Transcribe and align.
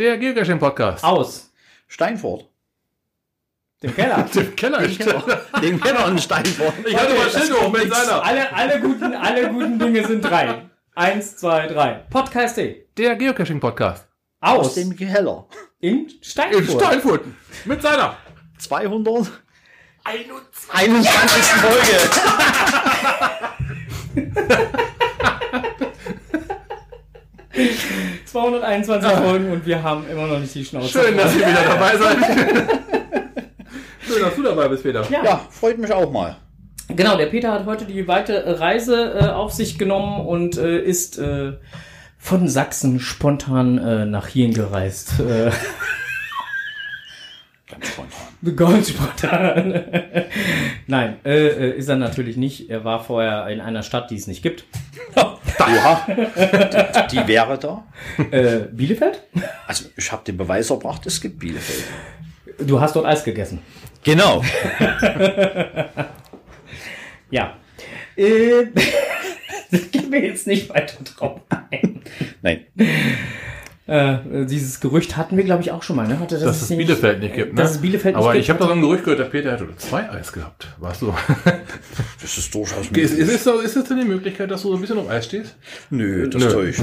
Der 0.00 0.16
Geocaching-Podcast. 0.16 1.04
Aus 1.04 1.52
Steinfurt. 1.86 2.48
dem 3.82 3.94
Keller. 3.94 4.22
Dem 4.34 4.56
Keller. 4.56 4.78
Den 4.80 4.96
Keller, 4.96 5.22
den 5.60 5.78
Keller 5.78 6.08
in 6.08 6.18
Steinfurt. 6.18 6.72
Ich 6.86 6.96
hatte 6.96 7.14
mal 7.14 7.28
Schild 7.28 7.52
hoch 7.52 7.70
mit 7.70 7.92
seiner. 7.92 8.24
alle, 8.24 8.50
alle, 8.50 8.80
guten, 8.80 9.14
alle 9.14 9.50
guten 9.50 9.78
Dinge 9.78 10.06
sind 10.06 10.22
drei. 10.22 10.70
Eins, 10.94 11.36
zwei, 11.36 11.66
drei. 11.66 12.06
Podcast 12.08 12.56
D. 12.56 12.86
Der 12.96 13.14
Geocaching-Podcast. 13.14 14.08
Aus. 14.40 14.68
Aus 14.68 14.74
dem 14.76 14.96
Keller. 14.96 15.46
in 15.80 16.06
In 16.06 16.22
Steinfurt. 16.22 16.80
Steinfurt. 16.82 17.24
Mit 17.66 17.82
seiner. 17.82 18.16
200. 18.56 19.30
21. 20.04 21.42
Folge. 21.44 22.10
221 28.30 29.10
Folgen 29.10 29.50
und 29.50 29.66
wir 29.66 29.82
haben 29.82 30.08
immer 30.08 30.26
noch 30.26 30.38
nicht 30.38 30.54
die 30.54 30.64
Schnauze. 30.64 30.88
Schön, 30.88 31.16
dass 31.16 31.34
ihr 31.34 31.40
wieder 31.48 31.64
dabei 31.64 31.96
seid. 31.96 32.16
Schön, 34.06 34.22
dass 34.22 34.36
du 34.36 34.42
dabei 34.42 34.68
bist, 34.68 34.84
Peter. 34.84 35.04
Ja. 35.10 35.24
Ja, 35.24 35.40
freut 35.50 35.78
mich 35.78 35.92
auch 35.92 36.12
mal. 36.12 36.36
Genau, 36.88 37.16
der 37.16 37.26
Peter 37.26 37.52
hat 37.52 37.66
heute 37.66 37.86
die 37.86 38.06
weite 38.06 38.60
Reise 38.60 39.14
äh, 39.18 39.26
auf 39.28 39.52
sich 39.52 39.78
genommen 39.78 40.24
und 40.26 40.56
äh, 40.58 40.80
ist 40.80 41.18
äh, 41.18 41.54
von 42.18 42.48
Sachsen 42.48 43.00
spontan 43.00 43.78
äh, 43.78 44.06
nach 44.06 44.28
hierhin 44.28 44.54
gereist. 44.54 45.18
Äh, 45.20 45.50
Ganz 47.68 47.88
spontan. 47.88 48.20
ganz 48.56 48.90
spontan. 48.90 49.84
Nein, 50.86 51.16
äh, 51.24 51.46
äh, 51.48 51.76
ist 51.76 51.88
er 51.88 51.96
natürlich 51.96 52.36
nicht. 52.36 52.70
Er 52.70 52.84
war 52.84 53.02
vorher 53.02 53.46
in 53.48 53.60
einer 53.60 53.82
Stadt, 53.82 54.10
die 54.10 54.16
es 54.16 54.26
nicht 54.26 54.42
gibt. 54.42 54.64
Oha. 55.58 56.06
Die, 56.06 57.16
die 57.16 57.28
wäre 57.28 57.58
da. 57.58 57.84
Äh, 58.30 58.60
Bielefeld? 58.72 59.22
Also, 59.66 59.86
ich 59.96 60.10
habe 60.12 60.24
den 60.24 60.36
Beweis 60.36 60.70
erbracht, 60.70 61.06
es 61.06 61.20
gibt 61.20 61.38
Bielefeld. 61.38 61.84
Du 62.58 62.80
hast 62.80 62.94
dort 62.96 63.06
Eis 63.06 63.24
gegessen. 63.24 63.60
Genau. 64.04 64.42
Ja. 67.30 67.56
Äh, 68.16 68.66
das 69.70 69.90
geht 69.90 70.10
mir 70.10 70.24
jetzt 70.24 70.46
nicht 70.46 70.68
weiter 70.68 71.02
drauf 71.04 71.40
ein. 71.48 72.02
Nein. 72.42 72.66
Äh, 73.90 74.46
dieses 74.46 74.78
Gerücht 74.78 75.16
hatten 75.16 75.36
wir, 75.36 75.42
glaube 75.42 75.62
ich, 75.62 75.72
auch 75.72 75.82
schon 75.82 75.96
mal. 75.96 76.06
Ne? 76.06 76.20
Hatte 76.20 76.36
das 76.36 76.44
Dass 76.44 76.62
es 76.62 76.70
nicht- 76.70 76.78
Bielefeld 76.78 77.18
nicht 77.20 77.34
gibt, 77.34 77.54
ne? 77.54 77.60
Dass 77.62 77.72
es 77.72 77.78
Bielefeld 77.78 78.14
nicht 78.14 78.24
Aber 78.24 78.36
ich 78.36 78.48
habe 78.48 78.60
doch 78.60 78.68
so 78.68 78.72
ein 78.74 78.80
Gerücht 78.80 79.02
gehört, 79.02 79.18
der 79.18 79.24
Peter 79.24 79.50
hätte 79.50 79.66
zwei 79.78 80.08
Eis 80.08 80.32
gehabt. 80.32 80.68
Warst 80.78 81.02
du? 81.02 81.12
Das 82.22 82.38
ist 82.38 82.54
durchaus 82.54 82.82
Ist, 82.82 82.92
möglich. 82.92 83.10
ist, 83.18 83.28
es 83.34 83.42
so- 83.44 83.58
ist 83.58 83.74
es 83.76 83.84
denn 83.84 83.98
die 83.98 84.04
Möglichkeit, 84.04 84.48
dass 84.50 84.62
du 84.62 84.68
so 84.68 84.74
ein 84.76 84.80
bisschen 84.80 84.98
auf 84.98 85.08
Eis 85.10 85.24
stehst? 85.24 85.56
Nö, 85.90 86.28
das 86.28 86.40
Nö. 86.44 86.52
täuscht. 86.52 86.82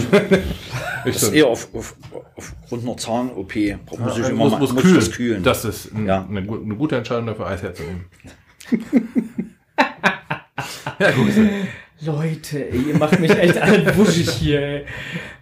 Ich 1.06 1.14
Das 1.14 1.24
ist 1.24 1.34
eher 1.34 1.48
auf, 1.48 1.74
auf, 1.74 1.96
aufgrund 2.36 2.84
einer 2.84 2.98
Zahn-OP. 2.98 3.56
Muss 4.00 4.18
ich 4.18 4.28
immer 4.28 4.36
muss, 4.36 4.52
mal 4.52 4.60
muss 4.60 4.74
muss 4.74 4.82
kühlen. 4.84 4.96
das 4.96 5.12
kühlen. 5.12 5.44
Das 5.44 5.64
ist 5.64 5.94
ein, 5.94 6.08
Ja. 6.08 6.26
eine, 6.30 6.40
eine 6.40 6.76
gute 6.76 6.98
Entscheidung 6.98 7.28
dafür, 7.28 7.48
Eis 7.48 7.62
herzunehmen. 7.62 8.06
ja, 11.00 11.12
gut. 11.12 11.30
Leute, 12.02 12.70
ey, 12.70 12.90
ihr 12.90 12.98
macht 12.98 13.20
mich 13.20 13.32
echt 13.32 13.58
alle 13.60 13.98
wuschig 13.98 14.30
hier. 14.30 14.62
Ey. 14.62 14.86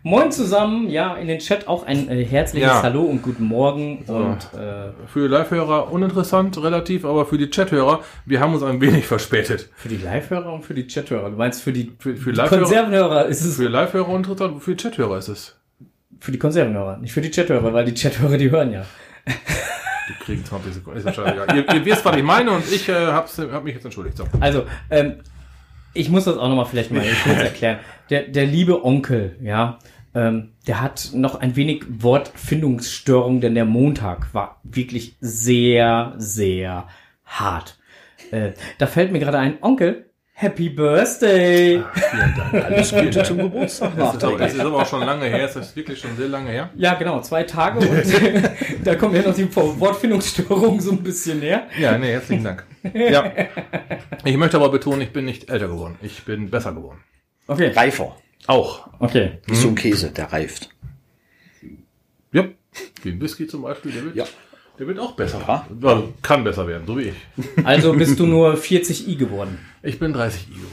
Moin 0.04 0.32
zusammen, 0.32 0.90
ja, 0.90 1.16
in 1.16 1.28
den 1.28 1.40
Chat 1.40 1.68
auch 1.68 1.86
ein 1.86 2.10
äh, 2.10 2.24
herzliches 2.24 2.70
Ja. 2.70 2.82
Hallo 2.82 3.02
und 3.02 3.22
guten 3.22 3.44
Morgen. 3.44 4.06
Und 4.08 4.38
äh, 4.58 4.92
Für 5.08 5.24
die 5.24 5.28
Live-Hörer 5.28 5.92
uninteressant, 5.92 6.58
relativ, 6.64 7.04
aber 7.04 7.26
für 7.26 7.38
die 7.38 7.50
Chat-Hörer, 7.50 8.02
wir 8.26 8.40
haben 8.40 8.54
uns 8.54 8.64
ein 8.64 8.80
wenig 8.80 9.06
verspätet. 9.06 9.70
für 9.76 9.90
die 9.90 9.98
Live-Hörer 9.98 10.54
und 10.54 10.64
für 10.64 10.74
die 10.74 10.88
Chat-Hörer. 10.88 11.30
Du 11.32 11.36
meinst 11.36 11.62
für 11.62 11.74
die, 11.74 11.92
für, 12.00 12.16
für 12.16 12.32
die 12.32 12.38
Live-Hörer? 12.38 12.62
Konservenhörer 12.62 13.26
ist 13.26 13.44
es 13.44 13.58
Für 13.58 13.68
Live-Hörer 13.68 14.08
uninteressant, 14.08 14.64
für 14.64 14.76
die 14.76 14.78
Chat-Hörer 14.82 15.18
ist 15.18 15.28
es. 15.28 15.56
für 16.22 16.32
die 16.32 16.40
Konservenhörer, 16.40 16.98
nicht 16.98 17.12
für 17.12 17.22
die 17.22 17.32
Chat-Hörer, 17.32 17.74
weil 17.74 17.84
die 17.84 17.94
Chat-Hörer, 17.94 18.38
die 18.38 18.50
hören 18.50 18.72
ja. 18.72 18.86
Die 19.28 20.24
kriegen 20.24 20.46
20 20.46 20.74
Sekunden. 20.74 21.00
Ist 21.00 21.18
ja 21.18 21.54
ihr, 21.54 21.74
ihr 21.74 21.86
wisst, 21.86 22.06
was 22.06 22.16
ich 22.16 22.24
meine 22.24 22.52
und 22.52 22.64
ich 22.72 22.88
äh, 22.88 22.94
hab's, 23.08 23.40
hab 23.40 23.64
mich 23.64 23.74
jetzt 23.74 23.84
entschuldigt. 23.86 24.16
So. 24.16 24.24
Also, 24.40 24.64
ähm, 24.92 25.16
ich 25.96 26.10
muss 26.10 26.26
das 26.26 26.38
auch 26.38 26.48
nochmal 26.48 26.66
vielleicht 26.66 26.92
mal 26.92 27.04
kurz 27.24 27.40
erklären. 27.40 27.80
Der, 28.10 28.24
der 28.24 28.46
liebe 28.46 28.86
Onkel, 28.86 29.38
ja, 29.42 29.80
ähm, 30.14 30.52
der 30.68 30.82
hat 30.82 31.10
noch 31.14 31.36
ein 31.36 31.56
wenig 31.56 31.84
Wortfindungsstörung, 31.90 33.42
denn 33.42 33.56
der 33.56 33.66
Montag 33.66 34.34
war 34.34 34.60
wirklich 34.64 35.16
sehr, 35.20 36.14
sehr 36.18 36.88
hart. 37.26 37.80
Äh, 38.32 38.52
da 38.78 38.88
fällt 38.88 39.12
mir 39.12 39.20
gerade 39.20 39.40
ein, 39.40 39.58
Onkel, 39.62 40.05
Happy 40.38 40.68
Birthday! 40.68 41.82
Vielen 41.94 42.36
Dank. 42.36 42.54
Alles 42.66 42.92
Gute 42.94 43.24
zum 43.24 43.38
Geburtstag 43.38 43.94
Das 43.96 44.16
ist, 44.16 44.24
aber, 44.24 44.38
das 44.38 44.42
nachträglich. 44.42 44.54
ist 44.54 44.60
aber 44.60 44.82
auch 44.82 44.86
schon 44.86 45.00
lange 45.06 45.26
her. 45.28 45.46
Es 45.46 45.56
ist 45.56 45.76
wirklich 45.78 45.98
schon 45.98 46.18
sehr 46.18 46.28
lange 46.28 46.50
her. 46.52 46.70
Ja, 46.76 46.96
genau, 46.96 47.22
zwei 47.22 47.44
Tage 47.44 47.80
und 47.80 48.04
da 48.84 48.96
kommt 48.96 49.16
ja 49.16 49.22
noch 49.22 49.34
die 49.34 49.48
Wortfindungsstörung 49.56 50.82
so 50.82 50.92
ein 50.92 51.02
bisschen 51.02 51.40
näher. 51.40 51.68
Ja, 51.80 51.98
nee, 51.98 52.12
herzlichen 52.12 52.44
Dank. 52.44 52.66
Ja. 52.94 53.32
Ich 54.26 54.36
möchte 54.36 54.58
aber 54.58 54.68
betonen, 54.70 55.02
ich 55.02 55.14
bin 55.14 55.24
nicht 55.24 55.50
älter 55.50 55.70
geworden. 55.70 55.96
Ich 56.02 56.24
bin 56.24 56.50
besser 56.50 56.74
geworden. 56.74 57.00
Okay, 57.48 57.68
Reifer. 57.70 58.18
Auch. 58.48 58.90
okay. 59.00 59.40
Wie 59.46 59.56
so 59.56 59.70
ein 59.70 59.76
Käse, 59.76 60.12
der 60.12 60.34
reift. 60.34 60.70
Ja. 62.34 62.44
Wie 63.04 63.10
ein 63.10 63.22
Whisky 63.22 63.48
zum 63.48 63.62
Beispiel, 63.62 63.94
der 63.94 64.04
wird, 64.04 64.16
Ja. 64.18 64.26
der 64.78 64.86
wird 64.88 65.00
auch 65.00 65.14
besser. 65.14 65.40
Ja. 65.82 66.04
Kann 66.22 66.44
besser 66.44 66.68
werden, 66.68 66.84
so 66.86 66.98
wie 66.98 67.14
ich. 67.14 67.16
Also 67.64 67.94
bist 67.94 68.20
du 68.20 68.26
nur 68.28 68.56
40i 68.56 69.16
geworden. 69.18 69.60
Ich 69.86 70.00
bin 70.00 70.14
30 70.14 70.48
I 70.50 70.54
geworden. 70.56 70.72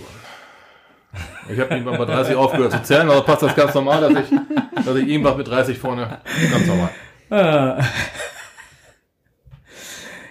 Ich 1.52 1.60
habe 1.60 1.74
irgendwann 1.74 1.98
bei 1.98 2.04
30 2.06 2.34
aufgehört 2.34 2.72
zu 2.72 2.82
zählen, 2.82 3.10
aber 3.10 3.22
passt 3.22 3.42
das 3.42 3.54
ganz 3.54 3.74
normal, 3.74 4.00
dass 4.00 4.24
ich, 4.24 4.84
dass 4.86 4.96
ich 4.96 5.06
irgendwas 5.08 5.36
mit 5.36 5.48
30 5.48 5.78
vorne 5.78 6.20
ganz 6.50 6.66
normal. 6.66 6.90
Ah. 7.30 7.84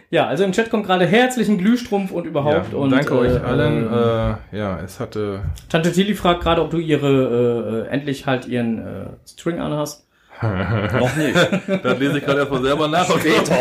Ja, 0.09 0.27
also 0.27 0.43
im 0.43 0.51
Chat 0.51 0.69
kommt 0.69 0.85
gerade 0.85 1.05
herzlichen 1.05 1.57
Glühstrumpf 1.57 2.11
und 2.11 2.25
überhaupt. 2.25 2.73
Ja, 2.73 2.77
und, 2.77 2.89
danke 2.91 3.13
äh, 3.13 3.17
euch 3.17 3.43
allen. 3.43 3.83
ähm, 3.85 4.35
Äh, 4.51 4.57
ja, 4.57 4.79
es 4.83 4.99
hatte. 4.99 5.43
Tante 5.69 5.91
Tilly 5.91 6.15
fragt 6.15 6.41
gerade, 6.41 6.61
ob 6.61 6.69
du 6.69 6.79
ihre 6.79 7.85
äh, 7.87 7.87
äh, 7.87 7.93
endlich 7.93 8.25
halt 8.25 8.45
ihren 8.45 8.79
äh, 8.79 9.05
String 9.25 9.59
anhast. 9.59 10.05
Noch 10.41 11.15
nicht. 11.15 11.35
Das 11.83 11.99
lese 11.99 12.17
ich 12.17 12.25
gerade 12.25 12.39
erstmal 12.39 12.61
selber 12.63 12.87
nach. 12.87 13.09
ob- 13.09 13.19
Später. 13.19 13.59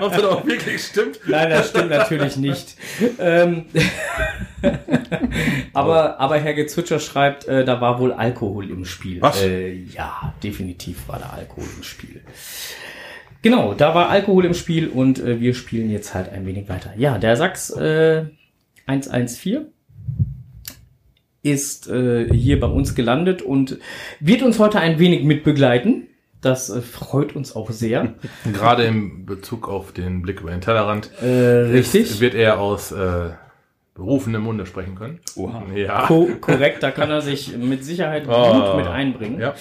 Ob 0.00 0.12
das 0.12 0.24
auch 0.24 0.46
wirklich 0.46 0.82
stimmt. 0.82 1.20
Nein, 1.26 1.50
das 1.50 1.68
stimmt 1.70 1.90
natürlich 1.90 2.36
nicht. 2.36 2.76
Ähm, 3.18 3.66
aber, 5.72 6.18
aber 6.20 6.38
Herr 6.38 6.54
Gezwitscher 6.54 6.98
schreibt, 6.98 7.46
äh, 7.46 7.64
da 7.64 7.80
war 7.80 7.98
wohl 8.00 8.12
Alkohol 8.12 8.70
im 8.70 8.84
Spiel. 8.84 9.20
Was? 9.20 9.42
Äh, 9.42 9.72
ja, 9.74 10.34
definitiv 10.42 11.08
war 11.08 11.18
da 11.18 11.30
Alkohol 11.36 11.68
im 11.76 11.82
Spiel. 11.82 12.20
Genau, 13.42 13.74
da 13.74 13.94
war 13.94 14.08
Alkohol 14.08 14.46
im 14.46 14.54
Spiel 14.54 14.88
und 14.88 15.18
äh, 15.18 15.38
wir 15.40 15.54
spielen 15.54 15.90
jetzt 15.90 16.14
halt 16.14 16.30
ein 16.32 16.46
wenig 16.46 16.68
weiter. 16.68 16.92
Ja, 16.96 17.18
der 17.18 17.36
Sachs 17.36 17.70
äh, 17.70 18.24
114 18.86 19.66
ist 21.44 21.88
äh, 21.88 22.28
hier 22.34 22.58
bei 22.58 22.66
uns 22.66 22.94
gelandet 22.96 23.42
und 23.42 23.78
wird 24.18 24.42
uns 24.42 24.58
heute 24.58 24.80
ein 24.80 24.98
wenig 24.98 25.22
mitbegleiten. 25.24 26.08
Das 26.40 26.68
äh, 26.70 26.80
freut 26.80 27.36
uns 27.36 27.54
auch 27.54 27.70
sehr. 27.70 28.14
Gerade 28.52 28.84
im 28.84 29.24
Bezug 29.26 29.68
auf 29.68 29.92
den 29.92 30.22
Blick 30.22 30.40
über 30.40 30.50
den 30.50 30.60
Tellerrand. 30.60 31.10
äh, 31.22 31.26
richtig. 31.28 32.02
Ist, 32.02 32.20
wird 32.20 32.34
er 32.34 32.58
aus 32.60 32.92
äh, 32.92 33.30
berufenem 33.94 34.42
Munde 34.42 34.66
sprechen 34.66 34.94
können. 34.96 35.20
Oha. 35.36 35.62
Ja. 35.74 36.06
Ko 36.06 36.28
korrekt, 36.40 36.82
da 36.82 36.90
kann 36.90 37.10
er 37.10 37.20
sich 37.20 37.56
mit 37.56 37.84
Sicherheit 37.84 38.24
gut 38.24 38.34
Ah. 38.34 38.74
mit 38.76 38.86
einbringen. 38.86 39.38
Ja. 39.40 39.54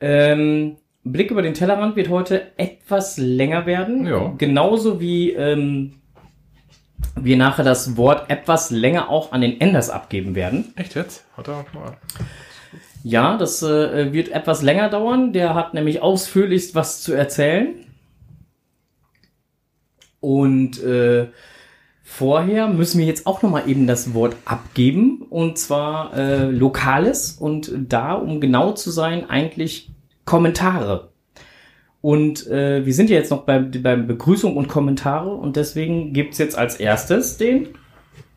Ähm, 0.00 0.76
Blick 1.04 1.30
über 1.30 1.42
den 1.42 1.54
Tellerrand 1.54 1.96
wird 1.96 2.08
heute 2.10 2.42
etwas 2.58 3.16
länger 3.16 3.64
werden. 3.66 4.06
Ja. 4.06 4.34
Genauso 4.38 5.00
wie 5.00 5.32
ähm, 5.32 5.94
wir 7.14 7.36
nachher 7.36 7.64
das 7.64 7.96
Wort 7.96 8.30
etwas 8.30 8.70
länger 8.70 9.08
auch 9.08 9.32
an 9.32 9.40
den 9.40 9.60
Enders 9.60 9.90
abgeben 9.90 10.34
werden. 10.34 10.72
Echt 10.76 10.94
jetzt? 10.94 11.24
Hat 11.36 11.48
er 11.48 11.64
mal. 11.72 11.96
Ja, 13.02 13.36
das 13.36 13.62
äh, 13.62 14.12
wird 14.12 14.30
etwas 14.30 14.62
länger 14.62 14.88
dauern. 14.88 15.32
Der 15.32 15.54
hat 15.54 15.74
nämlich 15.74 16.02
ausführlichst 16.02 16.74
was 16.74 17.02
zu 17.02 17.12
erzählen. 17.12 17.74
Und 20.20 20.82
äh, 20.82 21.28
vorher 22.02 22.68
müssen 22.68 22.98
wir 22.98 23.06
jetzt 23.06 23.26
auch 23.26 23.42
noch 23.42 23.50
mal 23.50 23.68
eben 23.68 23.86
das 23.86 24.12
Wort 24.12 24.36
abgeben. 24.44 25.22
Und 25.30 25.56
zwar 25.58 26.16
äh, 26.16 26.50
Lokales. 26.50 27.32
Und 27.32 27.70
da, 27.88 28.14
um 28.14 28.40
genau 28.40 28.72
zu 28.72 28.90
sein, 28.90 29.30
eigentlich 29.30 29.90
Kommentare. 30.24 31.12
Und 32.06 32.46
äh, 32.46 32.86
wir 32.86 32.94
sind 32.94 33.10
ja 33.10 33.16
jetzt 33.16 33.32
noch 33.32 33.46
beim, 33.46 33.72
beim 33.82 34.06
Begrüßung 34.06 34.56
und 34.56 34.68
Kommentare. 34.68 35.28
Und 35.28 35.56
deswegen 35.56 36.12
gibt's 36.12 36.38
jetzt 36.38 36.56
als 36.56 36.76
erstes 36.76 37.36
den 37.36 37.76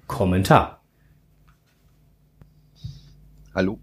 Kommentar. 0.08 0.82
Hallo. 3.54 3.80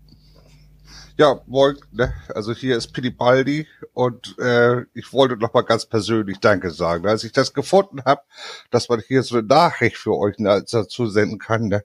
Ja, 1.17 1.41
moin, 1.47 1.77
ne? 1.93 2.13
also 2.35 2.53
hier 2.53 2.77
ist 2.77 2.91
Baldi 3.17 3.69
und 3.93 4.37
äh, 4.41 4.81
ich 4.93 5.13
wollte 5.13 5.37
noch 5.37 5.55
mal 5.55 5.63
ganz 5.63 5.87
persönlich 5.87 6.41
Danke 6.41 6.73
sagen. 6.73 7.07
Als 7.07 7.23
ich 7.23 7.31
das 7.31 7.55
gefunden 7.55 8.03
habe, 8.05 8.23
dass 8.73 8.89
man 8.89 8.99
hier 9.07 9.23
so 9.23 9.37
eine 9.37 9.47
Nachricht 9.47 9.99
für 9.99 10.17
euch 10.17 10.35
dazu 10.39 11.07
senden 11.07 11.39
kann, 11.39 11.69
ne? 11.69 11.85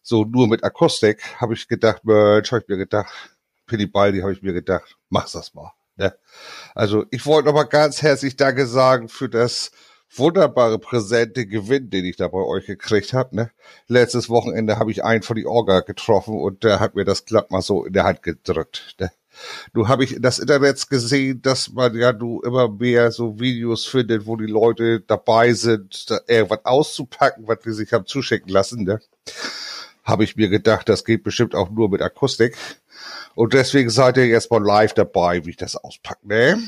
so 0.00 0.24
nur 0.24 0.48
mit 0.48 0.64
Akustik, 0.64 1.22
habe 1.38 1.52
ich 1.52 1.68
gedacht, 1.68 2.02
Mensch, 2.02 2.50
habe 2.50 2.62
ich 2.62 2.68
mir 2.68 2.78
gedacht, 2.78 3.12
Baldi 3.92 4.20
habe 4.20 4.32
ich 4.32 4.40
mir 4.40 4.54
gedacht, 4.54 4.96
mach's 5.10 5.32
das 5.32 5.52
mal. 5.52 5.70
Ne? 5.96 6.14
Also 6.74 7.04
ich 7.10 7.26
wollte 7.26 7.48
nochmal 7.48 7.66
ganz 7.66 8.02
herzlich 8.02 8.36
Danke 8.36 8.66
sagen 8.66 9.08
für 9.08 9.28
das 9.28 9.70
wunderbare 10.14 10.78
präsente 10.78 11.46
Gewinn, 11.46 11.90
den 11.90 12.04
ich 12.04 12.16
da 12.16 12.28
bei 12.28 12.38
euch 12.38 12.66
gekriegt 12.66 13.12
habe. 13.12 13.36
Ne? 13.36 13.50
Letztes 13.88 14.28
Wochenende 14.28 14.78
habe 14.78 14.90
ich 14.90 15.04
einen 15.04 15.22
von 15.22 15.36
die 15.36 15.46
Orga 15.46 15.80
getroffen 15.80 16.34
und 16.34 16.64
der 16.64 16.80
hat 16.80 16.94
mir 16.94 17.04
das 17.04 17.24
glatt 17.24 17.50
mal 17.50 17.62
so 17.62 17.84
in 17.84 17.92
der 17.92 18.04
Hand 18.04 18.22
gedrückt. 18.22 18.96
Ne? 19.00 19.10
Du 19.74 19.88
habe 19.88 20.04
ich 20.04 20.16
das 20.18 20.38
Internet 20.38 20.88
gesehen, 20.88 21.42
dass 21.42 21.70
man 21.70 21.94
ja 21.94 22.12
du 22.12 22.40
immer 22.40 22.68
mehr 22.68 23.10
so 23.10 23.38
Videos 23.38 23.84
findet, 23.84 24.26
wo 24.26 24.36
die 24.36 24.46
Leute 24.46 25.00
dabei 25.00 25.52
sind, 25.52 26.10
da 26.10 26.20
irgendwas 26.26 26.64
auszupacken, 26.64 27.46
was 27.46 27.60
die 27.60 27.72
sich 27.72 27.92
haben 27.92 28.06
zuschicken 28.06 28.50
lassen. 28.50 28.84
Ne? 28.84 29.00
Habe 30.04 30.24
ich 30.24 30.36
mir 30.36 30.48
gedacht, 30.48 30.88
das 30.88 31.04
geht 31.04 31.22
bestimmt 31.22 31.54
auch 31.54 31.70
nur 31.70 31.90
mit 31.90 32.00
Akustik. 32.00 32.56
Und 33.34 33.54
deswegen 33.54 33.90
seid 33.90 34.16
ihr 34.16 34.26
jetzt 34.26 34.50
mal 34.50 34.62
live 34.62 34.94
dabei, 34.94 35.44
wie 35.44 35.50
ich 35.50 35.56
das 35.56 35.76
auspacke. 35.76 36.26
Ne? 36.26 36.58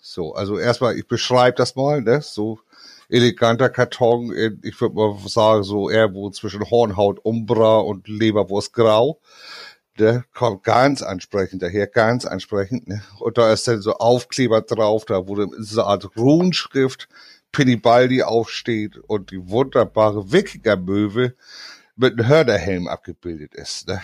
So, 0.00 0.34
also 0.34 0.58
erstmal, 0.58 0.96
ich 0.96 1.06
beschreibe 1.06 1.56
das 1.56 1.74
mal, 1.74 2.02
ne? 2.02 2.20
So 2.22 2.60
eleganter 3.08 3.68
Karton 3.68 4.32
in, 4.32 4.60
ich 4.62 4.80
würde 4.80 4.94
mal 4.94 5.16
sagen, 5.26 5.62
so 5.62 5.90
irgendwo 5.90 6.30
zwischen 6.30 6.68
Hornhaut 6.70 7.18
Umbra 7.24 7.78
und 7.78 8.08
Leberwurst 8.08 8.72
Grau. 8.72 9.20
Der 9.98 10.24
kommt 10.32 10.64
ganz 10.64 11.02
ansprechend 11.02 11.62
daher, 11.62 11.86
ganz 11.86 12.24
ansprechend. 12.24 12.88
Ne? 12.88 13.02
Und 13.18 13.36
da 13.36 13.52
ist 13.52 13.68
dann 13.68 13.82
so 13.82 13.94
Aufkleber 13.94 14.62
drauf, 14.62 15.04
da 15.04 15.28
wo 15.28 15.36
so 15.58 15.80
eine 15.82 15.88
Art 15.88 16.16
Runenschrift 16.16 17.08
Pinibaldi 17.52 18.22
aufsteht 18.22 18.96
und 18.96 19.30
die 19.30 19.48
wunderbare 19.50 20.32
Wikinger-Möwe 20.32 21.34
mit 21.96 22.18
einem 22.18 22.26
Hörnerhelm 22.26 22.88
abgebildet 22.88 23.54
ist. 23.54 23.88
Ne? 23.88 24.00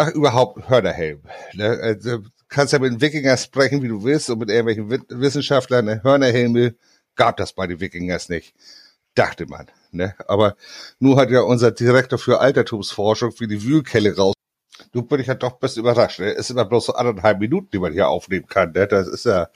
Ach, 0.00 0.12
überhaupt 0.12 0.68
Hörnerhelm. 0.68 1.22
Ne? 1.54 1.76
Also, 1.82 2.20
kannst 2.48 2.72
ja 2.72 2.78
mit 2.78 2.92
den 2.92 3.00
Wikinger 3.00 3.36
sprechen, 3.36 3.82
wie 3.82 3.88
du 3.88 4.04
willst, 4.04 4.30
und 4.30 4.38
mit 4.38 4.48
irgendwelchen 4.48 5.20
Wissenschaftlern, 5.20 5.84
ne? 5.84 6.02
Hörnerhelme 6.04 6.76
gab 7.16 7.36
das 7.36 7.52
bei 7.52 7.66
den 7.66 7.80
Wikingers 7.80 8.28
nicht. 8.28 8.54
Dachte 9.16 9.46
man. 9.46 9.66
Ne? 9.90 10.14
Aber 10.28 10.54
nur 11.00 11.16
hat 11.16 11.30
ja 11.30 11.40
unser 11.40 11.72
Direktor 11.72 12.16
für 12.16 12.38
Altertumsforschung 12.38 13.32
für 13.32 13.48
die 13.48 13.64
Wühlkelle 13.64 14.16
raus 14.16 14.34
du 14.92 15.02
bin 15.02 15.20
ich 15.20 15.26
ja 15.26 15.34
doch 15.34 15.58
best 15.58 15.76
überrascht. 15.76 16.20
Ne? 16.20 16.34
Es 16.34 16.46
sind 16.46 16.56
immer 16.56 16.64
bloß 16.64 16.86
so 16.86 16.94
anderthalb 16.94 17.40
Minuten, 17.40 17.68
die 17.72 17.80
man 17.80 17.92
hier 17.92 18.08
aufnehmen 18.08 18.46
kann. 18.46 18.72
Ne? 18.72 18.86
Das 18.86 19.08
ist 19.08 19.24
ja, 19.24 19.48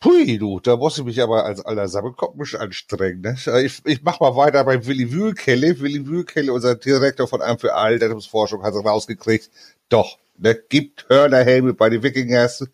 pui, 0.00 0.38
du, 0.38 0.60
da 0.60 0.76
muss 0.76 0.98
ich 0.98 1.04
mich 1.04 1.22
aber 1.22 1.44
als 1.44 1.64
alter 1.64 1.88
Sammelkopf 1.88 2.34
ein 2.34 2.38
bisschen 2.38 2.60
anstrengen. 2.60 3.20
Ne? 3.20 3.36
Ich, 3.62 3.80
ich 3.84 4.02
mach 4.02 4.20
mal 4.20 4.36
weiter 4.36 4.64
bei 4.64 4.86
Willi 4.86 5.12
Wühlkelle. 5.12 5.80
Willi 5.80 6.06
Wühlkelle, 6.06 6.52
unser 6.52 6.74
Direktor 6.76 7.26
von 7.26 7.42
Amt 7.42 7.60
für 7.60 7.74
Altertumsforschung, 7.74 8.62
hat 8.62 8.74
rausgekriegt, 8.74 9.50
doch, 9.88 10.18
ne, 10.36 10.54
gibt 10.68 11.06
Hörnerhelme 11.08 11.74
bei 11.74 11.90
den 11.90 12.02
Wikingers 12.02 12.64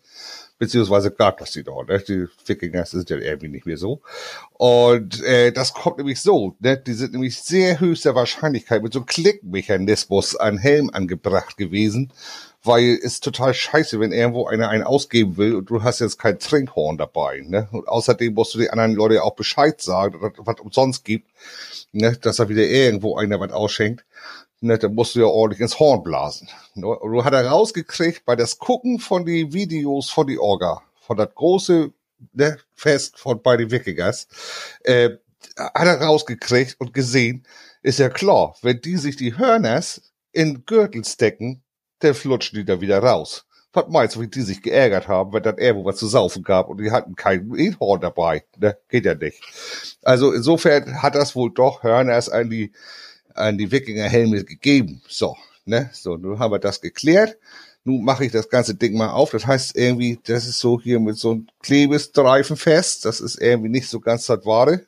beziehungsweise 0.57 1.11
gab 1.11 1.37
das 1.37 1.51
die 1.51 1.63
doch, 1.63 1.85
ne? 1.85 1.99
Die 1.99 2.27
Wikinger 2.45 2.85
sind 2.85 3.09
ja 3.09 3.17
irgendwie 3.17 3.49
nicht 3.49 3.65
mehr 3.65 3.77
so. 3.77 4.01
Und 4.53 5.21
äh, 5.23 5.51
das 5.51 5.73
kommt 5.73 5.97
nämlich 5.97 6.21
so, 6.21 6.55
ne? 6.59 6.77
Die 6.77 6.93
sind 6.93 7.13
nämlich 7.13 7.39
sehr 7.39 7.79
höchster 7.79 8.15
Wahrscheinlichkeit 8.15 8.81
mit 8.81 8.93
so 8.93 8.99
einem 8.99 9.05
Klickmechanismus 9.05 10.35
an 10.35 10.57
Helm 10.57 10.89
angebracht 10.91 11.57
gewesen, 11.57 12.11
weil 12.65 12.99
es 13.01 13.19
total 13.19 13.53
scheiße, 13.53 13.99
wenn 13.99 14.11
irgendwo 14.11 14.47
einer 14.47 14.69
einen 14.69 14.83
ausgeben 14.83 15.37
will 15.37 15.55
und 15.55 15.69
du 15.69 15.83
hast 15.83 15.99
jetzt 15.99 16.19
kein 16.19 16.39
Trinkhorn 16.39 16.97
dabei, 16.97 17.43
ne? 17.45 17.67
Und 17.71 17.87
außerdem 17.87 18.33
musst 18.33 18.53
du 18.53 18.59
den 18.59 18.69
anderen 18.69 18.93
Leute 18.93 19.23
auch 19.23 19.35
Bescheid 19.35 19.81
sagen, 19.81 20.19
was 20.37 20.59
umsonst 20.59 21.05
gibt, 21.05 21.29
ne? 21.91 22.17
Dass 22.17 22.37
da 22.37 22.49
wieder 22.49 22.63
irgendwo 22.63 23.17
einer 23.17 23.39
was 23.39 23.51
ausschenkt 23.51 24.05
ne, 24.61 24.77
da 24.77 24.89
musst 24.89 25.15
du 25.15 25.19
ja 25.19 25.25
ordentlich 25.25 25.61
ins 25.61 25.79
Horn 25.79 26.03
blasen. 26.03 26.49
Ne? 26.73 26.87
Und 26.87 27.11
du 27.11 27.23
hat 27.23 27.33
er 27.33 27.47
rausgekriegt 27.47 28.25
bei 28.25 28.35
das 28.35 28.59
Gucken 28.59 28.99
von 28.99 29.25
die 29.25 29.53
Videos 29.53 30.09
von 30.09 30.27
die 30.27 30.39
Orga, 30.39 30.81
von 30.99 31.17
das 31.17 31.33
große 31.33 31.91
ne, 32.33 32.57
Fest 32.73 33.17
von 33.17 33.41
bei 33.41 33.57
den 33.57 33.71
Wikingers, 33.71 34.27
äh, 34.83 35.11
hat 35.57 35.87
er 35.87 36.01
rausgekriegt 36.01 36.75
und 36.79 36.93
gesehen, 36.93 37.45
ist 37.81 37.99
ja 37.99 38.09
klar, 38.09 38.55
wenn 38.61 38.81
die 38.81 38.97
sich 38.97 39.15
die 39.15 39.37
Hörners 39.37 40.01
in 40.31 40.65
Gürtel 40.65 41.05
stecken, 41.05 41.61
dann 41.99 42.13
flutschen 42.13 42.59
die 42.59 42.65
da 42.65 42.81
wieder 42.81 42.99
raus. 42.99 43.45
Was 43.73 43.85
meinst 43.89 44.15
du, 44.15 44.21
wie 44.21 44.27
die 44.27 44.41
sich 44.41 44.61
geärgert 44.61 45.09
haben, 45.09 45.33
wenn 45.33 45.43
dann 45.43 45.57
irgendwo 45.57 45.85
was 45.85 45.97
zu 45.97 46.07
saufen 46.07 46.43
gab 46.43 46.69
und 46.69 46.79
die 46.79 46.91
hatten 46.91 47.15
kein 47.15 47.51
Einhorn 47.51 47.99
dabei? 47.99 48.45
Ne? 48.57 48.77
Geht 48.87 49.05
ja 49.05 49.15
nicht. 49.15 49.41
Also 50.01 50.31
insofern 50.31 51.01
hat 51.01 51.15
das 51.15 51.35
wohl 51.35 51.51
doch 51.53 51.83
Hörners 51.83 52.29
an 52.29 52.49
die 52.49 52.71
an 53.35 53.57
die 53.57 53.71
Wikingerhelme 53.71 54.43
gegeben. 54.43 55.01
So, 55.07 55.35
ne? 55.65 55.89
So, 55.93 56.15
nun 56.15 56.39
haben 56.39 56.51
wir 56.51 56.59
das 56.59 56.81
geklärt. 56.81 57.37
Nun 57.83 58.03
mache 58.03 58.25
ich 58.25 58.31
das 58.31 58.49
ganze 58.49 58.75
Ding 58.75 58.97
mal 58.97 59.11
auf. 59.11 59.31
Das 59.31 59.45
heißt 59.45 59.75
irgendwie, 59.75 60.19
das 60.25 60.47
ist 60.47 60.59
so 60.59 60.79
hier 60.79 60.99
mit 60.99 61.17
so 61.17 61.31
einem 61.31 61.47
Klebestreifen 61.61 62.57
fest. 62.57 63.05
Das 63.05 63.21
ist 63.21 63.39
irgendwie 63.39 63.69
nicht 63.69 63.89
so 63.89 63.99
ganz 63.99 64.25
das 64.25 64.45
Wahre. 64.45 64.87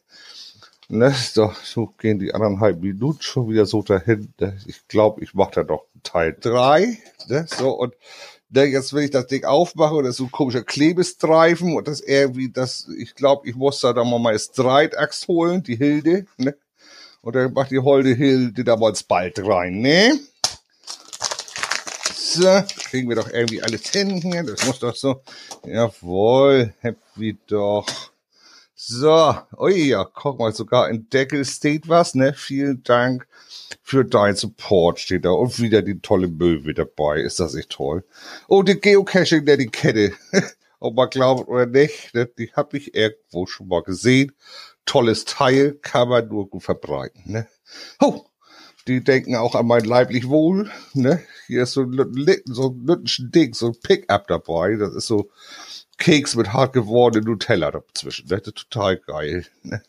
Ne? 0.90 1.12
So, 1.12 1.52
so 1.64 1.88
gehen 1.98 2.20
die 2.20 2.34
anderthalb 2.34 2.80
Minuten 2.80 3.22
schon 3.22 3.50
wieder 3.50 3.66
so 3.66 3.82
dahin. 3.82 4.34
Ich 4.66 4.88
glaube, 4.88 5.22
ich 5.22 5.34
mache 5.34 5.52
da 5.56 5.64
noch 5.64 5.86
Teil 6.04 6.38
drei. 6.40 6.98
Ne? 7.28 7.46
So, 7.50 7.72
und 7.72 7.94
ne, 8.50 8.64
jetzt 8.64 8.94
will 8.94 9.04
ich 9.04 9.12
das 9.12 9.28
Ding 9.28 9.44
aufmachen 9.44 9.98
und 9.98 10.04
das 10.06 10.12
ist 10.12 10.18
so 10.18 10.26
ein 10.26 10.32
komischer 10.32 10.64
Klebestreifen 10.64 11.76
und 11.76 11.88
das 11.90 12.00
irgendwie, 12.00 12.50
das, 12.50 12.88
ich 12.98 13.16
glaube, 13.16 13.50
ich 13.50 13.56
muss 13.56 13.82
da 13.82 13.92
dann 13.92 14.10
mal 14.10 14.20
meine 14.20 14.40
Streitaxt 14.40 15.28
holen, 15.28 15.64
die 15.64 15.76
Hilde, 15.76 16.26
ne? 16.38 16.56
Und 17.22 17.36
dann 17.36 17.52
macht 17.52 17.72
die 17.72 17.80
Holde 17.80 18.14
Hilde 18.14 18.64
damals 18.64 19.04
bald 19.04 19.46
rein, 19.46 19.82
ne? 19.82 20.18
So, 22.16 22.64
kriegen 22.90 23.10
wir 23.10 23.18
doch 23.18 23.30
irgendwie 23.30 23.62
alles 23.62 23.90
hin 23.90 24.22
hier. 24.22 24.44
Das 24.44 24.66
muss 24.66 24.80
doch 24.80 24.96
so. 24.96 25.22
Jawohl, 25.66 26.74
happy 26.80 27.38
doch. 27.48 27.86
So, 28.90 29.36
oh 29.58 29.68
ja, 29.68 30.06
guck 30.06 30.40
mal, 30.40 30.54
sogar 30.54 30.90
in 30.90 31.10
Deckel 31.10 31.44
steht 31.44 31.90
was, 31.90 32.16
ne? 32.16 32.34
Vielen 32.34 32.84
Dank 32.84 33.28
für 33.84 34.06
dein 34.06 34.38
Support 34.38 35.00
steht 35.00 35.26
da. 35.26 35.32
Und 35.32 35.60
wieder 35.60 35.82
die 35.82 36.00
tolle 36.00 36.30
Möwe 36.30 36.74
dabei. 36.74 37.20
Ist 37.20 37.42
das 37.42 37.54
nicht 37.54 37.70
toll? 37.70 38.06
Oh, 38.48 38.64
die 38.64 38.80
Geocaching, 38.80 39.44
der 39.44 39.58
die 39.58 39.68
Kette. 39.68 40.14
Ob 40.80 40.96
man 40.96 41.10
glaubt 41.10 41.50
oder 41.50 41.66
nicht, 41.66 42.14
ne? 42.14 42.28
die 42.38 42.54
habe 42.54 42.78
ich 42.78 42.96
irgendwo 42.96 43.46
schon 43.46 43.68
mal 43.68 43.84
gesehen 43.84 44.32
tolles 44.86 45.26
Teil, 45.26 45.74
kann 45.82 46.08
man 46.08 46.30
nur 46.30 46.50
gut 46.50 46.64
verbreiten. 46.64 47.24
Ne? 47.26 47.48
Oh, 48.00 48.26
die 48.88 49.04
denken 49.04 49.36
auch 49.36 49.54
an 49.56 49.68
mein 49.68 49.84
leiblich 49.84 50.30
Wohl. 50.30 50.72
Ne? 50.94 51.22
Hier 51.48 51.64
ist 51.64 51.74
so 51.74 51.82
ein, 51.82 52.44
so 52.46 52.70
ein 52.70 53.32
Ding, 53.32 53.54
so 53.54 53.68
ein 53.68 53.80
Pickup 53.84 54.28
dabei. 54.28 54.78
Das 54.78 54.96
ist 54.96 55.08
so 55.08 55.30
Keks 55.98 56.36
mit 56.36 56.54
hart 56.54 56.74
gewordenen 56.74 57.26
Nutella 57.26 57.72
dazwischen. 57.72 58.28
Das 58.28 58.42
ist 58.42 58.56
total 58.56 58.98
geil. 58.98 59.46
Ne? 59.64 59.82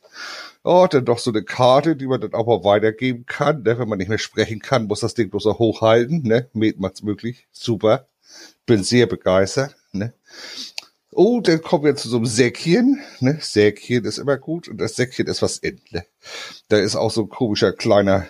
Oh, 0.65 0.87
dann 0.91 1.05
doch 1.05 1.19
so 1.19 1.31
eine 1.31 1.43
Karte, 1.43 1.97
die 1.97 2.07
man 2.07 2.21
dann 2.21 2.35
auch 2.35 2.47
mal 2.47 2.65
weitergeben 2.65 3.27
kann. 3.27 3.63
Ne? 3.63 3.79
Wenn 3.79 3.89
man 3.89 3.99
nicht 3.99 4.09
mehr 4.09 4.19
sprechen 4.19 4.61
kann, 4.61 4.87
muss 4.87 5.01
das 5.01 5.15
Ding 5.15 5.31
bloß 5.31 5.45
noch 5.45 5.59
hochhalten. 5.59 6.23
Ne? 6.23 6.49
Met 6.53 6.81
macht's 6.81 7.03
möglich. 7.03 7.47
Super. 7.53 8.09
Bin 8.67 8.83
sehr 8.83 9.07
begeistert. 9.07 9.77
Ne? 9.93 10.13
Oh, 11.13 11.41
dann 11.41 11.63
kommen 11.63 11.85
wir 11.85 11.97
zu 11.97 12.09
so 12.09 12.17
einem 12.17 12.27
Säckchen. 12.27 13.01
Ne? 13.21 13.39
Säckchen 13.41 14.05
ist 14.05 14.19
immer 14.19 14.37
gut 14.37 14.69
und 14.69 14.79
das 14.79 14.97
Säckchen 14.97 15.27
ist 15.27 15.43
was 15.43 15.59
in. 15.59 15.81
Ne? 15.91 16.05
Da 16.69 16.79
ist 16.79 16.97
auch 16.97 17.11
so 17.11 17.23
ein 17.23 17.29
komischer 17.29 17.73
kleiner 17.73 18.27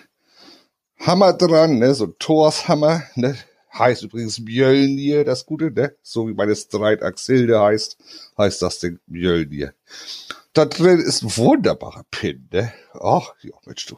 Hammer 0.99 1.33
dran, 1.33 1.79
ne? 1.79 1.93
so 1.93 2.05
ein 2.05 2.15
Torshammer. 2.19 3.03
Ne? 3.15 3.37
Heißt 3.77 4.03
übrigens 4.03 4.39
Mjölnir, 4.39 5.23
das 5.23 5.45
Gute, 5.45 5.71
ne? 5.71 5.95
So 6.01 6.27
wie 6.27 6.33
meine 6.33 6.55
Streitaxilde 6.55 7.59
heißt, 7.59 7.97
heißt 8.37 8.61
das 8.61 8.79
Ding 8.79 8.99
Mjölnir. 9.07 9.73
Da 10.53 10.65
drin 10.65 10.99
ist 10.99 11.23
ein 11.23 11.37
wunderbarer 11.37 12.03
Pin, 12.09 12.49
ne? 12.51 12.73
Ach, 12.93 13.33
ja, 13.41 13.53
Mensch, 13.65 13.85
du. 13.85 13.97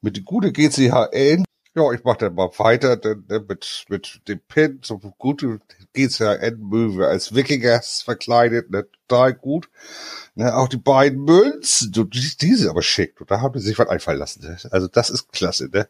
Mit 0.00 0.16
die 0.16 0.24
gute 0.24 0.52
GCHN 0.52 1.44
ja, 1.78 1.92
ich 1.92 2.02
mache 2.02 2.18
dann 2.18 2.34
mal 2.34 2.50
weiter 2.58 2.96
denn, 2.96 3.24
denn 3.28 3.46
mit, 3.46 3.84
mit 3.88 4.22
dem 4.26 4.40
Pin, 4.48 4.80
so 4.82 4.98
gut 4.98 5.46
geht's 5.92 6.18
ja 6.18 6.34
Endmöwe 6.34 7.06
als 7.06 7.34
Wikingers 7.34 8.02
verkleidet, 8.02 8.70
ne, 8.70 8.86
total 9.06 9.34
gut. 9.34 9.68
Ne, 10.34 10.54
auch 10.54 10.68
die 10.68 10.78
beiden 10.78 11.24
Münzen, 11.24 11.92
du, 11.92 12.04
die, 12.04 12.36
die 12.40 12.54
sind 12.54 12.68
aber 12.68 12.82
schick, 12.82 13.16
du, 13.16 13.24
da 13.24 13.40
haben 13.40 13.58
sie 13.60 13.66
sich 13.66 13.78
was 13.78 13.88
einfallen 13.88 14.18
lassen. 14.18 14.42
Ne? 14.42 14.58
Also 14.70 14.88
das 14.88 15.10
ist 15.10 15.30
klasse, 15.32 15.68
ne? 15.72 15.88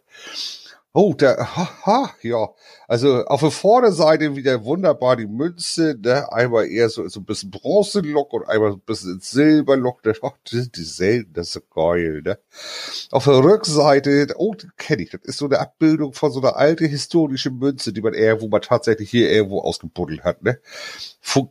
Oh, 0.94 1.12
der, 1.12 1.36
haha, 1.54 2.10
ja. 2.22 2.48
Also 2.88 3.24
auf 3.26 3.40
der 3.40 3.50
Vorderseite 3.50 4.34
wieder 4.36 4.64
wunderbar 4.64 5.16
die 5.16 5.26
Münze, 5.26 5.94
ne? 6.02 6.32
Einmal 6.32 6.66
eher 6.66 6.88
so, 6.88 7.06
so 7.08 7.20
ein 7.20 7.26
bisschen 7.26 7.50
Bronze-Look 7.50 8.32
und 8.32 8.48
einmal 8.48 8.70
so 8.70 8.78
ein 8.78 8.82
bisschen 8.86 9.20
Silber-Look. 9.20 10.02
Ne? 10.04 10.14
Oh, 10.22 10.32
die 10.50 10.56
sind 10.56 10.76
die 10.76 10.84
selten, 10.84 11.34
das 11.34 11.48
ist 11.48 11.52
so 11.52 11.60
geil, 11.74 12.22
ne? 12.24 12.38
Auf 13.10 13.24
der 13.24 13.44
Rückseite, 13.44 14.34
oh, 14.38 14.54
die 14.54 14.68
kenne 14.78 15.02
ich, 15.02 15.10
das 15.10 15.20
ist 15.24 15.38
so 15.38 15.44
eine 15.44 15.60
Abbildung 15.60 16.14
von 16.14 16.32
so 16.32 16.40
einer 16.40 16.56
alten 16.56 16.86
historischen 16.86 17.58
Münze, 17.58 17.92
die 17.92 18.00
man 18.00 18.14
eher, 18.14 18.40
wo 18.40 18.48
man 18.48 18.62
tatsächlich 18.62 19.10
hier 19.10 19.30
irgendwo 19.30 19.60
ausgebuddelt 19.60 20.24
hat, 20.24 20.42
ne? 20.42 20.58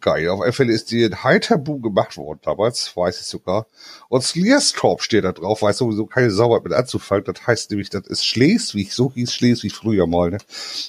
geil. 0.02 0.30
Auf 0.30 0.42
alle 0.42 0.54
Fälle 0.54 0.74
ist 0.74 0.92
die 0.92 1.04
in 1.04 1.24
Heiterbu 1.24 1.80
gemacht 1.80 2.18
worden 2.18 2.40
damals, 2.42 2.96
weiß 2.96 3.20
ich 3.20 3.28
sogar. 3.28 3.68
Und 4.10 4.24
Slierstorp 4.24 5.02
steht 5.02 5.24
da 5.24 5.32
drauf, 5.32 5.62
weiß 5.62 5.78
sowieso 5.78 6.06
keine 6.06 6.32
Sauber 6.32 6.62
mit 6.62 6.74
anzufangen. 6.74 7.26
Das 7.26 7.46
heißt 7.46 7.70
nämlich, 7.70 7.90
das 7.90 8.08
ist 8.08 8.26
Schleswig, 8.26 8.94
so 8.94 9.12
hieß 9.14 9.27
hieß 9.28 9.34
Schleswig 9.34 9.74
früher 9.74 10.08
mal, 10.08 10.32
ne? 10.32 10.38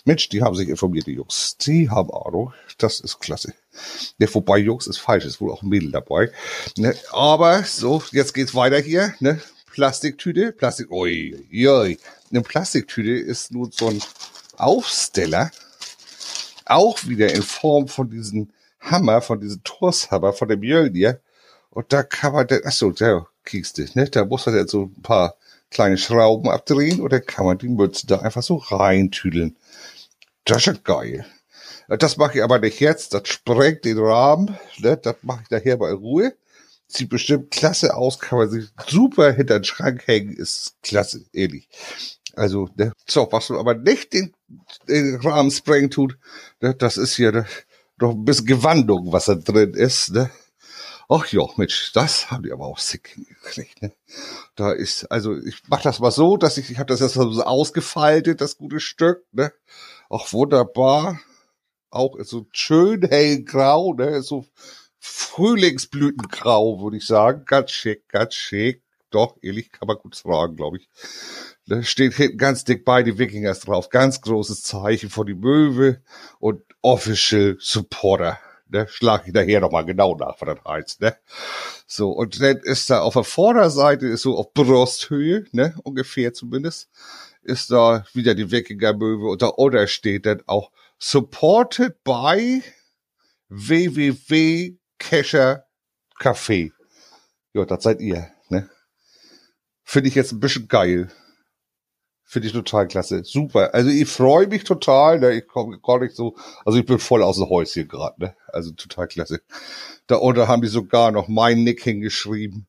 Mensch, 0.05 0.29
die 0.29 0.43
haben 0.43 0.55
sich 0.55 0.69
informiert, 0.69 1.07
die 1.07 1.13
Jungs. 1.13 1.57
Die 1.59 1.91
haben 1.91 2.11
Ahnung. 2.11 2.53
Das 2.79 3.01
ist 3.01 3.21
klasse. 3.21 3.53
Ne, 4.19 4.29
wobei 4.33 4.59
Jungs 4.59 4.87
ist 4.87 4.99
falsch, 4.99 5.25
ist 5.25 5.41
wohl 5.41 5.53
auch 5.53 5.63
ein 5.63 5.69
Mädel 5.69 5.91
dabei. 5.91 6.31
Ne? 6.77 6.95
Aber 7.13 7.65
so, 7.65 8.03
jetzt 8.13 8.35
geht's 8.35 8.55
weiter 8.55 8.79
hier, 8.79 9.15
ne? 9.21 9.41
Plastiktüte, 9.73 10.53
Plastik, 10.53 10.91
ui, 10.91 11.47
ui. 11.53 11.99
Eine 12.31 12.43
Plastiktüte 12.43 13.13
ist 13.13 13.53
nun 13.53 13.71
so 13.71 13.89
ein 13.89 14.01
Aufsteller, 14.57 15.51
auch 16.65 17.07
wieder 17.07 17.33
in 17.33 17.43
Form 17.43 17.87
von 17.87 18.11
diesem 18.11 18.51
Hammer, 18.81 19.23
von 19.23 19.41
diesem 19.41 19.63
Torshammer, 19.63 20.33
von 20.33 20.49
dem 20.49 20.61
Mjölnir. 20.61 21.21
Und 21.71 21.93
da 21.93 22.03
kann 22.03 22.33
man, 22.33 22.47
ach 22.65 22.73
so, 22.73 22.91
da 22.91 23.27
kriegst 23.45 23.79
du, 23.79 23.87
ne? 23.95 24.09
Da 24.09 24.25
muss 24.25 24.47
man 24.47 24.57
jetzt 24.57 24.73
so 24.73 24.85
ein 24.85 25.03
paar 25.03 25.37
kleine 25.71 25.99
Schrauben 25.99 26.49
abdrehen 26.49 27.07
dann 27.09 27.27
kann 27.27 27.47
man 27.47 27.59
die 27.59 27.69
Mütze 27.69 28.07
da 28.07 28.21
einfach 28.21 28.43
so 28.43 28.57
reintüdeln. 28.57 29.57
Das 30.45 30.67
ist 30.67 30.85
geil. 30.85 31.27
Das 31.89 32.19
mache 32.19 32.39
ich 32.39 32.45
aber 32.45 32.59
nicht 32.59 32.81
jetzt, 32.81 33.15
das 33.15 33.29
sprengt 33.29 33.85
den 33.85 33.99
Rahmen, 33.99 34.59
ne? 34.79 34.97
Das 34.99 35.17
mache 35.23 35.43
ich 35.45 35.51
nachher 35.51 35.79
bei 35.79 35.93
Ruhe. 35.93 36.35
Sieht 36.87 37.09
bestimmt 37.09 37.51
klasse 37.51 37.95
aus, 37.95 38.19
kann 38.19 38.39
man 38.39 38.51
sich 38.51 38.69
super 38.87 39.33
hinter 39.33 39.61
den 39.61 39.65
Schrank 39.65 40.07
hängen, 40.07 40.35
ist 40.35 40.77
klasse, 40.83 41.25
ehrlich. 41.33 41.69
Also, 42.35 42.69
ne? 42.77 42.93
So, 43.07 43.29
was 43.31 43.51
aber 43.51 43.75
nicht 43.75 44.13
den, 44.13 44.35
den 44.89 45.17
Rahmen 45.17 45.51
sprengen 45.51 45.91
tut, 45.91 46.19
ne? 46.61 46.75
das 46.75 46.97
ist 46.97 47.17
hier 47.17 47.33
ne? 47.33 47.47
noch 47.99 48.13
ein 48.13 48.25
bisschen 48.25 48.47
Gewandung, 48.47 49.13
was 49.13 49.27
da 49.27 49.35
drin 49.35 49.75
ist, 49.75 50.11
ne? 50.13 50.31
Ach 51.11 51.27
ja, 51.33 51.43
Mensch, 51.57 51.93
das 51.93 52.31
haben 52.31 52.43
die 52.43 52.53
aber 52.53 52.67
auch 52.67 52.79
sick 52.79 53.09
hingekriegt. 53.09 53.81
Ne? 53.81 53.93
Da 54.57 54.73
ist, 54.73 55.11
also 55.11 55.35
ich 55.39 55.63
mach 55.69 55.81
das 55.81 56.01
mal 56.01 56.11
so, 56.11 56.37
dass 56.37 56.59
ich, 56.59 56.71
ich 56.71 56.79
habe 56.79 56.89
das 56.89 57.01
jetzt 57.01 57.15
so 57.15 57.43
ausgefaltet, 57.43 58.43
das 58.43 58.59
gute 58.59 58.79
Stück, 58.79 59.25
ne? 59.33 59.51
Auch 60.11 60.35
wunderbar. 60.35 61.19
Auch 61.91 62.17
so 62.21 62.47
schön 62.53 63.01
hellgrau, 63.03 63.95
ne? 63.95 64.21
So 64.21 64.45
Frühlingsblütengrau, 64.99 66.83
würde 66.83 66.99
ich 66.99 67.07
sagen. 67.07 67.45
Ganz 67.47 67.71
schick, 67.71 68.07
ganz 68.09 68.35
schick. 68.35 68.83
Doch, 69.11 69.39
ehrlich, 69.41 69.73
kann 69.73 69.89
man 69.89 69.97
gut 69.97 70.21
tragen, 70.21 70.57
glaube 70.57 70.77
ich. 70.77 70.91
Da 71.67 71.83
steht 71.83 72.15
hinten 72.15 72.37
ganz 72.37 72.65
dick 72.65 72.85
bei 72.85 73.03
die 73.03 73.19
Wikingers 73.19 73.61
drauf. 73.61 73.89
Ganz 73.89 74.21
großes 74.21 74.63
Zeichen 74.63 75.09
von 75.09 75.27
die 75.27 75.35
Möwe 75.35 76.03
und 76.39 76.63
Official 76.83 77.57
Supporter 77.59 78.39
ne, 78.69 78.87
schlag 78.89 79.27
ich 79.27 79.33
nachher 79.33 79.61
nochmal 79.61 79.85
genau 79.85 80.15
nach, 80.17 80.41
was 80.41 80.57
das 80.57 80.65
heißt, 80.65 81.01
ne. 81.01 81.17
So, 81.87 82.11
und 82.11 82.41
dann 82.41 82.59
ist 82.59 82.91
da 82.91 83.01
auf 83.01 83.15
der 83.15 83.25
Vorderseite, 83.25 84.07
ist 84.07 84.23
so 84.23 84.37
auf 84.37 84.53
Brusthöhe, 84.53 85.47
ne, 85.53 85.75
ungefähr 85.83 86.33
zumindest, 86.35 86.89
ist 87.43 87.71
da 87.71 88.05
wieder 88.13 88.35
die 88.35 88.51
Wikinger-Möwe 88.51 89.29
und 89.29 89.43
da 89.43 89.49
oder 89.57 89.87
steht 89.87 90.27
dann 90.27 90.43
auch 90.47 90.71
supported 90.99 92.03
by 92.05 92.63
www 93.49 94.79
Kescher 94.99 95.65
Café. 96.21 96.73
Ja, 97.55 97.65
das 97.65 97.85
seid 97.85 98.01
ihr, 98.01 98.31
ne. 98.49 98.69
Finde 99.85 100.09
ich 100.09 100.15
jetzt 100.15 100.33
ein 100.33 100.41
bisschen 100.41 100.69
geil. 100.69 101.09
Finde 102.31 102.49
ich 102.49 102.53
total 102.53 102.87
klasse. 102.87 103.25
Super. 103.25 103.73
Also 103.73 103.89
ich 103.89 104.07
freue 104.07 104.49
mich 104.49 104.65
total. 104.65 105.19
Ne? 105.19 105.33
Ich 105.33 105.47
komme 105.47 105.81
gar 105.81 105.99
nicht 105.99 106.15
so. 106.15 106.37
Also 106.67 106.79
ich 106.79 106.85
bin 106.85 106.99
voll 106.99 107.23
aus 107.23 107.37
dem 107.39 107.49
Häuschen 107.49 107.89
gerade. 107.89 108.23
Ne? 108.23 108.37
Also 108.49 108.71
total 108.73 109.09
klasse. 109.09 109.41
Da 110.09 110.17
unter 110.17 110.47
haben 110.47 110.61
die 110.61 110.69
sogar 110.69 111.11
noch 111.11 111.29
mein 111.29 111.65
Nick 111.65 111.83
hingeschrieben. 111.83 112.67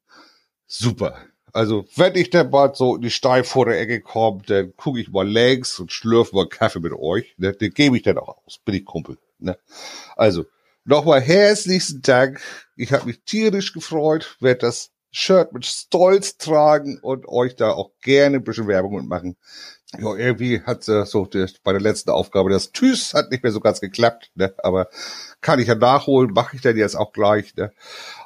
Super. 0.66 1.18
Also 1.52 1.84
wenn 1.98 2.16
ich 2.16 2.30
dann 2.30 2.50
bald 2.50 2.78
so 2.78 2.96
in 2.96 3.02
die 3.02 3.12
Steilvorder-Ecke 3.12 4.00
komme, 4.00 4.44
dann 4.48 4.74
gucke 4.78 5.02
ich 5.02 5.10
mal 5.10 5.28
längs 5.28 5.78
und 5.78 5.92
schlürfe 5.92 6.38
mal 6.38 6.48
Kaffee 6.48 6.80
mit 6.80 6.94
euch. 6.94 7.36
Ne? 7.38 7.52
Den 7.52 7.74
gebe 7.74 7.98
ich 7.98 8.04
dann 8.04 8.18
auch 8.18 8.38
aus. 8.46 8.60
Bin 8.64 8.76
ich 8.76 8.86
Kumpel. 8.86 9.18
Ne? 9.40 9.58
Also 10.16 10.46
nochmal 10.86 11.20
herzlichsten 11.20 12.02
Dank. 12.02 12.40
Ich 12.78 12.94
habe 12.94 13.08
mich 13.08 13.24
tierisch 13.26 13.74
gefreut, 13.74 14.38
werde 14.40 14.60
das 14.60 14.92
Shirt 15.12 15.54
mit 15.54 15.66
Stolz 15.66 16.38
tragen 16.38 17.00
und 17.02 17.28
euch 17.28 17.56
da 17.56 17.72
auch 17.72 17.92
gerne 18.02 18.38
ein 18.38 18.44
bisschen 18.44 18.68
Werbung 18.68 18.96
mitmachen. 18.98 19.38
Ja, 19.98 20.16
irgendwie 20.16 20.62
hat 20.62 20.88
äh, 20.88 21.04
so 21.04 21.26
die, 21.26 21.48
bei 21.64 21.72
der 21.72 21.82
letzten 21.82 22.12
Aufgabe 22.12 22.52
das 22.52 22.72
Tschüss 22.72 23.16
hat 23.16 23.32
nicht 23.32 23.42
mehr 23.42 23.52
so 23.52 23.60
ganz 23.60 23.82
geklappt, 23.82 24.30
ne? 24.36 24.54
aber 24.60 24.88
kann 25.42 25.58
ich 25.58 25.68
ja 25.68 25.74
nachholen, 25.74 26.32
mache 26.32 26.56
ich 26.56 26.62
dann 26.62 26.78
jetzt 26.78 26.96
auch 26.96 27.12
gleich. 27.12 27.56
Ne? 27.56 27.72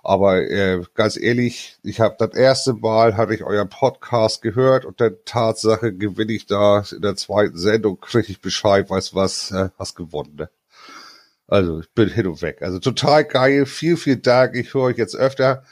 Aber 0.03 0.41
äh, 0.41 0.81
ganz 0.93 1.15
ehrlich, 1.15 1.77
ich 1.81 2.01
habe 2.01 2.17
das 2.19 2.35
erste 2.35 2.73
Mal 2.73 3.15
hatte 3.15 3.33
ich 3.33 3.45
euren 3.45 3.69
Podcast 3.69 4.41
gehört 4.41 4.83
und 4.83 4.99
der 4.99 5.23
Tatsache 5.23 5.93
gewinne 5.93 6.33
ich 6.33 6.47
da 6.47 6.83
in 6.91 7.01
der 7.01 7.15
zweiten 7.15 7.57
Sendung 7.57 7.97
kriege 8.01 8.27
ich 8.29 8.41
Bescheid, 8.41 8.89
weiß 8.89 9.15
was, 9.15 9.51
äh, 9.51 9.69
hast 9.79 9.95
gewonnen. 9.95 10.35
Ne? 10.35 10.49
Also 11.47 11.79
ich 11.79 11.89
bin 11.91 12.09
hin 12.09 12.27
und 12.27 12.41
weg. 12.41 12.61
Also 12.61 12.79
total 12.79 13.23
geil, 13.23 13.65
viel, 13.65 13.95
viel 13.95 14.17
Dank. 14.17 14.55
Ich 14.55 14.73
höre 14.73 14.83
euch 14.83 14.97
jetzt 14.97 15.15
öfter 15.15 15.63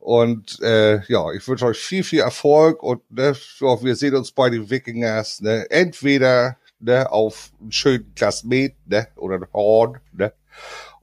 und 0.00 0.58
äh, 0.62 1.02
ja, 1.08 1.30
ich 1.32 1.46
wünsche 1.46 1.66
euch 1.66 1.78
viel, 1.78 2.02
viel 2.02 2.20
Erfolg 2.20 2.82
und 2.82 3.02
ne, 3.10 3.34
ja, 3.60 3.82
wir 3.82 3.94
sehen 3.94 4.16
uns 4.16 4.32
bei 4.32 4.48
den 4.48 4.68
Wikingers. 4.70 5.42
Ne, 5.42 5.70
entweder 5.70 6.56
ne, 6.80 7.12
auf 7.12 7.52
einen 7.60 7.70
schönen 7.70 8.12
Glas 8.14 8.42
Met 8.42 8.74
ne, 8.86 9.08
oder 9.16 9.36
ein 9.36 9.46
Horn 9.52 10.00
ne, 10.12 10.32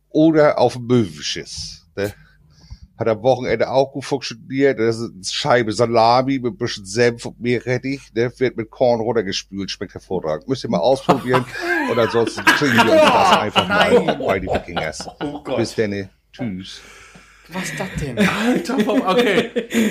oder 0.10 0.58
auf 0.58 0.74
dem 0.74 0.88
Möwenschiss. 0.88 1.88
Ne. 1.96 2.12
Hat 2.98 3.08
am 3.08 3.22
Wochenende 3.22 3.70
auch 3.70 3.92
gut 3.92 4.06
funktioniert. 4.06 4.80
Das 4.80 4.98
ist 4.98 5.14
eine 5.14 5.24
Scheibe 5.24 5.72
Salami 5.72 6.40
mit 6.40 6.54
ein 6.54 6.58
bisschen 6.58 6.86
Senf 6.86 7.28
und 7.28 7.40
Meerrettich. 7.40 8.12
Ne, 8.16 8.32
wird 8.40 8.58
mit 8.58 8.72
Korn 8.72 9.00
runtergespült. 9.00 9.70
Schmeckt 9.70 9.94
hervorragend. 9.94 10.48
Müsst 10.50 10.64
ihr 10.64 10.72
mal 10.72 10.80
ausprobieren. 10.80 11.46
und 11.92 12.00
ansonsten 12.00 12.44
kriegen 12.44 12.74
wir 12.74 12.94
uns 12.94 13.02
das 13.02 13.38
einfach 13.38 13.68
mal 13.68 14.18
bei 14.18 14.40
den 14.40 14.50
Wikingers. 14.50 15.08
Oh. 15.20 15.56
Bis 15.56 15.76
dann. 15.76 16.10
Tschüss. 16.34 16.82
Was 17.50 17.64
ist 17.64 17.80
das 17.80 17.88
denn? 18.02 18.18
Alter, 18.48 18.80
vom- 18.80 19.02
okay. 19.02 19.50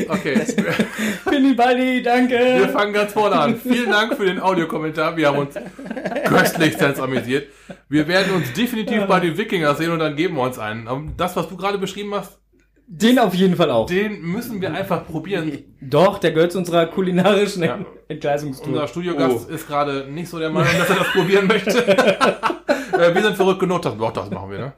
Okay. 0.08 0.34
Baldi, 1.56 2.02
danke. 2.02 2.34
Wir 2.34 2.68
fangen 2.68 2.92
ganz 2.92 3.12
vorne 3.12 3.36
an. 3.36 3.56
Vielen 3.60 3.90
Dank 3.90 4.14
für 4.14 4.26
den 4.26 4.40
Audiokommentar. 4.40 5.16
Wir 5.16 5.28
haben 5.28 5.38
uns 5.38 5.54
köstlich 6.24 6.76
amüsiert. 7.00 7.48
Wir 7.88 8.06
werden 8.08 8.34
uns 8.34 8.52
definitiv 8.52 9.04
bei 9.06 9.20
den 9.20 9.36
Wikingers 9.38 9.78
sehen 9.78 9.90
und 9.92 10.00
dann 10.00 10.16
geben 10.16 10.36
wir 10.36 10.42
uns 10.42 10.58
einen. 10.58 10.86
Aber 10.88 11.02
Das, 11.16 11.34
was 11.36 11.48
du 11.48 11.56
gerade 11.56 11.78
beschrieben 11.78 12.14
hast, 12.14 12.38
Den 12.88 13.18
auf 13.18 13.34
jeden 13.34 13.56
Fall 13.56 13.70
auch. 13.70 13.86
den 13.86 14.22
müssen 14.22 14.60
wir 14.60 14.72
einfach 14.72 15.04
probieren. 15.06 15.50
Doch, 15.80 16.18
der 16.18 16.30
gehört 16.32 16.52
zu 16.52 16.58
unserer 16.58 16.86
kulinarischen 16.86 17.64
Ja. 17.64 17.78
Entgleisungstour. 18.08 18.72
Unser 18.74 18.86
Studiogast 18.88 19.50
ist 19.50 19.66
gerade 19.66 20.06
nicht 20.08 20.28
so 20.28 20.38
der 20.38 20.50
Meinung, 20.50 20.70
dass 20.78 20.88
er 20.90 20.96
das 20.96 21.08
probieren 21.12 21.46
möchte. 21.46 21.96
Äh, 22.96 23.14
wir 23.14 23.20
sind 23.22 23.36
verrückt 23.36 23.60
genug, 23.60 23.82
dass 23.82 23.98
doch, 23.98 24.10
das 24.12 24.30
machen 24.30 24.50
wir, 24.52 24.58
ne? 24.58 24.72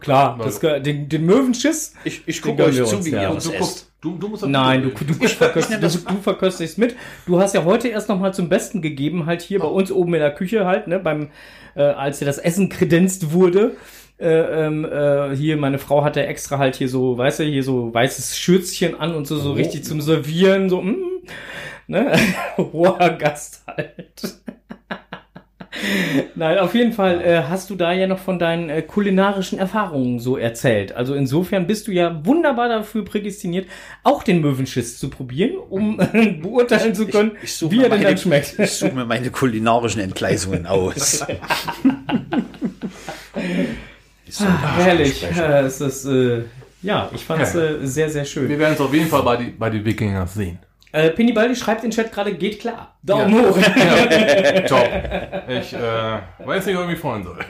Klar, 0.00 0.36
das, 0.42 0.58
ge- 0.58 0.80
den, 0.80 1.08
den 1.08 1.24
Möwenschiss. 1.26 1.94
Ich, 2.02 2.22
ich 2.26 2.42
gucke 2.42 2.64
euch 2.64 2.74
zu, 2.82 2.96
uns, 2.96 3.06
wie 3.06 3.10
ihr 3.10 3.30
Und 3.30 3.36
was 3.36 3.44
du 3.44 3.52
guckst, 3.52 3.92
du, 4.00 4.16
du 4.18 4.28
musst 4.28 4.42
das 4.42 4.50
Nein, 4.50 4.82
du, 4.82 4.88
du, 4.90 5.04
du, 5.04 5.28
verköstigst, 5.28 5.80
du, 6.08 6.14
du 6.14 6.20
verköstigst 6.22 6.76
mit. 6.78 6.96
Du 7.24 7.38
hast 7.40 7.54
ja 7.54 7.62
heute 7.64 7.86
erst 7.86 8.08
nochmal 8.08 8.34
zum 8.34 8.48
Besten 8.48 8.82
gegeben, 8.82 9.26
halt 9.26 9.42
hier 9.42 9.60
bei 9.60 9.68
uns 9.68 9.92
oben 9.92 10.14
in 10.14 10.20
der 10.20 10.34
Küche 10.34 10.64
halt, 10.66 10.88
ne, 10.88 10.98
beim, 10.98 11.28
äh, 11.76 11.82
als 11.82 12.18
dir 12.18 12.24
das 12.24 12.38
Essen 12.38 12.68
kredenzt 12.68 13.32
wurde. 13.32 13.76
Äh, 14.18 14.28
ähm, 14.66 14.84
äh, 14.84 15.36
hier, 15.36 15.56
meine 15.58 15.78
Frau 15.78 16.02
hatte 16.02 16.24
extra 16.26 16.56
halt 16.58 16.76
hier 16.76 16.88
so, 16.88 17.18
weißt 17.18 17.40
du, 17.40 17.44
hier 17.44 17.62
so 17.62 17.92
weißes 17.92 18.38
Schürzchen 18.38 18.98
an 18.98 19.14
und 19.14 19.26
so, 19.26 19.36
so 19.36 19.52
richtig 19.52 19.84
zum 19.84 20.00
Servieren, 20.00 20.70
so, 20.70 20.80
mm, 20.80 20.96
ne, 21.86 22.12
hoher 22.56 23.10
Gast 23.18 23.62
halt. 23.66 24.36
Nein, 26.34 26.56
auf 26.58 26.74
jeden 26.74 26.94
Fall 26.94 27.20
äh, 27.20 27.42
hast 27.50 27.68
du 27.68 27.74
da 27.74 27.92
ja 27.92 28.06
noch 28.06 28.18
von 28.18 28.38
deinen 28.38 28.70
äh, 28.70 28.80
kulinarischen 28.80 29.58
Erfahrungen 29.58 30.18
so 30.18 30.38
erzählt. 30.38 30.92
Also 30.96 31.14
insofern 31.14 31.66
bist 31.66 31.86
du 31.86 31.92
ja 31.92 32.24
wunderbar 32.24 32.70
dafür 32.70 33.04
prädestiniert, 33.04 33.66
auch 34.02 34.22
den 34.22 34.40
Möwenschiss 34.40 34.98
zu 34.98 35.10
probieren, 35.10 35.56
um 35.68 36.00
äh, 36.00 36.32
beurteilen 36.42 36.94
zu 36.94 37.06
können, 37.06 37.32
Ich 37.42 37.54
suche 37.54 37.72
wie 37.72 37.76
er 37.82 37.90
denn 37.90 37.98
meine- 37.98 38.04
dann 38.04 38.16
schmeckt. 38.18 38.58
Ich 38.58 38.70
suche 38.72 38.92
mir 38.94 39.04
meine 39.04 39.30
kulinarischen 39.30 40.00
Entgleisungen 40.00 40.64
aus. 40.66 41.26
Ah, 44.40 44.76
herrlich. 44.78 45.22
es 45.24 45.80
ist, 45.80 46.04
äh, 46.06 46.42
ja, 46.82 47.08
ich 47.14 47.24
fand 47.24 47.42
es 47.42 47.54
Ja. 47.54 47.60
äh, 47.62 47.86
sehr, 47.86 48.10
sehr 48.10 48.24
schön. 48.24 48.48
Wir 48.48 48.58
werden 48.58 48.74
es 48.74 48.80
auf 48.80 48.92
jeden 48.92 49.08
Fall 49.08 49.22
bei, 49.22 49.36
die, 49.36 49.50
bei 49.50 49.70
den 49.70 49.84
Wikingers 49.84 50.34
sehen. 50.34 50.58
Äh, 50.92 51.10
Penny 51.10 51.32
Baldi 51.32 51.54
schreibt 51.56 51.84
in 51.84 51.90
den 51.90 51.94
Chat 51.96 52.12
gerade, 52.12 52.32
geht 52.34 52.60
klar. 52.60 52.96
Daumen 53.02 53.34
Ja. 53.34 53.42
hoch. 53.50 53.58
Ja, 53.58 54.60
top. 54.66 54.88
Ich 55.48 55.72
äh, 55.74 56.46
weiß 56.46 56.66
nicht, 56.66 56.76
ob 56.76 56.84
ich 56.84 56.90
mich 56.90 56.98
freuen 56.98 57.24
soll. 57.24 57.38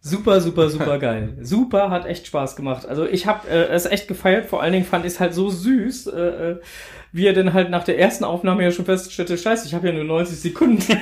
Super, 0.00 0.40
super, 0.40 0.70
super 0.70 0.98
geil. 1.00 1.36
Super, 1.42 1.90
hat 1.90 2.06
echt 2.06 2.28
Spaß 2.28 2.54
gemacht. 2.54 2.86
Also 2.86 3.04
ich 3.06 3.26
habe 3.26 3.48
äh, 3.48 3.66
es 3.72 3.86
echt 3.86 4.06
gefeiert. 4.06 4.46
Vor 4.46 4.62
allen 4.62 4.72
Dingen 4.72 4.84
fand 4.84 5.04
ich 5.04 5.14
es 5.14 5.20
halt 5.20 5.34
so 5.34 5.50
süß, 5.50 6.06
äh, 6.06 6.20
äh, 6.52 6.60
wie 7.10 7.26
er 7.26 7.32
dann 7.32 7.52
halt 7.52 7.70
nach 7.70 7.82
der 7.82 7.98
ersten 7.98 8.22
Aufnahme 8.22 8.62
ja 8.62 8.70
schon 8.70 8.84
feststellte, 8.84 9.36
scheiße, 9.36 9.66
ich 9.66 9.74
habe 9.74 9.88
ja 9.88 9.92
nur 9.94 10.04
90 10.04 10.38
Sekunden. 10.38 10.80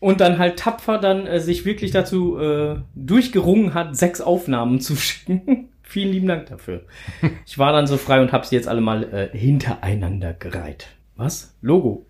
Und 0.00 0.20
dann 0.20 0.38
halt 0.38 0.58
tapfer 0.58 0.98
dann 0.98 1.26
äh, 1.26 1.40
sich 1.40 1.64
wirklich 1.64 1.90
dazu 1.90 2.38
äh, 2.38 2.76
durchgerungen 2.94 3.74
hat, 3.74 3.96
sechs 3.96 4.20
Aufnahmen 4.20 4.80
zu 4.80 4.96
schicken. 4.96 5.68
Vielen 5.82 6.12
lieben 6.12 6.28
Dank 6.28 6.46
dafür. 6.46 6.82
Ich 7.46 7.58
war 7.58 7.72
dann 7.72 7.86
so 7.86 7.96
frei 7.96 8.20
und 8.20 8.30
habe 8.30 8.46
sie 8.46 8.54
jetzt 8.54 8.68
alle 8.68 8.82
mal 8.82 9.04
äh, 9.04 9.36
hintereinander 9.36 10.34
gereiht. 10.34 10.88
Was? 11.16 11.56
Logo. 11.62 12.06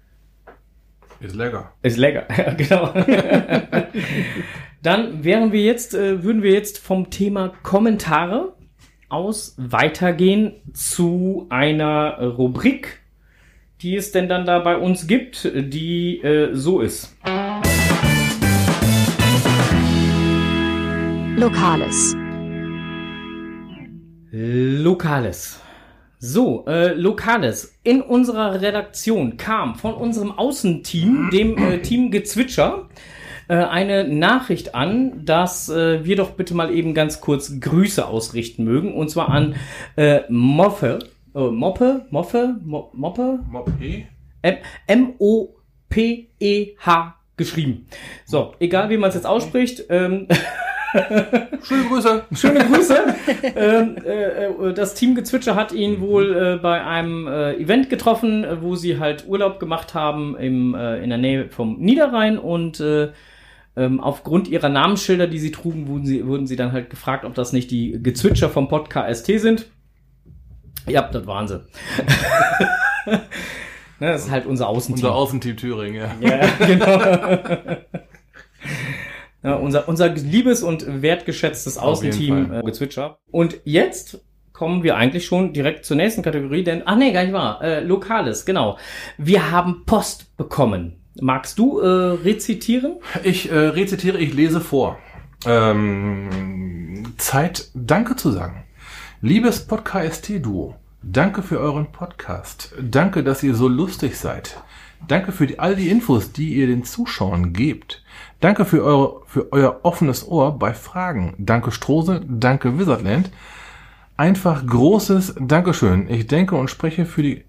Ist 1.20 1.34
lecker. 1.34 1.72
Ist 1.82 1.96
lecker, 1.96 2.26
ja, 2.36 2.52
genau. 2.54 2.92
Dann 4.82 5.24
wären 5.24 5.52
wir 5.52 5.62
jetzt, 5.62 5.94
äh, 5.94 6.22
würden 6.22 6.42
wir 6.42 6.52
jetzt 6.52 6.78
vom 6.78 7.10
Thema 7.10 7.52
Kommentare 7.62 8.52
aus 9.08 9.54
weitergehen 9.58 10.54
zu 10.72 11.46
einer 11.50 12.20
Rubrik, 12.20 13.00
die 13.80 13.96
es 13.96 14.12
denn 14.12 14.28
dann 14.28 14.44
da 14.44 14.58
bei 14.58 14.76
uns 14.76 15.06
gibt, 15.06 15.50
die 15.54 16.20
äh, 16.20 16.54
so 16.54 16.80
ist. 16.80 17.16
Lokales. 21.38 22.16
Lokales. 24.32 25.60
So, 26.18 26.64
äh, 26.66 26.94
Lokales. 26.94 27.78
In 27.84 28.02
unserer 28.02 28.60
Redaktion 28.60 29.36
kam 29.36 29.76
von 29.76 29.94
unserem 29.94 30.32
Außenteam, 30.32 31.30
dem 31.32 31.56
äh, 31.56 31.78
Team 31.78 32.10
Gezwitscher, 32.10 32.88
äh, 33.46 33.54
eine 33.54 34.08
Nachricht 34.08 34.74
an, 34.74 35.24
dass 35.24 35.68
äh, 35.68 36.04
wir 36.04 36.16
doch 36.16 36.32
bitte 36.32 36.54
mal 36.54 36.74
eben 36.74 36.92
ganz 36.92 37.20
kurz 37.20 37.60
Grüße 37.60 38.04
ausrichten 38.04 38.64
mögen. 38.64 38.92
Und 38.94 39.08
zwar 39.08 39.28
an 39.28 39.54
äh, 39.96 40.22
Moffe. 40.28 40.98
Äh, 41.36 41.38
Moppe? 41.50 42.06
Moffe? 42.10 42.56
Mo 42.64 42.90
Moppe? 42.94 43.38
Mob 43.48 43.70
E? 43.80 44.06
M- 44.42 44.56
M-O-P-E-H 44.88 46.34
geschrieben. 47.36 47.86
So, 48.26 48.54
egal 48.58 48.90
wie 48.90 48.96
man 48.96 49.10
es 49.10 49.14
jetzt 49.14 49.26
ausspricht. 49.26 49.84
Ähm, 49.88 50.26
Schöne 51.62 51.84
Grüße. 51.88 52.24
Schöne 52.32 52.64
Grüße. 52.64 52.96
ähm, 53.56 53.96
äh, 54.04 54.46
äh, 54.46 54.74
das 54.74 54.94
Team 54.94 55.14
Gezwitscher 55.14 55.54
hat 55.54 55.72
ihn 55.72 56.00
wohl 56.00 56.34
äh, 56.34 56.56
bei 56.56 56.84
einem 56.84 57.26
äh, 57.26 57.54
Event 57.56 57.90
getroffen, 57.90 58.44
äh, 58.44 58.62
wo 58.62 58.74
sie 58.74 58.98
halt 58.98 59.26
Urlaub 59.28 59.60
gemacht 59.60 59.94
haben 59.94 60.36
im, 60.36 60.74
äh, 60.74 61.02
in 61.02 61.10
der 61.10 61.18
Nähe 61.18 61.48
vom 61.50 61.78
Niederrhein 61.78 62.38
und 62.38 62.80
äh, 62.80 63.10
ähm, 63.76 64.00
aufgrund 64.00 64.48
ihrer 64.48 64.68
Namensschilder, 64.68 65.26
die 65.26 65.38
sie 65.38 65.52
trugen, 65.52 65.88
wurden 65.88 66.06
sie, 66.06 66.26
wurden 66.26 66.46
sie 66.46 66.56
dann 66.56 66.72
halt 66.72 66.90
gefragt, 66.90 67.24
ob 67.24 67.34
das 67.34 67.52
nicht 67.52 67.70
die 67.70 68.02
Gezwitscher 68.02 68.48
vom 68.48 68.68
Podcast 68.68 69.26
sind. 69.26 69.66
Ja, 70.86 71.02
das 71.02 71.26
waren 71.26 71.46
sie. 71.46 71.60
ne, 73.06 73.20
das 74.00 74.24
ist 74.24 74.30
halt 74.30 74.46
unser 74.46 74.68
Außenteam. 74.68 75.04
Unser 75.04 75.14
Außenteam 75.14 75.56
Thüringen, 75.56 75.94
ja. 75.94 76.14
Ja, 76.20 76.66
genau. 76.66 77.76
Ja, 79.42 79.54
unser, 79.54 79.88
unser 79.88 80.08
liebes 80.08 80.62
und 80.62 81.02
wertgeschätztes 81.02 81.78
Außenteam 81.78 82.52
äh, 82.52 82.62
Gezwitscher. 82.62 83.18
Und 83.30 83.60
jetzt 83.64 84.20
kommen 84.52 84.82
wir 84.82 84.96
eigentlich 84.96 85.24
schon 85.24 85.52
direkt 85.52 85.84
zur 85.84 85.96
nächsten 85.96 86.22
Kategorie, 86.22 86.64
denn, 86.64 86.82
ach 86.84 86.96
nee, 86.96 87.12
gar 87.12 87.22
nicht 87.22 87.32
wahr, 87.32 87.62
äh, 87.62 87.80
Lokales, 87.80 88.44
genau. 88.44 88.76
Wir 89.16 89.52
haben 89.52 89.84
Post 89.86 90.36
bekommen. 90.36 90.96
Magst 91.20 91.58
du 91.60 91.78
äh, 91.78 91.86
rezitieren? 91.86 92.96
Ich 93.22 93.50
äh, 93.50 93.56
rezitiere, 93.56 94.18
ich 94.18 94.34
lese 94.34 94.60
vor. 94.60 94.98
Ähm, 95.46 97.14
Zeit, 97.16 97.68
Danke 97.74 98.16
zu 98.16 98.32
sagen. 98.32 98.64
Liebes 99.20 99.66
Podcast-Duo, 99.66 100.74
danke 101.02 101.42
für 101.42 101.60
euren 101.60 101.92
Podcast. 101.92 102.74
Danke, 102.80 103.22
dass 103.22 103.44
ihr 103.44 103.54
so 103.54 103.68
lustig 103.68 104.16
seid. 104.16 104.60
Danke 105.06 105.32
für 105.32 105.46
die, 105.46 105.58
all 105.58 105.76
die 105.76 105.88
Infos, 105.88 106.32
die 106.32 106.54
ihr 106.54 106.66
den 106.66 106.84
Zuschauern 106.84 107.52
gebt. 107.52 108.02
Danke 108.40 108.64
für, 108.64 108.82
eure, 108.82 109.22
für 109.26 109.52
euer 109.52 109.80
offenes 109.82 110.26
Ohr 110.26 110.58
bei 110.58 110.74
Fragen. 110.74 111.34
Danke 111.38 111.70
Strose, 111.70 112.20
danke 112.28 112.78
Wizardland. 112.78 113.30
Einfach 114.16 114.66
großes 114.66 115.36
Dankeschön. 115.40 116.10
Ich 116.10 116.26
denke 116.26 116.56
und 116.56 116.68
spreche 116.68 117.06
für 117.06 117.22
die, 117.22 117.44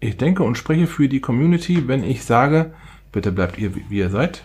ich 0.00 0.16
denke 0.18 0.42
und 0.42 0.58
spreche 0.58 0.86
für 0.86 1.08
die 1.08 1.20
Community, 1.20 1.88
wenn 1.88 2.04
ich 2.04 2.24
sage, 2.24 2.74
bitte 3.12 3.32
bleibt 3.32 3.58
ihr, 3.58 3.74
wie 3.74 3.98
ihr 3.98 4.10
seid. 4.10 4.44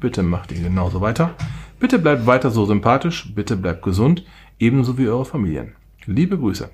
Bitte 0.00 0.22
macht 0.22 0.52
ihr 0.52 0.60
genauso 0.60 1.00
weiter. 1.00 1.34
Bitte 1.78 1.98
bleibt 1.98 2.26
weiter 2.26 2.50
so 2.50 2.64
sympathisch. 2.66 3.32
Bitte 3.34 3.56
bleibt 3.56 3.82
gesund. 3.82 4.24
Ebenso 4.58 4.98
wie 4.98 5.08
eure 5.08 5.24
Familien. 5.24 5.74
Liebe 6.06 6.38
Grüße. 6.38 6.70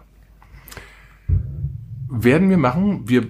Werden 2.10 2.50
wir 2.50 2.58
machen. 2.58 3.08
Wir, 3.08 3.28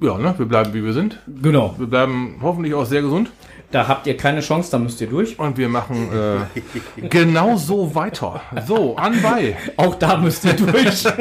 ja, 0.00 0.18
ne, 0.18 0.34
wir 0.36 0.46
bleiben 0.46 0.74
wie 0.74 0.84
wir 0.84 0.92
sind. 0.92 1.22
Genau. 1.26 1.74
Wir 1.78 1.86
bleiben 1.86 2.36
hoffentlich 2.42 2.74
auch 2.74 2.84
sehr 2.84 3.02
gesund. 3.02 3.30
Da 3.70 3.88
habt 3.88 4.06
ihr 4.06 4.16
keine 4.16 4.40
Chance, 4.40 4.70
da 4.70 4.78
müsst 4.78 5.00
ihr 5.00 5.08
durch. 5.08 5.38
Und 5.38 5.58
wir 5.58 5.68
machen 5.68 6.08
äh, 6.12 6.60
genau 7.08 7.56
so 7.56 7.94
weiter. 7.94 8.40
So, 8.66 8.96
anbei. 8.96 9.56
Auch 9.76 9.96
da 9.96 10.16
müsst 10.18 10.44
ihr 10.44 10.52
durch. 10.52 11.04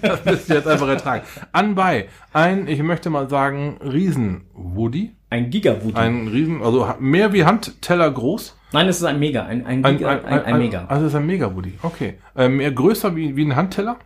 Das 0.00 0.24
müsst 0.24 0.48
ihr 0.48 0.56
jetzt 0.56 0.68
einfach 0.68 0.88
ertragen. 0.88 1.24
Anbei. 1.52 2.08
Ein, 2.32 2.68
ich 2.68 2.82
möchte 2.82 3.10
mal 3.10 3.28
sagen, 3.28 3.78
Riesen-Woody. 3.82 5.12
Ein 5.28 5.50
Gigawut. 5.50 5.94
Ein 5.96 6.28
Riesen, 6.28 6.62
also 6.62 6.88
mehr 6.98 7.32
wie 7.32 7.44
Handteller 7.44 8.10
groß. 8.10 8.56
Nein, 8.72 8.88
es 8.88 8.98
ist 8.98 9.04
ein 9.04 9.18
Mega, 9.18 9.44
ein, 9.44 9.66
ein, 9.66 9.82
Giga, 9.82 10.08
ein, 10.08 10.44
ein, 10.44 10.58
Mega. 10.58 10.84
Also 10.86 11.06
es 11.06 11.12
ist 11.12 11.16
ein 11.16 11.26
Mega-Woody. 11.26 11.74
Okay. 11.82 12.14
Äh, 12.36 12.48
mehr 12.48 12.70
größer 12.70 13.14
wie, 13.14 13.36
wie 13.36 13.44
ein 13.44 13.56
Handteller. 13.56 13.96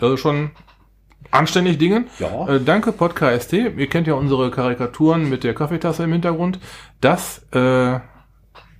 Also 0.00 0.16
schon 0.16 0.50
anständig 1.34 1.78
Dingen. 1.78 2.06
Ja. 2.18 2.48
Äh, 2.48 2.60
danke, 2.60 2.92
Podcast 2.92 3.44
ST. 3.44 3.52
Ihr 3.52 3.88
kennt 3.88 4.06
ja 4.06 4.14
unsere 4.14 4.50
Karikaturen 4.50 5.28
mit 5.28 5.44
der 5.44 5.54
Kaffeetasse 5.54 6.04
im 6.04 6.12
Hintergrund. 6.12 6.58
Das 7.00 7.44
äh, 7.52 7.98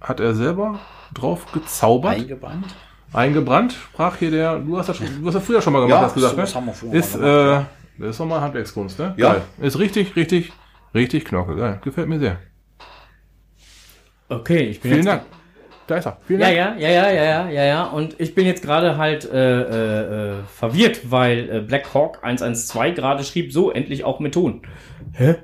hat 0.00 0.20
er 0.20 0.34
selber 0.34 0.80
drauf 1.12 1.50
gezaubert. 1.52 2.16
Eingebrannt. 2.16 2.66
Eingebrannt, 3.12 3.72
sprach 3.72 4.16
hier 4.16 4.32
der, 4.32 4.58
du 4.58 4.76
hast 4.76 4.88
das, 4.88 4.96
schon, 4.96 5.06
du 5.20 5.26
hast 5.26 5.34
das 5.34 5.44
früher 5.44 5.62
schon 5.62 5.72
mal 5.72 5.80
gemacht, 5.80 6.00
Ja, 6.00 6.06
hast 6.06 6.14
gesagt, 6.14 6.34
sowas 6.34 6.50
ne? 6.50 6.56
haben 6.56 6.66
wir 6.66 6.72
vorher 6.74 6.98
Ist, 6.98 7.14
mal 7.14 7.20
gemacht, 7.20 7.66
äh, 7.98 8.02
das 8.02 8.10
ist 8.10 8.18
nochmal 8.18 8.40
Handwerkskunst, 8.40 8.98
ne? 8.98 9.14
Ja. 9.16 9.34
Geil. 9.34 9.42
Ist 9.60 9.78
richtig, 9.78 10.16
richtig, 10.16 10.52
richtig 10.94 11.24
knocke, 11.24 11.54
geil. 11.54 11.80
Gefällt 11.84 12.08
mir 12.08 12.18
sehr. 12.18 12.38
Okay, 14.28 14.64
ich 14.64 14.80
bin 14.80 14.90
Vielen 14.90 15.04
jetzt 15.04 15.06
Dank. 15.06 15.22
Da 15.86 15.96
ist 15.96 16.06
er. 16.06 16.16
Vielen 16.26 16.40
Ja, 16.40 16.46
Dank. 16.46 16.80
ja, 16.80 16.88
ja, 16.88 16.88
ja, 16.90 17.10
ja, 17.10 17.24
ja, 17.24 17.50
ja, 17.50 17.64
ja. 17.64 17.84
Und 17.84 18.18
ich 18.18 18.34
bin 18.34 18.46
jetzt 18.46 18.62
gerade 18.62 18.96
halt 18.96 19.30
äh, 19.30 19.60
äh, 19.62 20.30
äh, 20.30 20.42
verwirrt, 20.44 21.10
weil 21.10 21.50
äh, 21.50 21.60
Black 21.60 21.92
Hawk 21.92 22.20
112 22.22 22.94
gerade 22.94 23.22
schrieb, 23.24 23.52
so, 23.52 23.70
endlich 23.70 24.04
auch 24.04 24.18
mit 24.20 24.34
Ton. 24.34 24.62
Hä? 25.12 25.36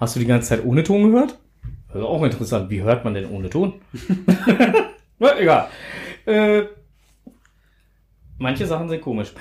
Hast 0.00 0.16
du 0.16 0.20
die 0.20 0.26
ganze 0.26 0.48
Zeit 0.48 0.64
ohne 0.64 0.82
Ton 0.82 1.12
gehört? 1.12 1.38
Also 1.92 2.06
auch 2.06 2.22
interessant. 2.22 2.70
Wie 2.70 2.82
hört 2.82 3.04
man 3.04 3.14
denn 3.14 3.30
ohne 3.30 3.50
Ton? 3.50 3.74
Na, 5.18 5.38
egal. 5.38 5.68
Äh, 6.26 6.62
manche 8.38 8.66
Sachen 8.66 8.88
sind 8.88 9.00
komisch. 9.00 9.32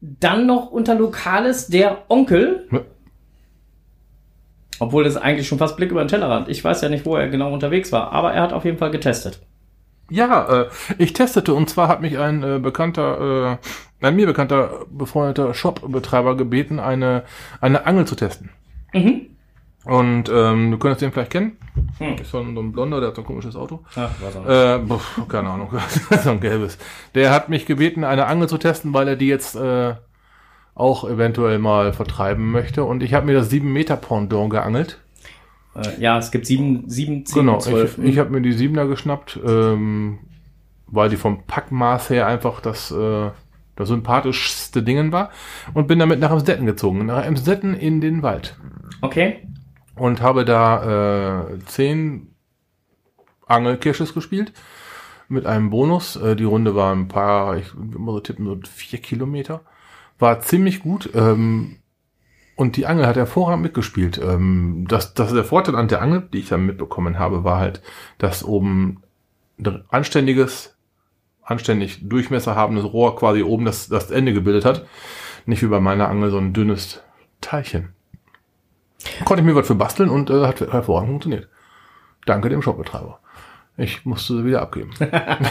Dann 0.00 0.46
noch 0.46 0.70
unter 0.70 0.94
Lokales 0.94 1.66
der 1.66 2.04
Onkel. 2.08 2.66
Ja. 2.72 2.80
Obwohl 4.78 5.04
das 5.04 5.16
eigentlich 5.18 5.46
schon 5.46 5.58
fast 5.58 5.76
Blick 5.76 5.90
über 5.90 6.02
den 6.02 6.08
Tellerrand. 6.08 6.48
Ich 6.48 6.64
weiß 6.64 6.80
ja 6.80 6.88
nicht, 6.88 7.04
wo 7.04 7.14
er 7.16 7.28
genau 7.28 7.52
unterwegs 7.52 7.92
war, 7.92 8.12
aber 8.12 8.32
er 8.32 8.42
hat 8.42 8.52
auf 8.54 8.64
jeden 8.64 8.78
Fall 8.78 8.90
getestet. 8.90 9.40
Ja, 10.10 10.62
äh, 10.62 10.68
ich 10.98 11.12
testete 11.12 11.54
und 11.54 11.70
zwar 11.70 11.88
hat 11.88 12.02
mich 12.02 12.18
ein 12.18 12.42
äh, 12.42 12.58
bekannter, 12.58 13.58
äh, 14.02 14.06
ein 14.06 14.16
mir 14.16 14.26
bekannter 14.26 14.86
befreundeter 14.90 15.54
Shop-Betreiber 15.54 16.36
gebeten, 16.36 16.80
eine, 16.80 17.24
eine 17.60 17.86
Angel 17.86 18.06
zu 18.06 18.16
testen. 18.16 18.50
Mhm. 18.92 19.26
Und 19.84 20.28
ähm, 20.28 20.70
du 20.70 20.78
könntest 20.78 21.00
den 21.00 21.10
vielleicht 21.10 21.30
kennen. 21.30 21.56
Hm. 21.98 22.16
Ist 22.16 22.30
so 22.30 22.38
ein, 22.38 22.54
so 22.54 22.60
ein 22.60 22.70
Blonder, 22.70 23.00
der 23.00 23.08
hat 23.08 23.16
so 23.16 23.22
ein 23.22 23.26
komisches 23.26 23.56
Auto. 23.56 23.80
Ach. 23.96 24.10
Äh, 24.46 24.78
pf, 24.78 25.26
keine 25.28 25.48
Ahnung, 25.48 25.70
so 26.22 26.30
ein 26.30 26.40
gelbes. 26.40 26.76
Der 27.14 27.30
hat 27.30 27.48
mich 27.48 27.64
gebeten, 27.64 28.04
eine 28.04 28.26
Angel 28.26 28.48
zu 28.48 28.58
testen, 28.58 28.92
weil 28.92 29.08
er 29.08 29.16
die 29.16 29.28
jetzt 29.28 29.56
äh, 29.56 29.94
auch 30.74 31.08
eventuell 31.08 31.58
mal 31.58 31.94
vertreiben 31.94 32.50
möchte. 32.50 32.84
Und 32.84 33.02
ich 33.02 33.14
habe 33.14 33.26
mir 33.26 33.34
das 33.34 33.48
7 33.48 33.72
Meter 33.72 33.96
Pendant 33.96 34.50
geangelt. 34.50 35.00
Äh, 35.74 36.00
ja, 36.00 36.18
es 36.18 36.30
gibt 36.30 36.46
sieben, 36.46 36.88
sieben, 36.88 37.24
zehn, 37.26 37.40
Genau, 37.40 37.58
zwölf. 37.58 37.98
ich, 37.98 38.04
ich 38.04 38.18
habe 38.18 38.30
mir 38.30 38.40
die 38.42 38.54
7er 38.54 38.86
geschnappt, 38.88 39.38
ähm, 39.46 40.18
weil 40.86 41.08
die 41.08 41.16
vom 41.16 41.44
Packmaß 41.46 42.10
her 42.10 42.26
einfach 42.26 42.60
das, 42.60 42.90
äh, 42.90 43.30
das 43.76 43.88
sympathischste 43.88 44.82
Dingen 44.82 45.12
war. 45.12 45.30
Und 45.74 45.86
bin 45.86 45.98
damit 45.98 46.20
nach 46.20 46.32
Emsdetten 46.32 46.66
gezogen. 46.66 47.06
Nach 47.06 47.24
Emsdetten 47.24 47.74
in 47.74 48.00
den 48.00 48.22
Wald. 48.22 48.56
okay. 49.02 49.46
und 49.96 50.20
habe 50.22 50.44
da 50.44 51.42
äh, 51.52 51.58
zehn 51.66 52.34
Angelcaches 53.46 54.14
gespielt 54.14 54.52
mit 55.28 55.46
einem 55.46 55.70
Bonus. 55.70 56.16
Äh, 56.16 56.36
die 56.36 56.44
Runde 56.44 56.74
war 56.74 56.92
ein 56.94 57.08
paar, 57.08 57.56
ich 57.56 57.74
würde 57.76 57.98
mal 57.98 58.12
so 58.12 58.20
tippen, 58.20 58.46
so 58.46 58.58
vier 58.68 58.98
Kilometer. 58.98 59.62
War 60.18 60.40
ziemlich 60.40 60.80
gut. 60.80 61.10
Ähm, 61.14 61.76
und 62.60 62.76
die 62.76 62.84
Angel 62.84 63.06
hat 63.06 63.16
hervorragend 63.16 63.62
mitgespielt. 63.62 64.20
Ähm, 64.22 64.84
das, 64.86 65.14
das 65.14 65.32
der 65.32 65.44
Vorteil 65.44 65.76
an 65.76 65.88
der 65.88 66.02
Angel, 66.02 66.28
die 66.30 66.40
ich 66.40 66.50
dann 66.50 66.66
mitbekommen 66.66 67.18
habe, 67.18 67.42
war 67.42 67.58
halt, 67.58 67.80
dass 68.18 68.44
oben 68.44 69.02
ein 69.58 69.82
anständiges, 69.88 70.76
anständig 71.42 72.06
Durchmesser 72.06 72.56
habendes 72.56 72.84
Rohr 72.84 73.16
quasi 73.16 73.42
oben 73.42 73.64
das, 73.64 73.88
das 73.88 74.10
Ende 74.10 74.34
gebildet 74.34 74.66
hat. 74.66 74.84
Nicht 75.46 75.62
wie 75.62 75.68
bei 75.68 75.80
meiner 75.80 76.10
Angel 76.10 76.30
so 76.30 76.36
ein 76.36 76.52
dünnes 76.52 77.02
Teilchen. 77.40 77.94
Konnte 79.24 79.40
ich 79.40 79.46
mir 79.46 79.56
was 79.56 79.66
für 79.66 79.74
basteln 79.74 80.10
und 80.10 80.28
äh, 80.28 80.46
hat 80.46 80.60
hervorragend 80.60 81.08
funktioniert. 81.08 81.48
Danke 82.26 82.50
dem 82.50 82.60
Shopbetreiber. 82.60 83.20
Ich 83.78 84.04
musste 84.04 84.36
sie 84.36 84.44
wieder 84.44 84.60
abgeben. 84.60 84.90
Aber 85.00 85.48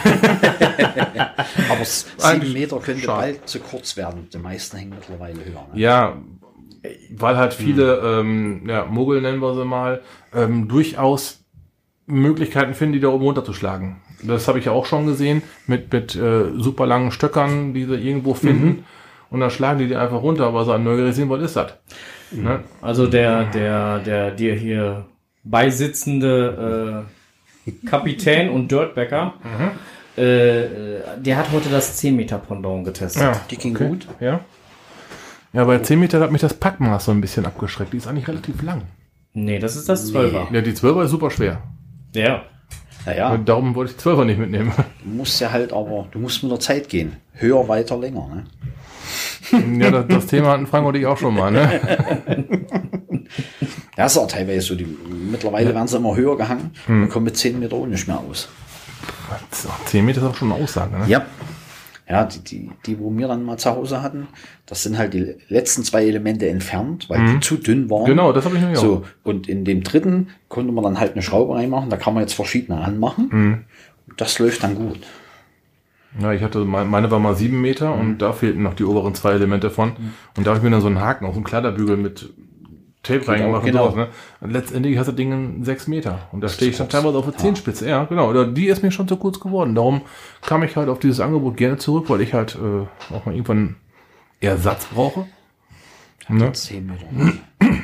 sieben 1.84 2.54
Meter 2.54 2.80
könnte 2.80 3.02
schade. 3.02 3.20
bald 3.20 3.50
zu 3.50 3.60
kurz 3.60 3.98
werden. 3.98 4.30
Die 4.32 4.38
meisten 4.38 4.78
hängen 4.78 4.92
mittlerweile 4.92 5.44
höher. 5.44 5.68
Ne? 5.74 5.80
ja, 5.80 6.16
weil 7.12 7.38
halt 7.38 7.54
viele, 7.54 7.98
ähm, 7.98 8.64
ja, 8.68 8.86
Muggel 8.86 9.22
nennen 9.22 9.40
wir 9.42 9.54
sie 9.56 9.66
mal, 9.66 10.02
ähm, 10.34 10.68
durchaus 10.68 11.44
Möglichkeiten 12.06 12.74
finden, 12.74 12.94
die 12.94 13.00
da 13.00 13.10
oben 13.10 13.24
runterzuschlagen. 13.26 13.98
Das 14.24 14.48
habe 14.48 14.60
ich 14.60 14.66
ja 14.66 14.72
auch 14.72 14.86
schon 14.86 15.06
gesehen, 15.06 15.44
mit, 15.68 15.92
mit 15.94 16.16
äh, 16.16 16.52
super 16.58 16.86
langen 16.86 17.12
Stöckern, 17.12 17.74
die 17.74 17.86
sie 17.86 17.96
irgendwo 17.96 18.34
finden. 18.34 18.86
Und 19.30 19.42
dann 19.42 19.52
schlagen 19.52 19.80
die 19.80 19.88
die 19.88 19.96
einfach 19.96 20.22
runter, 20.22 20.48
aber 20.48 20.66
so 20.66 20.72
ein 20.72 20.84
neugieriges 20.84 21.16
sehen, 21.16 21.30
was 21.30 21.42
ist 21.42 21.56
das? 21.56 21.74
Ne? 22.32 22.62
Also 22.82 23.08
der, 23.08 23.46
der, 23.46 24.00
der 24.00 24.32
dir 24.32 24.56
hier 24.56 25.06
beisitzende 25.44 27.06
äh, 27.68 27.88
Kapitän 27.88 28.50
und 28.50 28.72
Dirtbacker, 28.72 29.36
äh, 30.18 30.64
äh, 30.64 31.02
der 31.18 31.38
hat 31.38 31.52
heute 31.52 31.70
das 31.70 31.98
10 31.98 32.16
Meter 32.16 32.40
Pendant 32.40 32.86
getestet. 32.86 33.22
Ja, 33.22 33.42
Die 33.50 33.58
ging 33.58 33.76
okay. 33.76 33.88
gut. 33.88 34.08
Ja. 34.20 34.42
Ja, 35.54 35.64
bei 35.66 35.80
10 35.80 36.00
Meter 36.00 36.20
hat 36.20 36.32
mich 36.32 36.42
das 36.42 36.54
Packmaß 36.54 37.06
so 37.06 37.12
ein 37.12 37.22
bisschen 37.22 37.46
abgeschreckt. 37.46 37.94
Die 37.94 37.98
ist 37.98 38.08
eigentlich 38.08 38.28
relativ 38.28 38.62
lang. 38.62 38.84
Nee, 39.34 39.60
das 39.60 39.76
ist 39.76 39.90
das 39.90 40.12
12er. 40.14 40.54
Ja, 40.54 40.62
die 40.62 40.74
12er 40.74 41.04
ist 41.06 41.12
super 41.12 41.32
schwer. 41.32 41.62
Ja. 42.14 42.44
Naja, 43.06 43.30
Und 43.32 43.48
Darum 43.48 43.74
wollte 43.76 43.92
ich 43.92 43.98
die 43.98 44.04
12er 44.10 44.26
nicht 44.26 44.40
mitnehmen. 44.40 44.72
du 45.04 45.10
musst 45.10 45.40
ja 45.40 45.52
halt 45.52 45.72
aber, 45.74 46.08
du 46.12 46.20
musst 46.20 46.44
mit 46.44 46.52
der 46.52 46.60
Zeit 46.60 46.90
gehen. 46.90 47.16
Höher, 47.34 47.68
weiter, 47.68 47.98
länger. 47.98 48.44
Ne? 49.52 49.80
ja, 49.84 49.90
das, 49.92 50.06
das 50.08 50.26
Thema 50.28 50.50
hatten 50.50 50.68
Frank 50.68 50.86
und 50.86 50.96
ich 50.96 51.06
auch 51.06 51.18
schon 51.18 51.34
mal, 51.36 51.52
ne? 51.52 51.80
Das 53.96 54.14
ist 54.14 54.18
auch 54.18 54.28
teilweise 54.28 54.62
so. 54.62 54.76
Die, 54.76 54.86
mittlerweile 54.86 55.76
werden 55.76 55.88
sie 55.88 55.98
immer 55.98 56.16
höher 56.16 56.38
gehangen 56.38 56.72
Hm. 56.86 57.04
und 57.04 57.10
kommen 57.10 57.26
mit 57.26 57.36
10 57.38 57.60
Meter 57.60 57.76
auch 57.76 57.86
nicht 57.86 58.08
mehr 58.08 58.18
aus. 58.20 58.48
10 59.86 60.06
Meter 60.06 60.22
ist 60.22 60.28
auch 60.28 60.36
schon 60.36 60.52
eine 60.54 60.64
Aussage, 60.64 60.98
ne? 60.98 61.06
Ja. 61.08 61.26
Ja, 62.10 62.26
die, 62.26 62.40
die, 62.44 62.72
die, 62.88 63.00
wo 63.00 63.16
wir 63.16 63.28
dann 63.28 63.44
mal 63.46 63.58
zu 63.58 63.70
Hause 63.70 64.02
hatten, 64.02 64.28
das 64.66 64.82
sind 64.82 64.98
halt 64.98 65.14
die 65.14 65.36
letzten 65.48 65.84
zwei 65.84 66.06
Elemente 66.08 66.50
entfernt, 66.50 67.08
weil 67.10 67.20
die 67.34 67.40
zu 67.40 67.56
dünn 67.58 67.88
waren. 67.90 68.02
Mhm. 68.04 68.08
Genau, 68.08 68.34
das 68.34 68.46
habe 68.46 68.58
ich 68.58 68.66
auch. 68.66 68.76
So, 68.76 69.06
und 69.24 69.48
in 69.48 69.64
dem 69.64 69.84
dritten 69.84 70.30
konnte 70.48 70.72
man 70.72 70.84
dann 70.84 71.00
halt 71.00 71.14
eine 71.14 71.22
Schraube 71.22 71.54
reinmachen, 71.54 71.90
da 71.92 71.98
kann 71.98 72.16
man 72.16 72.22
jetzt 72.24 72.34
verschiedene 72.34 72.82
anmachen. 72.82 73.30
Mhm. 73.32 73.58
Das 74.18 74.40
läuft 74.40 74.64
dann 74.64 74.74
gut. 74.76 75.00
Ja, 76.20 76.34
ich 76.34 76.42
hatte, 76.42 76.66
mein- 76.66 76.88
meine 76.90 77.12
war 77.12 77.20
mal 77.20 77.36
7 77.36 77.62
Meter 77.62 77.94
und 77.94 78.18
da 78.18 78.34
fehlten 78.34 78.64
noch 78.64 78.74
die 78.74 78.84
oberen 78.86 79.14
zwei 79.14 79.34
Elemente 79.34 79.70
von. 79.70 79.92
Und 80.36 80.48
da 80.48 80.52
habe 80.52 80.58
ich 80.58 80.64
mir 80.64 80.72
dann 80.72 80.82
so 80.82 80.88
einen 80.88 81.00
Haken 81.00 81.26
auf 81.26 81.34
so 81.34 81.38
einen 81.38 81.46
Kleiderbügel 81.46 81.98
mit 81.98 82.34
Tape 83.02 83.28
reingemacht 83.28 83.66
genau. 83.66 83.86
und 83.86 83.92
sowas, 83.92 84.08
ne? 84.08 84.14
Und 84.42 84.52
letztendlich 84.52 84.98
hast 84.98 85.08
du 85.08 85.14
Ding 85.14 85.32
in 85.32 85.64
6 85.64 85.88
Meter. 85.88 86.28
Und 86.32 86.42
da 86.42 86.50
stehe 86.50 86.70
ich 86.70 86.78
dann 86.78 86.90
teilweise 86.90 87.18
auf 87.18 87.26
der 87.26 87.38
Zehenspitze. 87.38 87.88
Ja, 87.88 88.04
genau. 88.06 88.30
Oder 88.30 88.46
Die 88.46 88.68
ist 88.68 88.84
mir 88.84 88.92
schon 88.92 89.08
zu 89.08 89.16
kurz 89.16 89.40
geworden. 89.40 89.74
Darum 89.74 90.02
kam 90.42 90.64
ich 90.64 90.76
halt 90.76 90.90
auf 90.90 91.00
dieses 91.00 91.22
Angebot 91.22 91.56
gerne 91.56 91.78
zurück, 91.78 92.10
weil 92.10 92.22
ich 92.22 92.34
halt 92.34 92.56
äh, 92.56 93.14
auch 93.14 93.26
mal 93.26 93.34
irgendwann 93.34 93.78
Ersatz 94.42 94.86
brauche. 94.88 95.28
Ne? 96.28 96.52
10 96.52 96.86
Meter. 96.86 97.38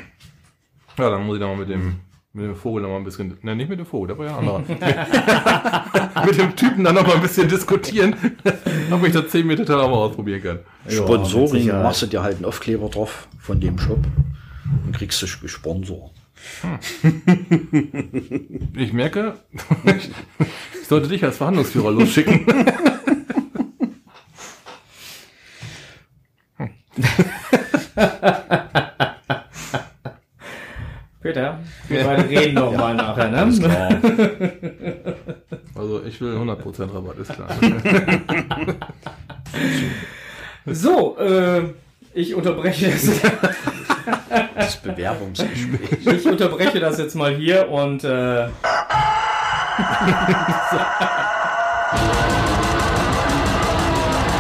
Ja, 0.98 1.10
dann 1.10 1.26
muss 1.26 1.36
ich 1.36 1.42
da 1.42 1.48
mal 1.48 1.58
mit 1.58 1.68
dem, 1.68 2.00
mit 2.32 2.46
dem 2.46 2.56
Vogel 2.56 2.82
noch 2.82 2.88
mal 2.88 2.96
ein 2.96 3.04
bisschen, 3.04 3.38
ne, 3.42 3.54
nicht 3.54 3.68
mit 3.68 3.80
dem 3.80 3.86
Vogel, 3.86 4.08
der 4.08 4.18
war 4.18 4.28
ja 4.28 4.38
anderer. 4.38 4.60
mit 6.26 6.38
dem 6.38 6.56
Typen 6.56 6.86
dann 6.86 6.96
noch 6.96 7.06
mal 7.06 7.16
ein 7.16 7.22
bisschen 7.22 7.50
diskutieren, 7.50 8.16
ob 8.92 9.06
ich 9.06 9.12
das 9.12 9.28
10 9.28 9.46
Meter 9.46 9.66
Teil 9.66 9.82
auch 9.82 9.90
mal 9.90 9.98
ausprobieren 9.98 10.42
kann. 10.42 10.60
Sponsoring 10.88 11.64
Sicherheit. 11.64 11.84
machst 11.84 12.02
du 12.04 12.06
dir 12.06 12.24
halt 12.24 12.38
einen 12.38 12.46
Aufkleber 12.46 12.88
drauf 12.88 13.28
von 13.40 13.60
dem 13.60 13.78
Shop 13.78 14.00
und 14.86 14.94
kriegst 14.94 15.22
du 15.22 15.28
gesponsert. 15.42 16.12
Ich 18.76 18.94
merke, 18.94 19.36
ich, 19.86 20.10
ich 20.82 20.88
sollte 20.88 21.08
dich 21.08 21.24
als 21.24 21.38
Verhandlungsführer 21.38 21.92
losschicken. 21.92 22.46
Peter, 31.22 31.60
wir 31.88 32.04
beide 32.04 32.30
reden 32.30 32.54
noch 32.56 32.72
mal 32.72 32.94
nachher, 32.94 33.30
ne? 33.30 33.42
Also 35.74 36.04
ich 36.04 36.22
will 36.22 36.36
100% 36.36 36.94
Rabatt, 36.94 37.18
ist 37.18 37.34
klar. 37.34 37.50
So, 40.68 41.16
äh, 41.20 41.74
ich 42.16 42.34
unterbreche 42.34 42.90
das. 42.90 43.08
Das 44.56 44.78
Bewerbungsgespräch. 44.78 46.06
Ich 46.06 46.26
unterbreche 46.26 46.80
das 46.80 46.98
jetzt 46.98 47.16
mal 47.16 47.36
hier 47.36 47.70
und 47.70 48.04
äh, 48.04 48.08
so. 48.48 48.52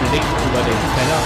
Blick 0.10 0.24
über 0.24 0.62
den 0.62 0.80
Teller. 0.96 1.22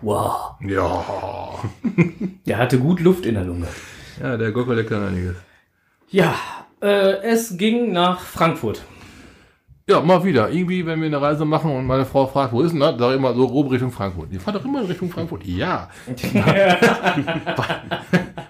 Wow. 0.00 0.54
ja. 0.60 1.04
Der 2.46 2.58
hatte 2.58 2.78
gut 2.78 3.00
Luft 3.00 3.26
in 3.26 3.34
der 3.34 3.44
Lunge. 3.44 3.68
Ja, 4.22 4.36
der 4.36 4.52
Gockel 4.52 4.84
kann 4.84 5.08
einiges. 5.08 5.36
Ja, 6.08 6.34
äh, 6.80 7.22
es 7.22 7.56
ging 7.56 7.92
nach 7.92 8.20
Frankfurt. 8.20 8.82
Ja, 9.88 10.00
mal 10.00 10.22
wieder. 10.22 10.50
Irgendwie, 10.50 10.86
wenn 10.86 11.00
wir 11.00 11.06
eine 11.06 11.20
Reise 11.20 11.44
machen 11.44 11.74
und 11.74 11.84
meine 11.84 12.04
Frau 12.04 12.26
fragt, 12.26 12.52
wo 12.52 12.60
ist 12.60 12.70
denn 12.70 12.78
das? 12.78 12.94
Sag 12.96 13.10
ich 13.10 13.16
immer 13.16 13.34
so 13.34 13.48
grob 13.48 13.72
Richtung 13.72 13.90
Frankfurt. 13.90 14.32
Die 14.32 14.38
fahrt 14.38 14.54
doch 14.54 14.64
immer 14.64 14.82
in 14.82 14.86
Richtung 14.86 15.10
Frankfurt. 15.10 15.44
Ja. 15.44 15.88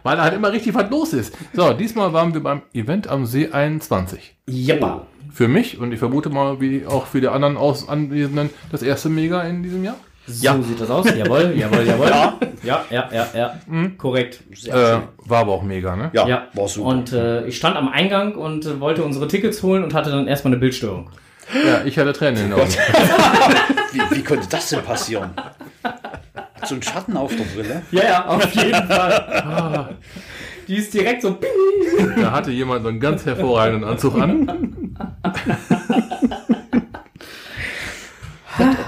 Weil 0.03 0.16
da 0.16 0.23
halt 0.23 0.35
immer 0.35 0.53
richtig 0.53 0.75
was 0.75 0.90
los 0.90 1.14
ist. 1.14 1.35
So, 1.55 1.73
diesmal 1.73 2.12
waren 2.12 2.35
wir 2.35 2.43
beim 2.43 2.61
Event 2.75 3.09
am 3.09 3.25
See 3.25 3.49
21. 3.51 4.37
Jappa. 4.49 5.07
Für 5.33 5.49
mich 5.49 5.79
und 5.79 5.93
ich 5.93 5.99
vermute 5.99 6.29
mal, 6.29 6.61
wie 6.61 6.85
auch 6.87 7.07
für 7.07 7.23
die 7.23 7.29
anderen 7.29 7.57
Anwesenden, 7.57 8.51
das 8.71 8.83
erste 8.83 9.09
Mega 9.09 9.43
in 9.43 9.62
diesem 9.62 9.83
Jahr. 9.83 9.97
So 10.26 10.62
sieht 10.62 10.80
das 10.80 10.90
aus. 10.90 11.06
Jawohl, 11.16 11.54
jawohl, 11.56 11.83
jawohl. 11.87 12.09
Ja, 12.09 12.38
ja, 12.62 12.85
ja, 12.90 13.09
ja. 13.12 13.28
ja. 13.35 13.61
Korrekt. 13.98 14.40
Sehr 14.54 14.74
Äh, 14.74 15.28
war 15.28 15.40
aber 15.40 15.52
auch 15.52 15.62
mega, 15.62 15.96
ne? 15.96 16.11
Ja, 16.12 16.26
Ja, 16.28 16.46
war 16.54 16.68
super. 16.68 16.88
Und 16.88 17.12
äh, 17.12 17.46
ich 17.46 17.56
stand 17.56 17.76
am 17.76 17.88
Eingang 17.88 18.35
und 18.35 18.64
äh, 18.66 18.80
wollte 18.80 19.02
unsere 19.02 19.26
Tickets 19.28 19.62
holen 19.62 19.83
und 19.83 19.94
hatte 19.94 20.11
dann 20.11 20.28
erstmal 20.28 20.52
eine 20.52 20.61
Bildstörung. 20.61 21.11
Ja, 21.66 21.83
ich 21.85 21.98
hatte 21.98 22.12
Tränen 22.12 22.44
in 22.44 22.50
den 22.50 22.61
Augen. 22.61 22.70
wie, 23.92 24.16
wie 24.16 24.22
konnte 24.22 24.46
das 24.48 24.68
denn 24.68 24.83
passieren? 24.83 25.30
So 26.64 26.76
ein 26.76 26.83
Schatten 26.83 27.16
auf 27.16 27.35
der 27.35 27.44
Brille? 27.44 27.83
Ja, 27.90 28.02
ja, 28.04 28.26
auf 28.26 28.52
jeden 28.54 28.87
Fall. 28.87 29.96
Die 30.68 30.76
ist 30.76 30.94
direkt 30.94 31.22
so. 31.22 31.37
Da 32.20 32.30
hatte 32.30 32.52
jemand 32.52 32.83
so 32.85 32.90
einen 32.90 33.00
ganz 33.00 33.26
hervorragenden 33.26 33.88
Anzug 33.88 34.14
an. 34.20 34.94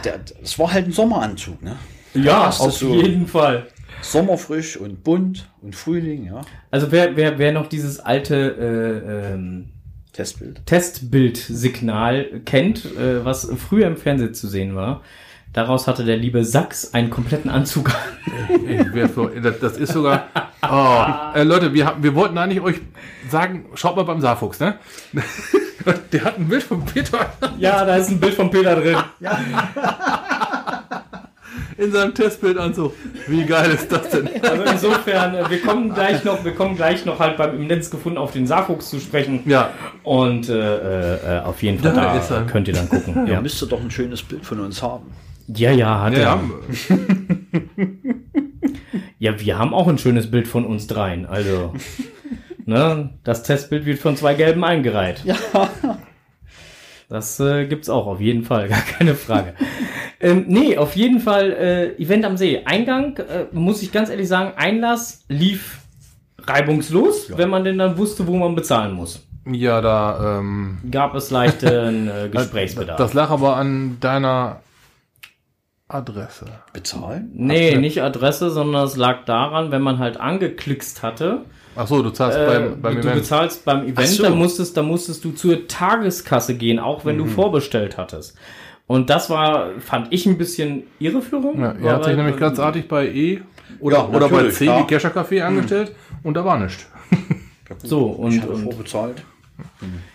Der, 0.04 0.20
das 0.40 0.58
war 0.58 0.72
halt 0.72 0.86
ein 0.86 0.92
Sommeranzug, 0.92 1.62
ne? 1.62 1.76
Ja, 2.14 2.48
auf 2.48 2.72
so- 2.72 2.94
jeden 2.94 3.26
Fall. 3.26 3.66
Sommerfrisch 4.00 4.76
und 4.76 5.04
bunt 5.04 5.48
und 5.60 5.76
Frühling, 5.76 6.26
ja. 6.26 6.40
Also 6.72 6.90
wer, 6.90 7.16
wer, 7.16 7.38
wer 7.38 7.52
noch 7.52 7.68
dieses 7.68 8.00
alte 8.00 8.34
äh, 8.36 9.32
ähm, 9.34 9.68
Testbild. 10.12 10.66
Testbildsignal 10.66 12.40
kennt, 12.44 12.84
äh, 12.96 13.24
was 13.24 13.48
früher 13.56 13.86
im 13.86 13.96
Fernsehen 13.96 14.34
zu 14.34 14.48
sehen 14.48 14.74
war, 14.74 15.02
daraus 15.52 15.86
hatte 15.86 16.04
der 16.04 16.16
liebe 16.16 16.44
Sachs 16.44 16.94
einen 16.94 17.10
kompletten 17.10 17.50
Anzug 17.50 17.90
an. 17.94 19.42
Das, 19.42 19.60
das 19.60 19.76
ist 19.76 19.92
sogar. 19.92 20.28
Oh, 20.62 21.38
äh, 21.38 21.44
Leute, 21.44 21.72
wir, 21.72 21.86
haben, 21.86 22.02
wir 22.02 22.14
wollten 22.14 22.36
eigentlich 22.38 22.60
euch 22.60 22.80
sagen, 23.30 23.66
schaut 23.74 23.96
mal 23.96 24.02
beim 24.04 24.20
Saarfuchs, 24.20 24.58
ne? 24.60 24.78
Der 26.12 26.24
hat 26.24 26.38
ein 26.38 26.48
Bild 26.48 26.62
von 26.62 26.84
Peter 26.84 27.32
Ja, 27.58 27.84
da 27.84 27.96
ist 27.96 28.10
ein 28.10 28.20
Bild 28.20 28.34
von 28.34 28.50
Peter 28.50 28.76
drin. 28.76 28.96
in 31.78 31.90
seinem 31.92 32.14
Testbildanzug. 32.14 32.92
Wie 33.26 33.44
geil 33.44 33.70
ist 33.70 33.90
das 33.90 34.08
denn? 34.10 34.28
Also 34.42 34.62
insofern, 34.64 35.34
äh, 35.34 35.50
wir 35.50 35.60
kommen 35.62 35.92
gleich 35.92 36.22
noch, 36.24 36.44
wir 36.44 36.54
kommen 36.54 36.76
gleich 36.76 37.04
noch 37.04 37.18
halt 37.18 37.36
beim 37.36 37.56
im 37.56 37.66
Netz 37.66 37.90
gefunden 37.90 38.18
auf 38.18 38.32
den 38.32 38.46
Saarfuchs 38.46 38.90
zu 38.90 39.00
sprechen. 39.00 39.40
Ja, 39.46 39.70
Und 40.02 40.48
äh, 40.48 41.38
äh, 41.38 41.40
auf 41.40 41.62
jeden 41.62 41.78
Fall 41.80 41.92
Da 41.92 42.02
da 42.12 42.18
ist 42.18 42.30
er. 42.30 42.42
könnt 42.42 42.68
ihr 42.68 42.74
dann 42.74 42.88
gucken. 42.88 43.26
Ihr 43.26 43.34
Ja, 43.34 43.40
müsste 43.40 43.66
doch 43.66 43.80
ein 43.80 43.90
schönes 43.90 44.22
Bild 44.22 44.44
von 44.46 44.60
uns 44.60 44.82
haben. 44.82 45.06
ja, 45.48 45.70
ja, 45.72 46.00
hat 46.02 46.12
ja, 46.14 46.18
er. 46.20 46.30
haben 46.30 46.52
wir. 46.68 47.88
Ja, 49.18 49.38
wir 49.40 49.56
haben 49.56 49.72
auch 49.72 49.86
ein 49.86 49.98
schönes 49.98 50.28
Bild 50.32 50.48
von 50.48 50.66
uns 50.66 50.88
dreien. 50.88 51.26
Also, 51.26 51.72
ne, 52.66 53.10
das 53.24 53.42
Testbild 53.42 53.86
wird 53.86 53.98
von 53.98 54.16
zwei 54.16 54.34
Gelben 54.34 54.64
eingereiht. 54.64 55.24
Ja. 55.24 55.36
Das 57.08 57.38
äh, 57.40 57.66
gibt's 57.66 57.90
auch, 57.90 58.06
auf 58.06 58.20
jeden 58.20 58.42
Fall, 58.42 58.68
gar 58.70 58.80
keine 58.80 59.14
Frage. 59.14 59.54
ähm, 60.18 60.46
nee, 60.48 60.78
auf 60.78 60.96
jeden 60.96 61.20
Fall 61.20 61.52
äh, 61.52 62.02
Event 62.02 62.24
am 62.24 62.38
See. 62.38 62.62
Eingang, 62.64 63.18
äh, 63.18 63.46
muss 63.52 63.82
ich 63.82 63.92
ganz 63.92 64.08
ehrlich 64.08 64.28
sagen, 64.28 64.52
Einlass 64.56 65.24
lief 65.28 65.80
reibungslos, 66.38 67.36
wenn 67.36 67.50
man 67.50 67.64
denn 67.64 67.78
dann 67.78 67.98
wusste, 67.98 68.26
wo 68.26 68.36
man 68.36 68.54
bezahlen 68.54 68.94
muss. 68.94 69.26
Ja, 69.50 69.80
da. 69.80 70.38
Ähm, 70.38 70.78
Gab 70.90 71.14
es 71.14 71.30
leichten 71.30 72.08
äh, 72.08 72.28
Gesprächsbedarf. 72.32 72.96
das 72.96 73.12
lag 73.12 73.30
aber 73.30 73.56
an 73.56 73.98
deiner 74.00 74.60
Adresse. 75.88 76.46
Bezahlen? 76.72 77.30
Nee, 77.34 77.76
nicht 77.76 78.02
Adresse, 78.02 78.50
sondern 78.50 78.84
es 78.86 78.96
lag 78.96 79.24
daran, 79.26 79.70
wenn 79.70 79.82
man 79.82 79.98
halt 79.98 80.18
angeklickst 80.18 81.02
hatte, 81.02 81.44
Ach 81.74 81.86
so, 81.86 82.02
du 82.02 82.10
zahlst 82.10 82.38
Äh, 82.38 82.46
beim, 82.46 82.80
beim 82.82 82.94
du 82.96 83.00
Event. 83.00 83.14
bezahlst 83.16 83.64
beim 83.64 83.86
Event, 83.86 84.08
so. 84.08 84.22
dann 84.24 84.36
musstest, 84.36 84.76
dann 84.76 84.86
musstest 84.86 85.24
du 85.24 85.32
zur 85.32 85.66
Tageskasse 85.68 86.54
gehen, 86.54 86.78
auch 86.78 87.04
wenn 87.04 87.16
du 87.18 87.24
Mhm. 87.24 87.30
vorbestellt 87.30 87.96
hattest. 87.96 88.36
Und 88.86 89.08
das 89.10 89.30
war, 89.30 89.70
fand 89.80 90.08
ich 90.12 90.26
ein 90.26 90.36
bisschen 90.36 90.82
Irreführung. 90.98 91.60
Ja, 91.60 91.72
er 91.82 91.94
hat 91.94 92.04
sich 92.04 92.16
nämlich 92.16 92.36
ganz 92.36 92.58
artig 92.58 92.88
bei 92.88 93.06
E 93.08 93.40
oder, 93.80 93.98
Ja, 93.98 94.08
oder 94.08 94.28
bei 94.28 94.50
C, 94.50 94.66
ja. 94.66 94.80
wie 94.80 94.86
Kescher 94.86 95.10
Café, 95.10 95.42
angestellt 95.42 95.94
und 96.22 96.34
da 96.34 96.44
war 96.44 96.58
nichts. 96.58 96.86
So, 97.84 98.02
und, 98.06 98.32
Ich 98.34 98.42
hatte 98.42 98.52
und 98.52 98.64
vorbezahlt. 98.64 99.22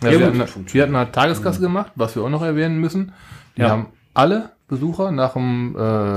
Ja, 0.04 0.12
Ja, 0.12 0.20
wir, 0.20 0.28
hatten, 0.28 0.43
wir 0.74 0.84
hatten 0.84 0.98
halt 0.98 1.13
Tageskasse 1.13 1.60
gemacht, 1.62 1.91
was 1.96 2.15
wir 2.15 2.24
auch 2.24 2.30
noch 2.30 2.43
erwähnen 2.43 2.78
müssen. 2.80 3.13
Wir 3.56 3.65
Ja. 3.65 3.72
haben 3.72 3.88
alle 4.13 4.52
Besucher 4.67 5.12
nach 5.12 5.34
dem 5.34 5.76
äh, 5.76 6.15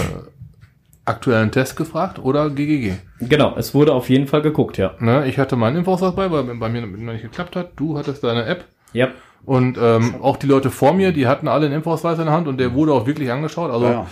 aktuellen 1.05 1.51
Test 1.51 1.77
gefragt 1.77 2.19
oder 2.19 2.51
GGG. 2.51 2.95
genau, 3.21 3.55
es 3.57 3.75
wurde 3.75 3.93
auf 3.95 4.09
jeden 4.11 4.27
Fall 4.27 4.43
geguckt, 4.43 4.77
ja. 4.79 4.95
Ne, 5.01 5.27
ich 5.27 5.39
hatte 5.39 5.57
meinen 5.57 5.77
Impfausweis 5.79 6.15
bei, 6.15 6.31
weil 6.31 6.45
bei 6.45 6.69
mir 6.69 6.83
noch 6.87 7.13
nicht 7.13 7.23
geklappt 7.23 7.57
hat. 7.57 7.73
Du 7.77 7.99
hattest 7.99 8.23
deine 8.23 8.45
App. 8.45 8.65
Ja, 8.93 9.09
Und 9.45 9.79
ähm, 9.81 10.17
auch 10.21 10.37
die 10.37 10.47
Leute 10.47 10.71
vor 10.71 10.93
mir, 10.93 11.13
die 11.13 11.27
hatten 11.27 11.49
alle 11.49 11.67
einen 11.67 11.77
Impfausweis 11.77 12.19
in 12.19 12.27
der 12.27 12.35
Hand 12.35 12.49
und 12.49 12.59
der 12.59 12.75
wurde 12.75 12.93
auch 12.93 13.07
wirklich 13.07 13.31
angeschaut. 13.33 13.71
Also 13.71 13.87
Ja, 13.87 13.93
ja. 13.93 14.07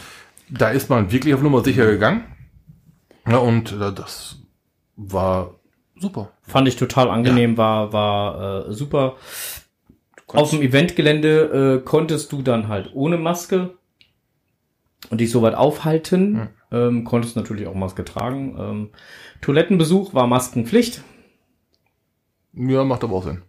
da 0.49 0.69
ist 0.71 0.89
man 0.91 1.13
wirklich 1.13 1.35
auf 1.35 1.43
Nummer 1.43 1.63
sicher 1.63 1.87
gegangen. 1.87 2.25
Ja, 3.29 3.37
und 3.39 3.73
äh, 3.73 3.93
das 3.93 4.37
war 4.97 5.57
super. 5.97 6.31
fand 6.43 6.67
ich 6.69 6.77
total 6.77 7.11
angenehm, 7.11 7.57
war, 7.59 7.93
war 7.93 8.69
äh, 8.69 8.73
super. 8.73 9.17
Auf 10.29 10.51
dem 10.51 10.63
Eventgelände 10.63 11.81
äh, 11.81 11.85
konntest 11.85 12.33
du 12.33 12.43
dann 12.43 12.69
halt 12.69 12.91
ohne 12.95 13.17
Maske 13.19 13.71
und 15.11 15.21
dich 15.21 15.31
soweit 15.31 15.55
aufhalten. 15.55 16.49
Ähm, 16.71 17.05
konntest 17.05 17.37
natürlich 17.37 17.67
auch 17.67 17.75
Maske 17.75 18.05
tragen. 18.05 18.57
Ähm, 18.59 18.91
Toilettenbesuch 19.41 20.15
war 20.15 20.27
Maskenpflicht. 20.27 21.03
Ja, 22.53 22.85
macht 22.85 23.05
aber 23.05 23.15
auch 23.15 23.25
Sinn. 23.25 23.43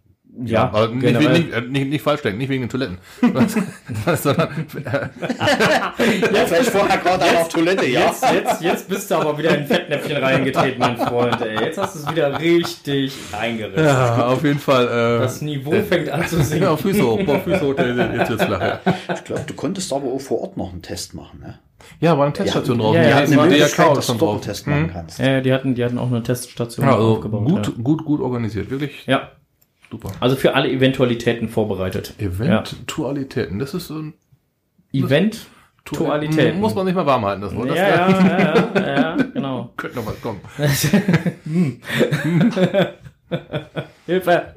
Ja, 0.44 0.64
aber 0.72 0.88
nicht, 0.88 1.18
nicht, 1.20 1.52
äh, 1.52 1.60
nicht, 1.60 1.88
nicht 1.88 2.02
falsch 2.02 2.22
denken, 2.22 2.38
nicht 2.38 2.48
wegen 2.48 2.62
den 2.62 2.70
Toiletten. 2.70 2.98
Sondern, 4.16 4.48
äh, 4.84 5.08
Ja, 6.32 6.46
vielleicht 6.46 6.70
vorher 6.70 6.98
gerade 6.98 7.24
einer 7.24 7.40
auf 7.40 7.48
Toilette, 7.48 7.86
ja. 7.86 8.06
Jetzt, 8.06 8.24
jetzt, 8.32 8.62
jetzt 8.62 8.88
bist 8.88 9.10
du 9.10 9.16
aber 9.16 9.36
wieder 9.36 9.50
in 9.50 9.62
ein 9.62 9.66
Fettnäpfchen 9.66 10.16
reingetreten, 10.16 10.78
mein 10.78 10.96
Freund. 10.96 11.40
Ey. 11.42 11.64
Jetzt 11.64 11.78
hast 11.78 11.94
du 11.96 11.98
es 12.00 12.10
wieder 12.10 12.38
richtig 12.38 13.12
eingerissen. 13.38 13.84
ja, 13.84 14.26
auf 14.28 14.42
jeden 14.44 14.58
Fall. 14.60 14.86
Äh, 14.86 15.20
Das 15.20 15.42
Niveau 15.42 15.72
fängt 15.82 16.08
an 16.08 16.26
zu 16.26 16.42
sinken. 16.42 16.64
ja, 16.64 16.76
Füße 16.76 17.02
hoch, 17.02 17.20
boah, 17.24 17.40
Füße 17.40 17.60
hoch, 17.60 17.74
jetzt 17.78 18.30
wird's 18.30 18.44
flach. 18.44 18.60
Ja, 18.60 18.80
Ich 19.14 19.24
glaube, 19.24 19.42
du 19.46 19.54
konntest 19.54 19.92
aber 19.92 20.06
auch 20.12 20.20
vor 20.20 20.40
Ort 20.42 20.56
noch 20.56 20.72
einen 20.72 20.82
Test 20.82 21.14
machen, 21.14 21.40
ne? 21.40 21.58
ja 21.98 22.16
war 22.16 22.24
eine 22.24 22.32
Teststation 22.34 22.78
Ja, 22.78 22.84
drauf. 22.84 22.94
ja, 22.94 23.02
Die 23.02 23.08
ja, 23.08 23.14
hatten 23.16 23.32
eine 23.32 23.42
Möglichkeit, 23.50 23.86
auch 23.86 23.94
dass 23.94 24.06
du 24.06 24.14
drauf. 24.14 24.32
einen 24.34 24.40
Test 24.42 24.66
machen 24.66 24.90
kannst. 24.92 25.18
Ja, 25.18 25.40
die 25.40 25.52
hatten, 25.52 25.74
die 25.74 25.84
hatten 25.84 25.98
auch 25.98 26.08
eine 26.08 26.22
Teststation 26.22 26.86
Ja, 26.86 26.94
also 26.94 27.14
aufgebaut. 27.14 27.44
gut, 27.48 27.66
Ja. 27.68 27.72
gut, 27.82 28.04
gut 28.04 28.20
organisiert. 28.20 28.70
Wirklich 28.70 29.06
ja, 29.06 29.30
super. 29.90 30.10
also 30.20 30.36
für 30.36 30.54
alle 30.54 30.70
Eventualitäten 30.70 31.48
vorbereitet. 31.48 32.14
Eventualitäten, 32.18 33.58
das 33.58 33.74
ist 33.74 33.88
so 33.88 33.98
ein 33.98 34.14
Ja. 34.92 35.06
Eventualitäten. 35.06 36.60
Muss 36.60 36.74
man 36.74 36.86
nicht 36.86 36.94
mal 36.94 37.06
warm 37.06 37.24
halten, 37.24 37.42
das 37.42 37.54
Wort. 37.54 37.68
ja, 37.68 37.74
Das 37.74 38.22
ja, 38.22 38.24
ja, 38.74 38.74
ja, 38.74 38.96
ja, 38.96 39.16
genau. 39.16 39.72
könnte 39.76 39.96
noch 39.98 40.06
was 40.06 40.20
kommen. 40.20 40.40
Hilfe. 44.06 44.54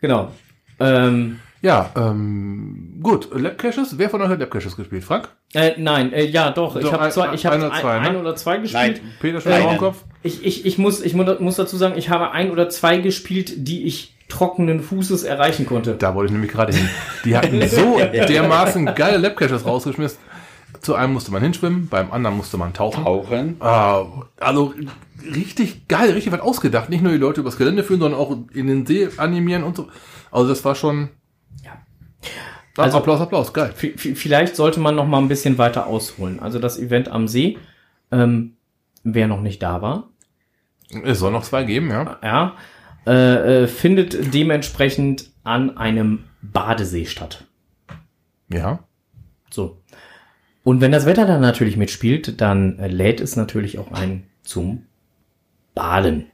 genau. 0.00 0.32
Ähm, 0.80 1.40
Ja, 1.66 1.90
ähm, 1.96 3.00
gut. 3.02 3.28
Labcaches. 3.34 3.98
Wer 3.98 4.08
von 4.08 4.22
euch 4.22 4.28
hat 4.28 4.38
Labcaches 4.38 4.76
gespielt? 4.76 5.02
Frank? 5.04 5.28
äh, 5.54 5.72
nein, 5.78 6.12
äh, 6.12 6.24
ja, 6.24 6.50
doch. 6.52 6.76
Ich 6.76 6.82
So, 6.84 6.92
habe 6.92 7.04
ein- 7.04 7.10
zwei, 7.10 7.34
ich 7.34 7.46
ein 7.46 7.52
habe 7.54 7.66
oder 7.66 7.72
ein, 7.74 7.80
zwei, 7.80 7.98
ne? 8.00 8.08
ein 8.08 8.16
oder 8.16 8.36
zwei 8.36 8.56
gespielt. 8.58 9.00
Nein. 9.02 9.12
Peter 9.20 9.40
schon 9.40 9.52
im 9.52 9.78
Kopf? 9.78 10.04
Ich, 10.22 10.44
ich, 10.46 10.64
ich, 10.64 10.78
muss, 10.78 11.00
ich 11.02 11.14
mu- 11.14 11.24
muss 11.40 11.56
dazu 11.56 11.76
sagen, 11.76 11.94
ich 11.98 12.08
habe 12.08 12.30
ein 12.30 12.50
oder 12.52 12.68
zwei 12.68 12.98
gespielt, 12.98 13.52
die 13.68 13.84
ich 13.84 14.14
trockenen 14.28 14.80
Fußes 14.80 15.24
erreichen 15.24 15.66
konnte. 15.66 15.94
Da 15.94 16.14
wollte 16.14 16.26
ich 16.26 16.32
nämlich 16.32 16.52
gerade 16.52 16.72
hin. 16.72 16.88
Die 17.24 17.36
hatten 17.36 17.60
so 17.68 17.98
dermaßen 18.28 18.86
geile 18.94 19.16
Labcaches 19.18 19.64
rausgeschmissen. 19.66 20.18
Zu 20.80 20.94
einem 20.94 21.14
musste 21.14 21.32
man 21.32 21.42
hinschwimmen, 21.42 21.88
beim 21.88 22.12
anderen 22.12 22.36
musste 22.36 22.58
man 22.58 22.72
tauchen. 22.74 23.02
Tauchen. 23.02 23.56
Ah, 23.60 24.04
also 24.38 24.72
richtig 25.34 25.88
geil, 25.88 26.10
richtig 26.12 26.32
was 26.32 26.40
ausgedacht. 26.40 26.90
Nicht 26.90 27.02
nur 27.02 27.10
die 27.12 27.18
Leute 27.18 27.40
übers 27.40 27.56
Gelände 27.56 27.82
führen, 27.82 27.98
sondern 28.00 28.20
auch 28.20 28.36
in 28.54 28.66
den 28.68 28.86
See 28.86 29.08
animieren 29.16 29.64
und 29.64 29.76
so. 29.76 29.88
Also 30.30 30.48
das 30.48 30.64
war 30.64 30.74
schon. 30.76 31.08
Ja. 31.64 31.78
Also- 32.76 32.98
Applaus, 32.98 33.20
Applaus, 33.20 33.52
geil. 33.52 33.72
Vielleicht 33.74 34.56
sollte 34.56 34.80
man 34.80 34.94
noch 34.94 35.06
mal 35.06 35.18
ein 35.18 35.28
bisschen 35.28 35.58
weiter 35.58 35.86
ausholen. 35.86 36.40
Also 36.40 36.58
das 36.58 36.78
Event 36.78 37.08
am 37.08 37.26
See, 37.28 37.58
ähm, 38.12 38.56
wer 39.02 39.28
noch 39.28 39.40
nicht 39.40 39.62
da 39.62 39.80
war, 39.82 40.10
Es 41.04 41.18
soll 41.18 41.32
noch 41.32 41.42
zwei 41.42 41.64
geben, 41.64 41.90
ja. 41.90 42.18
ja, 42.22 42.54
äh, 43.06 43.62
äh, 43.64 43.66
findet 43.66 44.34
dementsprechend 44.34 45.30
an 45.42 45.76
einem 45.76 46.24
Badesee 46.42 47.06
statt. 47.06 47.44
Ja. 48.48 48.80
So. 49.50 49.80
Und 50.62 50.80
wenn 50.80 50.92
das 50.92 51.06
Wetter 51.06 51.26
dann 51.26 51.40
natürlich 51.40 51.76
mitspielt, 51.76 52.40
dann 52.40 52.76
lädt 52.78 53.20
es 53.20 53.36
natürlich 53.36 53.78
auch 53.78 53.90
ein 53.92 54.24
zum 54.42 54.86
Baden. 55.74 56.26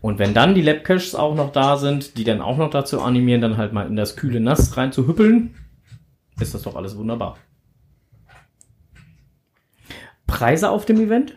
Und 0.00 0.18
wenn 0.18 0.32
dann 0.32 0.54
die 0.54 0.62
Labcaches 0.62 1.14
auch 1.14 1.34
noch 1.34 1.52
da 1.52 1.76
sind, 1.76 2.16
die 2.16 2.24
dann 2.24 2.40
auch 2.40 2.56
noch 2.56 2.70
dazu 2.70 3.02
animieren, 3.02 3.42
dann 3.42 3.56
halt 3.58 3.72
mal 3.72 3.86
in 3.86 3.96
das 3.96 4.16
kühle 4.16 4.40
Nass 4.40 4.76
rein 4.76 4.92
zu 4.92 5.06
hüppeln, 5.06 5.54
ist 6.40 6.54
das 6.54 6.62
doch 6.62 6.74
alles 6.76 6.96
wunderbar. 6.96 7.36
Preise 10.26 10.70
auf 10.70 10.86
dem 10.86 11.00
Event? 11.00 11.36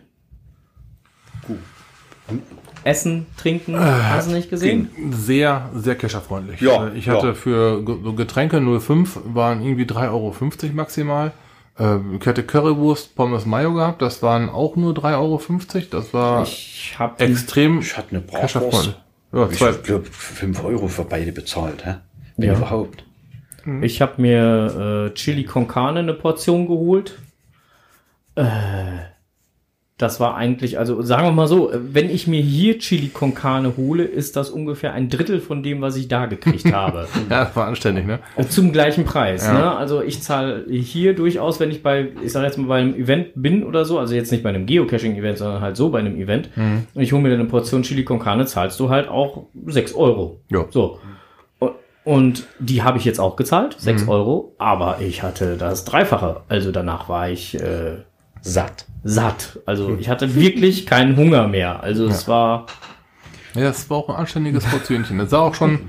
Essen, 2.84 3.26
trinken, 3.36 3.78
hast 3.78 4.28
du 4.30 4.34
nicht 4.34 4.50
gesehen? 4.50 4.90
Sehr, 5.10 5.70
sehr 5.74 5.94
kescherfreundlich. 5.96 6.60
Ja, 6.60 6.88
Äh, 6.88 6.96
Ich 6.96 7.08
hatte 7.08 7.28
ja. 7.28 7.34
für 7.34 7.82
Getränke 8.14 8.60
05 8.80 9.20
waren 9.24 9.62
irgendwie 9.62 9.84
3,50 9.84 10.10
Euro 10.10 10.34
maximal. 10.74 11.32
Äh, 11.78 11.96
Ich 12.20 12.26
hatte 12.26 12.42
Currywurst, 12.44 13.14
Pommes 13.16 13.46
Mayo 13.46 13.74
gehabt, 13.74 14.02
das 14.02 14.22
waren 14.22 14.48
auch 14.48 14.76
nur 14.76 14.92
3,50 14.94 15.14
Euro. 15.18 15.86
Das 15.90 16.14
war 16.14 16.42
Ich 16.42 16.94
habe 16.98 17.22
extrem 17.24 17.80
Ich 17.80 17.96
hatte 17.96 18.10
eine. 18.10 18.20
Bratwurst. 18.20 18.94
Ja, 19.32 19.48
Ich 19.50 19.58
glaube, 19.82 20.04
5 20.04 20.62
Euro 20.64 20.86
für 20.88 21.04
beide 21.04 21.32
bezahlt, 21.32 21.84
hä? 21.84 21.96
Wenn 22.36 22.48
Ja. 22.50 22.56
überhaupt. 22.56 23.04
Ich 23.80 24.02
habe 24.02 24.20
mir 24.20 25.08
äh, 25.10 25.14
Chili 25.14 25.44
con 25.44 25.66
Carne 25.66 26.00
eine 26.00 26.12
Portion 26.14 26.66
geholt. 26.66 27.18
Äh, 28.36 28.44
das 29.96 30.18
war 30.18 30.36
eigentlich, 30.36 30.76
also 30.76 31.02
sagen 31.02 31.24
wir 31.24 31.30
mal 31.30 31.46
so, 31.46 31.70
wenn 31.72 32.10
ich 32.10 32.26
mir 32.26 32.40
hier 32.42 32.80
Chili 32.80 33.08
con 33.10 33.32
Carne 33.32 33.74
hole, 33.76 34.02
ist 34.02 34.34
das 34.34 34.50
ungefähr 34.50 34.92
ein 34.92 35.08
Drittel 35.08 35.38
von 35.40 35.62
dem, 35.62 35.80
was 35.82 35.94
ich 35.94 36.08
da 36.08 36.26
gekriegt 36.26 36.72
habe. 36.72 37.06
ja, 37.30 37.44
das 37.44 37.54
war 37.54 37.68
anständig, 37.68 38.04
ne? 38.04 38.18
Äh, 38.36 38.44
Zum 38.46 38.72
gleichen 38.72 39.04
Preis. 39.04 39.46
Ja. 39.46 39.52
Ne? 39.52 39.76
Also 39.76 40.02
ich 40.02 40.20
zahle 40.20 40.64
hier 40.68 41.14
durchaus, 41.14 41.60
wenn 41.60 41.70
ich 41.70 41.84
bei, 41.84 42.08
ich 42.24 42.32
sage 42.32 42.46
jetzt 42.46 42.58
mal 42.58 42.66
bei 42.66 42.80
einem 42.80 42.94
Event 42.96 43.28
bin 43.36 43.62
oder 43.62 43.84
so, 43.84 44.00
also 44.00 44.16
jetzt 44.16 44.32
nicht 44.32 44.42
bei 44.42 44.48
einem 44.48 44.66
Geocaching-Event, 44.66 45.38
sondern 45.38 45.60
halt 45.62 45.76
so 45.76 45.90
bei 45.90 46.00
einem 46.00 46.16
Event, 46.16 46.50
Mhm. 46.56 46.86
und 46.92 47.00
ich 47.02 47.12
hole 47.12 47.22
mir 47.22 47.30
dann 47.30 47.38
eine 47.40 47.48
Portion 47.48 47.82
Chili 47.84 48.02
con 48.02 48.18
Carne, 48.18 48.46
zahlst 48.46 48.80
du 48.80 48.88
halt 48.90 49.06
auch 49.08 49.44
6 49.66 49.94
Euro. 49.94 50.40
Ja. 50.50 50.64
So. 50.70 50.98
Und- 52.04 52.46
die 52.58 52.82
habe 52.82 52.98
ich 52.98 53.04
jetzt 53.06 53.18
auch 53.20 53.36
gezahlt, 53.36 53.76
6 53.78 54.02
Mhm. 54.02 54.08
Euro, 54.10 54.54
aber 54.58 54.98
ich 55.00 55.22
hatte 55.22 55.56
das 55.56 55.84
Dreifache. 55.86 56.42
Also 56.48 56.70
danach 56.70 57.08
war 57.08 57.30
ich 57.30 57.54
äh, 57.58 57.98
Satt. 58.46 58.84
satt. 59.04 59.58
Also 59.66 59.96
ich 59.98 60.08
hatte 60.08 60.34
wirklich 60.34 60.86
keinen 60.86 61.16
Hunger 61.16 61.48
mehr. 61.48 61.82
Also 61.82 62.06
es 62.06 62.28
war. 62.28 62.66
Ja, 63.54 63.62
das 63.62 63.88
war 63.88 63.96
auch 63.98 64.08
ein 64.10 64.16
anständiges 64.16 64.64
Portionchen. 64.64 65.18
Das 65.18 65.30
sah 65.30 65.38
auch 65.40 65.54
schon, 65.54 65.88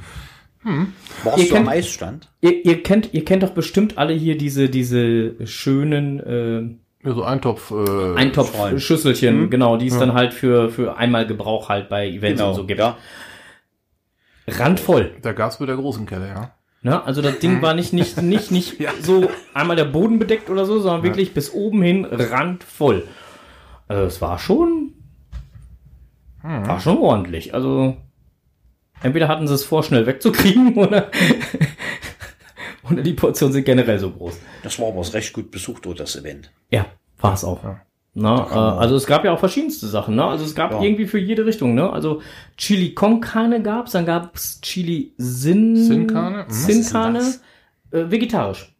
Warst 1.24 1.38
Ihr 1.38 1.50
du 1.50 1.56
am 1.56 1.64
kennt- 1.64 1.70
Eisstand? 1.70 2.30
Ihr, 2.42 2.66
ihr 2.66 2.82
kennt, 2.84 3.14
ihr 3.14 3.24
kennt 3.26 3.44
doch 3.44 3.52
bestimmt 3.52 3.98
alle 3.98 4.14
hier 4.14 4.38
diese, 4.38 4.68
diese 4.70 5.46
schönen 5.48 6.20
äh, 6.20 7.08
ja, 7.08 7.14
so 7.14 7.24
Eintopf, 7.24 7.72
äh, 7.72 8.16
Eintopf-Schüsselchen, 8.16 9.42
Mhm. 9.44 9.50
genau, 9.52 9.78
die 9.78 9.88
es 9.88 10.00
dann 10.00 10.14
halt 10.14 10.34
für, 10.34 10.70
für 10.70 10.98
einmal 10.98 11.28
Gebrauch 11.28 11.70
halt 11.70 11.88
bei 11.90 12.08
Events 12.10 12.42
und 12.42 12.54
so 12.56 12.66
gibt. 12.66 12.80
ja. 12.80 12.98
Randvoll. 14.48 15.12
da 15.22 15.34
gab's 15.34 15.60
mit 15.60 15.70
der 15.70 15.76
großen 15.76 16.06
Kelle, 16.06 16.28
ja. 16.30 16.55
Ne? 16.86 17.04
Also 17.04 17.24
das 17.24 17.40
Ding 17.40 17.64
war 17.64 17.74
nicht, 17.74 17.94
nicht, 17.94 18.22
nicht, 18.22 18.52
nicht 18.52 18.80
Ja. 18.80 18.92
so 19.02 19.28
einmal 19.56 19.76
der 19.76 19.86
Boden 19.86 20.20
bedeckt 20.20 20.52
oder 20.52 20.68
so, 20.68 20.80
sondern 20.80 21.02
wirklich 21.02 21.34
bis 21.34 21.52
oben 21.52 21.82
hin 21.82 22.06
randvoll. 22.06 23.08
Also 23.88 24.04
es 24.04 24.22
war 24.22 24.38
schon, 24.38 24.94
war 26.44 26.80
schon 26.80 27.00
ordentlich. 27.00 27.56
Also 27.56 27.98
entweder 29.02 29.28
hatten 29.28 29.48
sie 29.48 29.56
es 29.56 29.64
vor, 29.64 29.82
schnell 29.82 30.06
wegzukriegen 30.06 30.76
oder, 30.78 31.10
oder 32.84 33.02
die 33.02 33.14
Portionen 33.14 33.54
sind 33.54 33.66
generell 33.66 33.98
so 33.98 34.12
groß. 34.12 34.40
Das 34.62 34.78
war 34.78 34.90
aber 34.90 35.12
recht 35.12 35.34
gut 35.34 35.50
besucht, 35.50 35.88
oh, 35.88 35.94
das 35.96 36.16
Event. 36.16 36.52
Ja, 36.70 36.86
war 37.18 37.34
es 37.34 37.44
auch. 37.44 37.64
Na, 38.18 38.48
äh, 38.50 38.80
also 38.80 38.96
es 38.96 39.06
gab 39.08 39.26
ja 39.26 39.34
auch 39.34 39.40
verschiedenste 39.40 39.88
Sachen, 39.88 40.16
ne? 40.16 40.24
Also 40.24 40.46
es 40.46 40.56
gab 40.56 40.72
Ja. 40.72 40.82
irgendwie 40.82 41.06
für 41.06 41.20
jede 41.20 41.46
Richtung, 41.46 41.76
ne? 41.76 41.92
Also 41.92 42.22
Chili 42.58 42.94
con 42.94 43.20
Carne 43.20 43.62
gab's, 43.62 43.92
dann 43.92 44.06
gab's 44.06 44.62
Chili 44.62 45.14
Sin 45.18 45.76
Sin 45.76 46.08
Carne? 46.08 46.46
Mhm. 46.48 46.52
Sin 46.54 46.86
Carne, 46.86 47.20
äh, 47.92 48.04
vegetarisch. 48.10 48.72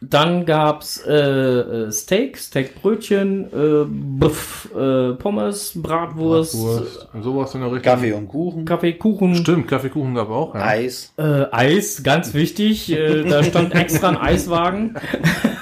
Dann 0.00 0.44
gab's 0.44 0.98
äh, 1.06 1.12
äh, 1.14 1.90
Steak, 1.92 2.36
Steakbrötchen, 2.36 3.44
äh, 3.52 3.84
Buff, 3.88 4.68
äh, 4.76 5.12
Pommes, 5.14 5.72
Bratwurst, 5.76 6.58
Wurst, 6.58 7.08
sowas 7.22 7.54
in 7.54 7.60
der 7.62 7.72
Richtung. 7.72 7.82
Kaffee 7.92 8.12
und 8.12 8.28
Kuchen, 8.28 8.64
Kaffee, 8.66 8.92
Kuchen, 8.94 9.34
Stimmt, 9.36 9.66
Kaffeekuchen 9.68 10.14
gab 10.14 10.28
auch. 10.28 10.54
Ja. 10.54 10.60
Eis. 10.60 11.14
äh, 11.16 11.46
Eis, 11.52 12.02
ganz 12.02 12.34
wichtig. 12.34 12.90
Äh, 12.92 13.22
da 13.24 13.42
stand 13.44 13.74
extra 13.74 14.08
ein 14.10 14.18
Eiswagen. 14.18 14.94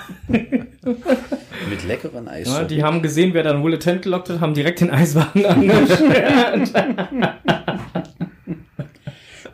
Mit 1.70 1.84
leckeren 1.86 2.28
Eis. 2.28 2.48
Ja, 2.48 2.64
die 2.64 2.82
haben 2.82 3.02
gesehen, 3.02 3.34
wer 3.34 3.42
dann 3.42 3.62
wohl 3.62 3.78
Tent 3.78 4.02
gelockt 4.02 4.28
hat, 4.30 4.40
haben 4.40 4.54
direkt 4.54 4.80
den 4.80 4.90
Eiswagen 4.90 5.46
angestellt. 5.46 6.74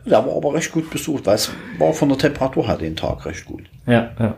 Der 0.05 0.11
war 0.25 0.35
aber 0.35 0.53
recht 0.53 0.71
gut 0.71 0.89
besucht, 0.89 1.25
weil 1.27 1.35
es 1.35 1.51
war 1.77 1.93
von 1.93 2.09
der 2.09 2.17
Temperatur 2.17 2.67
her 2.67 2.77
den 2.77 2.95
Tag 2.95 3.25
recht 3.25 3.45
gut. 3.45 3.63
ja, 3.85 4.11
ja. 4.19 4.35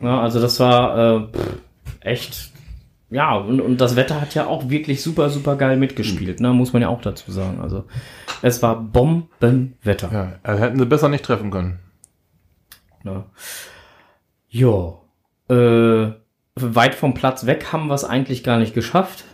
Ja, 0.00 0.20
also 0.20 0.40
das 0.40 0.58
war 0.58 0.98
äh, 0.98 1.26
pff, 1.32 1.58
echt. 2.00 2.50
Ja, 3.10 3.36
und, 3.36 3.60
und 3.60 3.80
das 3.80 3.94
Wetter 3.94 4.20
hat 4.20 4.34
ja 4.34 4.46
auch 4.46 4.68
wirklich 4.68 5.00
super, 5.02 5.30
super 5.30 5.54
geil 5.54 5.76
mitgespielt, 5.76 6.40
ne? 6.40 6.52
muss 6.52 6.72
man 6.72 6.82
ja 6.82 6.88
auch 6.88 7.02
dazu 7.02 7.30
sagen. 7.30 7.60
Also 7.60 7.84
es 8.40 8.62
war 8.62 8.80
Bombenwetter. 8.80 10.10
Ja, 10.12 10.32
also 10.42 10.60
hätten 10.62 10.78
sie 10.78 10.86
besser 10.86 11.08
nicht 11.08 11.24
treffen 11.24 11.50
können. 11.50 11.78
Ne? 13.04 13.24
Ja. 14.48 14.94
Äh, 15.52 16.12
weit 16.54 16.94
vom 16.94 17.14
Platz 17.14 17.46
weg 17.46 17.72
haben 17.72 17.88
wir 17.88 17.94
es 17.94 18.04
eigentlich 18.04 18.42
gar 18.42 18.58
nicht 18.58 18.74
geschafft. 18.74 19.24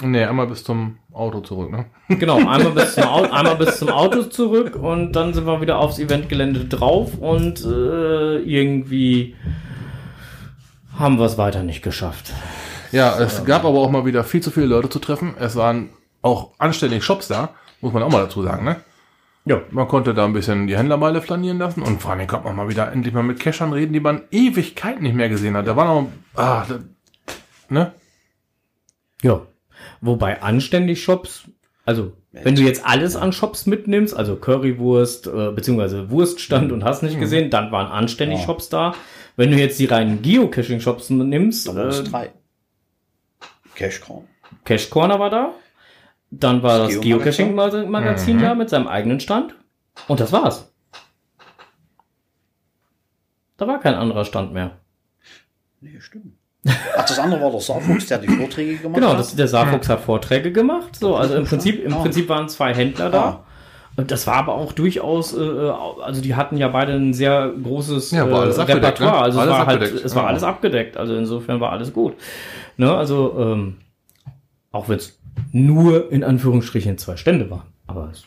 Nee, 0.00 0.24
einmal 0.24 0.46
bis 0.46 0.64
zum 0.64 0.98
Auto 1.12 1.40
zurück, 1.40 1.70
ne? 1.70 1.86
Genau, 2.08 2.36
einmal 2.48 2.70
bis, 2.70 2.94
zum 2.94 3.04
Auto, 3.04 3.32
einmal 3.32 3.56
bis 3.56 3.78
zum 3.78 3.88
Auto 3.90 4.22
zurück 4.24 4.76
und 4.76 5.12
dann 5.12 5.34
sind 5.34 5.46
wir 5.46 5.60
wieder 5.60 5.78
aufs 5.78 5.98
Eventgelände 5.98 6.64
drauf 6.64 7.18
und 7.18 7.64
äh, 7.64 8.38
irgendwie 8.38 9.36
haben 10.98 11.18
wir 11.18 11.26
es 11.26 11.38
weiter 11.38 11.62
nicht 11.62 11.82
geschafft. 11.82 12.32
Ja, 12.90 13.18
es 13.18 13.44
gab 13.44 13.64
aber 13.64 13.78
auch 13.78 13.90
mal 13.90 14.04
wieder 14.04 14.24
viel 14.24 14.42
zu 14.42 14.50
viele 14.50 14.66
Leute 14.66 14.88
zu 14.88 14.98
treffen. 14.98 15.34
Es 15.38 15.56
waren 15.56 15.90
auch 16.20 16.50
anständig 16.58 17.04
Shops 17.04 17.28
da, 17.28 17.50
muss 17.80 17.92
man 17.92 18.02
auch 18.02 18.10
mal 18.10 18.22
dazu 18.22 18.42
sagen, 18.42 18.64
ne? 18.64 18.76
Ja. 19.44 19.62
Man 19.70 19.88
konnte 19.88 20.14
da 20.14 20.24
ein 20.24 20.32
bisschen 20.32 20.66
die 20.66 20.76
Händlermeile 20.76 21.20
flanieren 21.20 21.58
lassen 21.58 21.82
und 21.82 22.00
vor 22.00 22.12
allem 22.12 22.26
konnte 22.26 22.46
man 22.46 22.56
mal 22.56 22.68
wieder 22.68 22.92
endlich 22.92 23.12
mal 23.12 23.22
mit 23.22 23.40
Cashern 23.40 23.72
reden, 23.72 23.92
die 23.92 24.00
man 24.00 24.22
Ewigkeit 24.30 25.02
nicht 25.02 25.14
mehr 25.14 25.28
gesehen 25.28 25.56
hat. 25.56 25.66
Da 25.66 25.74
war 25.76 25.86
noch, 25.86 26.08
ah, 26.34 26.64
da, 26.68 26.78
ne? 27.68 27.92
Ja. 29.22 29.42
Wobei 30.00 30.42
anständig 30.42 31.02
Shops, 31.02 31.44
also 31.84 32.12
wenn 32.30 32.54
du 32.54 32.62
jetzt 32.62 32.86
alles 32.86 33.16
an 33.16 33.32
Shops 33.32 33.66
mitnimmst, 33.66 34.14
also 34.16 34.36
Currywurst, 34.36 35.26
äh, 35.26 35.50
beziehungsweise 35.50 36.10
Wurststand 36.10 36.72
und 36.72 36.84
hast 36.84 37.02
nicht 37.02 37.18
gesehen, 37.18 37.50
dann 37.50 37.72
waren 37.72 37.88
anständig 37.90 38.40
Ja. 38.40 38.46
Shops 38.46 38.68
da. 38.68 38.94
Wenn 39.36 39.50
du 39.50 39.56
jetzt 39.58 39.78
die 39.78 39.86
reinen 39.86 40.22
Geocaching-Shops 40.22 41.10
nimmst, 41.10 41.68
Da 41.68 41.74
waren 41.74 41.88
es 41.88 42.00
äh, 42.00 42.04
drei. 42.04 42.32
Cashcorn. 43.74 44.24
Cash 44.64 44.88
Corner 44.90 45.18
war 45.18 45.30
da. 45.30 45.54
Dann 46.34 46.62
war 46.62 46.78
das 46.78 46.94
Das 46.94 47.00
Geocaching-Magazin 47.02 48.40
da 48.40 48.54
mit 48.54 48.70
seinem 48.70 48.88
eigenen 48.88 49.20
Stand. 49.20 49.54
Und 50.08 50.18
das 50.18 50.32
war's. 50.32 50.72
Da 53.58 53.66
war 53.68 53.78
kein 53.80 53.94
anderer 53.94 54.24
Stand 54.24 54.52
mehr. 54.52 54.72
Nee, 55.80 56.00
stimmt. 56.00 56.34
Ach, 56.96 57.04
das 57.04 57.18
andere 57.18 57.42
war 57.42 57.50
der 57.50 57.60
Saarfuchs, 57.60 58.06
der 58.06 58.18
die 58.18 58.28
Vorträge 58.28 58.76
gemacht 58.76 58.94
Genau, 58.94 59.10
hat. 59.12 59.18
das, 59.18 59.34
der 59.36 59.48
Saarfuchs 59.48 59.88
hat 59.88 60.00
Vorträge 60.00 60.52
gemacht. 60.52 60.96
So, 60.96 61.16
also 61.16 61.34
im 61.34 61.44
Prinzip, 61.44 61.84
im. 61.84 61.92
Prinzip 61.92 62.28
waren 62.28 62.48
zwei 62.48 62.72
Händler 62.72 63.10
da. 63.10 63.22
Ah. 63.24 63.44
Und 63.96 64.10
das 64.10 64.26
war 64.26 64.36
aber 64.36 64.54
auch 64.54 64.72
durchaus, 64.72 65.36
äh, 65.36 65.40
also 66.02 66.22
die 66.22 66.34
hatten 66.34 66.56
ja 66.56 66.68
beide 66.68 66.92
ein 66.94 67.12
sehr 67.12 67.50
großes 67.62 68.12
Ja, 68.12 68.30
war 68.30 68.38
äh, 68.38 68.42
alles 68.44 68.58
Repertoire. 68.58 69.12
ne? 69.12 69.18
Also 69.18 69.40
Alles 69.40 69.52
es 69.52 69.58
war 69.58 69.66
halt, 69.66 69.82
es 69.82 70.14
war 70.14 70.22
Ja. 70.22 70.28
alles 70.28 70.42
abgedeckt. 70.44 70.96
Also 70.96 71.14
insofern 71.14 71.60
war 71.60 71.72
alles 71.72 71.92
gut. 71.92 72.14
Ne, 72.78 72.90
also 72.94 73.36
ähm, 73.38 73.78
auch 74.70 74.88
wenn 74.88 74.96
es 74.96 75.18
nur 75.52 76.10
in 76.12 76.24
Anführungsstrichen 76.24 76.98
zwei 76.98 77.16
Stände 77.16 77.50
waren, 77.50 77.66
aber 77.86 78.10
es 78.12 78.24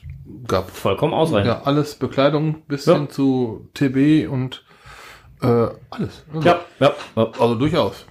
Gab. 0.48 0.70
vollkommen 0.70 1.14
ausreichend. 1.14 1.48
Ja, 1.48 1.62
alles 1.64 1.96
Bekleidung 1.96 2.64
bis 2.68 2.86
Ja. 2.86 2.96
hin 2.96 3.10
zu 3.10 3.68
TB 3.74 4.28
und 4.30 4.64
äh, 5.42 5.48
alles. 5.90 6.24
Also, 6.34 6.48
Ja, 6.48 6.60
ja, 6.80 6.94
ja. 7.16 7.28
Also 7.40 7.56
durchaus. 7.56 8.06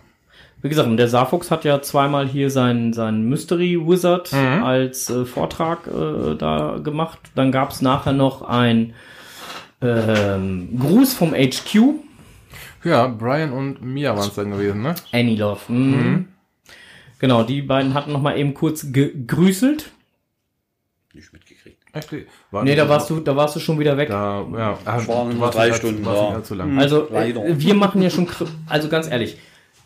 Wie 0.63 0.69
gesagt, 0.71 0.89
der 0.99 1.09
Saarfuchs 1.09 1.51
hat 1.51 1.65
ja 1.65 1.83
zweimal 1.83 2.27
hier 2.27 2.49
seinen, 2.51 2.93
seinen 2.95 3.29
Mystery 3.29 3.79
Wizard 3.87 4.33
Mhm. 4.33 4.63
als 4.65 5.11
äh, 5.11 5.25
Vortrag 5.27 5.87
äh, 5.87 6.35
da 6.37 6.79
gemacht. 6.83 7.19
Dann 7.35 7.53
gab 7.53 7.71
es 7.71 7.83
nachher 7.83 8.13
noch 8.15 8.43
ein 8.43 8.95
ähm, 9.83 10.79
Gruß 10.79 11.15
vom 11.15 11.35
HQ. 11.35 11.95
Ja, 12.85 13.07
Brian 13.09 13.53
und 13.53 13.83
Mia 13.83 14.17
waren 14.17 14.29
es 14.29 14.35
dann 14.35 14.51
gewesen, 14.51 14.83
ne? 14.83 14.95
Annie 15.13 15.37
Love. 15.37 15.61
Mhm. 15.73 16.29
Genau, 17.25 17.43
die 17.43 17.63
beiden 17.63 17.95
hatten 17.95 18.13
noch 18.13 18.21
mal 18.21 18.37
eben 18.37 18.53
kurz 18.53 18.93
gegrüßelt. 18.93 19.93
Nicht 21.15 21.33
mitgekriegt. 21.33 21.83
Echt? 21.95 22.13
War 22.51 22.65
Nee, 22.65 22.75
da 22.77 22.87
warst 22.87 23.09
du, 23.09 23.19
da 23.21 23.35
warst 23.35 23.57
du 23.57 23.61
schon 23.61 23.79
wieder 23.79 23.97
weg. 23.97 24.11
Da, 24.11 24.47
ja, 24.53 24.79
ah, 24.85 25.07
waren 25.09 25.31
du 25.31 25.41
warst 25.41 25.57
drei 25.57 25.69
allzu- 25.71 25.79
Stunden 25.79 26.05
warst 26.05 26.21
da. 26.21 26.29
allzu 26.35 26.55
lang. 26.55 26.79
Also, 26.79 27.09
Leider. 27.11 27.43
äh, 27.47 27.59
wir 27.59 27.73
machen 27.73 28.03
ja 28.03 28.11
schon, 28.11 28.29
also 28.67 28.91
ganz 28.91 29.09
ehrlich, 29.09 29.39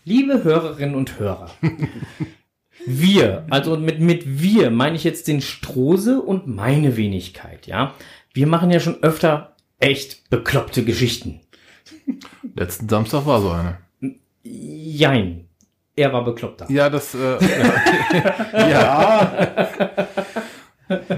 liebe 0.04 0.42
Hörerinnen 0.42 0.96
und 0.96 1.20
Hörer, 1.20 1.52
wir, 2.86 3.46
also 3.50 3.76
mit, 3.76 4.00
mit 4.00 4.24
wir 4.42 4.72
meine 4.72 4.96
ich 4.96 5.04
jetzt 5.04 5.28
den 5.28 5.40
Strose 5.40 6.20
und 6.20 6.48
meine 6.48 6.96
Wenigkeit, 6.96 7.68
ja. 7.68 7.94
Wir 8.34 8.48
machen 8.48 8.72
ja 8.72 8.80
schon 8.80 9.00
öfter 9.04 9.54
echt 9.78 10.28
bekloppte 10.28 10.84
Geschichten. 10.84 11.38
Letzten 12.56 12.88
Samstag 12.88 13.26
war 13.26 13.40
so 13.40 13.50
eine. 13.50 13.78
Jein. 14.42 15.47
Er 15.98 16.12
war 16.12 16.24
bekloppter. 16.24 16.66
Ja, 16.68 16.88
das, 16.88 17.12
äh, 17.14 17.18
ja. 18.52 18.68
ja. 18.70 20.08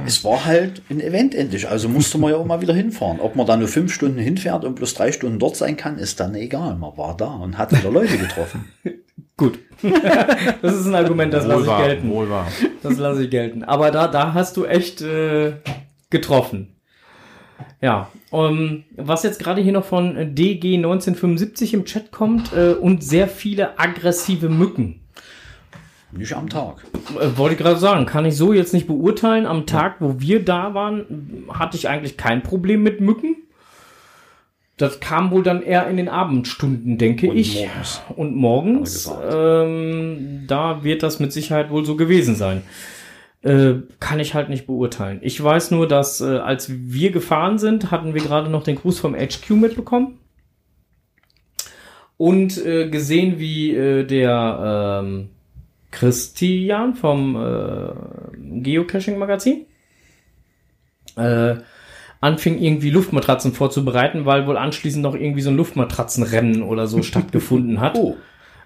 Es 0.06 0.24
war 0.24 0.46
halt 0.46 0.80
ein 0.88 1.00
Event 1.00 1.34
endlich, 1.34 1.68
also 1.68 1.90
musste 1.90 2.16
man 2.16 2.30
ja 2.30 2.38
auch 2.38 2.46
mal 2.46 2.62
wieder 2.62 2.72
hinfahren. 2.72 3.20
Ob 3.20 3.36
man 3.36 3.46
da 3.46 3.58
nur 3.58 3.68
fünf 3.68 3.92
Stunden 3.92 4.18
hinfährt 4.18 4.64
und 4.64 4.76
bloß 4.76 4.94
drei 4.94 5.12
Stunden 5.12 5.38
dort 5.38 5.56
sein 5.56 5.76
kann, 5.76 5.98
ist 5.98 6.18
dann 6.18 6.34
egal. 6.34 6.76
Man 6.76 6.96
war 6.96 7.14
da 7.14 7.26
und 7.26 7.58
hat 7.58 7.72
wieder 7.72 7.90
Leute 7.90 8.16
getroffen. 8.16 8.72
Gut. 9.36 9.58
das 10.62 10.74
ist 10.74 10.86
ein 10.86 10.94
Argument, 10.94 11.32
das 11.34 11.44
lasse 11.44 11.62
ich 11.62 11.76
gelten. 11.76 12.10
wohl 12.10 12.30
wahr. 12.30 12.48
Das 12.82 12.96
lasse 12.96 13.24
ich 13.24 13.30
gelten. 13.30 13.62
Aber 13.62 13.90
da, 13.90 14.08
da 14.08 14.32
hast 14.32 14.56
du 14.56 14.64
echt 14.64 15.02
äh, 15.02 15.52
getroffen. 16.08 16.79
Ja, 17.80 18.08
um, 18.30 18.84
was 18.96 19.22
jetzt 19.22 19.38
gerade 19.38 19.60
hier 19.60 19.72
noch 19.72 19.84
von 19.84 20.34
DG 20.34 20.76
1975 20.76 21.74
im 21.74 21.84
Chat 21.84 22.10
kommt 22.10 22.52
äh, 22.52 22.72
und 22.72 23.02
sehr 23.02 23.28
viele 23.28 23.78
aggressive 23.78 24.48
Mücken. 24.48 25.00
Nicht 26.12 26.34
am 26.34 26.48
Tag. 26.48 26.84
Äh, 27.20 27.36
wollte 27.36 27.54
ich 27.54 27.60
gerade 27.60 27.78
sagen, 27.78 28.06
kann 28.06 28.24
ich 28.24 28.36
so 28.36 28.52
jetzt 28.52 28.74
nicht 28.74 28.86
beurteilen. 28.86 29.46
Am 29.46 29.66
Tag, 29.66 29.96
wo 30.00 30.16
wir 30.18 30.44
da 30.44 30.74
waren, 30.74 31.46
hatte 31.52 31.76
ich 31.76 31.88
eigentlich 31.88 32.16
kein 32.16 32.42
Problem 32.42 32.82
mit 32.82 33.00
Mücken. 33.00 33.36
Das 34.76 34.98
kam 34.98 35.30
wohl 35.30 35.42
dann 35.42 35.62
eher 35.62 35.86
in 35.88 35.98
den 35.98 36.08
Abendstunden, 36.08 36.96
denke 36.96 37.30
Und 37.30 37.36
ich. 37.36 37.60
morgens. 37.60 38.02
Und 38.16 38.34
morgens. 38.34 39.12
Ähm, 39.30 40.44
da 40.46 40.82
wird 40.82 41.02
das 41.02 41.20
mit 41.20 41.32
Sicherheit 41.32 41.70
wohl 41.70 41.84
so 41.84 41.96
gewesen 41.96 42.34
sein. 42.34 42.62
Äh, 43.42 43.74
kann 44.00 44.20
ich 44.20 44.34
halt 44.34 44.50
nicht 44.50 44.66
beurteilen. 44.66 45.20
Ich 45.22 45.42
weiß 45.42 45.70
nur, 45.70 45.88
dass 45.88 46.20
äh, 46.20 46.38
als 46.38 46.70
wir 46.70 47.10
gefahren 47.10 47.58
sind, 47.58 47.90
hatten 47.90 48.12
wir 48.12 48.22
gerade 48.22 48.50
noch 48.50 48.62
den 48.62 48.76
Gruß 48.76 48.98
vom 48.98 49.14
HQ 49.14 49.50
mitbekommen. 49.50 50.18
Und 52.18 52.62
äh, 52.66 52.90
gesehen, 52.90 53.38
wie 53.38 53.74
äh, 53.74 54.04
der 54.04 55.02
ähm, 55.02 55.30
Christian 55.90 56.94
vom 56.94 57.34
äh, 57.34 58.60
Geocaching-Magazin 58.60 59.64
äh, 61.16 61.56
anfing, 62.20 62.58
irgendwie 62.58 62.90
Luftmatratzen 62.90 63.54
vorzubereiten, 63.54 64.26
weil 64.26 64.46
wohl 64.46 64.58
anschließend 64.58 65.02
noch 65.02 65.14
irgendwie 65.14 65.40
so 65.40 65.50
ein 65.50 65.56
Luftmatratzenrennen 65.56 66.62
oder 66.62 66.86
so 66.86 67.02
stattgefunden 67.02 67.80
hat. 67.80 67.96
Oh, 67.96 68.16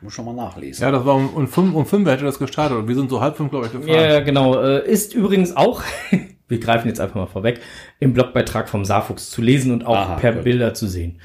muss 0.04 0.12
schon 0.12 0.26
mal 0.26 0.34
nachlesen. 0.34 0.82
Ja, 0.84 0.90
das 0.92 1.04
war 1.04 1.16
um, 1.16 1.30
um, 1.30 1.48
fünf, 1.48 1.74
um 1.74 1.86
fünf 1.86 2.08
hätte 2.08 2.24
das 2.24 2.38
gestartet 2.38 2.78
und 2.78 2.86
wir 2.86 2.94
sind 2.94 3.10
so 3.10 3.20
halb 3.20 3.36
fünf, 3.36 3.50
glaube 3.50 3.66
ich, 3.66 3.72
gefahren. 3.72 3.88
Ja, 3.88 4.20
genau. 4.20 4.60
Äh, 4.60 4.88
ist 4.88 5.14
übrigens 5.14 5.56
auch, 5.56 5.82
wir 6.48 6.60
greifen 6.60 6.86
jetzt 6.88 7.00
einfach 7.00 7.16
mal 7.16 7.26
vorweg, 7.26 7.60
im 7.98 8.12
Blogbeitrag 8.12 8.68
vom 8.68 8.84
Saarfuchs 8.84 9.30
zu 9.30 9.42
lesen 9.42 9.72
und 9.72 9.84
auch 9.84 9.96
Aha, 9.96 10.16
per 10.16 10.34
gut. 10.34 10.44
Bilder 10.44 10.74
zu 10.74 10.86
sehen. 10.86 11.20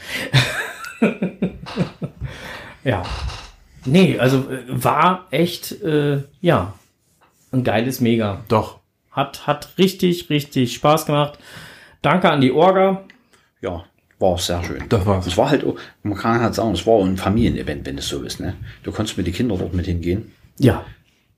ja. 2.83 3.03
Nee, 3.85 4.17
also 4.17 4.49
äh, 4.49 4.63
war 4.67 5.27
echt, 5.29 5.81
äh, 5.83 6.23
ja, 6.41 6.73
ein 7.51 7.63
geiles 7.63 8.01
Mega. 8.01 8.43
Doch. 8.47 8.79
Hat, 9.11 9.45
hat 9.47 9.77
richtig, 9.77 10.29
richtig 10.29 10.73
Spaß 10.73 11.05
gemacht. 11.05 11.39
Danke 12.01 12.29
an 12.31 12.41
die 12.41 12.51
Orga. 12.51 13.03
Ja, 13.61 13.83
war 14.19 14.37
sehr 14.37 14.63
schön. 14.63 14.83
Das 14.89 15.05
war's. 15.05 15.25
Es 15.27 15.37
war 15.37 15.49
halt, 15.49 15.63
auch- 15.65 15.75
man 16.03 16.17
kann 16.17 16.41
halt 16.41 16.53
sagen, 16.55 16.71
es 16.73 16.85
war 16.85 16.93
auch 16.95 17.05
ein 17.05 17.17
Familienevent, 17.17 17.85
wenn 17.85 17.97
es 17.97 18.07
so 18.09 18.21
ist. 18.21 18.39
Ne? 18.39 18.53
Du 18.83 18.91
konntest 18.91 19.17
mit 19.17 19.25
den 19.27 19.33
Kindern 19.33 19.57
dort 19.59 19.73
mit 19.73 19.85
hingehen. 19.85 20.31
Ja. 20.59 20.83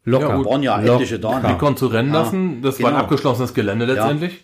Locker. 0.04 0.30
Ja. 0.30 0.46
Waren 0.46 0.64
ja 0.64 0.80
Locker. 0.80 0.96
etliche 0.96 1.20
da. 1.20 1.40
Die 1.40 1.48
Ne? 1.48 1.58
konnten 1.58 1.78
zu 1.78 1.88
rennen 1.88 2.12
Ja, 2.14 2.22
lassen. 2.22 2.62
Das 2.64 2.80
war 2.82 2.90
ein 2.90 2.94
genau. 2.94 3.04
abgeschlossenes 3.04 3.54
Gelände 3.54 3.86
letztendlich. 3.86 4.44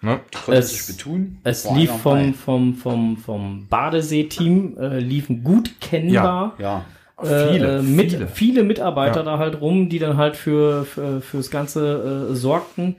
Ne? 0.00 0.20
Konnte 0.44 0.60
Es- 0.60 0.86
sich 0.86 0.96
betun. 0.96 1.38
Es 1.44 1.66
War 1.66 1.76
lief 1.76 1.90
vom, 1.90 2.34
vom, 2.34 2.74
vom, 2.74 3.16
vom 3.18 3.66
Badesee-Team, 3.68 4.76
äh, 4.78 4.98
liefen 4.98 5.42
gut 5.44 5.72
kennbar. 5.80 6.54
Ja, 6.58 6.84
äh, 7.22 7.52
Viele, 7.52 7.78
äh, 7.78 7.82
mit, 7.82 8.10
viele. 8.12 8.26
viele. 8.28 8.62
Mitarbeiter 8.64 9.20
Ja. 9.20 9.22
da 9.24 9.38
halt 9.38 9.60
rum, 9.60 9.88
die 9.88 9.98
dann 9.98 10.16
halt 10.16 10.36
für, 10.36 10.84
für 10.84 11.20
fürs 11.20 11.50
Ganze 11.50 12.28
äh, 12.30 12.34
sorgten. 12.34 12.96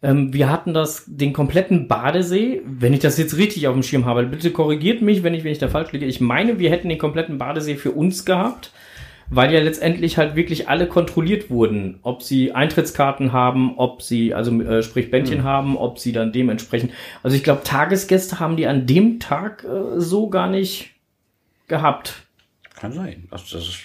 Ähm, 0.00 0.32
wir 0.32 0.48
hatten 0.50 0.74
das, 0.74 1.04
den 1.06 1.32
kompletten 1.32 1.88
Badesee, 1.88 2.62
wenn 2.64 2.92
ich 2.92 3.00
das 3.00 3.18
jetzt 3.18 3.36
richtig 3.36 3.66
auf 3.66 3.74
dem 3.74 3.82
Schirm 3.82 4.04
habe, 4.04 4.24
bitte 4.24 4.52
korrigiert 4.52 5.02
mich, 5.02 5.22
wenn 5.22 5.34
ich, 5.34 5.42
wenn 5.44 5.52
ich 5.52 5.58
da 5.58 5.68
falsch 5.68 5.92
liege. 5.92 6.06
Ich 6.06 6.20
meine, 6.20 6.58
wir 6.58 6.70
hätten 6.70 6.88
den 6.88 6.98
kompletten 6.98 7.38
Badesee 7.38 7.74
für 7.76 7.90
uns 7.90 8.24
gehabt, 8.24 8.70
weil 9.30 9.52
ja 9.52 9.60
letztendlich 9.60 10.16
halt 10.16 10.36
wirklich 10.36 10.68
alle 10.68 10.86
kontrolliert 10.86 11.50
wurden, 11.50 11.98
ob 12.02 12.22
sie 12.22 12.52
Eintrittskarten 12.52 13.32
haben, 13.32 13.76
ob 13.76 14.02
sie, 14.02 14.34
also 14.34 14.58
äh, 14.62 14.82
sprich 14.82 15.10
Bändchen 15.10 15.42
haben, 15.42 15.76
ob 15.76 15.98
sie 15.98 16.12
dann 16.12 16.32
dementsprechend, 16.32 16.92
also 17.22 17.36
ich 17.36 17.44
glaube, 17.44 17.62
Tagesgäste 17.64 18.40
haben 18.40 18.56
die 18.56 18.66
an 18.66 18.86
dem 18.86 19.18
Tag 19.20 19.64
äh, 19.64 20.00
so 20.00 20.30
gar 20.30 20.48
nicht 20.48 20.92
gehabt. 21.66 22.22
kann 22.76 22.92
sein. 22.92 23.26
Also 23.30 23.56
das 23.58 23.66
ist, 23.68 23.80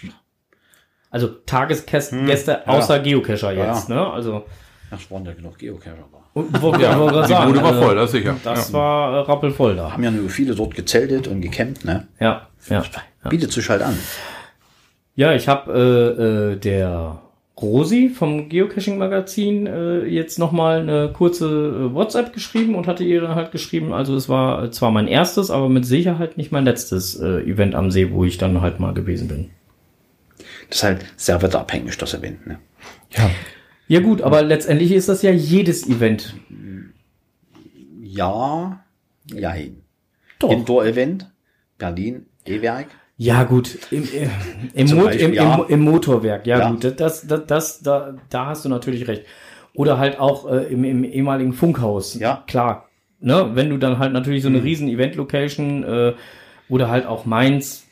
Also 1.10 1.28
Tagesgäste 1.28 2.12
Hm, 2.12 2.62
ja. 2.68 2.74
außer 2.74 3.00
Geocacher 3.00 3.52
Ja, 3.52 3.74
jetzt, 3.74 3.90
ne? 3.90 4.08
Also 4.08 4.46
das 4.94 5.12
waren 5.12 5.26
ja 5.26 5.34
genug 5.34 5.58
Geocacher 5.58 6.08
da. 6.12 6.18
und, 6.34 6.62
wo, 6.62 6.74
ja, 6.76 7.00
wo 7.00 7.10
Die 7.10 7.48
Bude 7.48 7.64
war 7.64 7.74
voll, 7.74 7.96
das 7.96 8.06
ist 8.06 8.12
sicher. 8.12 8.36
Das 8.44 8.70
ja. 8.70 8.74
war 8.74 9.14
äh, 9.14 9.20
rappelvoll 9.20 9.76
da. 9.76 9.92
Haben 9.92 10.04
ja 10.04 10.12
nur 10.12 10.30
viele 10.30 10.56
dort 10.56 10.76
gezeltet 10.76 11.28
und 11.28 11.42
gecampt, 11.42 11.86
ne? 11.86 12.08
Ja, 12.20 12.48
ja. 12.70 12.84
Bietet 13.30 13.52
sich 13.52 13.70
halt 13.70 13.82
an. 13.82 13.98
Ja, 15.16 15.34
ich 15.34 15.48
habe 15.48 15.72
äh, 15.72 16.54
äh, 16.54 16.56
der 16.58 17.20
Rosi 17.62 18.10
vom 18.10 18.50
Geocaching-Magazin 18.50 19.68
äh, 19.68 20.06
jetzt 20.06 20.40
nochmal 20.40 20.82
eine 20.82 21.12
kurze 21.14 21.48
äh, 21.48 21.94
WhatsApp 21.94 22.34
geschrieben 22.34 22.76
und 22.76 22.88
hatte 22.88 23.04
ihr 23.04 23.22
dann 23.22 23.36
halt 23.36 23.52
geschrieben, 23.52 23.94
also 23.94 24.16
es 24.16 24.28
war 24.28 24.64
äh, 24.64 24.72
zwar 24.72 24.92
mein 24.92 25.08
erstes, 25.08 25.52
aber 25.52 25.70
mit 25.70 25.86
Sicherheit 25.86 26.38
nicht 26.38 26.52
mein 26.52 26.66
letztes 26.66 27.16
äh, 27.20 27.42
Event 27.42 27.76
am 27.76 27.92
See, 27.92 28.12
wo 28.12 28.26
ich 28.26 28.38
dann 28.38 28.62
halt 28.62 28.80
mal 28.80 28.94
gewesen 28.94 29.28
bin. 29.28 29.50
Das 30.70 30.80
ist 30.80 30.84
halt 30.84 31.06
sehr 31.16 31.42
wetterabhängig, 31.42 31.98
das 31.98 32.16
Event, 32.16 32.48
ne? 32.48 32.58
ja. 33.12 33.30
Ja 33.88 34.00
gut, 34.00 34.22
aber 34.22 34.42
letztendlich 34.42 34.92
ist 34.92 35.10
das 35.10 35.22
ja 35.22 35.32
jedes 35.32 35.88
Event. 35.88 36.36
Ja, 38.02 38.84
jein. 39.26 39.84
Doch. 40.40 40.52
Indoor-Event, 40.52 41.32
Berlin, 41.78 42.26
E-Werk. 42.46 42.88
Ja, 43.18 43.44
gut, 43.44 43.78
im, 43.92 44.04
äh, 44.04 44.28
im, 44.74 44.90
Mot 44.96 45.06
Beispiel, 45.06 45.28
im, 45.28 45.34
ja. 45.34 45.66
im, 45.68 45.80
Motorwerk, 45.82 46.48
ja, 46.48 46.60
Ja. 46.60 46.72
gut, 46.72 47.00
das, 47.00 47.26
das, 47.28 47.46
das, 47.46 47.82
da, 47.82 48.16
da 48.30 48.48
hast 48.48 48.66
du 48.66 48.70
natürlich 48.70 49.08
recht. 49.08 49.26
Oder 49.76 49.98
halt 49.98 50.20
auch 50.20 50.50
äh, 50.52 50.66
im, 50.72 50.84
im 50.84 51.04
ehemaligen 51.04 51.54
Funkhaus. 51.54 52.16
Ja. 52.16 52.36
Mhm. 52.42 52.48
Klar. 52.48 52.90
Ne, 53.20 53.52
wenn 53.54 53.70
du 53.70 53.78
dann 53.78 54.00
halt 54.00 54.12
natürlich 54.12 54.44
so 54.44 54.50
eine 54.50 54.64
riesen 54.64 54.90
Event-Location 54.90 55.84
äh, 55.84 56.14
oder 56.68 56.90
halt 56.90 57.06
auch 57.06 57.26
Mainz, 57.26 57.83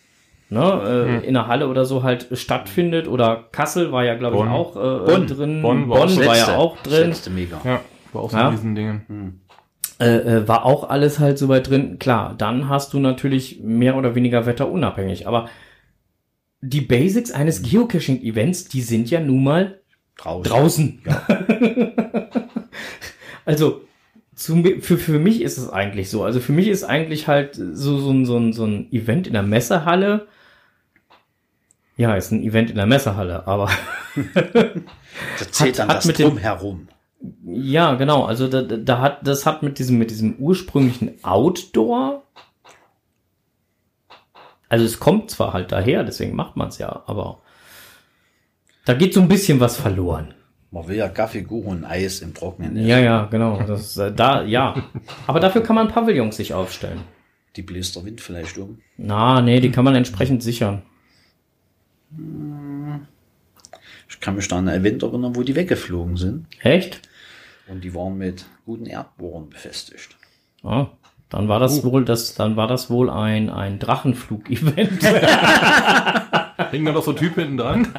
ne, 0.52 1.20
äh, 1.24 1.28
in 1.28 1.34
der 1.34 1.47
Halle 1.47 1.68
oder 1.68 1.86
so 1.86 2.04
halt 2.04 2.28
stattfindet 2.34 3.08
oder 3.08 3.45
Kassel 3.52 3.91
war 3.91 4.04
ja, 4.06 4.14
glaube 4.16 4.36
ich, 4.36 4.41
Bonn. 4.43 4.52
auch 4.52 4.76
äh, 4.76 5.12
Bonn. 5.12 5.26
drin. 5.28 5.62
Bonn 5.64 5.88
Bonn 5.88 5.89
war 5.89 6.26
war, 6.28 6.32
auch 6.34 6.36
ja 6.36 6.56
auch 6.58 6.78
das 6.84 6.93
drin. 6.93 7.08
Letzte 7.10 7.30
Mega. 7.32 7.60
ja, 7.64 7.82
war 8.14 8.22
auch 8.22 8.30
so 8.30 8.38
Ja. 8.38 8.47
ein 8.49 8.54
Riesending. 8.54 9.02
Äh, 9.99 10.06
äh, 10.18 10.47
war 10.47 10.66
auch 10.66 10.89
alles 10.89 11.20
halt 11.20 11.38
soweit 11.38 11.70
drin. 11.70 11.97
Klar, 11.99 12.36
dann 12.38 12.70
hast 12.70 12.93
du 12.93 12.99
natürlich 12.99 13.60
mehr 13.64 13.95
oder 13.95 14.14
weniger 14.16 14.45
wetterunabhängig. 14.45 15.28
Aber 15.28 15.47
die 16.62 16.82
Basics 16.82 17.32
eines 17.32 17.62
Geocaching-Events, 17.64 18.66
die 18.66 18.82
sind 18.82 19.10
ja 19.10 19.20
nun 19.20 19.43
mal 19.43 19.80
Draußen. 20.18 20.52
draußen. 20.52 21.02
also 23.45 23.82
zu, 24.36 24.64
für, 24.82 24.97
für 24.97 25.20
mich 25.20 25.41
ist 25.41 25.58
es 25.58 25.70
eigentlich 25.70 26.10
so. 26.10 26.24
Also 26.24 26.39
für 26.39 26.52
mich 26.52 26.68
ist 26.68 26.84
eigentlich 26.84 27.28
halt 27.28 27.56
so, 27.56 27.97
so, 27.99 28.12
ein- 28.12 28.26
so, 28.26 28.38
ein, 28.38 28.54
so 28.54 28.66
ein 28.66 28.91
Event 28.91 29.28
in 29.28 29.34
der 29.34 29.43
Messehalle. 29.43 30.28
Ja, 31.98 32.16
ist 32.16 32.32
ein 32.32 32.42
Event 32.44 32.70
in 32.70 32.78
der 32.78 32.86
Messehalle, 32.86 33.46
aber 33.48 33.70
Das 35.39 35.52
zählt 35.52 35.80
Hat- 35.80 35.89
dann 35.89 35.96
das 35.96 36.06
mit 36.06 36.20
dem- 36.20 36.30
Drumherum. 36.30 36.88
Ja, 37.46 37.94
genau. 37.96 38.24
Also 38.26 38.48
da, 38.48 38.64
da 38.64 38.78
da 38.78 39.00
hat 39.00 39.28
das 39.28 39.46
hat 39.46 39.62
mit 39.62 39.78
diesem 39.78 40.00
mit 40.00 40.10
diesem 40.10 40.38
ursprünglichen 40.38 41.24
Outdoor. 41.24 42.24
Also 44.70 44.86
es 44.86 45.00
kommt 45.00 45.30
zwar 45.30 45.54
halt 45.54 45.72
daher, 45.72 46.04
deswegen 46.04 46.36
macht 46.36 46.56
man 46.56 46.70
es 46.70 46.78
ja, 46.78 47.04
aber 47.06 47.39
da 48.86 48.94
geht 48.94 49.14
so 49.14 49.22
ein 49.22 49.28
bisschen 49.28 49.60
was 49.60 49.78
verloren. 49.78 50.34
Man 50.72 50.88
will 50.88 50.96
ja 50.96 51.10
Kaffee, 51.10 51.44
Kuchen 51.44 51.68
und 51.80 51.86
Eis 51.86 52.22
im 52.22 52.34
Trockenen. 52.34 52.78
Ja, 52.88 52.98
ja, 52.98 53.26
genau. 53.26 53.62
Das 53.68 53.98
äh, 53.98 54.12
da 54.12 54.42
ja. 54.44 54.74
Aber 55.28 55.39
dafür 55.42 55.62
kann 55.62 55.76
man 55.76 55.89
Pavillons 55.89 56.38
sich 56.38 56.54
aufstellen. 56.54 57.02
Die 57.58 57.62
bläst 57.62 57.98
der 57.98 58.06
Wind 58.06 58.22
vielleicht 58.22 58.58
um. 58.58 58.80
Na, 58.98 59.42
nee, 59.42 59.60
die 59.60 59.70
kann 59.72 59.84
man 59.84 59.94
entsprechend 59.96 60.42
sichern. 60.42 60.82
Ich 64.09 64.20
kann 64.20 64.36
mich 64.36 64.47
da 64.47 64.57
an 64.57 64.68
ein 64.68 64.82
Event 64.82 65.03
erinnern, 65.03 65.36
wo 65.36 65.43
die 65.43 65.55
weggeflogen 65.55 66.18
sind. 66.18 66.47
Echt? 66.62 67.01
Und 67.68 67.84
die 67.84 67.93
waren 67.95 68.18
mit 68.18 68.45
guten 68.66 68.86
Erdbohren 68.86 69.49
befestigt. 69.49 70.18
Ah, 70.64 70.88
dann 71.30 71.47
war 71.47 71.59
das 71.59 71.84
wohl 71.84 72.03
das 72.03 72.36
dann 72.36 72.57
war 72.57 72.68
das 72.68 72.89
wohl 72.89 73.09
ein 73.09 73.49
ein 73.49 73.80
Drachenflug-Event. 73.80 75.03
Hingen 76.72 76.86
da 76.86 76.91
noch 76.91 77.03
so 77.03 77.14
Typen 77.14 77.41
hinten 77.41 77.57
dran? 77.57 77.88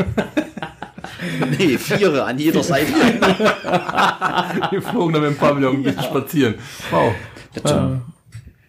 Nee, 1.58 1.78
Viere 1.78 2.24
an 2.24 2.38
jeder 2.38 2.62
Seite. 2.62 2.92
Die 4.72 4.80
flogen 4.80 5.12
da 5.14 5.20
mit 5.20 5.30
dem 5.30 5.36
Pavillon 5.36 5.76
ein 5.76 5.82
bisschen 5.82 6.02
spazieren. 6.02 6.54
Wow. 6.90 7.14
Ja, 7.54 7.64
zu, 7.64 8.02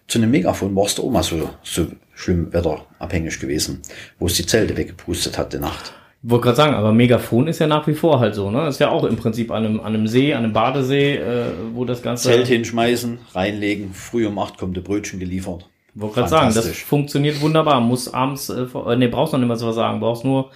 zu 0.08 0.18
einem 0.20 0.32
Megafon 0.32 0.76
war 0.76 0.86
es 0.86 0.96
da 0.96 1.04
auch 1.04 1.12
mal 1.12 1.24
so, 1.24 1.50
so 1.64 1.88
schlimm 2.14 2.54
wetterabhängig 2.54 3.40
gewesen, 3.40 3.82
wo 4.20 4.28
es 4.28 4.36
die 4.36 4.46
Zelte 4.46 4.78
weggepustet 4.78 5.38
hat, 5.38 5.54
die 5.54 5.58
Nacht. 5.58 5.94
Ich 6.24 6.30
wollte 6.30 6.46
gerade 6.46 6.56
sagen, 6.56 6.74
aber 6.76 6.94
Megafon 6.94 7.48
ist 7.48 7.60
ja 7.60 7.68
nach 7.68 7.86
wie 7.86 7.94
vor 7.94 8.20
halt 8.22 8.34
so, 8.34 8.50
ne? 8.50 8.68
Ist 8.68 8.80
ja 8.80 8.90
auch 8.90 9.04
im 9.04 9.18
Prinzip 9.18 9.52
an 9.52 9.66
einem, 9.66 9.80
an 9.82 9.88
einem 9.88 10.08
See, 10.08 10.34
an 10.34 10.46
einem 10.46 10.54
Badesee, 10.54 11.16
äh, 11.16 11.46
wo 11.74 11.84
das 11.84 12.02
Ganze. 12.02 12.30
Zelt 12.30 12.48
hinschmeißen, 12.48 13.20
reinlegen, 13.34 13.94
früh 13.94 14.26
um 14.26 14.40
acht 14.40 14.58
kommt 14.58 14.78
der 14.78 14.82
Brötchen 14.82 15.20
geliefert. 15.20 15.68
Wollte 15.96 16.16
gerade 16.16 16.30
sagen, 16.30 16.54
das 16.56 16.70
funktioniert 16.78 17.42
wunderbar. 17.42 17.82
Muss 17.82 18.14
abends, 18.14 18.50
äh, 18.50 18.66
nee, 18.98 19.08
brauchst 19.08 19.34
noch 19.34 19.40
nicht 19.40 19.50
mal 19.50 19.58
so 19.58 19.68
was 19.68 19.76
sagen. 19.76 20.00
Brauchst 20.00 20.24
nur 20.24 20.50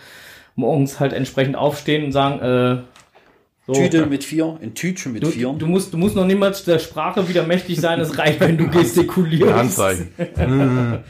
morgens 0.56 1.00
halt 1.00 1.14
entsprechend 1.14 1.56
aufstehen 1.56 2.06
und 2.06 2.12
sagen, 2.12 2.40
äh, 2.40 2.82
so. 3.68 3.74
Tüte 3.74 4.06
mit 4.06 4.24
vier, 4.24 4.58
ein 4.62 4.74
Tütchen 4.74 5.12
mit 5.12 5.24
Du, 5.24 5.28
vier. 5.28 5.50
du, 5.52 5.68
musst, 5.68 5.94
du 5.94 5.98
musst 5.98 6.16
noch 6.16 6.26
niemals 6.26 6.64
der 6.64 6.80
Sprache 6.80 7.28
wieder 7.28 7.46
mächtig 7.46 7.82
sein, 7.82 8.00
es 8.00 8.18
reicht, 8.18 8.40
wenn 8.40 8.58
du 8.58 8.70
gestikulierst. 8.70 9.54
Anzeigen. 9.54 10.08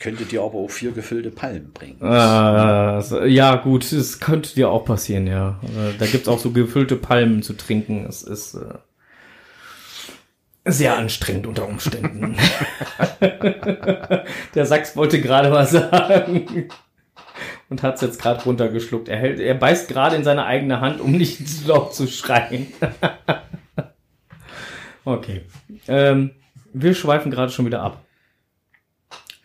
Könntet 0.00 0.32
ihr 0.32 0.42
aber 0.42 0.56
auch 0.56 0.70
vier 0.70 0.90
gefüllte 0.90 1.30
Palmen 1.30 1.72
bringen. 1.72 1.98
Äh, 2.02 3.28
ja, 3.28 3.54
gut, 3.54 3.92
es 3.92 4.18
könnte 4.18 4.52
dir 4.52 4.68
auch 4.68 4.84
passieren, 4.84 5.28
ja. 5.28 5.60
Da 6.00 6.06
gibt's 6.06 6.26
auch 6.26 6.40
so 6.40 6.50
gefüllte 6.50 6.96
Palmen 6.96 7.44
zu 7.44 7.52
trinken. 7.52 8.04
Es 8.08 8.24
ist 8.24 8.54
äh, 8.54 8.74
sehr 10.64 10.96
anstrengend 10.98 11.46
unter 11.46 11.68
Umständen. 11.68 12.36
Der 14.56 14.66
Sachs 14.66 14.96
wollte 14.96 15.20
gerade 15.20 15.52
was 15.52 15.70
sagen 15.70 16.66
und 17.72 17.82
hat's 17.82 18.02
jetzt 18.02 18.20
gerade 18.20 18.44
runtergeschluckt. 18.44 19.08
Er, 19.08 19.16
hält, 19.16 19.40
er 19.40 19.54
beißt 19.54 19.88
gerade 19.88 20.14
in 20.14 20.24
seine 20.24 20.44
eigene 20.44 20.80
Hand, 20.80 21.00
um 21.00 21.12
nicht 21.12 21.48
zu 21.48 21.68
laut 21.68 21.94
zu 21.94 22.06
schreien. 22.06 22.66
okay. 25.06 25.40
Ähm, 25.88 26.32
wir 26.74 26.94
schweifen 26.94 27.30
gerade 27.30 27.50
schon 27.50 27.64
wieder 27.64 27.80
ab. 27.80 28.04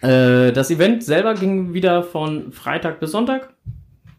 Äh, 0.01 0.51
das 0.51 0.69
Event 0.69 1.05
selber 1.05 1.35
ging 1.35 1.73
wieder 1.73 2.03
von 2.03 2.51
Freitag 2.51 2.99
bis 2.99 3.11
Sonntag. 3.11 3.53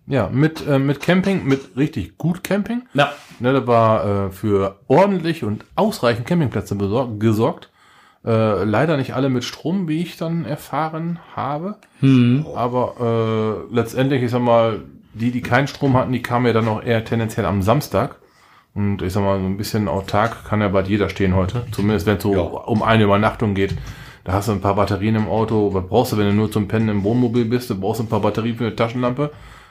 Ja, 0.06 0.30
mit, 0.32 0.66
äh, 0.66 0.78
mit 0.78 1.00
Camping, 1.00 1.44
mit 1.44 1.76
richtig 1.76 2.16
gut 2.16 2.42
Camping. 2.42 2.88
Ja. 2.94 3.12
Ne, 3.40 3.52
da 3.52 3.66
war 3.66 4.28
äh, 4.28 4.30
für 4.30 4.80
ordentlich 4.88 5.44
und 5.44 5.66
ausreichend 5.74 6.26
Campingplätze 6.26 6.74
besor- 6.76 7.18
gesorgt. 7.18 7.70
Äh, 8.25 8.64
leider 8.64 8.97
nicht 8.97 9.14
alle 9.14 9.29
mit 9.29 9.45
Strom, 9.45 9.89
wie 9.89 10.03
ich 10.03 10.16
dann 10.16 10.45
erfahren 10.45 11.19
habe. 11.37 11.77
Aber 12.55 13.66
äh, 13.71 13.75
letztendlich, 13.75 14.23
ich 14.23 14.31
sag 14.31 14.43
mal, 14.43 14.81
die, 15.14 15.31
die 15.31 15.41
keinen 15.41 15.66
Strom 15.69 15.97
hatten, 15.97 16.12
die 16.12 16.23
kamen 16.23 16.47
ja 16.47 16.53
dann 16.53 16.69
auch 16.69 16.83
eher 16.83 17.05
tendenziell 17.05 17.47
am 17.47 17.62
Samstag. 17.62 18.16
Und 18.75 19.03
ich 19.03 19.12
sag 19.12 19.23
mal, 19.23 19.39
so 19.41 19.47
ein 19.47 19.57
bisschen 19.57 19.89
autark 19.89 20.45
kann 20.45 20.61
ja 20.61 20.69
bald 20.69 20.89
jeder 20.89 21.09
stehen 21.09 21.35
heute. 21.35 21.66
Zumindest 21.73 22.07
wenn 22.07 22.16
es 22.19 22.23
so 22.23 22.33
Ja. 22.35 22.41
um 22.43 22.83
eine 22.83 23.05
Übernachtung 23.05 23.55
geht. 23.55 23.75
Da 24.25 24.33
hast 24.35 24.49
du 24.49 24.53
ein 24.53 24.61
paar 24.61 24.75
Batterien 24.75 25.14
im 25.16 25.27
Auto. 25.29 25.73
Was 25.73 25.87
brauchst 25.89 26.12
du, 26.12 26.19
wenn 26.19 26.27
du 26.27 26.35
nur 26.35 26.51
zum 26.53 26.69
Pennen 26.69 26.89
im 26.91 27.03
Wohnmobil 27.03 27.47
bist? 27.47 27.71
Du 27.71 27.81
brauchst 27.81 28.01
ein 28.01 28.09
paar 28.09 28.21
Batterien 28.21 28.57
für 28.57 28.66
eine 28.66 28.77
Taschenlampe, 28.77 29.31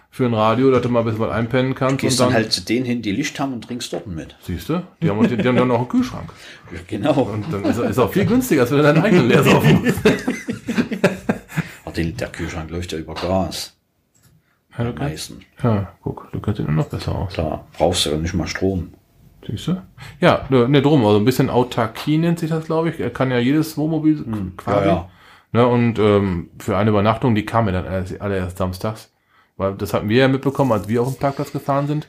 für 0.09 0.25
ein 0.25 0.33
Radio, 0.33 0.71
dass 0.71 0.81
du 0.81 0.89
mal 0.89 0.99
ein 0.99 1.05
bisschen 1.05 1.19
was 1.19 1.31
einpennen 1.31 1.75
kannst. 1.75 1.99
Gehst 1.99 2.19
dann 2.19 2.33
halt 2.33 2.51
zu 2.51 2.61
denen 2.61 2.85
hin, 2.85 3.01
die 3.01 3.11
Licht 3.11 3.39
haben 3.39 3.53
und 3.53 3.63
trinkst 3.65 3.93
dort 3.93 4.07
mit. 4.07 4.35
Siehst 4.41 4.69
du? 4.69 4.81
Die 5.01 5.09
haben, 5.09 5.27
die, 5.27 5.37
die 5.37 5.47
haben 5.47 5.55
dann 5.55 5.67
noch 5.67 5.79
einen 5.79 5.89
Kühlschrank. 5.89 6.29
Ja, 6.73 6.79
genau. 6.85 7.13
Und 7.21 7.45
dann 7.51 7.63
ist 7.63 7.77
ist 7.77 7.97
auch 7.97 8.11
viel 8.11 8.25
günstiger, 8.25 8.63
als 8.63 8.71
wenn 8.71 8.79
du 8.79 8.83
deinen 8.83 9.01
eigenen 9.01 9.29
leer 9.29 9.41
saufen 9.41 9.83
musst. 9.85 9.99
Der 11.97 12.27
Kühlschrank 12.27 12.69
läuft 12.69 12.91
ja 12.91 12.99
über 12.99 13.15
Gas. 13.15 13.75
Ja, 14.77 14.83
du 14.83 14.93
kannst, 14.93 15.31
Meistens. 15.31 15.43
ja, 15.63 15.93
guck, 16.03 16.31
du 16.31 16.39
könntest 16.39 16.67
ihn 16.69 16.75
noch 16.75 16.85
besser 16.87 17.15
aus. 17.15 17.33
Klar, 17.33 17.65
brauchst 17.75 18.05
du 18.05 18.11
ja 18.11 18.17
nicht 18.17 18.35
mal 18.35 18.45
Strom. 18.45 18.93
Siehst 19.47 19.67
du? 19.67 19.81
Ja, 20.19 20.45
ne, 20.49 20.67
ne, 20.69 20.81
drum, 20.81 21.05
also 21.05 21.17
ein 21.17 21.25
bisschen 21.25 21.49
Autarkie 21.49 22.17
nennt 22.17 22.37
sich 22.37 22.49
das, 22.49 22.65
glaube 22.65 22.89
ich. 22.89 22.99
Er 22.99 23.09
kann 23.09 23.31
ja 23.31 23.39
jedes 23.39 23.77
Wohnmobil 23.77 24.23
quasi. 24.57 24.87
ja, 24.87 24.93
ja. 24.93 25.09
Ne, 25.53 25.65
und 25.65 25.97
ähm, 25.97 26.49
für 26.59 26.77
eine 26.77 26.89
Übernachtung, 26.89 27.33
die 27.33 27.45
kam 27.45 27.67
ja 27.67 27.81
dann 27.81 28.05
alle 28.19 28.37
erst 28.37 28.57
samstags. 28.57 29.11
Weil 29.57 29.73
das 29.73 29.93
hatten 29.93 30.09
wir 30.09 30.17
ja 30.17 30.27
mitbekommen, 30.27 30.71
als 30.71 30.87
wir 30.87 31.01
auf 31.01 31.09
den 31.09 31.19
Parkplatz 31.19 31.51
gefahren 31.51 31.87
sind. 31.87 32.07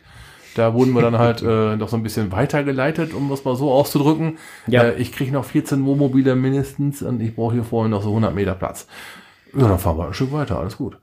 Da 0.55 0.75
wurden 0.75 0.93
wir 0.93 1.03
dann 1.03 1.19
halt 1.19 1.43
äh, 1.43 1.77
noch 1.77 1.89
so 1.89 1.97
ein 1.97 2.03
bisschen 2.03 2.31
weitergeleitet, 2.33 3.15
um 3.15 3.29
das 3.31 3.45
mal 3.45 3.57
so 3.57 3.73
auszudrücken. 3.73 4.39
Ja. 4.67 4.85
Äh, 4.85 4.95
ich 4.97 5.13
kriege 5.13 5.33
noch 5.33 5.45
14 5.45 5.85
Wohnmobile 5.85 6.37
mindestens 6.37 7.03
und 7.03 7.21
ich 7.21 7.35
brauche 7.35 7.55
hier 7.55 7.65
vorhin 7.65 7.91
noch 7.91 8.03
so 8.03 8.11
100 8.11 8.35
Meter 8.35 8.55
Platz. 8.55 8.87
Ja, 9.57 9.67
dann 9.67 9.79
fahren 9.79 9.97
wir 9.99 10.07
ein 10.07 10.15
Stück 10.15 10.33
weiter, 10.33 10.59
alles 10.59 10.77
gut. 10.77 10.99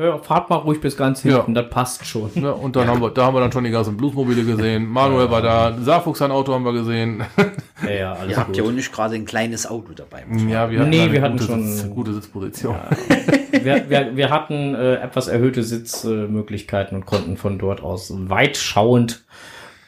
Ja, 0.00 0.16
fahrt 0.18 0.48
mal 0.48 0.56
ruhig 0.56 0.80
bis 0.80 0.96
ganz 0.96 1.20
hinten, 1.20 1.52
das 1.52 1.68
passt 1.68 2.06
schon. 2.06 2.30
Ja, 2.34 2.52
und 2.52 2.74
dann 2.74 2.88
haben 2.88 3.02
wir, 3.02 3.10
da 3.10 3.26
haben 3.26 3.34
wir 3.34 3.40
dann 3.40 3.52
schon 3.52 3.64
die 3.64 3.70
ganzen 3.70 3.96
Bluesmobile 3.98 4.42
gesehen. 4.44 4.86
Manuel 4.86 5.30
war 5.30 5.42
da, 5.42 5.76
Saarfuchs 5.78 6.20
sein 6.20 6.30
Auto 6.30 6.54
haben 6.54 6.64
wir 6.64 6.72
gesehen. 6.72 7.22
Ja, 7.82 7.90
ja, 7.90 8.12
alles 8.12 8.32
Ihr 8.32 8.36
habt 8.36 8.54
ja 8.56 8.62
auch 8.62 8.70
nicht 8.72 8.92
gerade 8.92 9.14
ein 9.14 9.24
kleines 9.24 9.66
Auto 9.66 9.94
dabei. 9.94 10.24
Ja, 10.46 10.70
wir 10.70 10.80
hatten, 10.80 10.90
Nee, 10.90 11.00
eine 11.00 11.12
wir 11.12 11.22
hatten 11.22 11.38
gute, 11.38 11.46
schon- 11.46 11.66
Sitz, 11.72 11.90
gute 11.90 12.12
Sitzposition. 12.12 12.76
wir, 13.52 13.88
wir, 13.88 14.16
wir 14.16 14.28
hatten 14.30 14.74
äh, 14.74 14.96
etwas 14.96 15.28
erhöhte 15.28 15.62
Sitzmöglichkeiten 15.62 16.94
und 16.96 17.06
konnten 17.06 17.38
von 17.38 17.58
dort 17.58 17.82
aus 17.82 18.12
weit 18.14 18.58
schauend 18.58 19.24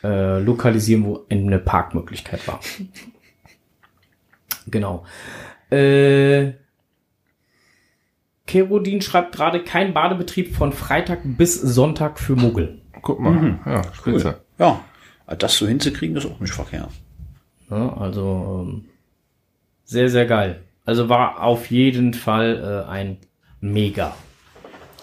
äh, 0.03 0.41
lokalisieren, 0.41 1.05
wo 1.05 1.21
eine 1.31 1.59
Parkmöglichkeit 1.59 2.47
war. 2.49 2.61
Genau. 4.69 5.05
Äh, 5.71 6.53
Kerodin 8.53 9.01
schreibt 9.01 9.35
gerade 9.35 9.61
kein 9.61 9.95
Badebetrieb 9.95 10.55
von 10.55 10.75
Freitag 10.75 11.21
bis 11.25 11.59
Sonntag 11.59 12.21
für 12.21 12.37
Muggel. 12.37 12.83
Guck 13.01 13.19
mal, 13.19 13.59
ja, 13.65 13.83
spitze. 13.95 14.43
Ja, 14.59 14.79
das 15.39 15.57
so 15.57 15.67
hinzukriegen, 15.67 16.15
ist 16.17 16.27
auch 16.27 16.39
nicht 16.39 16.53
verkehrt. 16.53 16.91
Ja, 17.71 17.97
also 17.97 18.67
ähm, 18.69 18.85
sehr, 19.85 20.11
sehr 20.11 20.27
geil. 20.27 20.65
Also 20.85 21.09
war 21.09 21.43
auf 21.43 21.71
jeden 21.71 22.13
Fall 22.13 22.85
äh, 22.87 22.91
ein 22.91 23.17
Mega. 23.63 24.15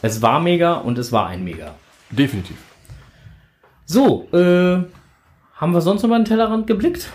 Es 0.04 0.22
war 0.22 0.40
mega 0.40 0.76
und 0.76 1.00
es 1.00 1.12
war 1.12 1.26
ein 1.26 1.44
Mega. 1.44 1.74
Definitiv. 2.12 2.58
So, 3.86 4.28
äh, 4.32 4.84
haben 5.56 5.74
wir 5.74 5.82
sonst 5.82 6.04
noch 6.04 6.10
mal 6.12 6.20
den 6.20 6.26
Tellerrand 6.26 6.68
geblickt? 6.68 7.12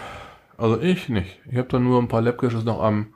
Also 0.58 0.80
ich 0.80 1.08
nicht. 1.08 1.38
Ich 1.48 1.56
habe 1.56 1.68
da 1.68 1.78
nur 1.78 2.02
ein 2.02 2.08
paar 2.08 2.22
Labcaches 2.22 2.64
noch 2.64 2.82
am 2.82 3.14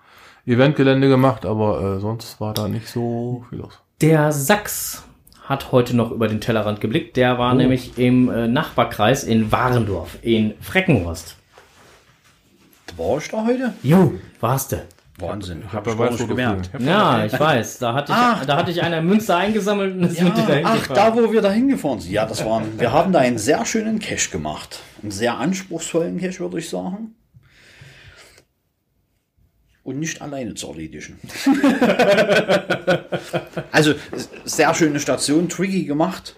Eventgelände 0.48 1.08
gemacht, 1.08 1.44
aber 1.46 1.96
äh, 1.96 2.00
sonst 2.00 2.40
war 2.40 2.54
da 2.54 2.68
nicht 2.68 2.88
so 2.88 3.44
viel 3.48 3.58
los. 3.58 3.78
Der 4.00 4.32
Sachs 4.32 5.04
hat 5.44 5.72
heute 5.72 5.94
noch 5.96 6.10
über 6.10 6.28
den 6.28 6.40
Tellerrand 6.40 6.80
geblickt. 6.80 7.16
Der 7.16 7.38
war 7.38 7.54
nämlich 7.54 7.98
im 7.98 8.28
äh, 8.30 8.48
Nachbarkreis 8.48 9.24
in 9.24 9.50
Warendorf, 9.52 10.18
in 10.22 10.54
Freckenhorst. 10.60 11.36
War 12.96 13.18
ich 13.18 13.28
da 13.28 13.44
heute? 13.46 13.72
Jo, 13.82 14.14
warst 14.40 14.72
du. 14.72 14.82
Wahnsinn. 15.20 15.62
Ich 15.66 15.72
Hab 15.72 15.84
habe 15.86 15.96
gar 15.96 16.04
nicht 16.10 16.12
Weißfoto 16.12 16.28
gemerkt. 16.28 16.70
Ja, 16.78 17.24
ich 17.24 17.38
weiß. 17.38 17.78
Da 17.80 17.92
hatte 17.92 18.12
ich, 18.12 18.18
Ah. 18.18 18.40
da 18.46 18.56
hatte 18.56 18.70
ich 18.70 18.82
eine 18.82 19.02
Münze 19.02 19.34
eingesammelt 19.34 19.96
und 19.96 20.04
ist 20.04 20.18
Ja, 20.18 20.24
mit 20.24 20.36
dir 20.36 20.46
dahin 20.46 20.64
ach, 20.64 20.74
gefahren. 20.88 20.94
da 20.94 21.22
wo 21.22 21.32
wir 21.32 21.42
da 21.42 21.50
hingefahren 21.50 21.98
sind. 21.98 22.12
Ja, 22.12 22.24
das 22.24 22.44
waren, 22.44 22.78
wir 22.78 22.92
haben 22.92 23.12
da 23.12 23.18
einen 23.18 23.36
sehr 23.38 23.64
schönen 23.66 23.98
Cache 23.98 24.30
gemacht. 24.30 24.78
Einen 25.02 25.10
sehr 25.10 25.36
anspruchsvollen 25.38 26.20
Cache, 26.20 26.38
würde 26.38 26.60
ich 26.60 26.68
sagen. 26.70 27.16
Und 29.88 30.00
nicht 30.00 30.20
alleine 30.20 30.52
zu 30.52 30.68
erledigen. 30.68 31.18
also, 33.72 33.94
sehr 34.44 34.74
schöne 34.74 35.00
Station, 35.00 35.48
tricky 35.48 35.84
gemacht. 35.84 36.36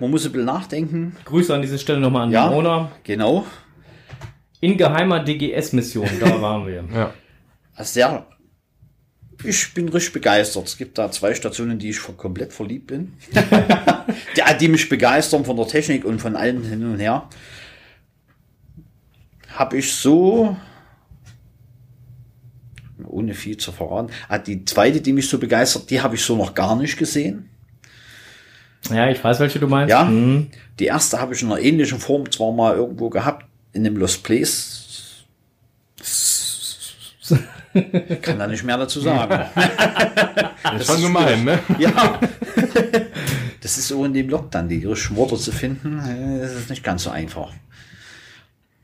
Man 0.00 0.10
muss 0.10 0.26
ein 0.26 0.32
bisschen 0.32 0.46
nachdenken. 0.46 1.16
Grüße 1.24 1.54
an 1.54 1.62
dieser 1.62 1.78
Stelle 1.78 2.00
nochmal 2.00 2.24
an 2.24 2.32
Ja. 2.32 2.48
die 2.48 2.54
Mona. 2.56 2.90
Genau. 3.04 3.46
In 4.60 4.76
geheimer 4.76 5.20
DGS-Mission, 5.22 6.08
da 6.18 6.40
waren 6.42 6.66
wir. 6.66 6.82
Ja. 6.92 7.14
Sehr. 7.84 8.26
Ich 9.44 9.72
bin 9.74 9.88
richtig 9.90 10.14
begeistert. 10.14 10.66
Es 10.66 10.76
gibt 10.76 10.98
da 10.98 11.08
zwei 11.12 11.36
Stationen, 11.36 11.78
die 11.78 11.90
ich 11.90 12.00
komplett 12.16 12.52
verliebt 12.52 12.88
bin. 12.88 13.12
die, 13.32 14.58
die 14.58 14.66
mich 14.66 14.88
begeistern 14.88 15.44
von 15.44 15.56
der 15.56 15.68
Technik 15.68 16.04
und 16.04 16.18
von 16.20 16.34
allem 16.34 16.64
hin 16.64 16.84
und 16.84 16.98
her. 16.98 17.28
Habe 19.54 19.78
ich 19.78 19.92
so, 19.92 20.56
ohne 23.06 23.34
viel 23.34 23.56
zu 23.56 23.72
verraten, 23.72 24.10
ah, 24.28 24.38
die 24.38 24.64
zweite, 24.64 25.00
die 25.00 25.12
mich 25.12 25.28
so 25.28 25.38
begeistert, 25.38 25.90
die 25.90 26.00
habe 26.00 26.14
ich 26.16 26.22
so 26.22 26.36
noch 26.36 26.54
gar 26.54 26.76
nicht 26.76 26.96
gesehen. 26.96 27.48
Ja, 28.90 29.08
ich 29.10 29.22
weiß, 29.22 29.40
welche 29.40 29.58
du 29.58 29.66
meinst. 29.66 29.90
Ja, 29.90 30.06
Hm. 30.06 30.48
die 30.78 30.86
erste 30.86 31.20
habe 31.20 31.34
ich 31.34 31.42
in 31.42 31.50
einer 31.50 31.60
ähnlichen 31.60 31.98
Form 31.98 32.30
zwar 32.30 32.52
mal 32.52 32.74
irgendwo 32.76 33.10
gehabt, 33.10 33.46
in 33.72 33.84
einem 33.84 33.96
Lost 33.96 34.22
Place. 34.22 35.24
Kann 38.22 38.38
da 38.38 38.46
nicht 38.46 38.64
mehr 38.64 38.78
dazu 38.78 39.00
sagen. 39.00 39.44
Das 40.62 40.80
ist 40.80 40.86
schon 40.86 41.02
gemein, 41.02 41.44
ne? 41.44 41.58
Ja. 41.78 42.18
Das 43.60 43.76
ist 43.76 43.88
so 43.88 44.04
in 44.04 44.14
dem 44.14 44.28
Lockdown, 44.30 44.68
die 44.68 44.82
irischen 44.82 45.16
Worte 45.16 45.36
zu 45.36 45.52
finden, 45.52 45.98
das 46.40 46.52
ist 46.54 46.70
nicht 46.70 46.82
ganz 46.82 47.02
so 47.02 47.10
einfach. 47.10 47.52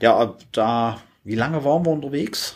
Ja, 0.02 0.34
da, 0.52 1.00
wie 1.24 1.36
lange 1.36 1.64
waren 1.64 1.86
wir 1.86 1.92
unterwegs? 1.92 2.54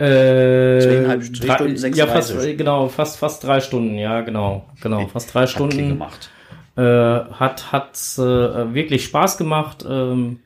Äh, 0.00 0.78
Zweieinhalb- 0.80 1.36
zwei 1.36 1.46
drei- 1.46 1.54
Stunden 1.76 1.94
Ja, 1.96 2.06
fast, 2.06 2.28
36. 2.28 2.56
genau, 2.58 2.88
fast, 2.88 3.18
fast 3.18 3.44
drei 3.44 3.60
Stunden, 3.60 3.98
ja, 3.98 4.22
genau, 4.22 4.64
genau, 4.82 5.06
fast 5.08 5.34
drei 5.34 5.42
Hat 5.42 5.50
Stunden. 5.50 5.88
gemacht. 5.90 6.30
Äh, 6.76 6.82
hat 6.82 7.72
hat 7.72 7.98
äh, 8.18 8.72
wirklich 8.74 9.04
Spaß 9.04 9.36
gemacht. 9.36 9.84
Ähm, 9.88 10.40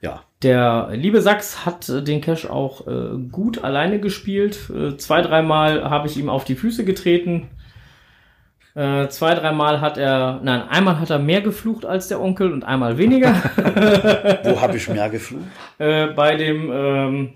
Ja. 0.00 0.22
der 0.42 0.88
liebe 0.92 1.20
Sachs 1.20 1.64
hat 1.66 1.88
äh, 1.88 2.02
den 2.02 2.20
Cash 2.20 2.46
auch 2.46 2.86
äh, 2.88 3.18
gut 3.30 3.62
alleine 3.62 4.00
gespielt. 4.00 4.58
Äh, 4.70 4.96
zwei, 4.96 5.22
dreimal 5.22 5.88
habe 5.88 6.08
ich 6.08 6.16
ihm 6.16 6.28
auf 6.28 6.44
die 6.44 6.54
Füße 6.56 6.84
getreten. 6.84 7.48
Äh, 8.74 9.08
zwei, 9.08 9.34
dreimal 9.34 9.80
hat 9.80 9.98
er, 9.98 10.40
nein, 10.42 10.62
einmal 10.68 11.00
hat 11.00 11.10
er 11.10 11.18
mehr 11.18 11.40
geflucht 11.40 11.84
als 11.84 12.08
der 12.08 12.20
Onkel 12.20 12.52
und 12.52 12.64
einmal 12.64 12.96
weniger. 12.98 13.30
Wo 14.44 14.60
habe 14.60 14.76
ich 14.76 14.88
mehr 14.88 15.08
geflucht? 15.10 15.44
äh, 15.78 16.06
bei 16.08 16.36
dem, 16.36 16.70
ähm, 16.72 17.30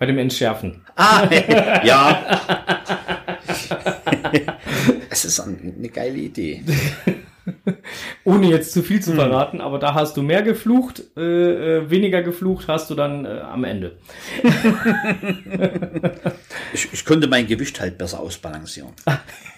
bei 0.00 0.06
dem 0.06 0.18
Entschärfen. 0.18 0.80
Ah, 0.96 1.28
ja. 1.84 2.40
es 5.10 5.24
ist 5.26 5.38
ein- 5.40 5.74
eine 5.78 5.88
geile 5.90 6.16
Idee. 6.16 6.64
Ohne 8.24 8.46
jetzt 8.48 8.72
zu 8.72 8.82
viel 8.82 9.00
zu 9.02 9.12
verraten, 9.14 9.60
aber 9.60 9.78
da 9.78 9.92
hast 9.94 10.16
du 10.16 10.22
mehr 10.22 10.42
geflucht, 10.42 11.02
äh, 11.16 11.20
äh, 11.78 11.90
weniger 11.90 12.22
geflucht 12.22 12.66
hast 12.68 12.88
du 12.90 12.94
dann 12.94 13.24
äh, 13.26 13.40
am 13.40 13.64
Ende. 13.64 13.98
Ich, 16.72 16.92
ich 16.92 17.04
konnte 17.04 17.26
mein 17.28 17.46
Gewicht 17.46 17.78
halt 17.80 17.98
besser 17.98 18.20
ausbalancieren. 18.20 18.92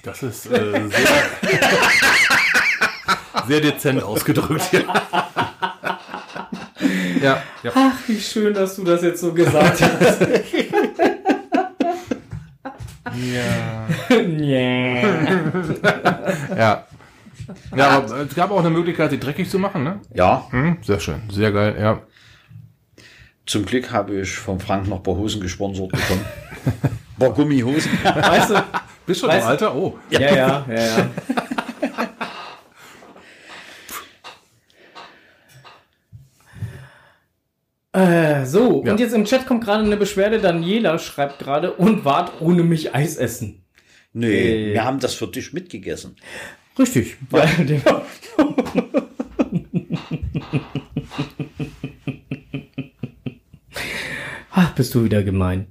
Das 0.02 0.22
ist 0.22 0.46
äh, 0.46 0.80
sehr, 0.88 1.60
sehr 3.46 3.60
dezent 3.60 4.02
ausgedrückt. 4.02 4.72
Ja. 4.72 5.28
Ja, 7.22 7.42
ja. 7.62 7.70
Ach, 7.74 7.92
wie 8.06 8.20
schön, 8.20 8.52
dass 8.54 8.76
du 8.76 8.84
das 8.84 9.02
jetzt 9.02 9.20
so 9.20 9.32
gesagt 9.32 9.80
hast. 9.82 10.20
Ja. 13.14 13.86
yeah. 14.20 15.02
ja. 16.56 16.86
Ja, 17.76 17.88
aber 17.88 18.16
es 18.20 18.34
gab 18.34 18.50
auch 18.50 18.60
eine 18.60 18.70
Möglichkeit, 18.70 19.10
sie 19.10 19.18
dreckig 19.20 19.50
zu 19.50 19.58
machen, 19.58 19.82
ne? 19.84 20.00
Ja, 20.14 20.46
Hm, 20.50 20.78
sehr 20.82 21.00
schön, 21.00 21.20
sehr 21.30 21.52
geil, 21.52 21.76
ja. 21.78 22.00
zum 23.44 23.66
Glück 23.66 23.90
habe 23.92 24.20
ich 24.20 24.30
vom 24.30 24.60
Frank 24.60 24.88
noch 24.88 24.98
ein 24.98 25.02
paar 25.02 25.16
Hosen 25.16 25.40
gesponsert 25.40 25.90
bekommen. 25.90 26.24
Ein 26.64 27.18
paar 27.18 27.30
Gummihosen. 27.30 27.90
Weißt 28.02 28.50
du? 28.50 28.54
Bist 29.06 29.20
schon 29.20 29.28
Weißt 29.28 29.40
im 29.40 29.44
du- 29.44 29.50
Alter? 29.50 29.74
Oh. 29.74 29.98
Ja, 30.10 30.20
ja, 30.20 30.34
ja, 30.34 30.64
ja. 30.68 31.10
Äh, 37.92 38.46
so, 38.46 38.82
Ja. 38.84 38.92
und 38.92 39.00
jetzt 39.00 39.12
im 39.14 39.24
Chat 39.26 39.46
kommt 39.46 39.64
gerade 39.64 39.84
eine 39.84 39.96
Beschwerde. 39.96 40.38
Daniela 40.38 40.98
schreibt 40.98 41.38
gerade, 41.38 41.72
und 41.72 42.04
wart 42.04 42.40
ohne 42.40 42.62
mich 42.62 42.94
Eis 42.94 43.16
essen. 43.16 43.62
Nee, 44.14 44.70
Äh. 44.70 44.72
wir 44.74 44.84
haben 44.84 44.98
das 44.98 45.14
für 45.14 45.26
dich 45.26 45.52
mitgegessen. 45.52 46.16
Richtig. 46.78 47.16
Weil 47.30 47.48
dem, 47.66 47.82
Ach, 54.50 54.74
bist 54.74 54.94
du 54.94 55.04
wieder 55.04 55.22
gemein. 55.22 55.66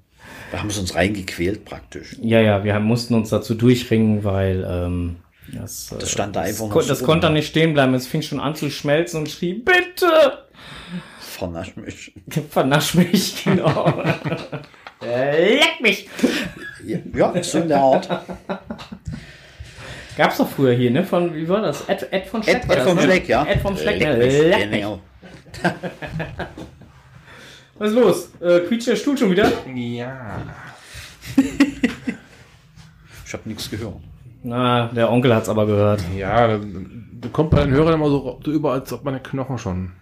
Wir 0.49 0.59
haben 0.59 0.69
es 0.69 0.77
uns 0.77 0.95
reingequält 0.95 1.65
praktisch. 1.65 2.15
Ja, 2.21 2.41
ja, 2.41 2.63
wir 2.63 2.73
haben, 2.73 2.85
mussten 2.85 3.13
uns 3.13 3.29
dazu 3.29 3.53
durchringen, 3.55 4.23
weil 4.23 4.65
ähm, 4.67 5.17
das, 5.53 5.95
Das 5.97 6.11
stand 6.11 6.35
da 6.35 6.41
einfach 6.41 6.65
das, 6.67 6.75
noch 6.75 6.87
das 6.87 6.99
rum. 7.01 7.05
konnte 7.05 7.27
da 7.27 7.33
nicht 7.33 7.47
stehen 7.47 7.73
bleiben. 7.73 7.93
Es 7.93 8.07
fing 8.07 8.21
schon 8.21 8.39
an 8.39 8.55
zu 8.55 8.69
schmelzen 8.69 9.21
und 9.21 9.29
schrie, 9.29 9.53
bitte, 9.53 10.40
Vernasch 11.41 11.75
mich. 11.75 12.13
vernasch 12.51 12.93
mich, 12.93 13.43
genau. 13.43 13.91
Äh, 15.03 15.55
Leck 15.55 15.81
mich! 15.81 16.07
Ja, 16.85 17.33
so 17.41 17.57
in 17.57 17.69
der 17.69 17.79
Art. 17.79 18.07
Gab's 20.15 20.37
doch 20.37 20.47
früher 20.47 20.73
hier, 20.73 20.91
ne? 20.91 21.03
Von, 21.03 21.33
wie 21.33 21.49
war 21.49 21.63
das? 21.63 21.89
Ed, 21.89 22.07
Ed 22.11 22.27
von 22.27 22.43
Schleck. 22.43 22.57
Ed, 22.57 22.63
Ed 22.65 22.77
das, 22.77 22.87
vom 22.87 22.95
ne? 22.97 23.01
Schleck, 23.01 23.27
ja. 23.27 23.43
Ed 23.43 23.61
vom 23.61 23.75
Schleck, 23.75 23.99
Leck 23.99 24.17
mich. 24.19 24.39
Leck 24.39 24.69
mich. 24.69 24.81
Genau. 24.81 24.99
Was 27.79 27.89
ist 27.89 27.95
los? 27.95 28.29
Äh, 28.41 28.59
quietscht 28.59 28.89
der 28.89 28.95
Stuhl 28.95 29.17
schon 29.17 29.31
wieder? 29.31 29.51
Ja. 29.73 30.43
Ich 33.25 33.33
habe 33.33 33.49
nichts 33.49 33.71
gehört. 33.71 33.95
Na, 34.43 34.85
der 34.89 35.11
Onkel 35.11 35.33
hat's 35.33 35.49
aber 35.49 35.65
gehört. 35.65 36.03
Ja, 36.15 36.47
da, 36.47 36.59
da 36.59 37.29
kommt 37.29 37.49
bei 37.49 37.63
den 37.63 37.71
Hörern 37.71 37.95
immer 37.95 38.09
so, 38.09 38.39
so 38.45 38.51
über, 38.51 38.73
als 38.73 38.93
ob 38.93 39.03
meine 39.03 39.19
Knochen 39.19 39.57
schon 39.57 39.93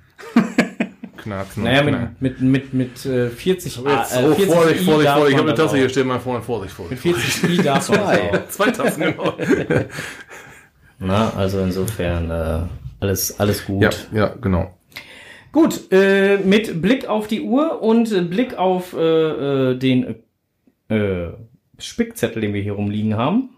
knarzen. 1.22 1.64
Naja, 1.64 1.82
und 1.82 1.88
knallen. 1.88 2.16
mit, 2.20 2.42
mit, 2.42 2.74
mit, 2.74 3.06
mit 3.06 3.06
äh, 3.06 3.30
40 3.30 3.80
Aber 3.80 3.92
jetzt, 3.92 4.16
äh, 4.16 4.24
oh, 4.24 4.34
40 4.34 4.46
Vorsicht, 4.54 4.82
I 4.82 4.86
Vorsicht, 4.86 5.10
Vorsicht. 5.10 5.32
Ich 5.32 5.38
habe 5.38 5.50
eine 5.50 5.58
Tasse 5.58 5.78
hier 5.78 5.90
stehen, 5.90 6.08
mal 6.08 6.20
vorne, 6.20 6.42
Vorsicht, 6.42 6.78
Mit 6.90 7.00
Vorsicht. 7.00 7.34
40 7.34 7.60
I 7.60 7.64
darf 7.64 7.90
man 7.90 8.00
auch. 8.00 8.48
Zwei 8.50 8.72
Tassen, 8.72 9.04
genau. 9.04 9.34
Na, 11.00 11.34
also 11.36 11.60
insofern 11.62 12.30
äh, 12.30 12.60
alles, 13.00 13.40
alles 13.40 13.66
gut. 13.66 13.84
ja, 13.84 13.90
ja, 14.14 14.36
genau. 14.42 14.74
Gut, 15.52 15.92
äh, 15.92 16.38
mit 16.38 16.82
Blick 16.82 17.08
auf 17.08 17.28
die 17.28 17.42
Uhr 17.42 17.82
und 17.82 18.12
äh, 18.12 18.22
Blick 18.22 18.58
auf 18.58 18.94
äh, 18.94 19.72
äh, 19.72 19.76
den 19.78 20.16
äh, 20.90 21.30
Spickzettel, 21.80 22.42
den 22.42 22.54
wir 22.54 22.62
hier 22.62 22.74
rumliegen 22.74 23.16
haben. 23.16 23.50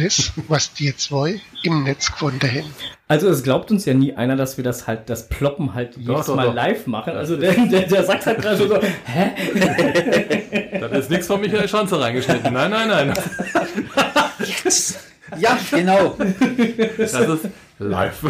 Es, 0.00 0.32
was 0.48 0.72
die 0.72 0.94
zwei 0.96 1.40
im 1.62 1.84
Netz 1.84 2.12
gefunden 2.12 2.48
haben. 2.48 2.74
Also 3.08 3.28
es 3.28 3.42
glaubt 3.42 3.70
uns 3.70 3.84
ja 3.84 3.94
nie 3.94 4.14
einer, 4.14 4.36
dass 4.36 4.56
wir 4.56 4.64
das 4.64 4.86
halt, 4.86 5.08
das 5.10 5.28
Ploppen 5.28 5.74
halt 5.74 5.96
jedes 5.96 6.26
doch, 6.26 6.36
Mal 6.36 6.46
doch. 6.46 6.54
live 6.54 6.86
machen. 6.86 7.14
Also 7.14 7.36
der, 7.36 7.54
der, 7.54 7.88
der 7.88 8.04
sagt 8.04 8.26
halt 8.26 8.40
gerade 8.40 8.56
so, 8.56 8.80
hä? 9.06 9.30
Das 10.80 10.92
ist 10.92 11.10
nichts 11.10 11.26
von 11.26 11.40
Michael 11.40 11.68
Schanze 11.68 12.00
reingeschnitten. 12.00 12.52
Nein, 12.52 12.70
nein, 12.70 12.88
nein. 12.88 13.14
Ja, 15.36 15.58
genau. 15.70 16.16
Das 16.96 17.12
ist 17.14 17.48
live. 17.78 18.24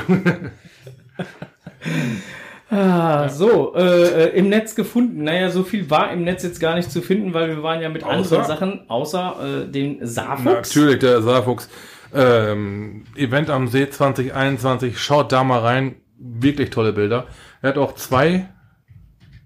Ah, 2.70 3.28
so, 3.30 3.74
äh, 3.74 4.26
äh, 4.26 4.38
im 4.38 4.50
Netz 4.50 4.74
gefunden. 4.74 5.24
Naja, 5.24 5.48
so 5.50 5.62
viel 5.62 5.88
war 5.88 6.12
im 6.12 6.24
Netz 6.24 6.42
jetzt 6.42 6.60
gar 6.60 6.74
nicht 6.74 6.90
zu 6.90 7.00
finden, 7.00 7.32
weil 7.32 7.48
wir 7.48 7.62
waren 7.62 7.80
ja 7.80 7.88
mit 7.88 8.04
Außer? 8.04 8.14
anderen 8.14 8.44
Sachen, 8.44 8.80
außer 8.90 9.62
äh, 9.64 9.70
den 9.70 10.04
Saarfuchs. 10.06 10.44
Natürlich, 10.74 10.98
der 10.98 11.22
Saarfuchs. 11.22 11.68
Ähm, 12.14 13.04
Event 13.16 13.48
am 13.50 13.68
See 13.68 13.88
2021. 13.88 14.98
Schaut 14.98 15.32
da 15.32 15.44
mal 15.44 15.60
rein. 15.60 15.96
Wirklich 16.18 16.70
tolle 16.70 16.92
Bilder. 16.92 17.26
Er 17.62 17.70
hat 17.70 17.78
auch 17.78 17.94
zwei, 17.94 18.48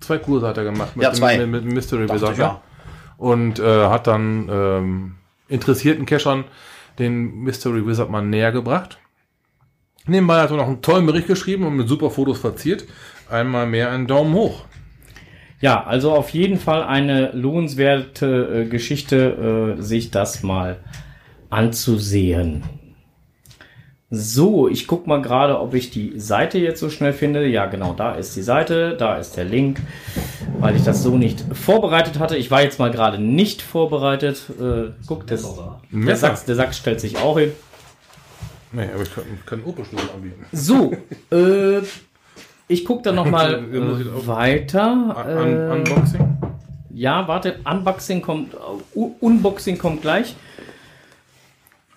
zwei 0.01 0.18
Kurse 0.18 0.47
hat 0.49 0.57
er 0.57 0.64
gemacht 0.64 0.97
mit, 0.97 1.05
Ja, 1.05 1.12
zwei. 1.12 1.37
dem, 1.37 1.51
mit, 1.51 1.64
mit 1.64 1.75
Mystery 1.75 2.07
Dachte 2.07 2.41
ja. 2.41 2.61
Und 3.18 3.59
äh, 3.61 3.87
hat 3.87 4.07
dann 4.07 4.49
ähm, 4.51 5.14
interessierten 5.49 6.07
Cachern 6.07 6.45
den 6.99 7.43
Mystery 7.43 7.87
Wizard 7.87 8.11
mal 8.11 8.23
näher 8.23 8.53
gebracht. 8.53 8.99
Nebenbei 10.07 10.41
hat 10.41 10.51
er 10.51 10.57
noch 10.57 10.66
einen 10.66 10.83
tollen 10.83 11.07
Bericht 11.07 11.29
geschrieben 11.29 11.64
und 11.66 11.77
mit 11.77 11.89
super 11.89 12.11
Fotos 12.11 12.39
verziert. 12.39 12.85
Einmal 13.33 13.66
mehr 13.66 13.91
einen 13.91 14.07
Daumen 14.07 14.35
hoch. 14.35 14.66
Ja, 15.61 15.85
also 15.85 16.12
auf 16.12 16.30
jeden 16.30 16.59
Fall 16.59 16.83
eine 16.83 17.30
lohnenswerte 17.33 18.64
äh, 18.66 18.68
Geschichte, 18.68 19.76
äh, 19.78 19.83
sich 19.83 20.11
das 20.11 20.43
mal 20.43 20.80
anzusehen. 21.49 22.62
So, 24.11 24.68
ich 24.68 24.87
guck 24.87 25.07
mal 25.07 25.22
gerade, 25.22 25.59
ob 25.59 25.72
ich 25.72 25.91
die 25.91 26.20
Seite 26.20 26.59
jetzt 26.59 26.78
so 26.80 26.91
schnell 26.91 27.14
finde. 27.14 27.47
Ja, 27.47 27.64
genau, 27.64 27.95
da 27.95 28.12
ist 28.16 28.37
die 28.37 28.43
Seite, 28.43 28.97
da 28.99 29.16
ist 29.16 29.39
der 29.39 29.47
Link, 29.47 29.80
weil 30.59 30.76
ich 30.76 30.83
das 30.83 31.03
so 31.03 31.16
nicht 31.16 31.43
vorbereitet 31.55 32.18
hatte. 32.18 32.37
Ich 32.37 32.51
war 32.51 32.62
jetzt 32.62 32.78
mal 32.78 32.91
gerade 32.91 33.18
nicht 33.18 33.62
vorbereitet. 33.62 34.43
Äh, 34.61 34.91
guck, 35.07 35.26
das, 35.26 35.59
der. 35.91 36.16
Sachs, 36.16 36.45
der 36.45 36.57
Sachs 36.57 36.76
stellt 36.76 37.01
sich 37.01 37.16
auch 37.16 37.39
hin. 37.39 37.53
Nee, 38.72 38.89
aber 38.93 39.05
ich 39.05 39.14
kann, 39.14 39.24
kann 39.47 39.64
Opelschlüssel 39.64 40.11
anbieten. 40.11 40.45
So, 40.53 40.93
äh, 41.30 41.80
ich 42.68 42.84
guck 42.84 43.02
dann 43.02 43.14
noch 43.16 43.26
mal 43.30 43.64
Ja, 43.72 43.80
muss 43.80 44.00
ich 44.00 44.06
auch- 44.08 44.22
äh, 44.24 44.26
weiter. 44.26 44.92
Un 45.38 45.52
Äh, 45.56 45.72
Unboxing. 45.72 46.36
Ja, 46.94 47.26
warte, 47.26 47.56
Unboxing 47.64 48.20
kommt, 48.22 48.54
uh, 48.94 49.12
Unboxing 49.20 49.78
kommt 49.78 50.02
gleich. 50.02 50.34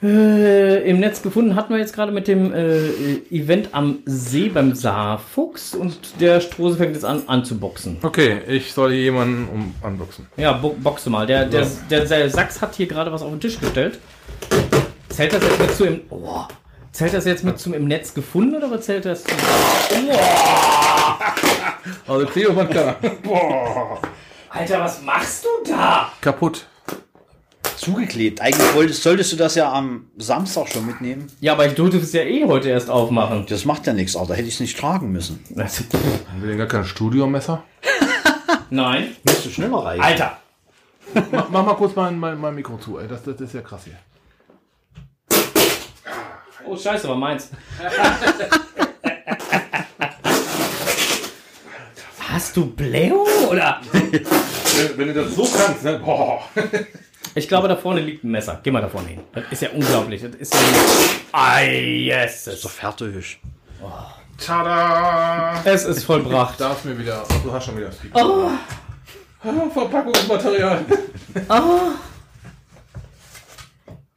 Äh, 0.04 0.90
Im 0.90 1.00
Netz 1.00 1.22
gefunden 1.22 1.56
hatten 1.56 1.74
wir 1.74 1.80
jetzt 1.80 1.94
gerade 1.96 2.12
mit 2.12 2.28
dem 2.28 2.54
äh, 2.54 2.90
Event 3.32 3.70
am 3.72 4.00
See 4.06 4.50
beim 4.50 4.76
Saarfuchs 4.76 5.74
und 5.74 6.20
der 6.20 6.42
Strose 6.42 6.78
fängt 6.78 6.94
jetzt 6.94 7.06
an 7.06 7.24
anzuboxen. 7.28 7.98
Okay, 8.04 8.40
ich 8.48 8.74
soll 8.74 8.92
hier 8.92 9.04
jemanden 9.04 9.48
um 9.52 9.74
unboxen. 9.82 10.28
Ja, 10.38 10.52
bo 10.54 10.76
boxe 10.78 11.10
mal. 11.10 11.26
Der, 11.26 11.46
der, 11.46 11.66
der, 11.90 12.06
der 12.06 12.30
Sachs 12.30 12.62
hat 12.62 12.76
hier 12.76 12.88
gerade 12.88 13.12
was 13.12 13.22
auf 13.22 13.30
den 13.32 13.40
Tisch 13.40 13.60
gestellt. 13.60 14.00
Zählt 15.10 15.34
das 15.34 15.42
jetzt 15.42 15.60
mit 15.62 15.72
zu 15.72 15.86
im. 15.86 16.02
Oh, 16.10 16.42
zählt 16.96 17.14
das 17.14 17.26
jetzt 17.26 17.44
mit 17.44 17.60
zum 17.60 17.74
im 17.74 17.88
Netz 17.88 18.14
gefunden 18.14 18.56
oder 18.56 18.72
was 18.72 18.86
zählt 18.86 19.06
das 19.06 19.24
zu? 19.24 19.32
Also 22.08 22.26
Theo 22.28 22.54
man 22.54 22.70
kann. 22.70 22.96
Boah. 23.22 24.00
Alter, 24.50 24.80
was 24.80 25.02
machst 25.02 25.44
du 25.44 25.50
da? 25.70 26.12
Kaputt. 26.22 26.66
Zugeklebt. 27.76 28.40
Eigentlich 28.40 28.74
wolltest, 28.74 29.04
solltest 29.04 29.34
du 29.34 29.36
das 29.36 29.56
ja 29.56 29.72
am 29.72 30.08
Samstag 30.18 30.70
schon 30.70 30.86
mitnehmen. 30.86 31.28
Ja, 31.42 31.52
aber 31.54 31.68
ich 31.68 31.74
durfte 31.74 31.98
es 31.98 32.14
ja 32.14 32.22
eh 32.22 32.46
heute 32.46 32.70
erst 32.70 32.90
aufmachen. 32.90 33.46
Das 33.50 33.66
macht 33.66 33.86
ja 33.86 33.94
nichts, 33.94 34.16
aber 34.16 34.28
da 34.28 34.34
hätte 34.36 34.48
ich 34.48 34.54
es 34.54 34.60
nicht 34.62 34.80
tragen 34.80 35.12
müssen. 35.12 35.44
Also, 35.58 35.84
Haben 36.32 36.42
wir 36.42 36.48
denn 36.48 36.58
gar 36.58 36.68
kein 36.68 36.86
Studiomesser? 36.86 37.64
Nein. 38.70 39.16
Müsste 39.26 39.50
schneller 39.50 39.80
reichen. 39.80 40.02
Alter. 40.02 40.38
mach, 41.32 41.50
mach 41.50 41.66
mal 41.66 41.76
kurz 41.76 41.96
mein, 41.96 42.18
mein, 42.18 42.40
mein 42.40 42.56
Mikro 42.56 42.78
zu, 42.78 42.98
ey. 42.98 43.08
Das, 43.08 43.24
das 43.24 43.42
ist 43.42 43.54
ja 43.54 43.62
krass 43.62 43.82
hier. 43.84 43.98
Oh, 46.68 46.76
scheiße, 46.76 47.08
war 47.08 47.16
meins. 47.16 47.50
Hast 52.30 52.58
du 52.58 52.66
Blähung 52.66 53.28
oder? 53.50 53.80
Wenn, 53.92 54.98
wenn 54.98 55.08
du 55.08 55.14
das 55.14 55.36
so 55.36 55.44
kannst, 55.44 55.84
ne? 55.84 56.00
Boah. 56.00 56.44
Ich 57.36 57.48
glaube, 57.48 57.68
da 57.68 57.76
vorne 57.76 58.02
liegt 58.02 58.24
ein 58.24 58.32
Messer. 58.32 58.60
Geh 58.64 58.72
mal 58.72 58.82
da 58.82 58.90
vorne 58.90 59.10
hin. 59.10 59.22
Das 59.34 59.44
ist 59.52 59.62
ja 59.62 59.70
unglaublich. 59.72 60.22
Das 60.22 60.36
ist 60.36 60.54
ja. 60.54 60.60
Ei, 61.34 62.06
yes. 62.08 62.48
Ist 62.48 62.66
doch 62.66 62.72
fertig. 62.72 63.40
Tada! 64.38 65.62
Es 65.64 65.86
ist 65.86 66.04
vollbracht. 66.04 66.60
Darf 66.60 66.84
mir 66.84 66.98
wieder. 66.98 67.24
Du 67.44 67.52
hast 67.52 67.66
schon 67.66 67.78
wieder 67.78 67.88
das 67.88 68.04
Mikro. 68.04 68.50
Ah, 69.42 69.70
Verpackungsmaterial. 69.74 70.86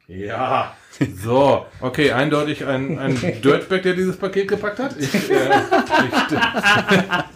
Ja. 0.07 0.75
So, 1.23 1.65
okay, 1.79 2.11
eindeutig 2.11 2.65
ein, 2.65 2.99
ein 2.99 3.15
Dirtbag, 3.43 3.83
der 3.83 3.93
dieses 3.93 4.17
Paket 4.17 4.49
gepackt 4.49 4.79
hat. 4.79 4.97
Ich, 4.97 5.13
äh, 5.13 5.17
ich, 5.29 5.33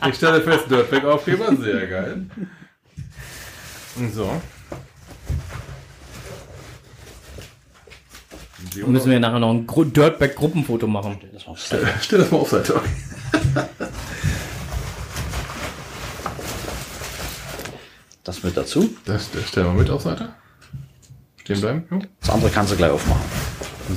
ich 0.09 0.15
stelle 0.15 0.41
fest, 0.41 0.65
Dirtbag-Aufkleber, 0.69 1.55
sehr 1.55 1.87
geil. 1.87 2.25
So. 4.13 4.41
Müssen 8.85 9.11
wir 9.11 9.19
nachher 9.19 9.39
noch 9.39 9.51
ein 9.51 9.67
Gru- 9.67 9.83
Dirtbag-Gruppenfoto 9.85 10.87
machen. 10.87 11.19
Das 11.33 11.47
war 11.47 11.55
Stell 11.57 12.19
das 12.19 12.31
mal 12.31 12.37
auf 12.39 12.49
Seite. 12.49 12.75
Okay. 12.75 12.89
das 18.23 18.43
mit 18.43 18.55
dazu. 18.55 18.89
Das, 19.05 19.31
das 19.31 19.47
stellen 19.49 19.67
wir 19.67 19.73
mit 19.73 19.89
auf 19.89 20.01
Seite. 20.01 20.29
Stehen 21.41 21.59
bleiben. 21.59 21.83
Jo. 21.91 22.01
Das 22.21 22.29
andere 22.29 22.49
kannst 22.51 22.71
du 22.71 22.77
gleich 22.77 22.91
aufmachen. 22.91 23.21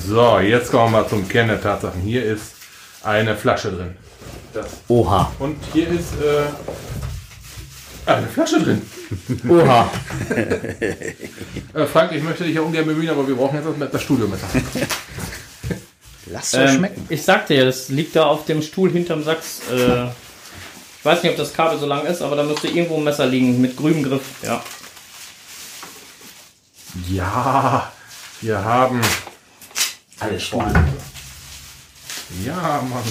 So, 0.07 0.39
jetzt 0.41 0.71
kommen 0.71 0.93
wir 0.93 1.03
mal 1.03 1.09
zum 1.09 1.29
Kern 1.29 1.49
der 1.49 1.61
Tatsachen. 1.61 2.01
Hier 2.03 2.25
ist 2.25 2.53
eine 3.03 3.37
Flasche 3.37 3.71
drin. 3.71 3.97
Das. 4.53 4.67
Oha. 4.89 5.33
Und 5.39 5.57
hier 5.73 5.89
ist 5.89 6.15
äh, 6.21 6.47
eine 8.11 8.27
Flasche 8.27 8.61
drin. 8.63 8.83
Oha. 9.49 9.91
Äh, 11.75 11.85
Frank, 11.87 12.13
ich 12.13 12.23
möchte 12.23 12.45
dich 12.45 12.55
ja 12.55 12.63
ungern 12.63 12.87
bemühen, 12.87 13.11
aber 13.11 13.29
wir 13.29 13.35
brauchen 13.35 13.57
jetzt 13.57 13.67
das, 13.79 13.91
das 13.91 14.03
Studiomesser. 14.03 14.47
Lass 16.27 16.55
es 16.55 16.71
Ähm, 16.73 16.77
schmecken. 16.79 17.07
ich 17.11 17.23
sagte 17.23 17.55
ja, 17.55 17.65
das 17.67 17.91
liegt 17.91 18.17
da 18.17 18.25
auf 18.25 18.47
dem 18.47 18.63
Stuhl 18.63 18.91
hinterm 18.91 19.23
Sachs. 19.23 19.61
Äh, 19.71 20.05
ich 20.07 21.05
weiß 21.05 21.23
nicht, 21.23 21.33
ob 21.33 21.37
das 21.37 21.53
Kabel 21.53 21.79
so 21.79 21.85
lang 21.87 22.07
ist, 22.07 22.23
aber 22.23 22.35
da 22.35 22.43
müsste 22.45 22.69
irgendwo 22.69 22.97
ein 22.97 23.05
Messer 23.05 23.27
liegen 23.27 23.61
mit 23.61 23.77
grünem 23.77 24.03
Griff. 24.05 24.23
Ja. 24.43 24.63
Ja, 27.11 27.93
wir 28.41 28.65
haben. 28.65 29.01
Alles 30.19 30.45
vorhanden. 30.45 30.93
Ja, 32.45 32.83
Mann. 32.89 33.03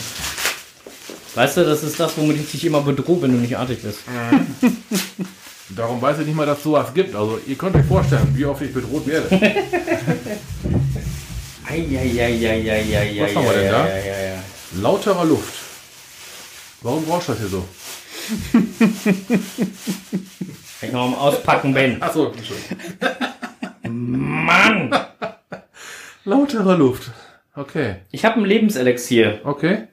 Weißt 1.36 1.58
du, 1.58 1.66
das 1.66 1.84
ist 1.84 2.00
das, 2.00 2.18
womit 2.18 2.40
ich 2.40 2.52
dich 2.52 2.66
immer 2.66 2.82
bedrohe, 2.82 3.22
wenn 3.24 3.32
du 3.34 3.38
nicht 3.38 3.58
artig 3.58 3.82
bist. 3.82 4.00
Darum 5.70 6.02
weiß 6.02 6.20
ich 6.20 6.28
nicht 6.28 6.36
mal, 6.36 6.46
dass 6.46 6.60
es 6.60 6.64
sowas 6.64 6.94
gibt. 6.94 7.16
Also, 7.16 7.40
ihr 7.46 7.56
könnt 7.56 7.76
euch 7.76 7.86
vorstellen, 7.86 8.32
wie 8.34 8.46
oft 8.46 8.62
ich 8.62 8.74
bedroht 8.74 9.06
werde. 9.08 9.28
Eieieiei. 11.68 13.22
Was 13.22 13.36
haben 13.36 13.46
wir 13.46 13.54
denn 13.54 13.72
da? 13.72 13.88
Ja, 13.88 13.98
ja, 13.98 14.20
ja. 14.28 14.44
Lauterer 14.82 15.26
Luft. 15.26 15.54
Warum 16.82 17.04
brauchst 17.06 17.30
du 17.30 17.34
das 17.34 17.42
hier 17.42 17.50
so? 17.50 17.68
Ich 20.82 20.92
noch 20.92 21.06
am 21.06 21.16
Auspacken 21.16 21.74
bin. 21.74 22.02
Achso. 22.02 22.32
Mann! 23.84 24.90
Lauterer 26.26 26.76
Luft. 26.76 27.12
Okay. 27.56 27.98
Ich 28.12 28.26
habe 28.26 28.40
ein 28.40 28.46
Lebenselixier. 28.46 29.42
Okay. 29.44 29.88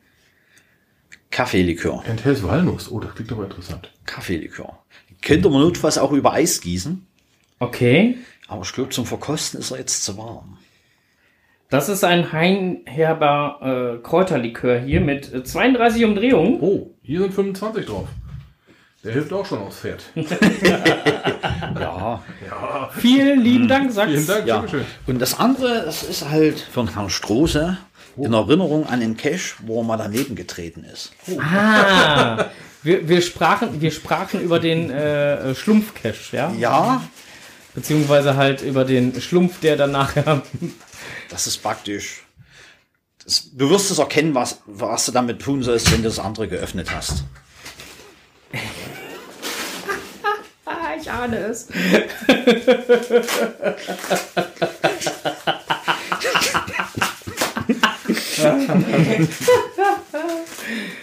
Kaffeelikör. 1.31 2.03
Enthält 2.07 2.43
Walnuss. 2.43 2.91
Oh, 2.91 3.01
das 3.01 3.15
klingt 3.15 3.31
aber 3.33 3.45
interessant. 3.45 3.93
Kaffeelikör. 4.07 4.79
Könnte 5.21 5.51
man 5.51 5.61
notfalls 5.61 5.99
auch 5.99 6.13
über 6.13 6.33
Eis 6.33 6.61
gießen. 6.63 7.07
Okay. 7.59 8.19
Aber 8.49 8.63
ich 8.63 8.73
glaube, 8.73 8.91
zum 8.91 9.07
Verkosten 9.07 9.61
ist 9.61 9.71
er 9.71 9.79
jetzt 9.79 10.05
zu 10.05 10.17
warm. 10.17 10.59
Das 11.69 11.89
ist 11.89 12.03
ein 12.05 12.33
Heinherber 12.33 13.99
äh, 13.99 14.03
Kräuterlikör 14.03 14.79
hier 14.79 15.01
mit 15.01 15.33
äh, 15.33 15.45
32 15.45 16.05
Umdrehungen. 16.05 16.61
Oh, 16.61 16.95
hier 17.03 17.21
sind 17.21 17.35
25 17.35 17.87
drauf. 17.87 18.09
Der 19.05 19.13
hilft 19.13 19.33
auch 19.33 19.45
schon 19.45 19.59
aufs 19.61 19.79
Pferd. 19.79 20.03
Ja. 21.81 22.23
Vielen 22.97 23.41
lieben 23.41 23.67
Dank, 23.67 23.93
sagt's. 23.93 24.13
Vielen 24.13 24.27
Dank, 24.27 24.47
ja. 24.47 24.65
Und 25.07 25.19
das 25.19 25.39
andere, 25.39 25.83
das 25.85 26.03
ist 26.03 26.29
halt 26.29 26.61
von 26.61 26.93
Herrn 26.93 27.11
Strohse 27.11 27.79
in 28.17 28.33
Erinnerung 28.33 28.87
an 28.87 29.01
den 29.01 29.17
Cash, 29.17 29.57
wo 29.63 29.81
er 29.81 29.85
mal 29.85 29.97
daneben 29.97 30.35
getreten 30.37 30.85
ist. 30.85 31.13
Ah, 31.39 32.47
wir, 32.83 33.09
wir, 33.09 33.23
sprachen, 33.23 33.81
wir 33.81 33.91
sprachen 33.91 34.41
über 34.41 34.61
den 34.61 34.91
äh, 34.91 35.55
Schlumpfcash, 35.55 36.33
ja? 36.33 36.53
Ja, 36.59 37.03
Beziehungsweise 37.75 38.37
halt 38.37 38.61
über 38.63 38.85
den 38.85 39.19
Schlumpf, 39.21 39.61
der 39.61 39.77
dann 39.77 39.93
nachher. 39.93 40.43
das 41.31 41.47
ist 41.47 41.63
praktisch. 41.63 42.23
Das, 43.25 43.49
du 43.53 43.71
wirst 43.71 43.91
es 43.91 43.99
erkennen, 43.99 44.35
was, 44.35 44.61
was 44.67 45.07
du 45.07 45.13
damit 45.13 45.41
tun 45.41 45.63
sollst, 45.63 45.91
wenn 45.91 46.03
du 46.03 46.09
das 46.09 46.19
andere 46.19 46.49
geöffnet 46.49 46.95
hast. 46.95 47.25
Ah, 51.03 51.05
ich 51.05 51.11
ahne 51.11 51.37
es. 51.39 51.67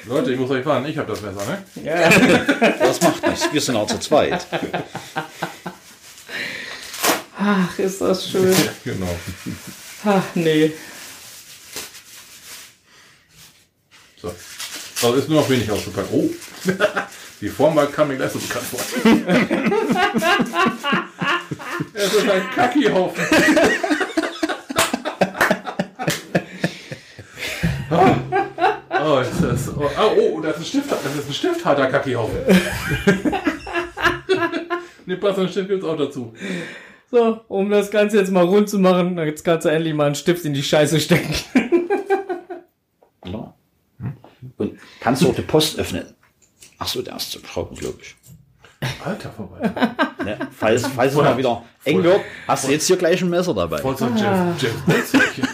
Leute, 0.05 0.31
ich 0.31 0.39
muss 0.39 0.49
euch 0.51 0.65
warnen, 0.65 0.85
ich 0.87 0.97
habe 0.97 1.11
das 1.11 1.21
Messer, 1.21 1.45
ne? 1.45 1.63
Das 2.79 3.01
macht 3.01 3.27
nichts. 3.27 3.51
Wir 3.51 3.61
sind 3.61 3.75
auch 3.75 3.87
zu 3.87 3.99
zweit. 3.99 4.45
Ach, 7.37 7.79
ist 7.79 8.01
das 8.01 8.29
schön. 8.29 8.55
Genau. 8.83 9.15
Ach, 10.05 10.23
nee. 10.35 10.73
So. 14.21 14.33
Also 15.01 15.13
ist 15.15 15.29
nur 15.29 15.41
noch 15.41 15.49
wenig 15.49 15.71
ausgepackt. 15.71 16.09
Oh. 16.11 16.29
Die 17.41 17.47
Form 17.47 17.75
war- 17.75 17.87
kam 17.87 18.09
mir 18.09 18.17
gleich 18.17 18.31
so 18.31 18.39
bekannt 18.39 18.65
vor. 18.65 18.79
es 21.93 22.13
ist 22.13 22.29
ein 22.29 22.49
Kackihaufen. 22.55 23.23
Oh, 29.01 29.19
ist 29.19 29.41
das, 29.41 29.69
oh, 29.75 29.89
oh, 29.99 30.11
oh, 30.35 30.41
das 30.41 30.57
ist 30.57 30.61
ein 30.61 30.65
Stift, 30.65 30.91
das 30.91 31.15
ist 31.15 31.27
ein 31.29 31.33
Stifthalter 31.33 31.87
Kackihaufen. 31.87 32.37
Ne, 35.05 35.17
passenden 35.17 35.49
Stift 35.49 35.69
gibt's 35.69 35.83
auch 35.85 35.97
dazu. 35.97 36.33
So, 37.09 37.39
um 37.47 37.67
das 37.71 37.89
Ganze 37.89 38.19
jetzt 38.19 38.29
mal 38.31 38.45
rund 38.45 38.69
zu 38.69 38.77
machen, 38.77 39.17
jetzt 39.17 39.43
kannst 39.43 39.65
du 39.65 39.69
endlich 39.69 39.95
mal 39.95 40.05
einen 40.05 40.13
Stift 40.13 40.45
in 40.45 40.53
die 40.53 40.61
Scheiße 40.61 40.99
stecken. 40.99 41.33
Ja. 43.25 43.55
Und 44.57 44.77
kannst 44.99 45.23
du 45.23 45.29
auch 45.29 45.35
die 45.35 45.41
Post 45.41 45.79
öffnen? 45.79 46.13
Ach 46.79 46.87
so, 46.87 47.01
der 47.01 47.17
ist 47.17 47.31
zu 47.31 47.39
schrauben, 47.45 47.75
glaube 47.75 47.99
ich. 48.01 48.15
Alter, 49.05 49.29
vorbei. 49.31 49.69
Ne? 50.23 50.37
Falls, 50.51 50.85
falls 50.85 51.13
es 51.13 51.17
mal 51.17 51.37
wieder 51.37 51.63
eng 51.85 52.03
wird, 52.03 52.19
hast 52.45 52.67
du 52.67 52.71
jetzt 52.71 52.85
hier 52.85 52.97
gleich 52.97 53.21
ein 53.21 53.29
Messer 53.29 53.53
dabei. 53.53 53.77
Voll 53.77 53.97
so 53.97 54.03
ein 54.03 54.17
James, 54.17 54.61
James 54.61 54.81
Bond-Säckchen. 54.85 55.47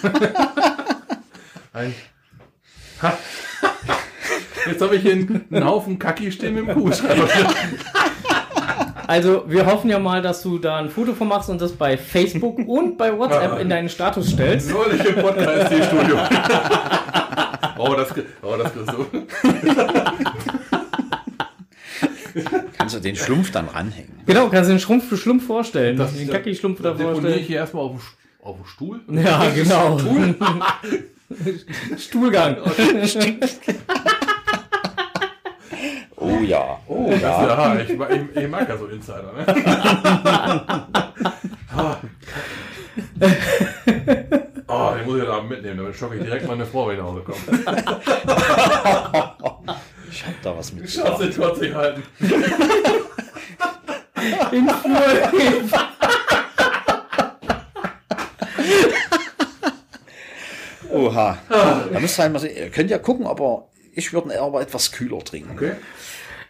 Ein. 1.71 1.93
Ha. 3.03 3.17
Jetzt 4.65 4.82
habe 4.82 4.95
ich 4.95 5.03
hier 5.03 5.11
einen, 5.11 5.45
einen 5.51 5.65
Haufen 5.65 5.99
Kacki 5.99 6.32
stehen 6.32 6.55
mit 6.55 6.67
dem 6.67 6.73
Kuhschreiber. 6.82 7.28
Also, 9.07 9.43
wir 9.47 9.67
hoffen 9.67 9.89
ja 9.91 9.99
mal, 9.99 10.23
dass 10.23 10.41
du 10.41 10.57
da 10.57 10.78
ein 10.78 10.89
Foto 10.89 11.13
von 11.13 11.28
machst 11.28 11.49
und 11.51 11.61
das 11.61 11.73
bei 11.73 11.95
Facebook 11.95 12.57
und 12.57 12.97
bei 12.97 13.15
WhatsApp 13.15 13.59
in 13.59 13.69
deinen 13.69 13.88
Status 13.88 14.32
stellst. 14.32 14.71
Neulich 14.71 15.05
im 15.05 15.15
Podcast-Studio. 15.21 16.17
oh, 17.78 17.93
das, 17.95 18.07
oh, 18.41 18.55
das 18.57 18.73
du. 18.73 19.05
Kannst 22.77 22.95
du 22.95 22.99
den 22.99 23.15
Schlumpf 23.15 23.51
dann 23.51 23.67
ranhängen? 23.67 24.19
Genau, 24.25 24.49
kannst 24.49 24.69
du 24.69 24.73
den 24.73 24.79
Schrumpf 24.79 25.07
für 25.07 25.17
Schlumpf 25.17 25.45
vorstellen. 25.47 25.97
Das- 25.97 26.13
den 26.15 26.29
Kacki-Schlumpf 26.29 26.81
da 26.81 26.89
Deponiere 26.91 27.11
ich 27.13 27.19
vorstellen. 27.21 27.43
hier 27.45 27.57
erstmal 27.57 27.83
auf 27.86 28.15
auf 28.41 28.57
dem 28.57 28.65
Stuhl. 28.65 28.99
Ja, 29.09 29.49
genau. 29.55 29.99
Stuhlgang. 31.97 32.57
Oh 36.17 36.39
ja. 36.41 36.79
Oh 36.88 37.09
Das, 37.11 37.21
ja. 37.21 37.75
ja, 37.75 37.79
ich, 37.81 37.97
mag- 37.97 38.09
ich, 38.11 38.41
ich 38.43 38.49
mag 38.49 38.67
ja 38.67 38.77
so 38.77 38.86
Insider, 38.88 39.31
ne? 39.33 39.45
Oh, 44.67 44.91
den 44.97 45.05
muss 45.05 45.19
ich 45.19 45.25
da 45.25 45.41
mitnehmen, 45.41 45.77
damit 45.77 45.95
schocke 45.95 46.15
ich 46.15 46.23
direkt 46.23 46.47
meine 46.47 46.65
Frau, 46.65 46.88
wenn 46.88 46.95
ich 46.95 47.01
nach 47.01 47.09
Hause 47.09 47.21
komme. 47.21 47.38
Ich 50.26 50.34
hab 50.34 50.41
da 50.41 50.57
was 50.57 50.73
mit. 50.73 50.89
Schatz, 50.89 51.19
den 51.19 51.32
Tor 51.32 51.55
sich 51.55 51.73
halten. 51.73 52.03
In 54.51 54.67
Flur. 54.67 55.01
Oha. 60.91 61.38
Da 61.49 61.99
müsst 61.99 62.17
ihr 62.17 62.23
halt 62.23 62.34
mal 62.34 62.39
sehen. 62.39 62.57
Ihr 62.57 62.69
könnt 62.69 62.89
ja 62.89 62.97
gucken, 62.97 63.28
aber 63.28 63.67
ich 63.93 64.11
würde 64.13 64.34
ihn 64.34 64.39
aber 64.39 64.61
etwas 64.61 64.91
kühler 64.91 65.19
trinken. 65.19 65.51
Okay. 65.53 65.73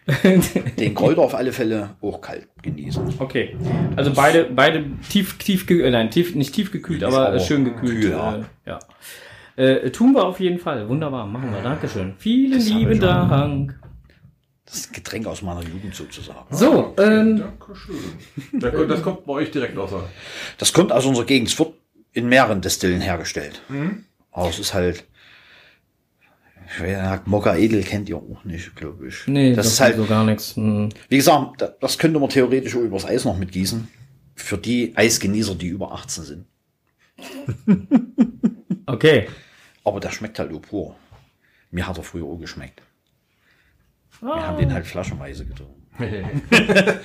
Den 0.80 0.93
Kräuter 0.93 1.21
auf 1.21 1.34
alle 1.34 1.51
Fälle 1.51 1.95
auch 2.01 2.21
kalt 2.21 2.47
genießen. 2.61 3.15
Okay. 3.17 3.57
Also 3.95 4.13
beide, 4.13 4.45
beide 4.45 4.86
tief, 5.09 5.38
tief, 5.39 5.67
äh, 5.69 5.89
nein, 5.89 6.11
tief, 6.11 6.36
nicht 6.36 6.53
tief 6.53 6.71
gekühlt, 6.71 7.03
aber, 7.03 7.28
aber 7.28 7.39
schön 7.39 7.65
gekühlt. 7.65 8.01
kühl, 8.01 8.11
ja. 8.11 8.36
Äh, 8.38 8.43
ja. 8.67 8.80
Äh, 9.57 9.89
tun 9.91 10.13
wir 10.13 10.25
auf 10.25 10.39
jeden 10.39 10.59
Fall. 10.59 10.87
Wunderbar. 10.89 11.25
Machen 11.27 11.51
wir. 11.53 11.61
Dankeschön. 11.61 12.13
Vielen 12.17 12.51
Das 12.59 12.67
lieben. 12.69 12.99
Dank. 12.99 13.79
Das 14.65 14.91
Getränk 14.91 15.27
aus 15.27 15.41
meiner 15.43 15.61
Jugend 15.63 15.93
sozusagen. 15.95 16.53
So, 16.55 16.93
ähm, 16.97 17.37
Dankeschön. 17.37 17.95
Das 18.89 19.01
kommt- 19.03 19.25
bei 19.25 19.33
euch 19.33 19.51
direkt 19.51 19.77
aus. 19.77 19.91
Das 20.57 20.73
kommt 20.73 20.91
aus 20.91 21.05
unserer 21.05 21.25
Gegend. 21.25 21.49
Es 21.49 21.59
wird 21.59 21.73
in 22.13 22.27
mehreren 22.27 22.61
Destillen 22.61 22.99
hergestellt. 23.01 23.61
Mhm. 23.69 24.05
Aber 24.31 24.49
es 24.49 24.59
ist 24.59 24.73
halt. 24.73 25.05
Ich 26.67 26.81
weiß 26.81 26.91
ja, 26.91 27.21
Mokka 27.25 27.55
Edel 27.55 27.83
kennt 27.83 28.09
ihr 28.09 28.17
auch 28.17 28.43
nicht, 28.43 28.75
glaube 28.75 29.07
ich. 29.07 29.27
nee, 29.27 29.49
das, 29.53 29.65
das 29.67 29.73
ist 29.75 29.81
halt, 29.81 29.97
so 29.97 30.05
gar 30.05 30.25
nichts. 30.25 30.55
Hm. 30.55 30.89
wie 31.09 31.17
gesagt, 31.17 31.61
da- 31.61 31.73
das 31.79 31.97
könnte 31.99 32.19
man 32.19 32.29
theoretisch 32.29 32.75
auch 32.75 32.79
übers 32.81 33.05
Eis 33.05 33.23
noch 33.23 33.37
mitgießen. 33.37 33.87
Für 34.33 34.57
die 34.57 34.91
Eisgenießer, 34.97 35.53
die 35.55 35.67
über 35.67 35.91
18 35.93 36.23
sind. 36.23 36.45
Okay. 38.87 39.27
Aber 39.86 39.99
der 40.01 40.09
schmeckt 40.11 40.38
halt 40.39 40.51
nur 40.51 40.61
pur. 40.61 40.95
Mir 41.71 41.88
hat 41.88 41.97
er 41.97 42.03
früher 42.03 42.25
auch 42.25 42.38
geschmeckt. 42.38 42.81
Wir 44.21 44.29
Ah. 44.33 44.47
haben 44.47 44.57
den 44.57 44.73
halt 44.73 44.86
flaschenweise 44.86 45.45
getrunken. 45.45 45.81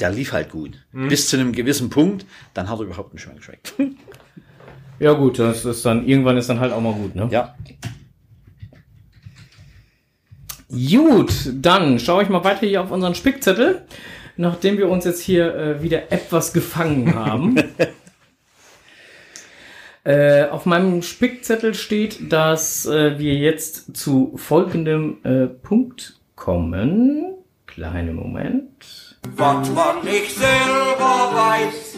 Der 0.00 0.10
lief 0.10 0.32
halt 0.32 0.50
gut. 0.50 0.84
Bis 0.92 1.28
zu 1.28 1.36
einem 1.38 1.52
gewissen 1.52 1.88
Punkt, 1.88 2.26
dann 2.52 2.68
hat 2.68 2.78
er 2.78 2.84
überhaupt 2.84 3.14
nicht 3.14 3.26
mehr 3.26 3.36
geschmeckt. 3.36 3.72
Ja 5.00 5.12
gut, 5.14 5.40
das 5.40 5.64
ist 5.64 5.84
dann, 5.84 6.06
irgendwann 6.06 6.36
ist 6.36 6.48
dann 6.48 6.60
halt 6.60 6.72
auch 6.72 6.80
mal 6.80 6.92
gut, 6.92 7.16
ne? 7.16 7.28
Ja, 7.30 7.56
Gut, 10.70 11.32
dann 11.52 11.98
schaue 11.98 12.22
ich 12.22 12.28
mal 12.28 12.44
weiter 12.44 12.66
hier 12.66 12.82
auf 12.82 12.90
unseren 12.90 13.14
Spickzettel, 13.14 13.86
nachdem 14.36 14.78
wir 14.78 14.88
uns 14.88 15.04
jetzt 15.04 15.20
hier 15.20 15.54
äh, 15.54 15.82
wieder 15.82 16.10
etwas 16.12 16.52
gefangen 16.52 17.14
haben. 17.14 17.56
äh, 20.04 20.44
auf 20.48 20.66
meinem 20.66 21.02
Spickzettel 21.02 21.74
steht, 21.74 22.32
dass 22.32 22.86
äh, 22.86 23.18
wir 23.18 23.34
jetzt 23.34 23.96
zu 23.96 24.32
folgendem 24.36 25.18
äh, 25.24 25.46
Punkt 25.46 26.20
kommen. 26.36 27.34
Kleinen 27.66 28.14
Moment. 28.14 29.18
Was 29.36 29.70
man 29.70 30.04
nicht 30.04 30.36
selber 30.36 31.30
weiß, 31.34 31.96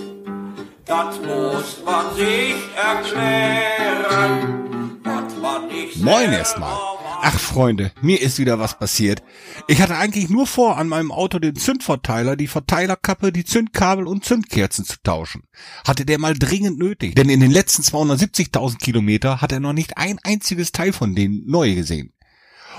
das 0.85 1.21
muss 1.21 1.83
man 1.85 2.15
sich 2.15 2.55
erklären. 2.77 4.61
Was 5.03 5.37
man 5.43 5.67
nicht 5.67 6.03
Moin 6.03 6.33
erstmal. 6.33 6.96
Ach 7.23 7.39
Freunde, 7.39 7.93
mir 8.03 8.21
ist 8.21 8.39
wieder 8.39 8.59
was 8.59 8.79
passiert. 8.79 9.23
Ich 9.69 9.81
hatte 9.81 9.97
eigentlich 9.97 10.29
nur 10.29 10.47
vor, 10.47 10.77
an 10.77 10.89
meinem 10.89 11.11
Auto 11.11 11.39
den 11.39 11.57
Zündverteiler, 11.57 12.37
die 12.37 12.47
Verteilerkappe, 12.47 13.33
die 13.33 13.45
Zündkabel 13.45 14.07
und 14.07 14.25
Zündkerzen 14.25 14.85
zu 14.85 14.97
tauschen. 15.03 15.45
Hatte 15.87 16.05
der 16.05 16.19
mal 16.19 16.35
dringend 16.35 16.79
nötig, 16.79 17.15
denn 17.15 17.29
in 17.29 17.41
den 17.41 17.51
letzten 17.51 17.83
270.000 17.83 18.79
Kilometer 18.79 19.41
hat 19.41 19.53
er 19.53 19.61
noch 19.61 19.73
nicht 19.73 19.97
ein 19.97 20.19
einziges 20.23 20.73
Teil 20.73 20.93
von 20.93 21.15
denen 21.15 21.45
neu 21.47 21.75
gesehen. 21.75 22.13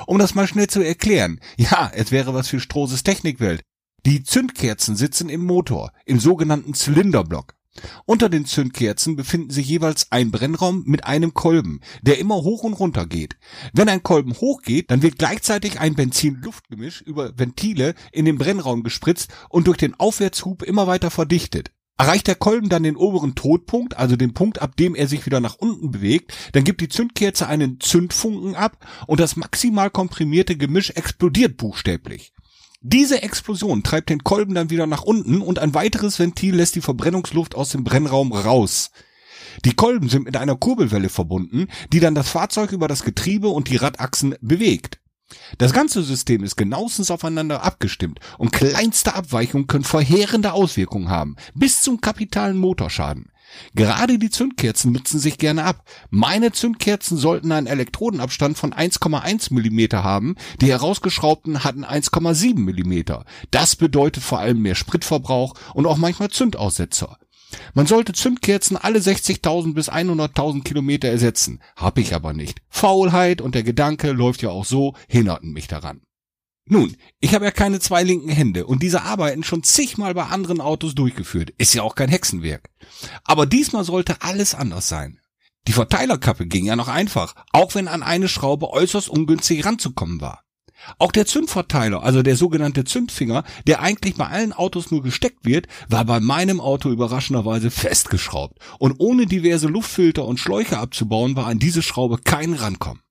Um 0.06 0.20
das 0.20 0.36
mal 0.36 0.48
schnell 0.48 0.68
zu 0.68 0.82
erklären, 0.82 1.40
ja, 1.58 1.92
es 1.94 2.12
wäre 2.12 2.34
was 2.34 2.48
für 2.48 2.60
Strohses 2.60 3.04
Technikwelt. 3.04 3.64
Die 4.06 4.24
Zündkerzen 4.24 4.96
sitzen 4.96 5.30
im 5.30 5.44
Motor, 5.44 5.92
im 6.06 6.20
sogenannten 6.20 6.74
Zylinderblock. 6.74 7.57
Unter 8.05 8.30
den 8.30 8.45
Zündkerzen 8.45 9.15
befinden 9.15 9.49
sich 9.49 9.67
jeweils 9.67 10.11
ein 10.11 10.32
Brennraum 10.32 10.84
mit 10.86 11.05
einem 11.05 11.34
Kolben, 11.34 11.82
der 12.01 12.19
immer 12.19 12.36
hoch 12.36 12.63
und 12.63 12.73
runter 12.73 13.05
geht. 13.05 13.38
Wenn 13.73 13.89
ein 13.89 14.03
Kolben 14.03 14.34
hochgeht, 14.34 14.91
dann 14.91 15.01
wird 15.01 15.17
gleichzeitig 15.17 15.80
ein 15.80 15.95
Benzin-Luftgemisch 15.95 17.01
über 17.01 17.38
Ventile 17.38 17.95
in 18.11 18.25
den 18.25 18.38
Brennraum 18.38 18.84
gespritzt 18.84 19.32
und 19.49 19.67
durch 19.67 19.78
den 19.78 19.99
Aufwärtshub 19.99 20.63
immer 20.63 20.88
weiter 20.88 21.11
verdichtet. 21.11 21.71
Erreicht 21.99 22.28
der 22.28 22.36
Kolben 22.36 22.69
dann 22.69 22.84
den 22.84 22.95
oberen 22.95 23.34
Todpunkt, 23.34 23.97
also 23.97 24.15
den 24.15 24.36
Punkt, 24.36 24.61
ab 24.61 24.78
dem 24.78 24.93
er 24.93 25.07
sich 25.07 25.25
wieder 25.25 25.39
nach 25.39 25.55
unten 25.55 25.89
bewegt, 25.89 26.32
dann 26.51 26.63
gibt 26.63 26.82
die 26.82 26.89
Zündkerze 26.89 27.47
einen 27.47 27.80
Zündfunken 27.80 28.55
ab 28.55 28.86
und 29.07 29.19
das 29.19 29.36
maximal 29.36 29.89
komprimierte 29.89 30.55
Gemisch 30.55 30.91
explodiert 30.91 31.57
buchstäblich. 31.57 32.34
Diese 32.82 33.23
Explosion 33.23 33.82
treibt 33.82 34.09
den 34.09 34.23
Kolben 34.23 34.53
dann 34.53 34.69
wieder 34.69 34.86
nach 34.86 35.01
unten 35.01 35.41
und 35.41 35.57
ein 35.57 35.73
weiteres 35.73 36.19
Ventil 36.19 36.55
lässt 36.55 36.75
die 36.75 36.82
Verbrennungsluft 36.82 37.55
aus 37.55 37.69
dem 37.69 37.84
Brennraum 37.84 38.32
raus. 38.32 38.91
Die 39.65 39.73
Kolben 39.73 40.09
sind 40.09 40.25
mit 40.25 40.38
einer 40.38 40.55
Kurbelwelle 40.55 41.09
verbunden, 41.09 41.67
die 41.91 41.99
dann 41.99 42.13
das 42.13 42.30
Fahrzeug 42.30 42.71
über 42.71 42.88
das 42.88 43.03
Getriebe 43.03 43.47
und 43.47 43.69
die 43.69 43.78
Radachsen 43.78 44.36
bewegt. 44.41 44.99
Das 45.57 45.73
ganze 45.73 46.03
System 46.03 46.43
ist 46.43 46.55
genauestens 46.55 47.09
aufeinander 47.09 47.63
abgestimmt 47.63 48.19
und 48.38 48.51
kleinste 48.51 49.15
Abweichungen 49.15 49.65
können 49.65 49.84
verheerende 49.84 50.53
Auswirkungen 50.53 51.09
haben, 51.09 51.36
bis 51.55 51.82
zum 51.82 51.99
kapitalen 51.99 52.57
Motorschaden. 52.57 53.32
Gerade 53.76 54.20
die 54.20 54.30
Zündkerzen 54.30 54.91
nutzen 54.91 55.20
sich 55.20 55.38
gerne 55.38 55.64
ab. 55.64 55.84
Meine 56.10 56.52
Zündkerzen 56.52 57.18
sollten 57.18 57.52
einen 57.52 57.68
Elektrodenabstand 57.68 58.58
von 58.58 58.74
1,1 58.74 59.54
Millimeter 59.54 60.04
haben, 60.04 60.36
die 60.62 60.70
herausgeschraubten 60.70 61.64
hatten 61.64 61.86
1,7 61.86 62.60
Millimeter. 62.60 63.26
Das 63.52 63.76
bedeutet 63.76 64.24
vor 64.24 64.39
allem 64.39 64.62
mehr 64.62 64.76
Spritverbrauch 64.76 65.54
und 65.74 65.86
auch 65.86 65.98
manchmal 65.98 66.30
Zündaussetzer. 66.30 67.18
Man 67.74 67.86
sollte 67.86 68.14
Zündkerzen 68.14 68.78
alle 68.78 69.00
60.000 69.00 69.74
bis 69.74 69.89
100.000 69.89 70.64
Kilometer 70.64 71.08
ersetzen. 71.08 71.62
Hab 71.76 71.98
ich 71.98 72.14
aber 72.14 72.34
nicht. 72.34 72.60
Faulheit 72.70 73.41
und 73.41 73.56
der 73.56 73.64
Gedanke 73.64 74.12
läuft 74.12 74.41
ja 74.41 74.50
auch 74.50 74.66
so, 74.66 74.95
hinderten 75.08 75.54
mich 75.54 75.68
daran. 75.68 76.02
Nun, 76.70 76.97
ich 77.20 77.34
habe 77.34 77.45
ja 77.45 77.51
keine 77.51 77.80
zwei 77.80 78.03
linken 78.03 78.30
Hände 78.30 78.65
und 78.65 78.84
diese 78.84 79.03
Arbeiten 79.03 79.43
schon 79.43 79.63
zigmal 79.63 80.13
bei 80.13 80.26
anderen 80.26 80.59
Autos 80.59 80.95
durchgeführt. 80.95 81.51
Ist 81.57 81.74
ja 81.74 81.84
auch 81.84 81.95
kein 81.95 82.09
Hexenwerk. 82.09 82.70
Aber 83.24 83.45
diesmal 83.45 83.86
sollte 83.86 84.22
alles 84.22 84.53
anders 84.53 84.88
sein. 84.89 85.20
Die 85.68 85.74
Verteilerkappe 85.74 86.45
ging 86.45 86.65
ja 86.65 86.76
noch 86.76 86.88
einfach, 86.88 87.36
auch 87.51 87.76
wenn 87.76 87.88
an 87.88 88.03
eine 88.03 88.28
Schraube 88.28 88.70
äußerst 88.70 89.09
ungünstig 89.09 89.65
ranzukommen 89.65 90.22
war. 90.22 90.43
Auch 90.99 91.11
der 91.11 91.26
Zündverteiler, 91.26 92.03
also 92.03 92.22
der 92.22 92.36
sogenannte 92.36 92.84
Zündfinger, 92.84 93.43
der 93.65 93.82
eigentlich 93.82 94.15
bei 94.15 94.28
allen 94.28 94.53
Autos 94.53 94.91
nur 94.91 95.01
gesteckt 95.01 95.45
wird, 95.45 95.68
war 95.89 96.05
bei 96.05 96.20
meinem 96.20 96.61
Auto 96.61 96.89
überraschenderweise 96.89 97.72
festgeschraubt. 97.72 98.59
Und 98.80 98.95
ohne 98.99 99.26
diverse 99.26 99.68
Luftfilter 99.68 100.26
und 100.26 100.39
Schläuche 100.39 100.78
abzubauen, 100.78 101.36
war 101.36 101.47
an 101.47 101.59
diese 101.59 101.82
Schraube 101.82 102.20
kein 102.20 102.53
Rankommen. 102.53 103.01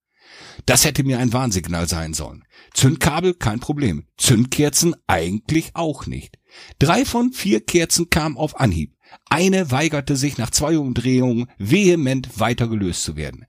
Das 0.65 0.85
hätte 0.85 1.05
mir 1.05 1.19
ein 1.19 1.33
Warnsignal 1.33 1.89
sein 1.89 2.15
sollen. 2.15 2.45
Zündkabel 2.73 3.35
kein 3.35 3.61
Problem. 3.61 4.07
Zündkerzen 4.17 4.97
eigentlich 5.07 5.71
auch 5.75 6.07
nicht. 6.07 6.39
Drei 6.79 7.05
von 7.05 7.33
vier 7.33 7.61
Kerzen 7.61 8.09
kamen 8.09 8.37
auf 8.37 8.59
Anhieb. 8.59 8.95
Eine 9.29 9.71
weigerte 9.71 10.17
sich 10.17 10.39
nach 10.39 10.51
zwei 10.51 10.79
Umdrehungen 10.79 11.49
vehement 11.59 12.41
weiter 12.41 12.69
gelöst 12.69 13.03
zu 13.03 13.17
werden. 13.17 13.47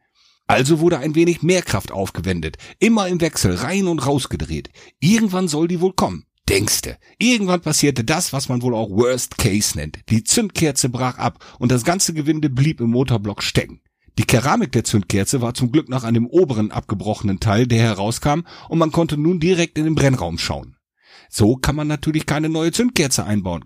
Also 0.47 0.79
wurde 0.79 0.99
ein 0.99 1.15
wenig 1.15 1.41
mehr 1.41 1.61
Kraft 1.61 1.91
aufgewendet, 1.91 2.57
immer 2.79 3.07
im 3.07 3.19
Wechsel 3.19 3.53
rein 3.53 3.87
und 3.87 4.05
raus 4.05 4.29
gedreht. 4.29 4.69
Irgendwann 4.99 5.47
soll 5.47 5.67
die 5.67 5.81
wohl 5.81 5.93
kommen. 5.93 6.25
Denkste, 6.47 6.97
irgendwann 7.17 7.61
passierte 7.61 8.05
das, 8.05 8.31
was 8.31 8.47
man 8.47 8.61
wohl 8.61 8.73
auch 8.73 8.89
Worst 8.89 9.37
Case 9.37 9.77
nennt. 9.77 9.99
Die 10.09 10.23
Zündkerze 10.23 10.87
brach 10.87 11.17
ab 11.17 11.43
und 11.59 11.73
das 11.73 11.83
ganze 11.83 12.13
Gewinde 12.13 12.49
blieb 12.49 12.79
im 12.79 12.91
Motorblock 12.91 13.43
stecken. 13.43 13.81
Die 14.17 14.25
Keramik 14.25 14.71
der 14.71 14.83
Zündkerze 14.83 15.41
war 15.41 15.53
zum 15.53 15.71
Glück 15.71 15.89
noch 15.89 16.03
an 16.03 16.15
dem 16.15 16.27
oberen 16.27 16.71
abgebrochenen 16.71 17.39
Teil, 17.39 17.67
der 17.67 17.83
herauskam, 17.83 18.41
und 18.67 18.79
man 18.79 18.91
konnte 18.91 19.17
nun 19.17 19.39
direkt 19.39 19.77
in 19.77 19.83
den 19.83 19.95
Brennraum 19.95 20.37
schauen. 20.37 20.75
So 21.29 21.55
kann 21.55 21.75
man 21.75 21.87
natürlich 21.87 22.25
keine 22.25 22.49
neue 22.49 22.71
Zündkerze 22.71 23.25
einbauen. 23.25 23.65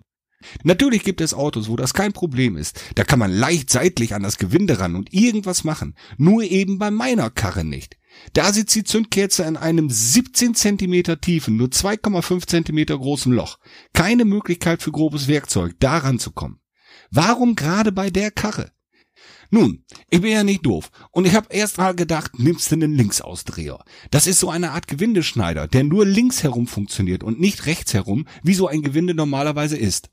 Natürlich 0.64 1.04
gibt 1.04 1.20
es 1.20 1.34
Autos, 1.34 1.68
wo 1.68 1.76
das 1.76 1.94
kein 1.94 2.12
Problem 2.12 2.56
ist. 2.56 2.80
Da 2.96 3.04
kann 3.04 3.18
man 3.18 3.30
leicht 3.30 3.70
seitlich 3.70 4.14
an 4.14 4.22
das 4.22 4.38
Gewinde 4.38 4.80
ran 4.80 4.96
und 4.96 5.12
irgendwas 5.12 5.64
machen. 5.64 5.94
Nur 6.18 6.42
eben 6.42 6.78
bei 6.78 6.90
meiner 6.90 7.30
Karre 7.30 7.64
nicht. 7.64 7.96
Da 8.32 8.52
sitzt 8.52 8.74
die 8.74 8.84
Zündkerze 8.84 9.44
in 9.44 9.56
einem 9.56 9.88
17 9.88 10.54
Zentimeter 10.54 11.20
tiefen, 11.20 11.56
nur 11.56 11.68
2,5 11.68 12.46
Zentimeter 12.46 12.98
großen 12.98 13.32
Loch. 13.32 13.58
Keine 13.94 14.24
Möglichkeit 14.24 14.82
für 14.82 14.92
grobes 14.92 15.28
Werkzeug, 15.28 15.76
da 15.78 15.98
ranzukommen. 15.98 16.58
Warum 17.10 17.56
gerade 17.56 17.92
bei 17.92 18.10
der 18.10 18.30
Karre? 18.30 18.72
Nun, 19.54 19.84
ich 20.08 20.22
bin 20.22 20.32
ja 20.32 20.44
nicht 20.44 20.64
doof. 20.64 20.90
Und 21.10 21.26
ich 21.26 21.34
habe 21.34 21.48
erst 21.50 21.76
mal 21.76 21.94
gedacht, 21.94 22.38
nimmst 22.38 22.70
du 22.70 22.76
einen 22.76 22.94
Linksausdreher. 22.94 23.84
Das 24.10 24.26
ist 24.26 24.40
so 24.40 24.48
eine 24.48 24.70
Art 24.70 24.88
Gewindeschneider, 24.88 25.68
der 25.68 25.84
nur 25.84 26.06
links 26.06 26.42
herum 26.42 26.66
funktioniert 26.66 27.22
und 27.22 27.38
nicht 27.38 27.66
rechts 27.66 27.92
herum, 27.92 28.26
wie 28.42 28.54
so 28.54 28.66
ein 28.66 28.80
Gewinde 28.80 29.12
normalerweise 29.12 29.76
ist. 29.76 30.08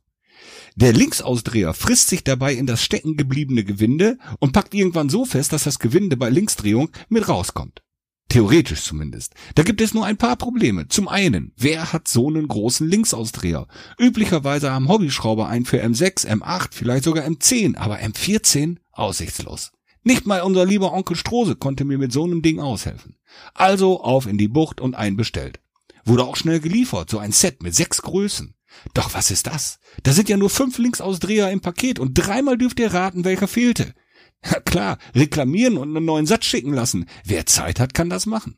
Der 0.75 0.91
Linksausdreher 0.91 1.73
frisst 1.73 2.09
sich 2.09 2.25
dabei 2.25 2.53
in 2.53 2.65
das 2.65 2.83
stecken 2.83 3.15
gebliebene 3.15 3.63
Gewinde 3.63 4.17
und 4.39 4.51
packt 4.51 4.73
irgendwann 4.73 5.07
so 5.07 5.23
fest, 5.23 5.53
dass 5.53 5.63
das 5.63 5.79
Gewinde 5.79 6.17
bei 6.17 6.29
Linksdrehung 6.29 6.89
mit 7.07 7.29
rauskommt. 7.29 7.81
Theoretisch 8.27 8.83
zumindest. 8.83 9.33
Da 9.55 9.63
gibt 9.63 9.81
es 9.81 9.93
nur 9.93 10.05
ein 10.05 10.17
paar 10.17 10.35
Probleme. 10.35 10.87
Zum 10.87 11.07
einen, 11.07 11.51
wer 11.57 11.93
hat 11.93 12.07
so 12.07 12.27
einen 12.27 12.47
großen 12.47 12.87
Linksausdreher? 12.87 13.67
Üblicherweise 13.97 14.71
haben 14.71 14.87
Hobbyschrauber 14.87 15.47
einen 15.47 15.65
für 15.65 15.83
M6, 15.83 16.27
M8, 16.27 16.67
vielleicht 16.71 17.05
sogar 17.05 17.25
M10, 17.25 17.75
aber 17.75 17.99
M14 17.99 18.77
aussichtslos. 18.99 19.71
Nicht 20.03 20.25
mal 20.25 20.41
unser 20.41 20.65
lieber 20.65 20.93
Onkel 20.93 21.15
Strose 21.15 21.55
konnte 21.55 21.83
mir 21.85 21.97
mit 21.97 22.11
so 22.11 22.23
einem 22.23 22.41
Ding 22.41 22.59
aushelfen. 22.59 23.17
Also 23.53 24.01
auf 24.01 24.27
in 24.27 24.37
die 24.37 24.47
Bucht 24.47 24.79
und 24.81 24.95
einbestellt. 24.95 25.59
Wurde 26.05 26.23
auch 26.23 26.35
schnell 26.35 26.59
geliefert, 26.59 27.09
so 27.09 27.19
ein 27.19 27.31
Set 27.31 27.61
mit 27.61 27.75
sechs 27.75 28.01
Größen. 28.01 28.55
Doch 28.93 29.13
was 29.13 29.31
ist 29.31 29.47
das? 29.47 29.79
Da 30.03 30.13
sind 30.13 30.29
ja 30.29 30.37
nur 30.37 30.49
fünf 30.49 30.77
Linksausdreher 30.77 31.51
im 31.51 31.59
Paket 31.59 31.99
und 31.99 32.13
dreimal 32.13 32.57
dürft 32.57 32.79
ihr 32.79 32.93
raten, 32.93 33.25
welcher 33.25 33.47
fehlte. 33.47 33.93
Ja 34.43 34.59
klar, 34.65 34.97
reklamieren 35.13 35.77
und 35.77 35.95
einen 35.95 36.05
neuen 36.05 36.25
Satz 36.25 36.45
schicken 36.45 36.73
lassen. 36.73 37.07
Wer 37.25 37.45
Zeit 37.45 37.79
hat, 37.79 37.93
kann 37.93 38.09
das 38.09 38.25
machen. 38.25 38.57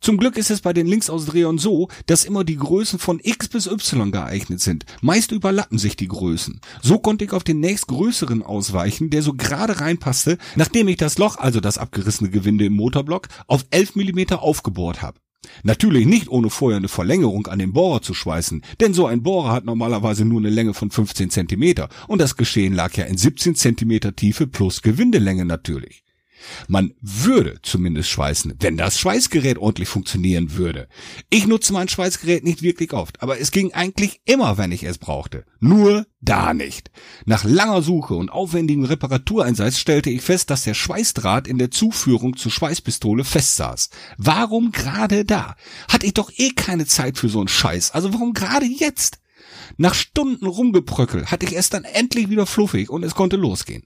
Zum 0.00 0.16
Glück 0.16 0.38
ist 0.38 0.50
es 0.50 0.62
bei 0.62 0.72
den 0.72 0.86
Linksausdrehern 0.86 1.58
so, 1.58 1.88
dass 2.06 2.24
immer 2.24 2.42
die 2.42 2.56
Größen 2.56 2.98
von 2.98 3.20
X 3.22 3.48
bis 3.48 3.66
Y 3.66 4.10
geeignet 4.10 4.60
sind. 4.60 4.86
Meist 5.02 5.30
überlappen 5.30 5.76
sich 5.76 5.94
die 5.94 6.08
Größen. 6.08 6.62
So 6.80 6.98
konnte 6.98 7.26
ich 7.26 7.32
auf 7.32 7.44
den 7.44 7.60
nächstgrößeren 7.60 8.42
ausweichen, 8.42 9.10
der 9.10 9.20
so 9.20 9.34
gerade 9.34 9.80
reinpasste, 9.80 10.38
nachdem 10.56 10.88
ich 10.88 10.96
das 10.96 11.18
Loch, 11.18 11.36
also 11.36 11.60
das 11.60 11.76
abgerissene 11.76 12.30
Gewinde 12.30 12.64
im 12.64 12.72
Motorblock, 12.72 13.28
auf 13.46 13.66
11 13.70 13.94
Millimeter 13.94 14.42
aufgebohrt 14.42 15.02
habe. 15.02 15.18
Natürlich 15.64 16.06
nicht 16.06 16.28
ohne 16.28 16.48
vorher 16.48 16.78
eine 16.78 16.88
Verlängerung 16.88 17.46
an 17.48 17.58
den 17.58 17.74
Bohrer 17.74 18.00
zu 18.00 18.14
schweißen, 18.14 18.62
denn 18.80 18.94
so 18.94 19.06
ein 19.06 19.22
Bohrer 19.22 19.52
hat 19.52 19.66
normalerweise 19.66 20.24
nur 20.24 20.40
eine 20.40 20.50
Länge 20.50 20.72
von 20.72 20.90
15 20.90 21.28
Zentimeter 21.28 21.90
und 22.08 22.20
das 22.20 22.36
Geschehen 22.36 22.72
lag 22.72 22.94
ja 22.94 23.04
in 23.04 23.18
17 23.18 23.54
Zentimeter 23.54 24.16
Tiefe 24.16 24.46
plus 24.46 24.80
Gewindelänge 24.80 25.44
natürlich. 25.44 26.04
Man 26.68 26.94
würde 27.00 27.58
zumindest 27.62 28.08
schweißen, 28.10 28.54
wenn 28.60 28.76
das 28.76 28.98
Schweißgerät 28.98 29.58
ordentlich 29.58 29.88
funktionieren 29.88 30.56
würde. 30.56 30.88
Ich 31.30 31.46
nutze 31.46 31.72
mein 31.72 31.88
Schweißgerät 31.88 32.44
nicht 32.44 32.62
wirklich 32.62 32.92
oft, 32.92 33.22
aber 33.22 33.40
es 33.40 33.50
ging 33.50 33.72
eigentlich 33.72 34.20
immer, 34.24 34.58
wenn 34.58 34.72
ich 34.72 34.84
es 34.84 34.98
brauchte. 34.98 35.44
Nur 35.60 36.06
da 36.20 36.54
nicht. 36.54 36.90
Nach 37.24 37.44
langer 37.44 37.82
Suche 37.82 38.14
und 38.14 38.30
aufwendigem 38.30 38.84
Reparatureinsatz 38.84 39.78
stellte 39.78 40.10
ich 40.10 40.22
fest, 40.22 40.50
dass 40.50 40.64
der 40.64 40.74
Schweißdraht 40.74 41.46
in 41.46 41.58
der 41.58 41.70
Zuführung 41.70 42.36
zur 42.36 42.52
Schweißpistole 42.52 43.24
festsaß. 43.24 43.90
Warum 44.18 44.72
gerade 44.72 45.24
da? 45.24 45.56
Hatte 45.88 46.06
ich 46.06 46.14
doch 46.14 46.30
eh 46.36 46.50
keine 46.50 46.86
Zeit 46.86 47.18
für 47.18 47.28
so 47.28 47.38
einen 47.38 47.48
Scheiß, 47.48 47.92
also 47.92 48.12
warum 48.12 48.34
gerade 48.34 48.66
jetzt? 48.66 49.18
Nach 49.76 49.94
Stunden 49.94 50.46
rumgebröckelt 50.46 51.30
hatte 51.30 51.46
ich 51.46 51.56
es 51.56 51.70
dann 51.70 51.84
endlich 51.84 52.28
wieder 52.28 52.46
fluffig 52.46 52.90
und 52.90 53.02
es 53.02 53.14
konnte 53.14 53.36
losgehen. 53.36 53.84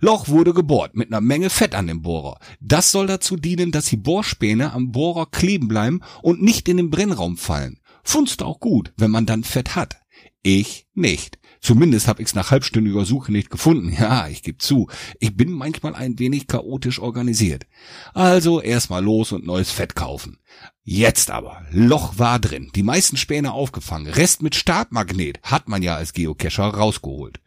Loch 0.00 0.28
wurde 0.28 0.54
gebohrt 0.54 0.96
mit 0.96 1.08
einer 1.08 1.20
Menge 1.20 1.50
Fett 1.50 1.74
an 1.74 1.86
dem 1.86 2.02
Bohrer. 2.02 2.38
Das 2.60 2.90
soll 2.92 3.06
dazu 3.06 3.36
dienen, 3.36 3.70
dass 3.70 3.86
die 3.86 3.96
Bohrspäne 3.96 4.72
am 4.72 4.92
Bohrer 4.92 5.26
kleben 5.26 5.68
bleiben 5.68 6.00
und 6.22 6.42
nicht 6.42 6.68
in 6.68 6.76
den 6.76 6.90
Brennraum 6.90 7.36
fallen. 7.36 7.80
Funzt 8.02 8.42
auch 8.42 8.60
gut, 8.60 8.92
wenn 8.96 9.10
man 9.10 9.26
dann 9.26 9.44
Fett 9.44 9.76
hat. 9.76 9.98
Ich 10.42 10.86
nicht. 10.94 11.38
Zumindest 11.60 12.08
habe 12.08 12.22
ich's 12.22 12.34
nach 12.34 12.50
halbstündiger 12.50 13.04
Suche 13.04 13.32
nicht 13.32 13.50
gefunden. 13.50 13.90
Ja, 14.00 14.28
ich 14.28 14.42
gebe 14.42 14.56
zu, 14.56 14.88
ich 15.18 15.36
bin 15.36 15.52
manchmal 15.52 15.94
ein 15.94 16.18
wenig 16.18 16.46
chaotisch 16.46 16.98
organisiert. 16.98 17.66
Also 18.14 18.62
erstmal 18.62 19.04
los 19.04 19.32
und 19.32 19.44
neues 19.44 19.70
Fett 19.70 19.94
kaufen. 19.94 20.38
Jetzt 20.84 21.30
aber, 21.30 21.62
Loch 21.70 22.18
war 22.18 22.38
drin, 22.38 22.70
die 22.74 22.82
meisten 22.82 23.18
Späne 23.18 23.52
aufgefangen, 23.52 24.10
Rest 24.10 24.42
mit 24.42 24.54
Startmagnet 24.54 25.38
hat 25.42 25.68
man 25.68 25.82
ja 25.82 25.96
als 25.96 26.14
Geocacher 26.14 26.64
rausgeholt. 26.64 27.40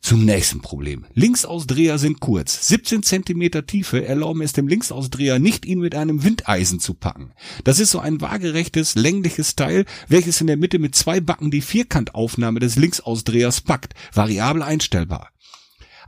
Zum 0.00 0.24
nächsten 0.24 0.60
Problem. 0.60 1.06
Linksausdreher 1.14 1.98
sind 1.98 2.20
kurz. 2.20 2.68
17 2.68 3.02
Zentimeter 3.02 3.66
Tiefe 3.66 4.04
erlauben 4.04 4.42
es 4.42 4.52
dem 4.52 4.68
Linksausdreher 4.68 5.38
nicht, 5.38 5.66
ihn 5.66 5.80
mit 5.80 5.94
einem 5.94 6.24
Windeisen 6.24 6.80
zu 6.80 6.94
packen. 6.94 7.32
Das 7.64 7.78
ist 7.78 7.90
so 7.90 7.98
ein 7.98 8.20
waagerechtes, 8.20 8.94
längliches 8.94 9.56
Teil, 9.56 9.84
welches 10.08 10.40
in 10.40 10.46
der 10.46 10.56
Mitte 10.56 10.78
mit 10.78 10.94
zwei 10.94 11.20
Backen 11.20 11.50
die 11.50 11.62
Vierkantaufnahme 11.62 12.60
des 12.60 12.76
Linksausdrehers 12.76 13.62
packt, 13.62 13.94
variabel 14.12 14.62
einstellbar. 14.62 15.30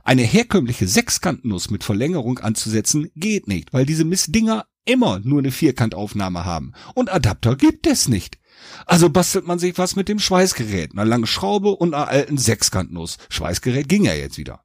Eine 0.03 0.23
herkömmliche 0.23 0.87
Sechskantnuss 0.87 1.69
mit 1.69 1.83
Verlängerung 1.83 2.39
anzusetzen 2.39 3.11
geht 3.15 3.47
nicht, 3.47 3.71
weil 3.71 3.85
diese 3.85 4.03
Missdinger 4.03 4.65
immer 4.85 5.19
nur 5.19 5.39
eine 5.39 5.51
Vierkantaufnahme 5.51 6.43
haben. 6.43 6.73
Und 6.95 7.11
Adapter 7.11 7.55
gibt 7.55 7.85
es 7.85 8.07
nicht. 8.07 8.39
Also 8.85 9.09
bastelt 9.09 9.45
man 9.47 9.59
sich 9.59 9.77
was 9.77 9.95
mit 9.95 10.09
dem 10.09 10.19
Schweißgerät, 10.19 10.93
einer 10.93 11.05
langen 11.05 11.27
Schraube 11.27 11.69
und 11.69 11.93
einer 11.93 12.07
alten 12.07 12.37
Sechskantnuss. 12.37 13.17
Schweißgerät 13.29 13.87
ging 13.87 14.05
ja 14.05 14.13
jetzt 14.13 14.37
wieder. 14.37 14.63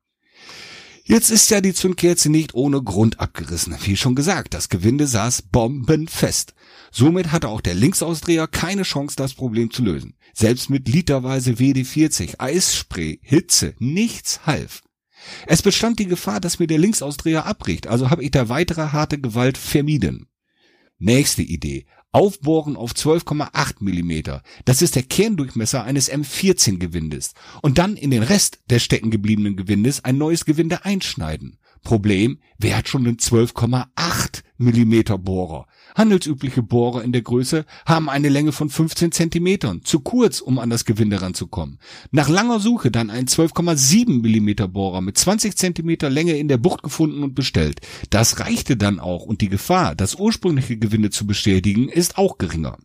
Jetzt 1.09 1.31
ist 1.31 1.49
ja 1.51 1.61
die 1.61 1.73
Zündkerze 1.73 2.31
nicht 2.31 2.55
ohne 2.55 2.83
Grund 2.83 3.21
abgerissen. 3.21 3.77
Wie 3.85 3.97
schon 3.97 4.17
gesagt, 4.17 4.55
das 4.55 4.69
Gewinde 4.69 5.07
saß 5.07 5.43
bombenfest. 5.43 6.55
Somit 6.91 7.31
hatte 7.31 7.49
auch 7.49 7.61
der 7.61 7.75
Linksausdreher 7.75 8.49
keine 8.49 8.83
Chance, 8.83 9.15
das 9.15 9.35
Problem 9.35 9.71
zu 9.71 9.85
lösen. 9.85 10.17
Selbst 10.35 10.69
mit 10.69 10.89
literweise 10.89 11.53
WD-40, 11.53 12.41
Eisspray, 12.41 13.21
Hitze, 13.23 13.75
nichts 13.79 14.47
half. 14.47 14.83
Es 15.47 15.63
bestand 15.63 16.01
die 16.01 16.07
Gefahr, 16.07 16.41
dass 16.41 16.59
mir 16.59 16.67
der 16.67 16.79
Linksausdreher 16.79 17.47
abbricht, 17.47 17.87
also 17.87 18.11
habe 18.11 18.25
ich 18.25 18.33
da 18.33 18.49
weitere 18.49 18.89
harte 18.89 19.21
Gewalt 19.21 19.59
vermieden. 19.59 20.27
Nächste 20.99 21.43
Idee. 21.43 21.87
Aufbohren 22.17 22.77
auf 22.77 22.93
12,8 22.93 23.75
Millimeter. 23.81 24.43
Das 24.64 24.81
ist 24.81 24.95
der 24.95 25.03
Kerndurchmesser 25.03 25.85
eines 25.85 26.11
M14 26.11 26.79
Gewindes. 26.79 27.35
Und 27.61 27.77
dann 27.77 27.95
in 27.95 28.11
den 28.11 28.23
Rest 28.23 28.61
des 28.71 28.83
stecken 28.83 29.11
gebliebenen 29.11 29.55
Gewindes 29.55 30.03
ein 30.03 30.17
neues 30.17 30.47
Gewinde 30.47 30.87
einschneiden. 30.87 31.59
Problem, 31.83 32.39
wer 32.57 32.79
hat 32.79 32.89
schon 32.89 33.07
einen 33.07 33.19
12,8 33.19 34.45
Millimeter 34.57 35.19
Bohrer? 35.19 35.67
Handelsübliche 35.97 36.63
Bohrer 36.63 37.03
in 37.03 37.13
der 37.13 37.23
Größe 37.23 37.65
haben 37.87 38.09
eine 38.09 38.29
Länge 38.29 38.53
von 38.53 38.69
15 38.71 39.13
Zentimetern, 39.13 39.81
zu 39.83 40.01
kurz, 40.01 40.41
um 40.41 40.59
an 40.59 40.71
das 40.71 40.85
Gewinde 40.85 41.23
ranzukommen. 41.23 41.79
Nach 42.11 42.29
langer 42.29 42.61
Suche 42.61 42.91
dann 42.91 43.11
ein 43.11 43.27
12,7 43.27 44.21
Millimeter 44.23 44.69
Bohrer 44.69 45.01
mit 45.01 45.17
20 45.19 45.57
Zentimeter 45.57 46.11
Länge 46.11 46.37
in 46.37 46.49
der 46.49 46.59
Bucht 46.59 46.83
gefunden 46.83 47.23
und 47.23 47.35
bestellt. 47.35 47.81
Das 48.11 48.41
reichte 48.41 48.77
dann 48.77 49.01
auch 49.01 49.25
und 49.25 49.41
die 49.41 49.49
Gefahr, 49.49 49.95
das 49.95 50.15
ursprüngliche 50.15 50.77
Gewinde 50.77 51.11
zu 51.11 51.27
beschädigen, 51.27 51.89
ist 51.89 52.19
auch 52.19 52.39
geringer. 52.39 52.77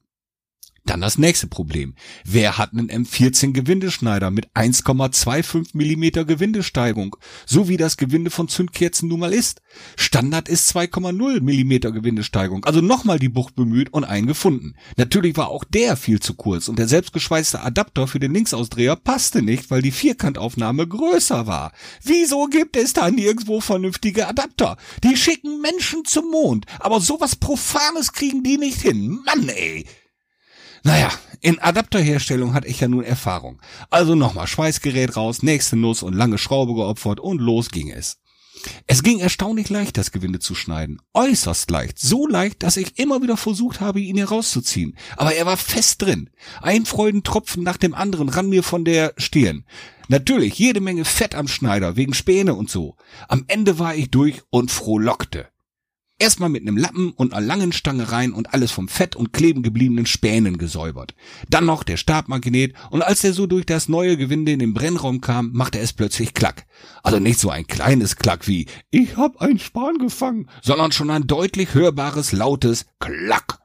Dann 0.85 0.99
das 0.99 1.19
nächste 1.19 1.45
Problem. 1.45 1.93
Wer 2.25 2.57
hat 2.57 2.71
einen 2.73 2.89
M14 2.89 3.51
Gewindeschneider 3.51 4.31
mit 4.31 4.49
1,25 4.55 5.69
Millimeter 5.73 6.25
Gewindesteigung, 6.25 7.15
so 7.45 7.69
wie 7.69 7.77
das 7.77 7.97
Gewinde 7.97 8.31
von 8.31 8.47
Zündkerzen 8.47 9.07
nun 9.07 9.19
mal 9.19 9.31
ist? 9.31 9.61
Standard 9.95 10.49
ist 10.49 10.75
2,0 10.75 11.41
Millimeter 11.41 11.91
Gewindesteigung, 11.91 12.65
also 12.65 12.81
nochmal 12.81 13.19
die 13.19 13.29
Bucht 13.29 13.55
bemüht 13.55 13.93
und 13.93 14.05
einen 14.05 14.25
gefunden. 14.25 14.73
Natürlich 14.97 15.37
war 15.37 15.49
auch 15.49 15.63
der 15.63 15.97
viel 15.97 16.19
zu 16.19 16.33
kurz 16.33 16.67
und 16.67 16.79
der 16.79 16.87
selbstgeschweißte 16.87 17.61
Adapter 17.61 18.07
für 18.07 18.19
den 18.19 18.33
Linksausdreher 18.33 18.95
passte 18.95 19.43
nicht, 19.43 19.69
weil 19.69 19.83
die 19.83 19.91
Vierkantaufnahme 19.91 20.87
größer 20.87 21.45
war. 21.45 21.73
Wieso 22.01 22.47
gibt 22.47 22.75
es 22.75 22.93
da 22.93 23.11
nirgendwo 23.11 23.61
vernünftige 23.61 24.27
Adapter? 24.27 24.77
Die 25.03 25.15
schicken 25.15 25.61
Menschen 25.61 26.05
zum 26.05 26.31
Mond, 26.31 26.65
aber 26.79 26.99
sowas 27.01 27.35
Profanes 27.35 28.13
kriegen 28.13 28.41
die 28.41 28.57
nicht 28.57 28.81
hin. 28.81 29.19
Mann 29.25 29.47
ey! 29.47 29.85
Naja, 30.83 31.11
in 31.41 31.59
Adapterherstellung 31.59 32.53
hatte 32.53 32.67
ich 32.67 32.79
ja 32.79 32.87
nun 32.87 33.03
Erfahrung. 33.03 33.61
Also 33.89 34.15
nochmal 34.15 34.47
Schweißgerät 34.47 35.15
raus, 35.15 35.43
nächste 35.43 35.75
Nuss 35.75 36.03
und 36.03 36.13
lange 36.13 36.37
Schraube 36.37 36.73
geopfert 36.73 37.19
und 37.19 37.39
los 37.39 37.69
ging 37.69 37.91
es. 37.91 38.17
Es 38.87 39.01
ging 39.01 39.19
erstaunlich 39.19 39.69
leicht, 39.69 39.97
das 39.97 40.11
Gewinde 40.11 40.39
zu 40.39 40.55
schneiden. 40.55 41.01
Äußerst 41.13 41.69
leicht. 41.71 41.99
So 41.99 42.27
leicht, 42.27 42.63
dass 42.63 42.77
ich 42.77 42.99
immer 42.99 43.21
wieder 43.21 43.37
versucht 43.37 43.79
habe, 43.79 43.99
ihn 43.99 44.17
herauszuziehen. 44.17 44.97
Aber 45.17 45.33
er 45.33 45.45
war 45.45 45.57
fest 45.57 46.01
drin. 46.01 46.29
Ein 46.61 46.85
Freudentropfen 46.85 47.63
nach 47.63 47.77
dem 47.77 47.93
anderen 47.93 48.29
rann 48.29 48.49
mir 48.49 48.63
von 48.63 48.85
der 48.85 49.13
Stirn. 49.17 49.65
Natürlich 50.09 50.59
jede 50.59 50.81
Menge 50.81 51.05
Fett 51.05 51.35
am 51.35 51.47
Schneider, 51.47 51.95
wegen 51.95 52.13
Späne 52.13 52.53
und 52.53 52.69
so. 52.69 52.97
Am 53.27 53.45
Ende 53.47 53.79
war 53.79 53.95
ich 53.95 54.11
durch 54.11 54.41
und 54.49 54.69
frohlockte. 54.69 55.47
Erstmal 56.21 56.49
mit 56.49 56.61
einem 56.61 56.77
Lappen 56.77 57.13
und 57.13 57.33
einer 57.33 57.43
langen 57.43 57.71
Stange 57.71 58.11
rein 58.11 58.31
und 58.31 58.53
alles 58.53 58.69
vom 58.69 58.87
Fett 58.87 59.15
und 59.15 59.33
kleben 59.33 59.63
gebliebenen 59.63 60.05
Spänen 60.05 60.59
gesäubert. 60.59 61.15
Dann 61.49 61.65
noch 61.65 61.81
der 61.81 61.97
Stabmagnet 61.97 62.75
und 62.91 63.01
als 63.01 63.23
er 63.23 63.33
so 63.33 63.47
durch 63.47 63.65
das 63.65 63.89
neue 63.89 64.17
Gewinde 64.17 64.51
in 64.51 64.59
den 64.59 64.75
Brennraum 64.75 65.21
kam, 65.21 65.49
machte 65.51 65.79
es 65.79 65.93
plötzlich 65.93 66.35
Klack. 66.35 66.67
Also 67.01 67.17
nicht 67.17 67.39
so 67.39 67.49
ein 67.49 67.65
kleines 67.65 68.17
Klack 68.17 68.47
wie 68.47 68.67
ich 68.91 69.17
hab 69.17 69.41
ein 69.41 69.57
Span 69.57 69.97
gefangen, 69.97 70.47
sondern 70.61 70.91
schon 70.91 71.09
ein 71.09 71.25
deutlich 71.25 71.73
hörbares 71.73 72.33
lautes 72.33 72.85
Klack. 72.99 73.57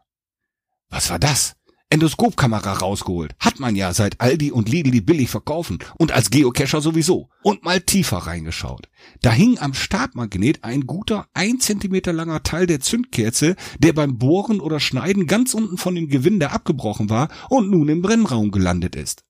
Was 0.89 1.11
war 1.11 1.19
das? 1.19 1.57
Endoskopkamera 1.89 2.73
rausgeholt. 2.73 3.37
Hat 3.39 3.61
man 3.61 3.77
ja 3.77 3.95
seit 3.95 4.21
Aldi 4.21 4.51
und 4.51 4.69
Lidl 4.69 4.91
die 4.91 5.01
billig 5.01 5.31
verkaufen 5.31 5.79
und 5.99 6.11
als 6.11 6.31
Geocacher 6.31 6.81
sowieso. 6.81 7.29
Und 7.43 7.65
mal 7.65 7.81
tiefer 7.81 8.19
reingeschaut. 8.19 8.89
Da 9.23 9.31
hing 9.31 9.59
am 9.59 9.73
Stabmagnet 9.73 10.65
ein 10.65 10.87
guter 10.87 11.29
ein 11.33 11.61
Zentimeter 11.61 12.13
langer 12.13 12.43
Teil 12.43 12.67
der 12.67 12.81
Zündkerze, 12.81 13.55
der 13.79 13.93
beim 13.93 14.19
Bohren 14.19 14.61
oder 14.61 14.81
Schneiden 14.81 15.27
ganz 15.27 15.55
unten 15.55 15.79
von 15.79 15.95
dem 15.95 16.09
Gewinde 16.09 16.51
abgebrochen 16.51 17.09
war 17.09 17.29
und 17.51 17.71
nun 17.71 17.89
im 17.89 18.03
Brennraum 18.03 18.51
gelandet 18.51 18.97
ist. 18.97 19.23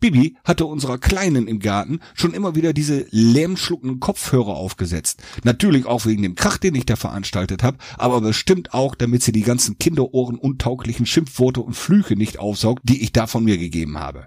Bibi 0.00 0.36
hatte 0.44 0.66
unserer 0.66 0.98
Kleinen 0.98 1.46
im 1.46 1.60
Garten 1.60 2.00
schon 2.14 2.34
immer 2.34 2.54
wieder 2.54 2.72
diese 2.72 3.06
lärmschluckenden 3.10 4.00
Kopfhörer 4.00 4.56
aufgesetzt. 4.56 5.22
Natürlich 5.44 5.86
auch 5.86 6.06
wegen 6.06 6.22
dem 6.22 6.34
Krach, 6.34 6.58
den 6.58 6.74
ich 6.74 6.86
da 6.86 6.96
veranstaltet 6.96 7.62
habe, 7.62 7.78
aber 7.98 8.20
bestimmt 8.20 8.74
auch, 8.74 8.94
damit 8.94 9.22
sie 9.22 9.32
die 9.32 9.42
ganzen 9.42 9.78
Kinderohren 9.78 10.36
untauglichen 10.36 11.06
Schimpfworte 11.06 11.60
und 11.60 11.74
Flüche 11.74 12.16
nicht 12.16 12.38
aufsaugt, 12.38 12.82
die 12.84 13.02
ich 13.02 13.12
da 13.12 13.26
von 13.26 13.44
mir 13.44 13.58
gegeben 13.58 13.98
habe. 13.98 14.26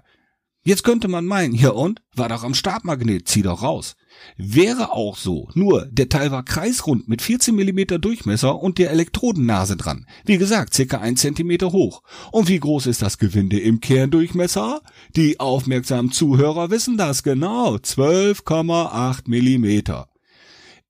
Jetzt 0.62 0.84
könnte 0.84 1.08
man 1.08 1.26
meinen, 1.26 1.54
ja 1.54 1.70
und? 1.70 2.00
War 2.14 2.30
doch 2.30 2.42
am 2.42 2.54
Stabmagnet, 2.54 3.28
zieh 3.28 3.42
doch 3.42 3.62
raus. 3.62 3.96
Wäre 4.36 4.92
auch 4.92 5.16
so, 5.16 5.48
nur 5.54 5.86
der 5.86 6.08
Teil 6.08 6.30
war 6.30 6.44
kreisrund 6.44 7.08
mit 7.08 7.22
14 7.22 7.54
mm 7.54 8.00
Durchmesser 8.00 8.60
und 8.60 8.78
der 8.78 8.90
Elektrodennase 8.90 9.76
dran. 9.76 10.06
Wie 10.24 10.38
gesagt, 10.38 10.74
circa 10.74 10.98
1 10.98 11.20
cm 11.20 11.72
hoch. 11.72 12.02
Und 12.32 12.48
wie 12.48 12.58
groß 12.58 12.86
ist 12.86 13.02
das 13.02 13.18
Gewinde 13.18 13.60
im 13.60 13.80
Kerndurchmesser? 13.80 14.80
Die 15.14 15.38
aufmerksamen 15.40 16.10
Zuhörer 16.12 16.70
wissen 16.70 16.96
das 16.96 17.22
genau. 17.22 17.76
12,8 17.76 19.22
mm. 19.26 20.13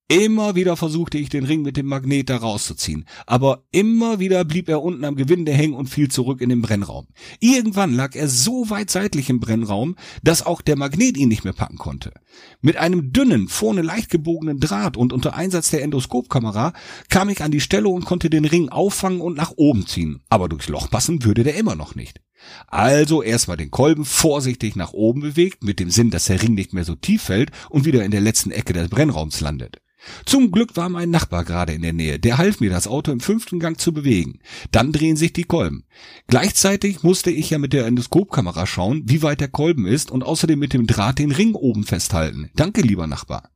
Immer 0.09 0.55
wieder 0.55 0.77
versuchte 0.77 1.17
ich 1.17 1.31
den 1.31 1.45
Ring 1.45 1.63
mit 1.63 1.79
dem 1.79 1.87
Magnet 1.87 2.29
da 2.29 2.37
rauszuziehen, 2.37 3.07
aber 3.25 3.65
immer 3.73 4.19
wieder 4.19 4.45
blieb 4.45 4.69
er 4.69 4.83
unten 4.83 5.03
am 5.07 5.17
Gewinde 5.17 5.51
hängen 5.51 5.73
und 5.73 5.89
fiel 5.89 6.11
zurück 6.11 6.43
in 6.43 6.51
den 6.51 6.61
Brennraum. 6.61 7.07
Irgendwann 7.41 7.95
lag 7.95 8.15
er 8.15 8.29
so 8.29 8.69
weit 8.69 8.91
seitlich 8.91 9.31
im 9.31 9.41
Brennraum, 9.41 9.97
dass 10.23 10.45
auch 10.45 10.61
der 10.61 10.77
Magnet 10.77 11.17
ihn 11.17 11.31
nicht 11.31 11.45
mehr 11.45 11.55
packen 11.55 11.79
konnte. 11.79 12.13
Mit 12.61 12.77
einem 12.77 13.15
dünnen, 13.15 13.49
vorne 13.49 13.81
leicht 13.81 14.11
gebogenen 14.11 14.61
Draht 14.61 14.99
und 14.99 15.15
unter 15.15 15.37
Einsatz 15.37 15.71
der 15.71 15.83
Endoskopkamera 15.83 16.75
kam 17.09 17.31
ich 17.31 17.43
an 17.43 17.51
die 17.51 17.63
Stelle 17.63 17.89
und 17.89 18.05
konnte 18.05 18.29
den 18.29 18.45
Ring 18.45 18.69
auffangen 18.69 19.23
und 19.23 19.39
nach 19.39 19.55
oben 19.57 19.87
ziehen, 19.87 20.21
aber 20.29 20.51
durchs 20.51 20.69
Loch 20.69 20.91
passen 20.91 21.25
würde 21.25 21.45
der 21.45 21.57
immer 21.57 21.77
noch 21.77 21.95
nicht. 21.95 22.21
Also 22.67 23.23
erstmal 23.23 23.57
den 23.57 23.71
Kolben 23.71 24.05
vorsichtig 24.05 24.77
nach 24.77 24.93
oben 24.93 25.23
bewegt, 25.23 25.65
mit 25.65 25.81
dem 25.81 25.89
Sinn, 25.89 26.11
dass 26.11 26.27
der 26.27 26.43
Ring 26.43 26.53
nicht 26.53 26.75
mehr 26.75 26.85
so 26.85 26.95
tief 26.95 27.23
fällt 27.23 27.53
und 27.71 27.87
wieder 27.87 28.05
in 28.05 28.11
der 28.11 28.21
letzten 28.21 28.51
Ecke 28.51 28.75
des 28.75 28.91
Brennraums 28.91 29.41
landet. 29.41 29.81
Zum 30.27 30.51
Glück 30.51 30.77
war 30.77 30.89
mein 30.89 31.11
Nachbar 31.11 31.45
gerade 31.45 31.73
in 31.73 31.83
der 31.83 31.93
Nähe. 31.93 32.19
Der 32.19 32.39
half 32.39 32.61
mir, 32.61 32.71
das 32.71 32.87
Auto 32.87 33.13
im 33.13 33.21
fünften 33.21 33.61
Gang 33.61 33.81
zu 33.81 33.93
bewegen. 33.93 34.41
Dann 34.71 34.93
drehen 34.93 35.17
sich 35.17 35.33
die 35.33 35.45
Kolben. 35.45 35.85
Gleichzeitig 36.27 37.03
musste 37.03 37.31
ich 37.31 37.51
ja 37.51 37.59
mit 37.59 37.73
der 37.73 37.87
Endoskopkamera 37.87 38.67
schauen, 38.67 39.03
wie 39.07 39.23
weit 39.23 39.41
der 39.41 39.49
Kolben 39.49 39.87
ist 39.87 40.11
und 40.11 40.23
außerdem 40.25 40.59
mit 40.59 40.73
dem 40.73 40.87
Draht 40.87 41.19
den 41.19 41.33
Ring 41.33 41.55
oben 41.55 41.85
festhalten. 41.85 42.51
Danke, 42.55 42.83
lieber 42.83 43.07
Nachbar. 43.07 43.51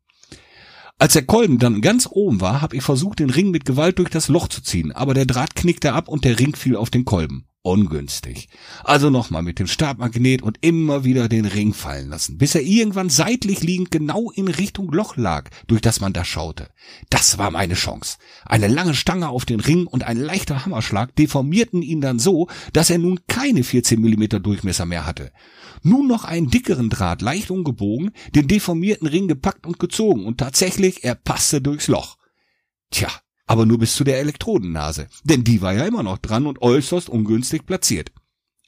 Als 1.00 1.12
der 1.12 1.24
Kolben 1.24 1.58
dann 1.58 1.80
ganz 1.80 2.08
oben 2.10 2.40
war, 2.40 2.60
habe 2.60 2.74
ich 2.74 2.82
versucht, 2.82 3.20
den 3.20 3.30
Ring 3.30 3.52
mit 3.52 3.64
Gewalt 3.64 3.98
durch 3.98 4.10
das 4.10 4.26
Loch 4.26 4.48
zu 4.48 4.62
ziehen, 4.62 4.90
aber 4.90 5.14
der 5.14 5.26
Draht 5.26 5.54
knickte 5.54 5.92
ab 5.92 6.08
und 6.08 6.24
der 6.24 6.40
Ring 6.40 6.56
fiel 6.56 6.74
auf 6.74 6.90
den 6.90 7.04
Kolben. 7.04 7.47
Ungünstig. 7.68 8.48
Also 8.84 9.10
nochmal 9.10 9.42
mit 9.42 9.58
dem 9.58 9.66
Stabmagnet 9.66 10.42
und 10.42 10.58
immer 10.60 11.04
wieder 11.04 11.28
den 11.28 11.44
Ring 11.44 11.74
fallen 11.74 12.08
lassen, 12.08 12.38
bis 12.38 12.54
er 12.54 12.62
irgendwann 12.62 13.10
seitlich 13.10 13.62
liegend 13.62 13.90
genau 13.90 14.30
in 14.30 14.48
Richtung 14.48 14.90
Loch 14.92 15.16
lag, 15.16 15.50
durch 15.66 15.80
das 15.80 16.00
man 16.00 16.12
da 16.12 16.24
schaute. 16.24 16.68
Das 17.10 17.38
war 17.38 17.50
meine 17.50 17.74
Chance. 17.74 18.18
Eine 18.44 18.68
lange 18.68 18.94
Stange 18.94 19.28
auf 19.28 19.44
den 19.44 19.60
Ring 19.60 19.86
und 19.86 20.04
ein 20.04 20.16
leichter 20.16 20.64
Hammerschlag 20.64 21.14
deformierten 21.16 21.82
ihn 21.82 22.00
dann 22.00 22.18
so, 22.18 22.48
dass 22.72 22.90
er 22.90 22.98
nun 22.98 23.20
keine 23.26 23.64
14 23.64 24.00
Millimeter 24.00 24.40
Durchmesser 24.40 24.86
mehr 24.86 25.06
hatte. 25.06 25.32
Nun 25.82 26.08
noch 26.08 26.24
einen 26.24 26.50
dickeren 26.50 26.90
Draht, 26.90 27.22
leicht 27.22 27.50
umgebogen, 27.50 28.10
den 28.34 28.48
deformierten 28.48 29.06
Ring 29.06 29.28
gepackt 29.28 29.66
und 29.66 29.78
gezogen 29.78 30.24
und 30.24 30.38
tatsächlich, 30.38 31.04
er 31.04 31.14
passte 31.14 31.60
durchs 31.60 31.88
Loch. 31.88 32.16
Tja, 32.90 33.08
aber 33.48 33.66
nur 33.66 33.78
bis 33.78 33.96
zu 33.96 34.04
der 34.04 34.20
Elektrodennase, 34.20 35.08
denn 35.24 35.42
die 35.42 35.60
war 35.60 35.72
ja 35.72 35.84
immer 35.84 36.04
noch 36.04 36.18
dran 36.18 36.46
und 36.46 36.62
äußerst 36.62 37.08
ungünstig 37.08 37.66
platziert. 37.66 38.12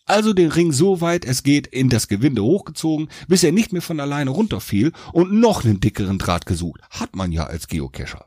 Also 0.07 0.33
den 0.33 0.51
Ring 0.51 0.73
so 0.73 1.01
weit 1.01 1.25
es 1.25 1.45
geht 1.45 1.69
in 1.69 1.89
das 1.89 2.09
Gewinde 2.09 2.43
hochgezogen, 2.43 3.09
bis 3.29 3.45
er 3.45 3.53
nicht 3.53 3.73
mehr 3.73 3.83
von 3.83 4.01
alleine 4.01 4.31
runterfiel 4.31 4.93
und 5.13 5.33
noch 5.33 5.65
einen 5.65 5.79
dickeren 5.79 6.19
Draht 6.19 6.47
gesucht. 6.47 6.81
Hat 6.91 7.15
man 7.15 7.31
ja 7.31 7.45
als 7.45 7.69
Geocacher. 7.69 8.27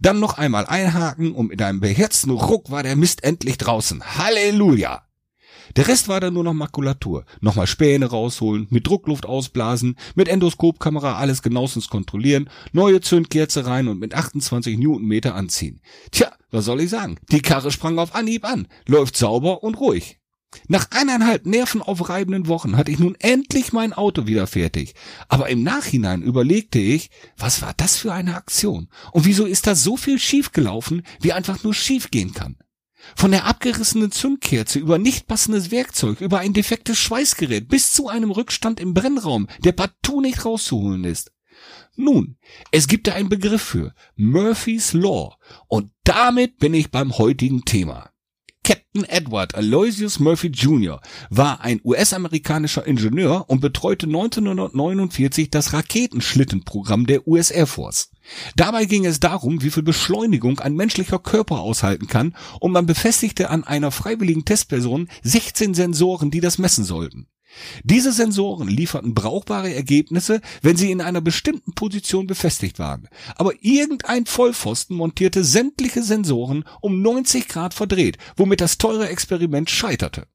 Dann 0.00 0.20
noch 0.20 0.38
einmal 0.38 0.66
einhaken 0.66 1.32
und 1.32 1.48
mit 1.48 1.60
einem 1.60 1.80
beherzten 1.80 2.30
Ruck 2.30 2.70
war 2.70 2.84
der 2.84 2.94
Mist 2.94 3.24
endlich 3.24 3.58
draußen. 3.58 4.16
Halleluja! 4.16 5.02
Der 5.76 5.88
Rest 5.88 6.08
war 6.08 6.20
dann 6.20 6.34
nur 6.34 6.44
noch 6.44 6.52
Makulatur. 6.52 7.24
Nochmal 7.40 7.66
Späne 7.66 8.06
rausholen, 8.06 8.66
mit 8.70 8.86
Druckluft 8.86 9.26
ausblasen, 9.26 9.96
mit 10.14 10.28
Endoskopkamera 10.28 11.16
alles 11.16 11.42
genauestens 11.42 11.88
kontrollieren, 11.88 12.50
neue 12.72 13.00
Zündkerze 13.00 13.66
rein 13.66 13.88
und 13.88 13.98
mit 13.98 14.14
28 14.14 14.78
Newtonmeter 14.78 15.34
anziehen. 15.34 15.80
Tja, 16.10 16.32
was 16.50 16.64
soll 16.64 16.80
ich 16.80 16.90
sagen? 16.90 17.16
Die 17.30 17.42
Karre 17.42 17.70
sprang 17.70 17.98
auf 17.98 18.14
Anhieb 18.14 18.44
an, 18.44 18.68
läuft 18.86 19.16
sauber 19.16 19.62
und 19.62 19.80
ruhig. 19.80 20.18
Nach 20.68 20.86
eineinhalb 20.90 21.46
nervenaufreibenden 21.46 22.46
Wochen 22.48 22.76
hatte 22.76 22.90
ich 22.90 22.98
nun 22.98 23.16
endlich 23.18 23.72
mein 23.72 23.92
Auto 23.92 24.26
wieder 24.26 24.46
fertig. 24.46 24.94
Aber 25.28 25.48
im 25.48 25.62
Nachhinein 25.62 26.22
überlegte 26.22 26.78
ich, 26.78 27.10
was 27.36 27.62
war 27.62 27.74
das 27.76 27.96
für 27.96 28.12
eine 28.12 28.36
Aktion? 28.36 28.88
Und 29.12 29.24
wieso 29.24 29.46
ist 29.46 29.66
da 29.66 29.74
so 29.74 29.96
viel 29.96 30.18
schiefgelaufen, 30.18 31.02
wie 31.20 31.32
einfach 31.32 31.62
nur 31.64 31.74
schiefgehen 31.74 32.34
kann? 32.34 32.56
Von 33.16 33.30
der 33.30 33.44
abgerissenen 33.44 34.12
Zündkerze 34.12 34.78
über 34.78 34.98
nicht 34.98 35.26
passendes 35.26 35.70
Werkzeug, 35.70 36.20
über 36.20 36.38
ein 36.38 36.52
defektes 36.52 36.98
Schweißgerät 36.98 37.68
bis 37.68 37.92
zu 37.92 38.08
einem 38.08 38.30
Rückstand 38.30 38.80
im 38.80 38.94
Brennraum, 38.94 39.48
der 39.60 39.72
partout 39.72 40.20
nicht 40.20 40.44
rauszuholen 40.44 41.04
ist. 41.04 41.32
Nun, 41.96 42.36
es 42.72 42.88
gibt 42.88 43.06
da 43.06 43.14
einen 43.14 43.28
Begriff 43.28 43.62
für 43.62 43.94
Murphy's 44.16 44.92
Law 44.92 45.36
und 45.68 45.90
damit 46.02 46.58
bin 46.58 46.74
ich 46.74 46.90
beim 46.90 47.16
heutigen 47.18 47.64
Thema. 47.64 48.10
Captain 48.64 49.04
Edward 49.04 49.54
Aloysius 49.54 50.18
Murphy 50.18 50.48
Jr. 50.48 51.00
war 51.28 51.60
ein 51.60 51.82
US-amerikanischer 51.84 52.86
Ingenieur 52.86 53.44
und 53.48 53.60
betreute 53.60 54.06
1949 54.06 55.50
das 55.50 55.74
Raketenschlittenprogramm 55.74 57.06
der 57.06 57.28
US 57.28 57.50
Air 57.50 57.66
Force. 57.66 58.10
Dabei 58.56 58.86
ging 58.86 59.04
es 59.04 59.20
darum, 59.20 59.62
wie 59.62 59.70
viel 59.70 59.82
Beschleunigung 59.82 60.60
ein 60.60 60.74
menschlicher 60.74 61.18
Körper 61.18 61.60
aushalten 61.60 62.06
kann 62.06 62.34
und 62.58 62.72
man 62.72 62.86
befestigte 62.86 63.50
an 63.50 63.64
einer 63.64 63.90
freiwilligen 63.90 64.46
Testperson 64.46 65.08
16 65.22 65.74
Sensoren, 65.74 66.30
die 66.30 66.40
das 66.40 66.56
messen 66.56 66.84
sollten. 66.84 67.28
Diese 67.82 68.12
Sensoren 68.12 68.68
lieferten 68.68 69.14
brauchbare 69.14 69.72
Ergebnisse, 69.74 70.40
wenn 70.62 70.76
sie 70.76 70.90
in 70.90 71.00
einer 71.00 71.20
bestimmten 71.20 71.72
Position 71.74 72.26
befestigt 72.26 72.78
waren. 72.78 73.08
Aber 73.36 73.52
irgendein 73.60 74.26
Vollpfosten 74.26 74.96
montierte 74.96 75.44
sämtliche 75.44 76.02
Sensoren 76.02 76.64
um 76.80 77.02
90 77.02 77.48
Grad 77.48 77.74
verdreht, 77.74 78.18
womit 78.36 78.60
das 78.60 78.78
teure 78.78 79.08
Experiment 79.08 79.70
scheiterte. 79.70 80.26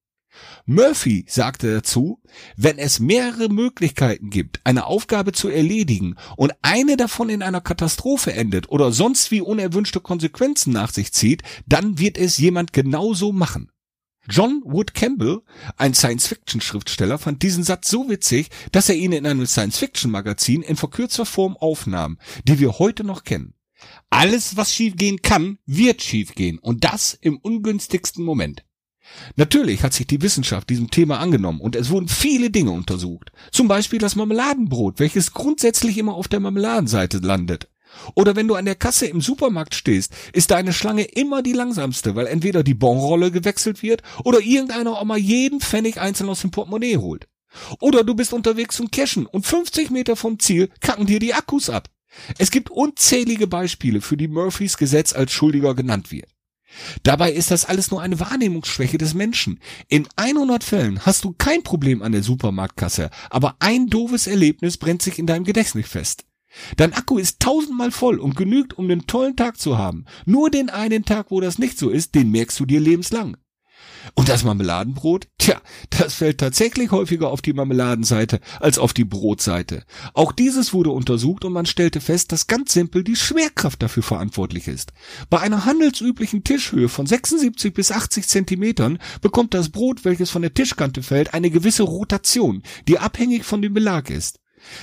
Murphy 0.65 1.25
sagte 1.27 1.73
dazu, 1.73 2.21
wenn 2.55 2.77
es 2.77 2.99
mehrere 2.99 3.49
Möglichkeiten 3.49 4.29
gibt, 4.29 4.61
eine 4.63 4.85
Aufgabe 4.85 5.31
zu 5.31 5.49
erledigen 5.49 6.15
und 6.37 6.53
eine 6.61 6.97
davon 6.97 7.29
in 7.29 7.41
einer 7.41 7.61
Katastrophe 7.61 8.33
endet 8.33 8.69
oder 8.69 8.91
sonst 8.91 9.31
wie 9.31 9.41
unerwünschte 9.41 9.99
Konsequenzen 9.99 10.71
nach 10.71 10.93
sich 10.93 11.11
zieht, 11.11 11.43
dann 11.65 11.99
wird 11.99 12.17
es 12.17 12.37
jemand 12.37 12.73
genauso 12.73 13.31
machen. 13.31 13.71
John 14.29 14.61
Wood 14.63 14.93
Campbell, 14.93 15.41
ein 15.77 15.95
Science-Fiction-Schriftsteller, 15.95 17.17
fand 17.17 17.41
diesen 17.41 17.63
Satz 17.63 17.89
so 17.89 18.09
witzig, 18.09 18.49
dass 18.71 18.87
er 18.87 18.95
ihn 18.95 19.11
in 19.11 19.25
einem 19.25 19.47
Science-Fiction-Magazin 19.47 20.61
in 20.61 20.75
verkürzter 20.75 21.25
Form 21.25 21.57
aufnahm, 21.57 22.19
die 22.43 22.59
wir 22.59 22.77
heute 22.77 23.03
noch 23.03 23.23
kennen. 23.23 23.55
Alles, 24.11 24.55
was 24.55 24.73
schiefgehen 24.73 25.21
kann, 25.21 25.57
wird 25.65 26.03
schiefgehen 26.03 26.59
und 26.59 26.83
das 26.83 27.17
im 27.19 27.37
ungünstigsten 27.37 28.23
Moment. 28.23 28.65
Natürlich 29.35 29.81
hat 29.81 29.93
sich 29.93 30.05
die 30.05 30.21
Wissenschaft 30.21 30.69
diesem 30.69 30.91
Thema 30.91 31.19
angenommen 31.19 31.61
und 31.61 31.75
es 31.75 31.89
wurden 31.89 32.07
viele 32.07 32.51
Dinge 32.51 32.71
untersucht. 32.71 33.31
Zum 33.51 33.67
Beispiel 33.67 33.97
das 33.97 34.15
Marmeladenbrot, 34.15 34.99
welches 34.99 35.33
grundsätzlich 35.33 35.97
immer 35.97 36.13
auf 36.13 36.27
der 36.27 36.39
Marmeladenseite 36.39 37.17
landet. 37.17 37.68
Oder 38.15 38.35
wenn 38.35 38.47
du 38.47 38.55
an 38.55 38.65
der 38.65 38.75
Kasse 38.75 39.07
im 39.07 39.21
Supermarkt 39.21 39.75
stehst, 39.75 40.13
ist 40.33 40.51
deine 40.51 40.73
Schlange 40.73 41.03
immer 41.03 41.41
die 41.41 41.53
langsamste, 41.53 42.15
weil 42.15 42.27
entweder 42.27 42.63
die 42.63 42.73
Bonrolle 42.73 43.31
gewechselt 43.31 43.83
wird 43.83 44.01
oder 44.23 44.39
irgendeiner 44.39 45.01
Oma 45.01 45.17
jeden 45.17 45.59
Pfennig 45.59 45.99
einzeln 45.99 46.29
aus 46.29 46.41
dem 46.41 46.51
Portemonnaie 46.51 46.97
holt. 46.97 47.27
Oder 47.79 48.03
du 48.03 48.13
bist 48.15 48.33
unterwegs 48.33 48.75
zum 48.75 48.91
Cashen 48.91 49.25
und 49.25 49.45
50 49.45 49.89
Meter 49.89 50.15
vom 50.15 50.39
Ziel 50.39 50.69
kacken 50.81 51.07
dir 51.07 51.19
die 51.19 51.33
Akkus 51.33 51.69
ab. 51.69 51.89
Es 52.37 52.51
gibt 52.51 52.71
unzählige 52.71 53.47
Beispiele, 53.47 54.01
für 54.01 54.17
die 54.17 54.27
Murphys 54.27 54.77
Gesetz 54.77 55.13
als 55.13 55.31
Schuldiger 55.31 55.75
genannt 55.75 56.11
wird. 56.11 56.29
Dabei 57.03 57.31
ist 57.31 57.51
das 57.51 57.65
alles 57.65 57.89
nur 57.89 58.01
eine 58.01 58.19
Wahrnehmungsschwäche 58.19 58.97
des 58.97 59.13
Menschen. 59.13 59.59
In 59.87 60.07
100 60.15 60.63
Fällen 60.63 61.05
hast 61.05 61.23
du 61.23 61.33
kein 61.33 61.63
Problem 61.63 62.01
an 62.01 62.11
der 62.11 62.23
Supermarktkasse, 62.23 63.09
aber 63.29 63.55
ein 63.59 63.87
doofes 63.87 64.27
Erlebnis 64.27 64.77
brennt 64.77 65.01
sich 65.01 65.17
in 65.17 65.25
deinem 65.25 65.45
Gedächtnis 65.45 65.87
fest. 65.87 66.25
Dein 66.77 66.93
Akku 66.93 67.17
ist 67.17 67.39
tausendmal 67.39 67.91
voll 67.91 68.19
und 68.19 68.35
genügt, 68.35 68.77
um 68.77 68.87
den 68.87 69.07
tollen 69.07 69.35
Tag 69.35 69.59
zu 69.59 69.77
haben. 69.77 70.05
Nur 70.25 70.49
den 70.49 70.69
einen 70.69 71.05
Tag, 71.05 71.31
wo 71.31 71.41
das 71.41 71.59
nicht 71.59 71.77
so 71.77 71.89
ist, 71.89 72.15
den 72.15 72.31
merkst 72.31 72.59
du 72.59 72.65
dir 72.65 72.79
lebenslang. 72.79 73.37
Und 74.15 74.29
das 74.29 74.43
Marmeladenbrot? 74.43 75.27
Tja, 75.37 75.61
das 75.89 76.15
fällt 76.15 76.39
tatsächlich 76.39 76.91
häufiger 76.91 77.29
auf 77.29 77.41
die 77.41 77.53
Marmeladenseite 77.53 78.39
als 78.59 78.79
auf 78.79 78.93
die 78.93 79.05
Brotseite. 79.05 79.83
Auch 80.13 80.31
dieses 80.31 80.73
wurde 80.73 80.91
untersucht 80.91 81.45
und 81.45 81.53
man 81.53 81.65
stellte 81.65 82.01
fest, 82.01 82.31
dass 82.31 82.47
ganz 82.47 82.73
simpel 82.73 83.03
die 83.03 83.15
Schwerkraft 83.15 83.81
dafür 83.81 84.03
verantwortlich 84.03 84.67
ist. 84.67 84.93
Bei 85.29 85.39
einer 85.39 85.65
handelsüblichen 85.65 86.43
Tischhöhe 86.43 86.89
von 86.89 87.05
76 87.05 87.73
bis 87.73 87.91
80 87.91 88.27
Zentimetern 88.27 88.99
bekommt 89.21 89.53
das 89.53 89.69
Brot, 89.69 90.05
welches 90.05 90.29
von 90.29 90.41
der 90.41 90.53
Tischkante 90.53 91.03
fällt, 91.03 91.33
eine 91.33 91.49
gewisse 91.49 91.83
Rotation, 91.83 92.63
die 92.87 92.99
abhängig 92.99 93.43
von 93.43 93.61
dem 93.61 93.73
Belag 93.73 94.09
ist. 94.09 94.39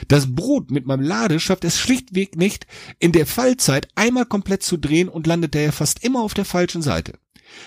Das 0.08 0.34
Brot 0.34 0.70
mit 0.70 0.86
Marmelade 0.86 1.40
schafft 1.40 1.64
es 1.64 1.78
schlichtweg 1.78 2.36
nicht, 2.36 2.66
in 2.98 3.12
der 3.12 3.26
Fallzeit 3.26 3.88
einmal 3.94 4.26
komplett 4.26 4.62
zu 4.62 4.76
drehen 4.76 5.08
und 5.08 5.26
landet 5.26 5.54
daher 5.54 5.72
fast 5.72 6.04
immer 6.04 6.22
auf 6.22 6.34
der 6.34 6.44
falschen 6.44 6.82
Seite. 6.82 7.14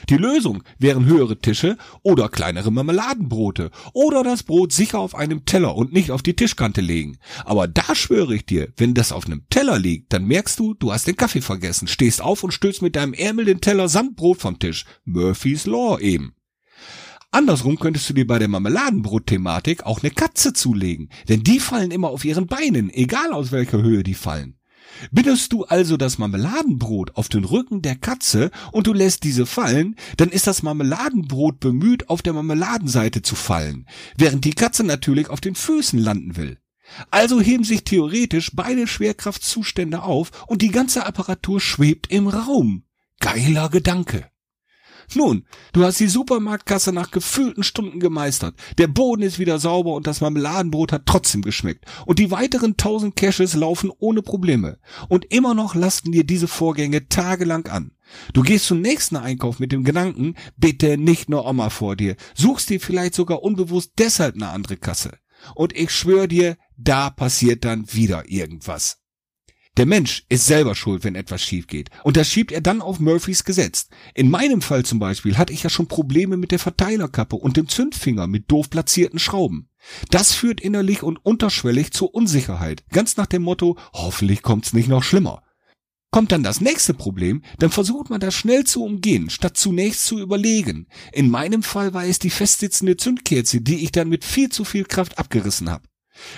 Die 0.10 0.18
Lösung 0.18 0.64
wären 0.78 1.06
höhere 1.06 1.40
Tische 1.40 1.78
oder 2.02 2.30
kleinere 2.30 2.72
Marmeladenbrote 2.72 3.72
oder 3.94 4.24
das 4.24 4.44
Brot 4.44 4.72
sicher 4.72 5.00
auf 5.00 5.16
einem 5.16 5.46
Teller 5.46 5.76
und 5.76 5.94
nicht 5.94 6.12
auf 6.12 6.22
die 6.22 6.36
Tischkante 6.36 6.82
legen. 6.82 7.18
Aber 7.46 7.68
da 7.68 7.96
schwöre 7.96 8.36
ich 8.36 8.46
dir, 8.46 8.70
wenn 8.78 8.94
das 8.94 9.12
auf 9.12 9.26
einem 9.26 9.44
Teller 9.50 9.80
liegt, 9.80 10.14
dann 10.14 10.26
merkst 10.26 10.60
du, 10.60 10.74
du 10.74 10.92
hast 10.92 11.08
den 11.08 11.18
Kaffee 11.18 11.42
vergessen, 11.42 11.88
stehst 11.88 12.22
auf 12.22 12.44
und 12.44 12.52
stößt 12.52 12.82
mit 12.82 12.96
deinem 12.96 13.14
Ärmel 13.14 13.46
den 13.46 13.62
Teller 13.62 13.88
samt 13.88 14.16
Brot 14.16 14.42
vom 14.42 14.60
Tisch. 14.60 14.86
Murphy's 15.06 15.66
Law 15.66 16.00
eben. 16.00 16.34
Andersrum 17.32 17.78
könntest 17.78 18.10
du 18.10 18.14
dir 18.14 18.26
bei 18.26 18.40
der 18.40 18.48
Marmeladenbrot-Thematik 18.48 19.86
auch 19.86 20.02
eine 20.02 20.10
Katze 20.10 20.54
zulegen, 20.54 21.10
denn 21.28 21.44
die 21.44 21.60
fallen 21.60 21.92
immer 21.92 22.10
auf 22.10 22.26
ihren 22.26 22.48
Beinen, 22.48 22.90
egal 22.90 23.34
aus 23.34 23.52
welcher 23.52 23.82
Höhe 23.84 24.02
die 24.02 24.16
fallen. 24.16 24.56
Bindest 25.12 25.54
du 25.54 25.64
also 25.64 25.96
das 25.96 26.18
Marmeladenbrot 26.18 27.16
auf 27.16 27.30
den 27.30 27.44
Rücken 27.44 27.84
der 27.84 27.96
Katze 27.96 28.50
und 28.72 28.88
du 28.88 28.94
lässt 28.94 29.24
diese 29.24 29.46
fallen, 29.46 29.96
dann 30.18 30.30
ist 30.30 30.48
das 30.48 30.64
Marmeladenbrot 30.64 31.60
bemüht, 31.60 32.10
auf 32.10 32.24
der 32.24 32.34
Marmeladenseite 32.34 33.22
zu 33.22 33.36
fallen, 33.36 33.86
während 34.18 34.44
die 34.46 34.54
Katze 34.54 34.84
natürlich 34.84 35.30
auf 35.30 35.40
den 35.40 35.54
Füßen 35.54 36.00
landen 36.00 36.36
will. 36.36 36.58
Also 37.12 37.40
heben 37.40 37.64
sich 37.64 37.84
theoretisch 37.84 38.52
beide 38.56 38.88
Schwerkraftzustände 38.88 40.02
auf 40.02 40.32
und 40.48 40.64
die 40.64 40.72
ganze 40.72 41.06
Apparatur 41.06 41.62
schwebt 41.62 42.12
im 42.12 42.28
Raum. 42.28 42.84
Geiler 43.20 43.70
Gedanke. 43.70 44.32
Nun, 45.16 45.46
du 45.74 45.84
hast 45.84 46.00
die 46.00 46.08
Supermarktkasse 46.08 46.92
nach 46.92 47.12
gefühlten 47.12 47.64
Stunden 47.64 48.00
gemeistert. 48.00 48.56
Der 48.78 48.88
Boden 48.88 49.24
ist 49.24 49.40
wieder 49.40 49.58
sauber 49.58 49.94
und 49.94 50.06
das 50.06 50.22
Marmeladenbrot 50.22 50.92
hat 50.92 51.06
trotzdem 51.06 51.42
geschmeckt. 51.42 51.86
Und 52.06 52.20
die 52.20 52.32
weiteren 52.32 52.78
tausend 52.78 53.16
Caches 53.16 53.56
laufen 53.56 53.92
ohne 53.98 54.22
Probleme. 54.22 54.78
Und 55.08 55.26
immer 55.26 55.54
noch 55.54 55.74
lasten 55.74 56.12
dir 56.12 56.24
diese 56.24 56.48
Vorgänge 56.48 57.10
tagelang 57.10 57.68
an. 57.68 57.92
Du 58.34 58.42
gehst 58.42 58.66
zum 58.66 58.82
nächsten 58.82 59.16
Einkauf 59.16 59.60
mit 59.60 59.72
dem 59.72 59.84
Gedanken, 59.84 60.36
bitte 60.58 60.98
nicht 60.98 61.30
nur 61.30 61.48
Oma 61.48 61.70
vor 61.70 61.96
dir, 61.96 62.16
suchst 62.36 62.70
dir 62.70 62.80
vielleicht 62.80 63.14
sogar 63.14 63.44
unbewusst 63.44 63.94
deshalb 63.98 64.36
eine 64.36 64.50
andere 64.50 64.78
Kasse. 64.78 65.18
Und 65.56 65.76
ich 65.76 65.92
schwöre 65.92 66.28
dir, 66.28 66.58
da 66.78 67.10
passiert 67.10 67.66
dann 67.66 67.92
wieder 67.94 68.30
irgendwas. 68.30 68.99
Der 69.78 69.86
Mensch 69.86 70.26
ist 70.28 70.46
selber 70.46 70.76
schuld, 70.76 71.06
wenn 71.06 71.16
etwas 71.16 71.42
schief 71.42 71.68
geht. 71.68 71.90
Und 72.04 72.18
das 72.18 72.28
schiebt 72.28 72.52
er 72.52 72.60
dann 72.60 72.82
auf 72.82 73.00
Murphys 73.00 73.46
Gesetz. 73.46 73.88
In 74.14 74.30
meinem 74.30 74.62
Fall 74.62 74.84
zum 74.84 75.00
Beispiel 75.00 75.38
hatte 75.38 75.54
ich 75.54 75.64
ja 75.64 75.70
schon 75.70 75.88
Probleme 75.88 76.36
mit 76.36 76.52
der 76.52 76.60
Verteilerkappe 76.60 77.38
und 77.38 77.56
dem 77.56 77.70
Zündfinger 77.70 78.28
mit 78.28 78.52
doof 78.52 78.70
platzierten 78.70 79.20
Schrauben. 79.20 79.70
Das 80.12 80.34
führt 80.34 80.60
innerlich 80.60 81.02
und 81.02 81.24
unterschwellig 81.26 81.92
zur 81.92 82.14
Unsicherheit. 82.14 82.84
Ganz 82.90 83.16
nach 83.16 83.28
dem 83.28 83.44
Motto, 83.44 83.78
hoffentlich 83.94 84.42
kommt's 84.42 84.74
nicht 84.74 84.90
noch 84.90 85.04
schlimmer. 85.04 85.44
Kommt 86.12 86.32
dann 86.32 86.42
das 86.44 86.60
nächste 86.60 86.96
Problem, 86.96 87.44
dann 87.60 87.70
versucht 87.70 88.10
man 88.10 88.20
das 88.20 88.34
schnell 88.34 88.64
zu 88.64 88.84
umgehen, 88.84 89.30
statt 89.30 89.56
zunächst 89.58 90.06
zu 90.06 90.20
überlegen. 90.20 90.88
In 91.14 91.30
meinem 91.30 91.62
Fall 91.62 91.94
war 91.94 92.04
es 92.04 92.18
die 92.18 92.32
festsitzende 92.32 92.98
Zündkerze, 92.98 93.62
die 93.62 93.84
ich 93.84 93.92
dann 93.92 94.10
mit 94.10 94.26
viel 94.26 94.50
zu 94.50 94.66
viel 94.66 94.86
Kraft 94.86 95.20
abgerissen 95.20 95.70
habe. 95.70 95.84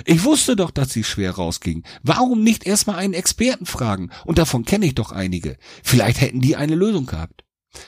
Ich 0.06 0.24
wusste 0.24 0.56
doch, 0.56 0.72
dass 0.72 0.92
sie 0.92 1.04
schwer 1.04 1.32
rausging. 1.32 1.84
Warum 2.04 2.44
nicht 2.44 2.66
erstmal 2.66 2.98
einen 2.98 3.14
Experten 3.14 3.66
fragen? 3.66 4.10
Und 4.26 4.38
davon 4.38 4.66
kenne 4.66 4.86
ich 4.86 4.96
doch 4.96 5.12
einige. 5.12 5.58
Vielleicht 5.84 6.22
hätten 6.22 6.42
die 6.42 6.56
eine 6.56 6.76
Lösung 6.76 7.06
gehabt. 7.06 7.44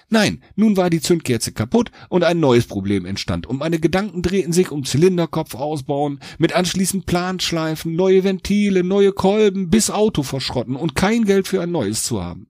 Nein, 0.10 0.42
nun 0.56 0.78
war 0.78 0.90
die 0.90 1.02
Zündkerze 1.02 1.52
kaputt 1.52 1.92
und 2.08 2.24
ein 2.24 2.40
neues 2.40 2.68
Problem 2.68 3.06
entstand 3.06 3.48
und 3.48 3.60
meine 3.60 3.80
Gedanken 3.80 4.22
drehten 4.22 4.54
sich 4.54 4.72
um 4.72 4.86
Zylinderkopf 4.86 5.56
ausbauen, 5.56 6.20
mit 6.38 6.54
anschließend 6.54 7.06
Planschleifen, 7.06 7.94
neue 7.96 8.24
Ventile, 8.24 8.84
neue 8.84 9.12
Kolben, 9.12 9.70
bis 9.70 9.90
Auto 9.90 10.24
verschrotten 10.24 10.78
und 10.78 10.96
kein 10.96 11.26
Geld 11.26 11.50
für 11.50 11.62
ein 11.62 11.72
neues 11.72 12.04
zu 12.04 12.24
haben. 12.24 12.48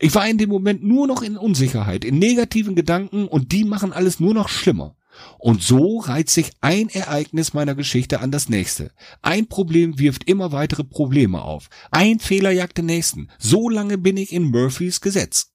Ich 0.00 0.14
war 0.14 0.28
in 0.28 0.38
dem 0.38 0.50
Moment 0.50 0.82
nur 0.82 1.06
noch 1.06 1.22
in 1.22 1.36
Unsicherheit, 1.36 2.04
in 2.04 2.18
negativen 2.18 2.74
Gedanken 2.74 3.28
und 3.28 3.52
die 3.52 3.64
machen 3.64 3.92
alles 3.92 4.18
nur 4.18 4.34
noch 4.34 4.48
schlimmer. 4.48 4.96
Und 5.38 5.62
so 5.62 5.98
reiht 5.98 6.30
sich 6.30 6.52
ein 6.60 6.88
Ereignis 6.88 7.54
meiner 7.54 7.74
Geschichte 7.74 8.20
an 8.20 8.30
das 8.30 8.48
nächste. 8.48 8.90
Ein 9.22 9.46
Problem 9.46 9.98
wirft 9.98 10.24
immer 10.24 10.52
weitere 10.52 10.84
Probleme 10.84 11.42
auf. 11.42 11.68
Ein 11.90 12.18
Fehler 12.20 12.50
jagt 12.50 12.78
den 12.78 12.86
nächsten. 12.86 13.28
So 13.38 13.68
lange 13.68 13.98
bin 13.98 14.16
ich 14.16 14.32
in 14.32 14.44
Murphys 14.44 15.00
Gesetz. 15.00 15.54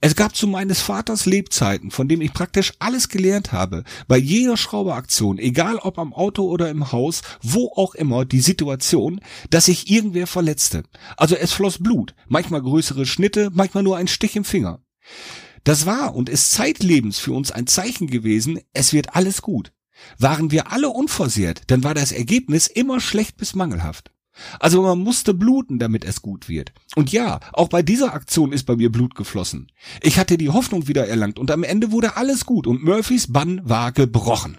Es 0.00 0.16
gab 0.16 0.36
zu 0.36 0.46
meines 0.46 0.80
Vaters 0.80 1.26
Lebzeiten, 1.26 1.90
von 1.90 2.08
dem 2.08 2.20
ich 2.20 2.32
praktisch 2.32 2.74
alles 2.78 3.08
gelernt 3.08 3.52
habe, 3.52 3.84
bei 4.08 4.18
jeder 4.18 4.56
Schrauberaktion, 4.56 5.38
egal 5.38 5.76
ob 5.76 5.98
am 5.98 6.12
Auto 6.12 6.44
oder 6.44 6.70
im 6.70 6.92
Haus, 6.92 7.22
wo 7.42 7.72
auch 7.74 7.94
immer, 7.94 8.24
die 8.24 8.40
Situation, 8.40 9.20
dass 9.50 9.66
sich 9.66 9.90
irgendwer 9.90 10.26
verletzte. 10.26 10.84
Also 11.16 11.36
es 11.36 11.52
floss 11.52 11.78
Blut, 11.78 12.14
manchmal 12.28 12.62
größere 12.62 13.06
Schnitte, 13.06 13.50
manchmal 13.52 13.82
nur 13.82 13.96
ein 13.96 14.08
Stich 14.08 14.36
im 14.36 14.44
Finger. 14.44 14.80
Das 15.66 15.84
war 15.84 16.14
und 16.14 16.28
ist 16.28 16.52
zeitlebens 16.52 17.18
für 17.18 17.32
uns 17.32 17.50
ein 17.50 17.66
Zeichen 17.66 18.06
gewesen, 18.06 18.60
es 18.72 18.92
wird 18.92 19.16
alles 19.16 19.42
gut. 19.42 19.72
Waren 20.16 20.52
wir 20.52 20.70
alle 20.70 20.90
unversehrt, 20.90 21.62
dann 21.66 21.82
war 21.82 21.92
das 21.92 22.12
Ergebnis 22.12 22.68
immer 22.68 23.00
schlecht 23.00 23.36
bis 23.36 23.56
mangelhaft. 23.56 24.12
Also 24.60 24.80
man 24.82 25.00
musste 25.00 25.34
bluten, 25.34 25.80
damit 25.80 26.04
es 26.04 26.22
gut 26.22 26.48
wird. 26.48 26.72
Und 26.94 27.10
ja, 27.10 27.40
auch 27.52 27.66
bei 27.68 27.82
dieser 27.82 28.14
Aktion 28.14 28.52
ist 28.52 28.62
bei 28.62 28.76
mir 28.76 28.92
Blut 28.92 29.16
geflossen. 29.16 29.72
Ich 30.02 30.20
hatte 30.20 30.38
die 30.38 30.50
Hoffnung 30.50 30.86
wieder 30.86 31.08
erlangt 31.08 31.36
und 31.36 31.50
am 31.50 31.64
Ende 31.64 31.90
wurde 31.90 32.16
alles 32.16 32.46
gut 32.46 32.68
und 32.68 32.84
Murphys 32.84 33.32
Bann 33.32 33.60
war 33.64 33.90
gebrochen. 33.90 34.58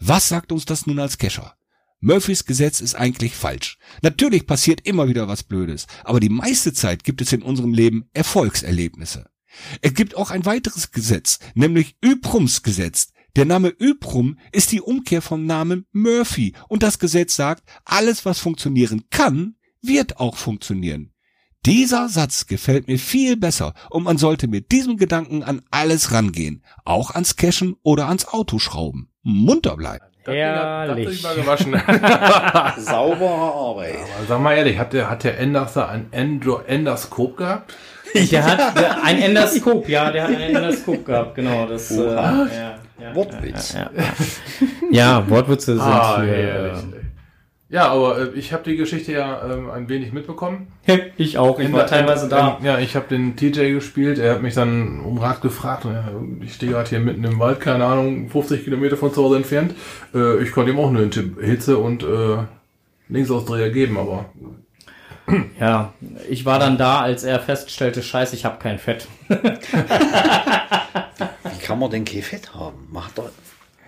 Was 0.00 0.26
sagt 0.26 0.52
uns 0.52 0.64
das 0.64 0.86
nun 0.86 1.00
als 1.00 1.18
Kescher? 1.18 1.54
Murphys 2.00 2.46
Gesetz 2.46 2.80
ist 2.80 2.94
eigentlich 2.94 3.34
falsch. 3.34 3.76
Natürlich 4.00 4.46
passiert 4.46 4.86
immer 4.86 5.06
wieder 5.06 5.28
was 5.28 5.42
Blödes, 5.42 5.86
aber 6.02 6.18
die 6.18 6.30
meiste 6.30 6.72
Zeit 6.72 7.04
gibt 7.04 7.20
es 7.20 7.30
in 7.34 7.42
unserem 7.42 7.74
Leben 7.74 8.08
Erfolgserlebnisse. 8.14 9.28
Es 9.82 9.94
gibt 9.94 10.16
auch 10.16 10.30
ein 10.30 10.46
weiteres 10.46 10.92
Gesetz, 10.92 11.38
nämlich 11.54 11.96
Yprums 12.04 12.62
Gesetz. 12.62 13.12
Der 13.36 13.44
Name 13.44 13.72
Yprum 13.80 14.38
ist 14.52 14.72
die 14.72 14.80
Umkehr 14.80 15.22
vom 15.22 15.46
Namen 15.46 15.86
Murphy 15.92 16.54
und 16.68 16.82
das 16.82 16.98
Gesetz 16.98 17.36
sagt, 17.36 17.62
alles 17.84 18.24
was 18.24 18.38
funktionieren 18.38 19.04
kann, 19.10 19.56
wird 19.80 20.18
auch 20.18 20.36
funktionieren. 20.36 21.12
Dieser 21.66 22.08
Satz 22.08 22.46
gefällt 22.46 22.88
mir 22.88 22.98
viel 22.98 23.36
besser 23.36 23.74
und 23.90 24.04
man 24.04 24.18
sollte 24.18 24.48
mit 24.48 24.72
diesem 24.72 24.96
Gedanken 24.96 25.42
an 25.42 25.62
alles 25.70 26.12
rangehen, 26.12 26.64
auch 26.84 27.10
ans 27.10 27.36
Cashen 27.36 27.76
oder 27.82 28.08
ans 28.08 28.26
Autoschrauben. 28.26 29.10
Munter 29.22 29.76
bleiben. 29.76 30.04
Das 30.24 30.34
das 30.34 30.36
Herrlich. 30.36 31.24
war 31.24 31.34
gewaschen. 31.34 31.72
Saubere 32.82 33.30
Arbeit. 33.30 33.96
Aber 34.16 34.26
sag 34.26 34.40
mal 34.40 34.56
ehrlich, 34.56 34.78
hat 34.78 34.92
der, 34.92 35.08
hat 35.08 35.24
der 35.24 35.38
Enders 35.38 35.72
da 35.72 35.88
ein 35.88 36.08
Endro 36.12 36.58
Endoskop 36.58 37.36
gehabt? 37.38 37.74
Der 38.14 38.44
hat 38.44 38.76
der, 38.76 39.02
ein 39.02 39.18
Endoskop, 39.20 39.88
ja, 39.88 40.10
der 40.10 40.24
hat 40.24 40.30
ein 40.30 40.40
Endoskop 40.40 41.04
gehabt, 41.04 41.34
genau. 41.34 41.66
Das, 41.66 41.90
äh, 41.90 42.04
ja, 42.04 42.46
ja, 43.00 43.14
Wortwitz. 43.14 43.74
Ja, 43.74 43.90
ja, 43.94 44.02
ja. 44.02 44.08
ja 44.90 45.30
Wortwitze 45.30 45.72
sind 45.74 45.82
Ah, 45.82 46.22
hier. 46.22 46.74
Ja, 47.70 47.88
aber 47.88 48.18
äh, 48.18 48.28
ich 48.34 48.54
habe 48.54 48.62
die 48.64 48.76
Geschichte 48.76 49.12
ja 49.12 49.42
ähm, 49.44 49.68
ein 49.70 49.88
wenig 49.90 50.12
mitbekommen. 50.12 50.68
Äh, 50.86 50.98
ich 51.18 51.36
auch, 51.36 51.60
ich 51.60 51.70
war 51.70 51.86
teilweise 51.86 52.26
da. 52.26 52.56
Ähm, 52.58 52.64
ja, 52.64 52.78
ich 52.78 52.96
habe 52.96 53.08
den 53.08 53.36
TJ 53.36 53.72
gespielt. 53.72 54.18
Er 54.18 54.34
hat 54.34 54.42
mich 54.42 54.54
dann 54.54 55.00
um 55.00 55.18
Rat 55.18 55.42
gefragt. 55.42 55.84
Und, 55.84 55.92
ja, 55.92 56.10
ich 56.40 56.54
stehe 56.54 56.72
gerade 56.72 56.88
hier 56.88 57.00
mitten 57.00 57.24
im 57.24 57.38
Wald, 57.38 57.60
keine 57.60 57.84
Ahnung, 57.84 58.30
50 58.30 58.64
Kilometer 58.64 58.96
von 58.96 59.12
zu 59.12 59.22
Hause 59.22 59.36
entfernt. 59.36 59.74
Äh, 60.14 60.42
ich 60.42 60.52
konnte 60.52 60.70
ihm 60.72 60.78
auch 60.78 60.88
eine 60.88 61.10
Hitze 61.40 61.76
und 61.76 62.02
äh, 62.02 62.38
Linksausdreher 63.10 63.70
geben, 63.70 63.98
aber 63.98 64.26
Ja, 65.60 65.92
ich 66.28 66.44
war 66.44 66.58
dann 66.58 66.78
da, 66.78 67.00
als 67.00 67.24
er 67.24 67.40
feststellte, 67.40 68.02
scheiße, 68.02 68.34
ich 68.34 68.44
habe 68.44 68.58
kein 68.58 68.78
Fett. 68.78 69.06
Wie 69.28 69.36
kann 71.62 71.78
man 71.78 71.90
denn 71.90 72.04
kein 72.04 72.22
Fett 72.22 72.54
haben? 72.54 72.88
Macht 72.90 73.18
doch. 73.18 73.24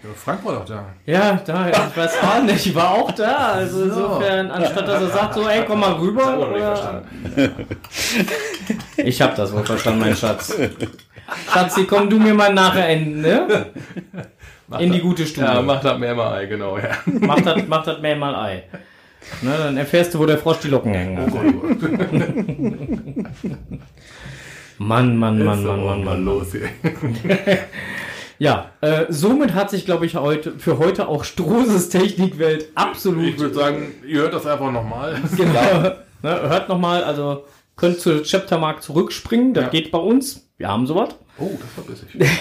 ja, 0.03 0.11
Frank 0.15 0.45
war 0.45 0.55
doch 0.55 0.65
da. 0.65 0.87
Ja, 1.07 1.41
da, 1.45 1.69
ich 1.69 1.97
weiß 1.97 2.23
auch 2.23 2.43
nicht, 2.43 2.67
ich 2.67 2.75
war 2.75 2.91
auch 2.91 3.11
da. 3.13 3.53
Also 3.55 3.85
insofern, 3.85 4.51
anstatt 4.51 4.89
dass 4.89 5.03
er 5.03 5.11
sagt, 5.11 5.35
so, 5.35 5.49
ey, 5.49 5.65
komm 5.67 5.81
mal 5.81 5.93
rüber. 5.93 6.25
Er 6.25 6.39
Oder, 6.39 7.03
ich 8.97 9.23
hab 9.23 9.35
das 9.37 9.53
wohl 9.53 9.65
verstanden, 9.65 10.01
mein 10.01 10.17
Schatz. 10.17 10.55
Schatzi, 11.53 11.87
komm 11.87 12.11
du 12.11 12.19
mir 12.19 12.35
mal 12.35 12.53
nachher 12.53 12.89
in, 12.89 13.21
ne? 13.21 13.67
in 14.79 14.93
die 14.93 15.01
gute 15.01 15.27
Stube. 15.27 15.47
Ja, 15.47 15.63
macht 15.63 15.85
das 15.85 15.99
mehr 15.99 16.15
mal 16.15 16.33
Ei, 16.35 16.47
genau, 16.47 16.79
ja. 16.79 16.91
Mach 17.07 17.41
das, 17.41 17.63
mach 17.67 17.85
das 17.85 18.01
mehr 18.01 18.17
mal 18.17 18.35
Ei. 18.35 18.65
Ne, 19.43 19.57
dann 19.57 19.77
erfährst 19.77 20.15
du, 20.15 20.19
wo 20.19 20.27
der 20.27 20.39
Frosch 20.39 20.59
die 20.59 20.69
Locken 20.69 20.93
hängen 20.93 21.19
hat. 21.19 21.33
Mann, 24.79 25.17
Mann, 25.17 25.45
Mann, 25.45 25.65
Mann, 25.65 25.85
Mann, 25.85 26.05
Mann. 26.05 26.25
los 26.25 26.53
hier. 26.53 26.69
Ja, 28.43 28.71
äh, 28.81 29.05
somit 29.11 29.53
hat 29.53 29.69
sich, 29.69 29.85
glaube 29.85 30.07
ich, 30.07 30.15
heute 30.17 30.53
für 30.59 30.79
heute 30.79 31.09
auch 31.09 31.25
Strohses 31.25 31.91
Technikwelt 31.91 32.69
absolut. 32.75 33.27
Ich 33.27 33.39
würde 33.39 33.55
sagen, 33.55 33.93
ihr 34.09 34.23
hört 34.23 34.33
das 34.33 34.47
einfach 34.47 34.73
nochmal. 34.73 35.21
genau. 35.37 35.53
ne, 35.83 35.93
hört 36.23 36.71
nochmal, 36.71 37.05
also 37.05 37.45
könnt 37.77 38.01
zu 38.01 38.23
Chaptermark 38.23 38.83
zurückspringen, 38.83 39.53
das 39.53 39.65
Ja. 39.65 39.69
geht 39.69 39.91
bei 39.91 39.99
uns. 39.99 40.49
Wir 40.57 40.69
haben 40.69 40.87
sowas. 40.87 41.11
Oh, 41.37 41.51
das 41.61 41.77
war 41.77 41.85
bissig. 41.85 42.09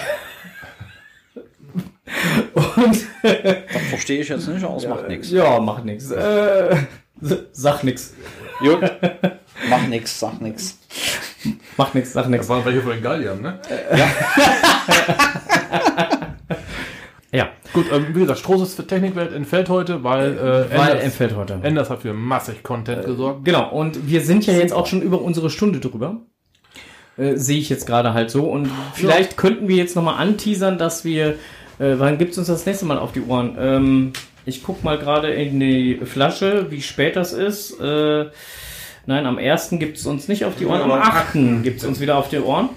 Und 2.54 3.06
Das 3.22 3.82
verstehe 3.88 4.20
ich 4.20 4.28
jetzt 4.28 4.48
nicht, 4.48 4.64
aber 4.64 4.76
es 4.76 4.86
macht 4.86 5.08
nichts. 5.08 5.30
ja, 5.30 5.60
macht 5.60 5.84
nichts. 5.84 6.10
Äh, 6.10 6.76
sag 7.52 7.84
nix. 7.84 8.14
Gut. 8.60 8.78
Mach 9.68 9.86
nix, 9.88 10.18
sag 10.18 10.40
nix. 10.40 10.78
Macht 11.76 11.94
nichts, 11.94 12.12
sag 12.12 12.22
Das 12.22 12.30
nichts. 12.30 12.48
waren 12.48 12.64
welche 12.64 12.82
von 12.82 12.92
den 12.92 13.02
Galliern, 13.02 13.40
ne? 13.40 13.58
Ja, 17.32 17.48
Gut, 17.72 17.86
ähm, 17.92 18.06
wie 18.14 18.20
gesagt, 18.20 18.40
Strohses 18.40 18.74
Technikwelt 18.74 19.32
entfällt 19.32 19.68
heute, 19.68 20.02
weil, 20.02 20.32
äh, 20.36 20.42
weil 20.76 20.88
Enders, 20.88 21.04
entfällt 21.04 21.36
heute. 21.36 21.60
Enders 21.62 21.88
hat 21.88 22.02
für 22.02 22.12
massig 22.12 22.64
Content 22.64 23.04
gesorgt. 23.06 23.44
Genau, 23.44 23.70
und 23.70 24.08
wir 24.08 24.22
sind 24.22 24.44
ja 24.46 24.54
jetzt 24.54 24.72
auch 24.72 24.86
schon 24.86 25.02
über 25.02 25.22
unsere 25.22 25.50
Stunde 25.50 25.78
drüber. 25.78 26.16
Äh, 27.16 27.36
Sehe 27.36 27.58
ich 27.58 27.68
jetzt 27.68 27.86
gerade 27.86 28.12
halt 28.12 28.30
so. 28.30 28.50
Und 28.50 28.68
vielleicht 28.94 29.36
könnten 29.36 29.68
wir 29.68 29.76
jetzt 29.76 29.94
nochmal 29.94 30.16
anteasern, 30.16 30.78
dass 30.78 31.04
wir. 31.04 31.36
Äh, 31.80 31.98
wann 31.98 32.18
gibt's 32.18 32.36
uns 32.36 32.48
das 32.48 32.66
nächste 32.66 32.84
Mal 32.84 32.98
auf 32.98 33.12
die 33.12 33.22
Ohren? 33.22 33.56
Ähm, 33.58 34.12
ich 34.44 34.62
guck 34.62 34.84
mal 34.84 34.98
gerade 34.98 35.30
in 35.30 35.58
die 35.58 35.96
Flasche, 36.04 36.70
wie 36.70 36.82
spät 36.82 37.16
das 37.16 37.32
ist. 37.32 37.80
Äh, 37.80 38.26
nein, 39.06 39.26
am 39.26 39.38
1. 39.38 39.70
gibt's 39.72 40.04
uns 40.04 40.28
nicht 40.28 40.44
auf 40.44 40.56
die 40.56 40.66
Ohren, 40.66 40.82
am 40.82 40.92
8. 40.92 41.62
gibt's 41.62 41.84
uns 41.84 41.98
wieder 42.00 42.18
auf 42.18 42.28
die 42.28 42.38
Ohren. 42.38 42.68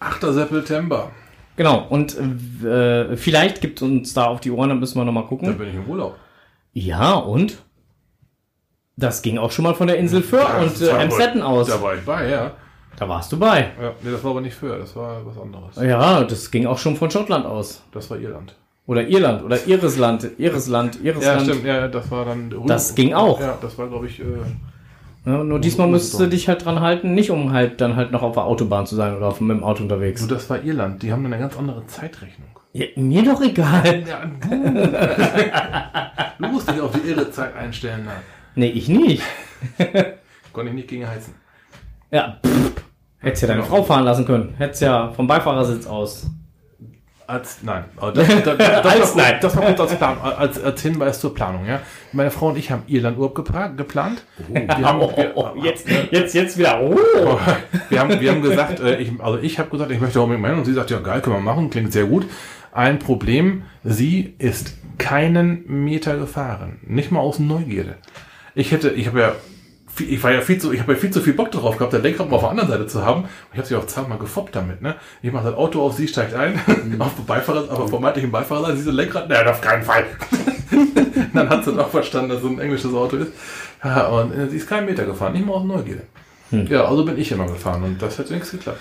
8. 0.00 0.22
September. 0.22 1.10
Genau, 1.56 1.86
und 1.88 2.16
äh, 2.64 3.16
vielleicht 3.16 3.60
gibt 3.60 3.80
uns 3.82 4.14
da 4.14 4.24
auf 4.24 4.40
die 4.40 4.50
Ohren, 4.50 4.70
dann 4.70 4.80
müssen 4.80 4.98
wir 4.98 5.04
nochmal 5.04 5.26
gucken. 5.26 5.56
bin 5.56 5.68
ich 5.68 5.74
im 5.74 5.86
Urlaub. 5.88 6.16
Ja, 6.72 7.14
und? 7.14 7.62
Das 8.96 9.22
ging 9.22 9.38
auch 9.38 9.52
schon 9.52 9.64
mal 9.64 9.74
von 9.74 9.86
der 9.86 9.98
Insel 9.98 10.22
Föhr 10.22 10.60
und 10.60 10.80
äh, 10.80 10.88
Emstetten 10.88 11.42
aus. 11.42 11.68
Da 11.68 11.80
war 11.82 11.94
ich 11.94 12.00
bei, 12.04 12.28
ja. 12.28 12.52
Da 12.96 13.08
warst 13.08 13.32
du 13.32 13.38
bei. 13.38 13.60
ja. 13.80 13.92
Nee, 14.02 14.10
das 14.12 14.22
war 14.22 14.30
aber 14.32 14.40
nicht 14.40 14.54
für, 14.54 14.78
das 14.78 14.94
war 14.96 15.24
was 15.26 15.36
anderes. 15.38 15.76
Ja, 15.76 16.22
das 16.24 16.50
ging 16.50 16.66
auch 16.66 16.78
schon 16.78 16.96
von 16.96 17.10
Schottland 17.10 17.44
aus. 17.46 17.82
Das 17.92 18.08
war 18.10 18.18
Irland. 18.18 18.54
Oder 18.86 19.06
Irland 19.08 19.42
oder 19.42 19.66
Irisland, 19.66 20.28
Irisland, 20.38 20.98
Ja, 21.02 21.12
Irisland. 21.12 21.42
stimmt, 21.42 21.64
ja, 21.64 21.88
das 21.88 22.10
war 22.10 22.24
dann. 22.26 22.54
Das 22.66 22.94
ging 22.94 23.14
auch. 23.14 23.40
Ja, 23.40 23.56
das 23.60 23.76
war, 23.78 23.88
glaube 23.88 24.06
ich, 24.06 24.20
äh, 24.20 24.24
Ja, 25.24 25.42
nur 25.42 25.58
diesmal 25.58 25.88
müsstest 25.88 26.20
du 26.20 26.26
dich 26.28 26.48
halt 26.48 26.64
dran 26.66 26.80
halten, 26.80 27.14
nicht 27.14 27.30
um 27.30 27.52
halt 27.52 27.80
dann 27.80 27.96
halt 27.96 28.12
noch 28.12 28.22
auf 28.22 28.34
der 28.34 28.44
Autobahn 28.44 28.86
zu 28.86 28.94
sein 28.94 29.16
oder 29.16 29.28
auf, 29.28 29.40
mit 29.40 29.56
dem 29.56 29.64
Auto 29.64 29.82
unterwegs. 29.82 30.20
so, 30.20 30.26
das 30.26 30.48
war 30.50 30.62
Irland. 30.62 31.02
Die 31.02 31.10
haben 31.12 31.22
dann 31.22 31.32
eine 31.32 31.40
ganz 31.42 31.56
andere 31.56 31.86
Zeitrechnung. 31.86 32.48
Ja, 32.74 32.86
mir 32.96 33.24
doch 33.24 33.40
egal. 33.40 34.04
Ja, 34.06 34.26
du 36.38 36.46
musst 36.48 36.68
dich 36.70 36.80
auf 36.80 36.90
die 36.92 37.08
irre 37.08 37.30
Zeit 37.30 37.56
einstellen. 37.56 38.02
Na. 38.04 38.12
Nee, 38.54 38.68
ich 38.70 38.88
nicht. 38.88 39.22
Konnte 40.52 40.68
ich 40.70 40.74
nicht 40.74 40.88
gegen 40.88 41.08
heizen. 41.08 41.34
Ja, 42.14 42.38
pff, 42.46 42.72
hättest 43.18 43.42
ja 43.42 43.48
deine 43.48 43.64
Frau 43.64 43.82
fahren 43.82 44.04
lassen 44.04 44.24
können. 44.24 44.54
Hättest 44.56 44.82
ja 44.82 45.10
vom 45.12 45.26
Beifahrersitz 45.26 45.84
aus. 45.86 46.26
Als, 47.26 47.60
nein, 47.62 47.84
das, 47.98 48.14
das, 48.14 48.28
das, 48.44 48.58
das, 48.58 48.84
Als 48.84 49.16
war, 49.16 49.22
nein. 49.22 49.38
das 49.40 49.56
war 49.56 49.64
als, 49.64 49.96
Plan, 49.96 50.16
als, 50.20 50.62
als 50.62 50.82
Hinweis 50.82 51.18
zur 51.20 51.34
Planung. 51.34 51.66
Ja? 51.66 51.80
Meine 52.12 52.30
Frau 52.30 52.48
und 52.50 52.58
ich 52.58 52.70
haben 52.70 52.82
Irlandurlaub 52.86 53.36
gepla- 53.36 53.74
geplant. 53.74 54.22
Wir, 54.48 54.68
haben, 54.68 55.00
wir, 55.00 55.32
Oh, 55.34 55.48
jetzt, 55.60 55.88
jetzt, 56.10 56.34
jetzt 56.34 56.58
wieder. 56.58 56.80
Oh. 56.80 56.94
wir, 57.88 57.98
haben, 57.98 58.20
wir 58.20 58.30
haben 58.30 58.42
gesagt, 58.42 58.78
äh, 58.80 58.98
ich, 58.98 59.10
also 59.20 59.38
ich 59.38 59.58
habe 59.58 59.70
gesagt, 59.70 59.90
ich 59.90 60.00
möchte 60.00 60.20
unbedingt 60.20 60.42
meinen 60.42 60.58
und 60.58 60.66
sie 60.66 60.74
sagt, 60.74 60.90
ja 60.90 61.00
geil, 61.00 61.20
können 61.22 61.36
wir 61.36 61.40
machen, 61.42 61.70
klingt 61.70 61.92
sehr 61.92 62.04
gut. 62.04 62.26
Ein 62.72 62.98
Problem, 63.00 63.62
sie 63.82 64.34
ist 64.38 64.74
keinen 64.98 65.64
Meter 65.66 66.16
gefahren, 66.18 66.78
nicht 66.86 67.10
mal 67.10 67.20
aus 67.20 67.38
Neugierde. 67.38 67.96
Ich 68.54 68.70
hätte, 68.70 68.90
ich 68.90 69.06
habe 69.08 69.20
ja, 69.20 69.32
ich 70.00 70.22
war 70.22 70.32
ja 70.32 70.40
viel 70.40 70.58
zu, 70.58 70.72
ich 70.72 70.80
habe 70.80 70.92
ja 70.92 70.98
viel 70.98 71.10
zu 71.10 71.20
viel 71.20 71.34
Bock 71.34 71.50
drauf 71.50 71.76
gehabt, 71.76 71.92
der 71.92 72.00
Lenkrad 72.00 72.28
mal 72.28 72.36
auf 72.36 72.42
der 72.42 72.50
anderen 72.50 72.68
Seite 72.68 72.86
zu 72.86 73.04
haben. 73.04 73.24
Ich 73.52 73.58
habe 73.58 73.66
sie 73.66 73.76
auch 73.76 73.86
zweimal 73.86 74.18
gefoppt 74.18 74.56
damit, 74.56 74.82
ne? 74.82 74.96
Ich 75.22 75.32
mache 75.32 75.46
das 75.46 75.54
Auto 75.54 75.82
auf, 75.82 75.94
sie 75.94 76.08
steigt 76.08 76.34
ein, 76.34 76.60
auf 76.98 77.14
Beifahrer, 77.26 77.70
aber 77.70 77.88
vermeintlich 77.88 78.24
im 78.24 78.32
Beifahrer, 78.32 78.74
sie 78.76 78.82
so 78.82 78.90
Lenkrad, 78.90 79.28
nein, 79.28 79.46
auf 79.46 79.60
keinen 79.60 79.82
Fall. 79.82 80.04
Dann 81.34 81.48
hat 81.48 81.64
sie 81.64 81.72
doch 81.72 81.90
verstanden, 81.90 82.30
dass 82.30 82.42
es 82.42 82.46
ein 82.46 82.58
englisches 82.58 82.94
Auto 82.94 83.16
ist. 83.16 83.32
Ja, 83.82 84.06
und 84.08 84.32
äh, 84.32 84.48
sie 84.48 84.56
ist 84.56 84.68
keinen 84.68 84.86
Meter 84.86 85.04
gefahren, 85.04 85.32
nicht 85.32 85.46
mal 85.46 85.54
aus 85.54 85.64
Neugierde. 85.64 86.02
Ja, 86.50 86.84
also 86.84 87.04
bin 87.04 87.18
ich 87.18 87.32
immer 87.32 87.46
gefahren 87.46 87.82
und 87.82 88.00
das 88.00 88.18
hat 88.18 88.30
nichts 88.30 88.50
geklappt. 88.50 88.78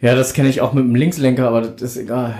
Ja, 0.00 0.14
das 0.14 0.32
kenne 0.32 0.48
ich 0.48 0.60
auch 0.60 0.72
mit 0.72 0.84
dem 0.84 0.94
Linkslenker, 0.94 1.46
aber 1.46 1.62
das 1.62 1.82
ist 1.82 1.96
egal. 1.96 2.34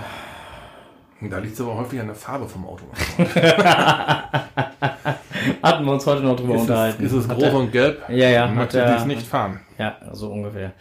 Da 1.29 1.39
liegt 1.39 1.55
es 1.55 1.61
aber 1.61 1.75
häufig 1.75 1.99
an 1.99 2.07
der 2.07 2.15
Farbe 2.15 2.47
vom 2.47 2.65
Auto. 2.65 2.83
Hatten 5.63 5.85
wir 5.85 5.91
uns 5.93 6.05
heute 6.05 6.21
noch 6.23 6.35
drüber 6.35 6.55
Ist 6.55 6.61
es, 6.63 6.67
unterhalten. 6.69 7.05
ist 7.05 7.11
es 7.13 7.27
Hat 7.27 7.35
groß 7.37 7.43
der- 7.49 7.53
und 7.55 7.71
gelb? 7.71 8.01
Ja, 8.09 8.29
ja, 8.29 8.47
Möchte 8.47 8.77
der- 8.77 8.95
dies 8.95 9.05
nicht 9.05 9.25
fahren. 9.27 9.59
Ja, 9.77 9.95
so 10.11 10.31
ungefähr. 10.31 10.71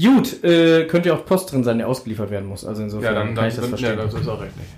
Gut, 0.00 0.44
äh, 0.44 0.84
könnte 0.86 1.08
ja 1.08 1.14
auch 1.14 1.24
Post 1.24 1.52
drin 1.52 1.64
sein, 1.64 1.78
der 1.78 1.88
ausgeliefert 1.88 2.30
werden 2.30 2.46
muss. 2.48 2.64
Also 2.66 2.82
insofern 2.82 3.14
Ja, 3.14 3.18
dann, 3.18 3.26
kann 3.28 3.34
dann, 3.36 3.48
ich 3.48 3.54
das 3.54 3.60
dann 3.62 3.68
verstehen. 3.70 3.98
ja, 3.98 4.04
das 4.04 4.14
ist 4.14 4.28
auch 4.28 4.40
recht 4.40 4.56
nicht. 4.56 4.68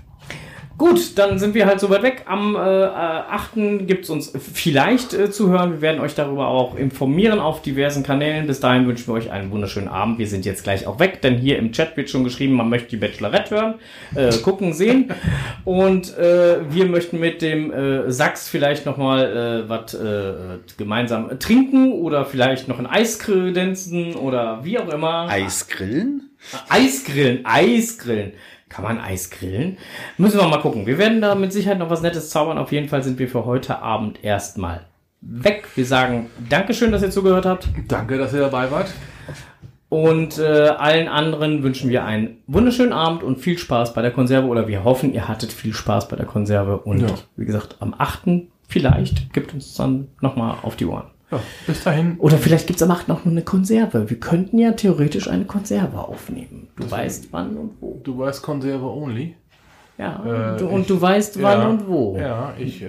Gut, 0.79 1.17
dann 1.17 1.39
sind 1.39 1.55
wir 1.55 1.65
halt 1.65 1.81
so 1.81 1.89
weit 1.89 2.03
weg. 2.03 2.23
Am 2.25 2.55
äh, 2.55 2.59
äh, 2.59 2.87
8. 2.87 3.85
gibt's 3.85 4.09
uns 4.09 4.31
vielleicht 4.41 5.13
äh, 5.13 5.29
zu 5.29 5.49
hören. 5.49 5.73
Wir 5.73 5.81
werden 5.81 5.99
euch 5.99 6.15
darüber 6.15 6.47
auch 6.47 6.77
informieren 6.77 7.41
auf 7.41 7.61
diversen 7.61 8.01
Kanälen. 8.01 8.47
Bis 8.47 8.61
dahin 8.61 8.87
wünschen 8.87 9.07
wir 9.07 9.15
euch 9.15 9.29
einen 9.29 9.51
wunderschönen 9.51 9.89
Abend. 9.89 10.19
Wir 10.19 10.27
sind 10.27 10.45
jetzt 10.45 10.63
gleich 10.63 10.87
auch 10.87 10.97
weg, 10.97 11.21
denn 11.21 11.35
hier 11.35 11.57
im 11.57 11.73
Chat 11.73 11.97
wird 11.97 12.09
schon 12.09 12.23
geschrieben, 12.23 12.53
man 12.53 12.69
möchte 12.69 12.87
die 12.91 12.95
Bachelorette 12.95 13.55
hören, 13.55 13.73
äh, 14.15 14.31
gucken, 14.37 14.71
sehen. 14.71 15.13
Und 15.65 16.17
äh, 16.17 16.59
wir 16.71 16.85
möchten 16.85 17.19
mit 17.19 17.41
dem 17.41 17.73
äh, 17.73 18.09
Sachs 18.09 18.47
vielleicht 18.47 18.85
nochmal 18.85 19.65
äh, 19.65 19.69
was 19.69 19.93
äh, 19.95 20.59
gemeinsam 20.77 21.39
trinken 21.39 21.91
oder 21.91 22.23
vielleicht 22.23 22.69
noch 22.69 22.79
ein 22.79 22.87
Eis 22.87 23.19
kredenzen 23.19 24.15
oder 24.15 24.63
wie 24.63 24.79
auch 24.79 24.87
immer. 24.87 25.27
Eisgrillen? 25.27 26.29
Eisgrillen, 26.69 27.45
Eisgrillen. 27.45 28.31
Kann 28.69 28.83
man 28.83 28.99
Eis 28.99 29.29
grillen? 29.31 29.77
Müssen 30.17 30.39
wir 30.39 30.47
mal 30.47 30.61
gucken. 30.61 30.85
Wir 30.85 30.97
werden 30.97 31.21
da 31.21 31.35
mit 31.35 31.51
Sicherheit 31.51 31.79
noch 31.79 31.89
was 31.89 32.01
Nettes 32.01 32.29
zaubern. 32.29 32.57
Auf 32.57 32.71
jeden 32.71 32.87
Fall 32.87 33.01
sind 33.03 33.17
wir 33.19 33.27
für 33.27 33.45
heute 33.45 33.79
Abend 33.81 34.23
erstmal 34.23 34.81
weg. 35.21 35.67
Wir 35.75 35.85
sagen 35.85 36.29
Dankeschön, 36.49 36.91
dass 36.91 37.01
ihr 37.01 37.09
zugehört 37.11 37.45
habt. 37.45 37.67
Danke, 37.87 38.17
dass 38.17 38.31
ihr 38.33 38.39
dabei 38.41 38.69
wart. 38.71 38.89
Und 39.89 40.37
äh, 40.37 40.43
allen 40.69 41.07
anderen 41.07 41.63
wünschen 41.63 41.89
wir 41.89 42.05
einen 42.05 42.37
wunderschönen 42.45 42.93
Abend 42.93 43.23
und 43.23 43.39
viel 43.39 43.57
Spaß 43.57 43.95
bei 43.95 44.03
der 44.03 44.11
Konserve. 44.11 44.47
Oder 44.47 44.67
wir 44.67 44.83
hoffen, 44.83 45.13
ihr 45.13 45.27
hattet 45.27 45.51
viel 45.51 45.73
Spaß 45.73 46.07
bei 46.07 46.15
der 46.15 46.27
Konserve. 46.27 46.77
Und 46.77 47.01
Ja. 47.01 47.07
wie 47.35 47.45
gesagt, 47.45 47.77
am 47.79 47.95
8. 47.97 48.47
vielleicht 48.67 49.33
gibt 49.33 49.51
uns 49.53 49.73
dann 49.73 50.07
nochmal 50.21 50.57
auf 50.61 50.75
die 50.75 50.85
Ohren. 50.85 51.05
Ja, 51.31 51.39
bis 51.67 51.83
dahin. 51.83 52.15
Oder 52.19 52.37
vielleicht 52.37 52.65
gibt's 52.67 52.81
am 52.81 52.91
8. 52.91 53.07
noch 53.07 53.25
eine 53.25 53.43
Konserve. 53.43 54.09
Wir 54.09 54.19
könnten 54.19 54.57
ja 54.57 54.71
theoretisch 54.71 55.27
eine 55.29 55.45
Konserve 55.45 55.99
aufnehmen. 55.99 56.69
Du 56.75 56.89
weißt 56.89 57.27
wann 57.31 57.55
und 57.57 57.71
wo. 57.79 57.99
Du 58.03 58.17
weißt 58.17 58.41
Konserve 58.41 58.85
only. 58.85 59.35
Ja, 59.97 60.53
Äh, 60.55 60.57
du, 60.57 60.67
und 60.67 60.81
ich- 60.81 60.87
du 60.87 60.99
weißt 61.01 61.41
wann 61.41 61.59
ja, 61.61 61.67
und 61.67 61.87
wo. 61.87 62.17
Ja, 62.17 62.53
ich, 62.57 62.81
äh, 62.81 62.87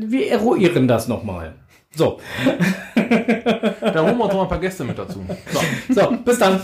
Wir 0.00 0.30
eruieren 0.32 0.88
das 0.88 1.06
nochmal. 1.06 1.54
So, 1.94 2.18
da 2.96 4.02
holen 4.02 4.16
wir 4.16 4.24
uns 4.24 4.32
noch 4.32 4.42
ein 4.44 4.48
paar 4.48 4.58
Gäste 4.60 4.82
mit 4.82 4.98
dazu. 4.98 5.20
So, 5.52 5.94
so, 6.00 6.10
bis 6.24 6.38
dann. 6.38 6.58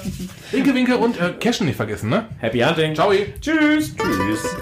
Winke, 0.51 0.75
Winke 0.75 0.97
und 0.97 1.21
äh, 1.21 1.35
Cashen 1.39 1.67
nicht 1.67 1.77
vergessen, 1.77 2.09
ne? 2.09 2.25
Happy 2.39 2.61
Hunting. 2.61 2.95
Ciao. 2.95 3.11
Tschüss. 3.41 3.95
Tschüss. 3.95 4.57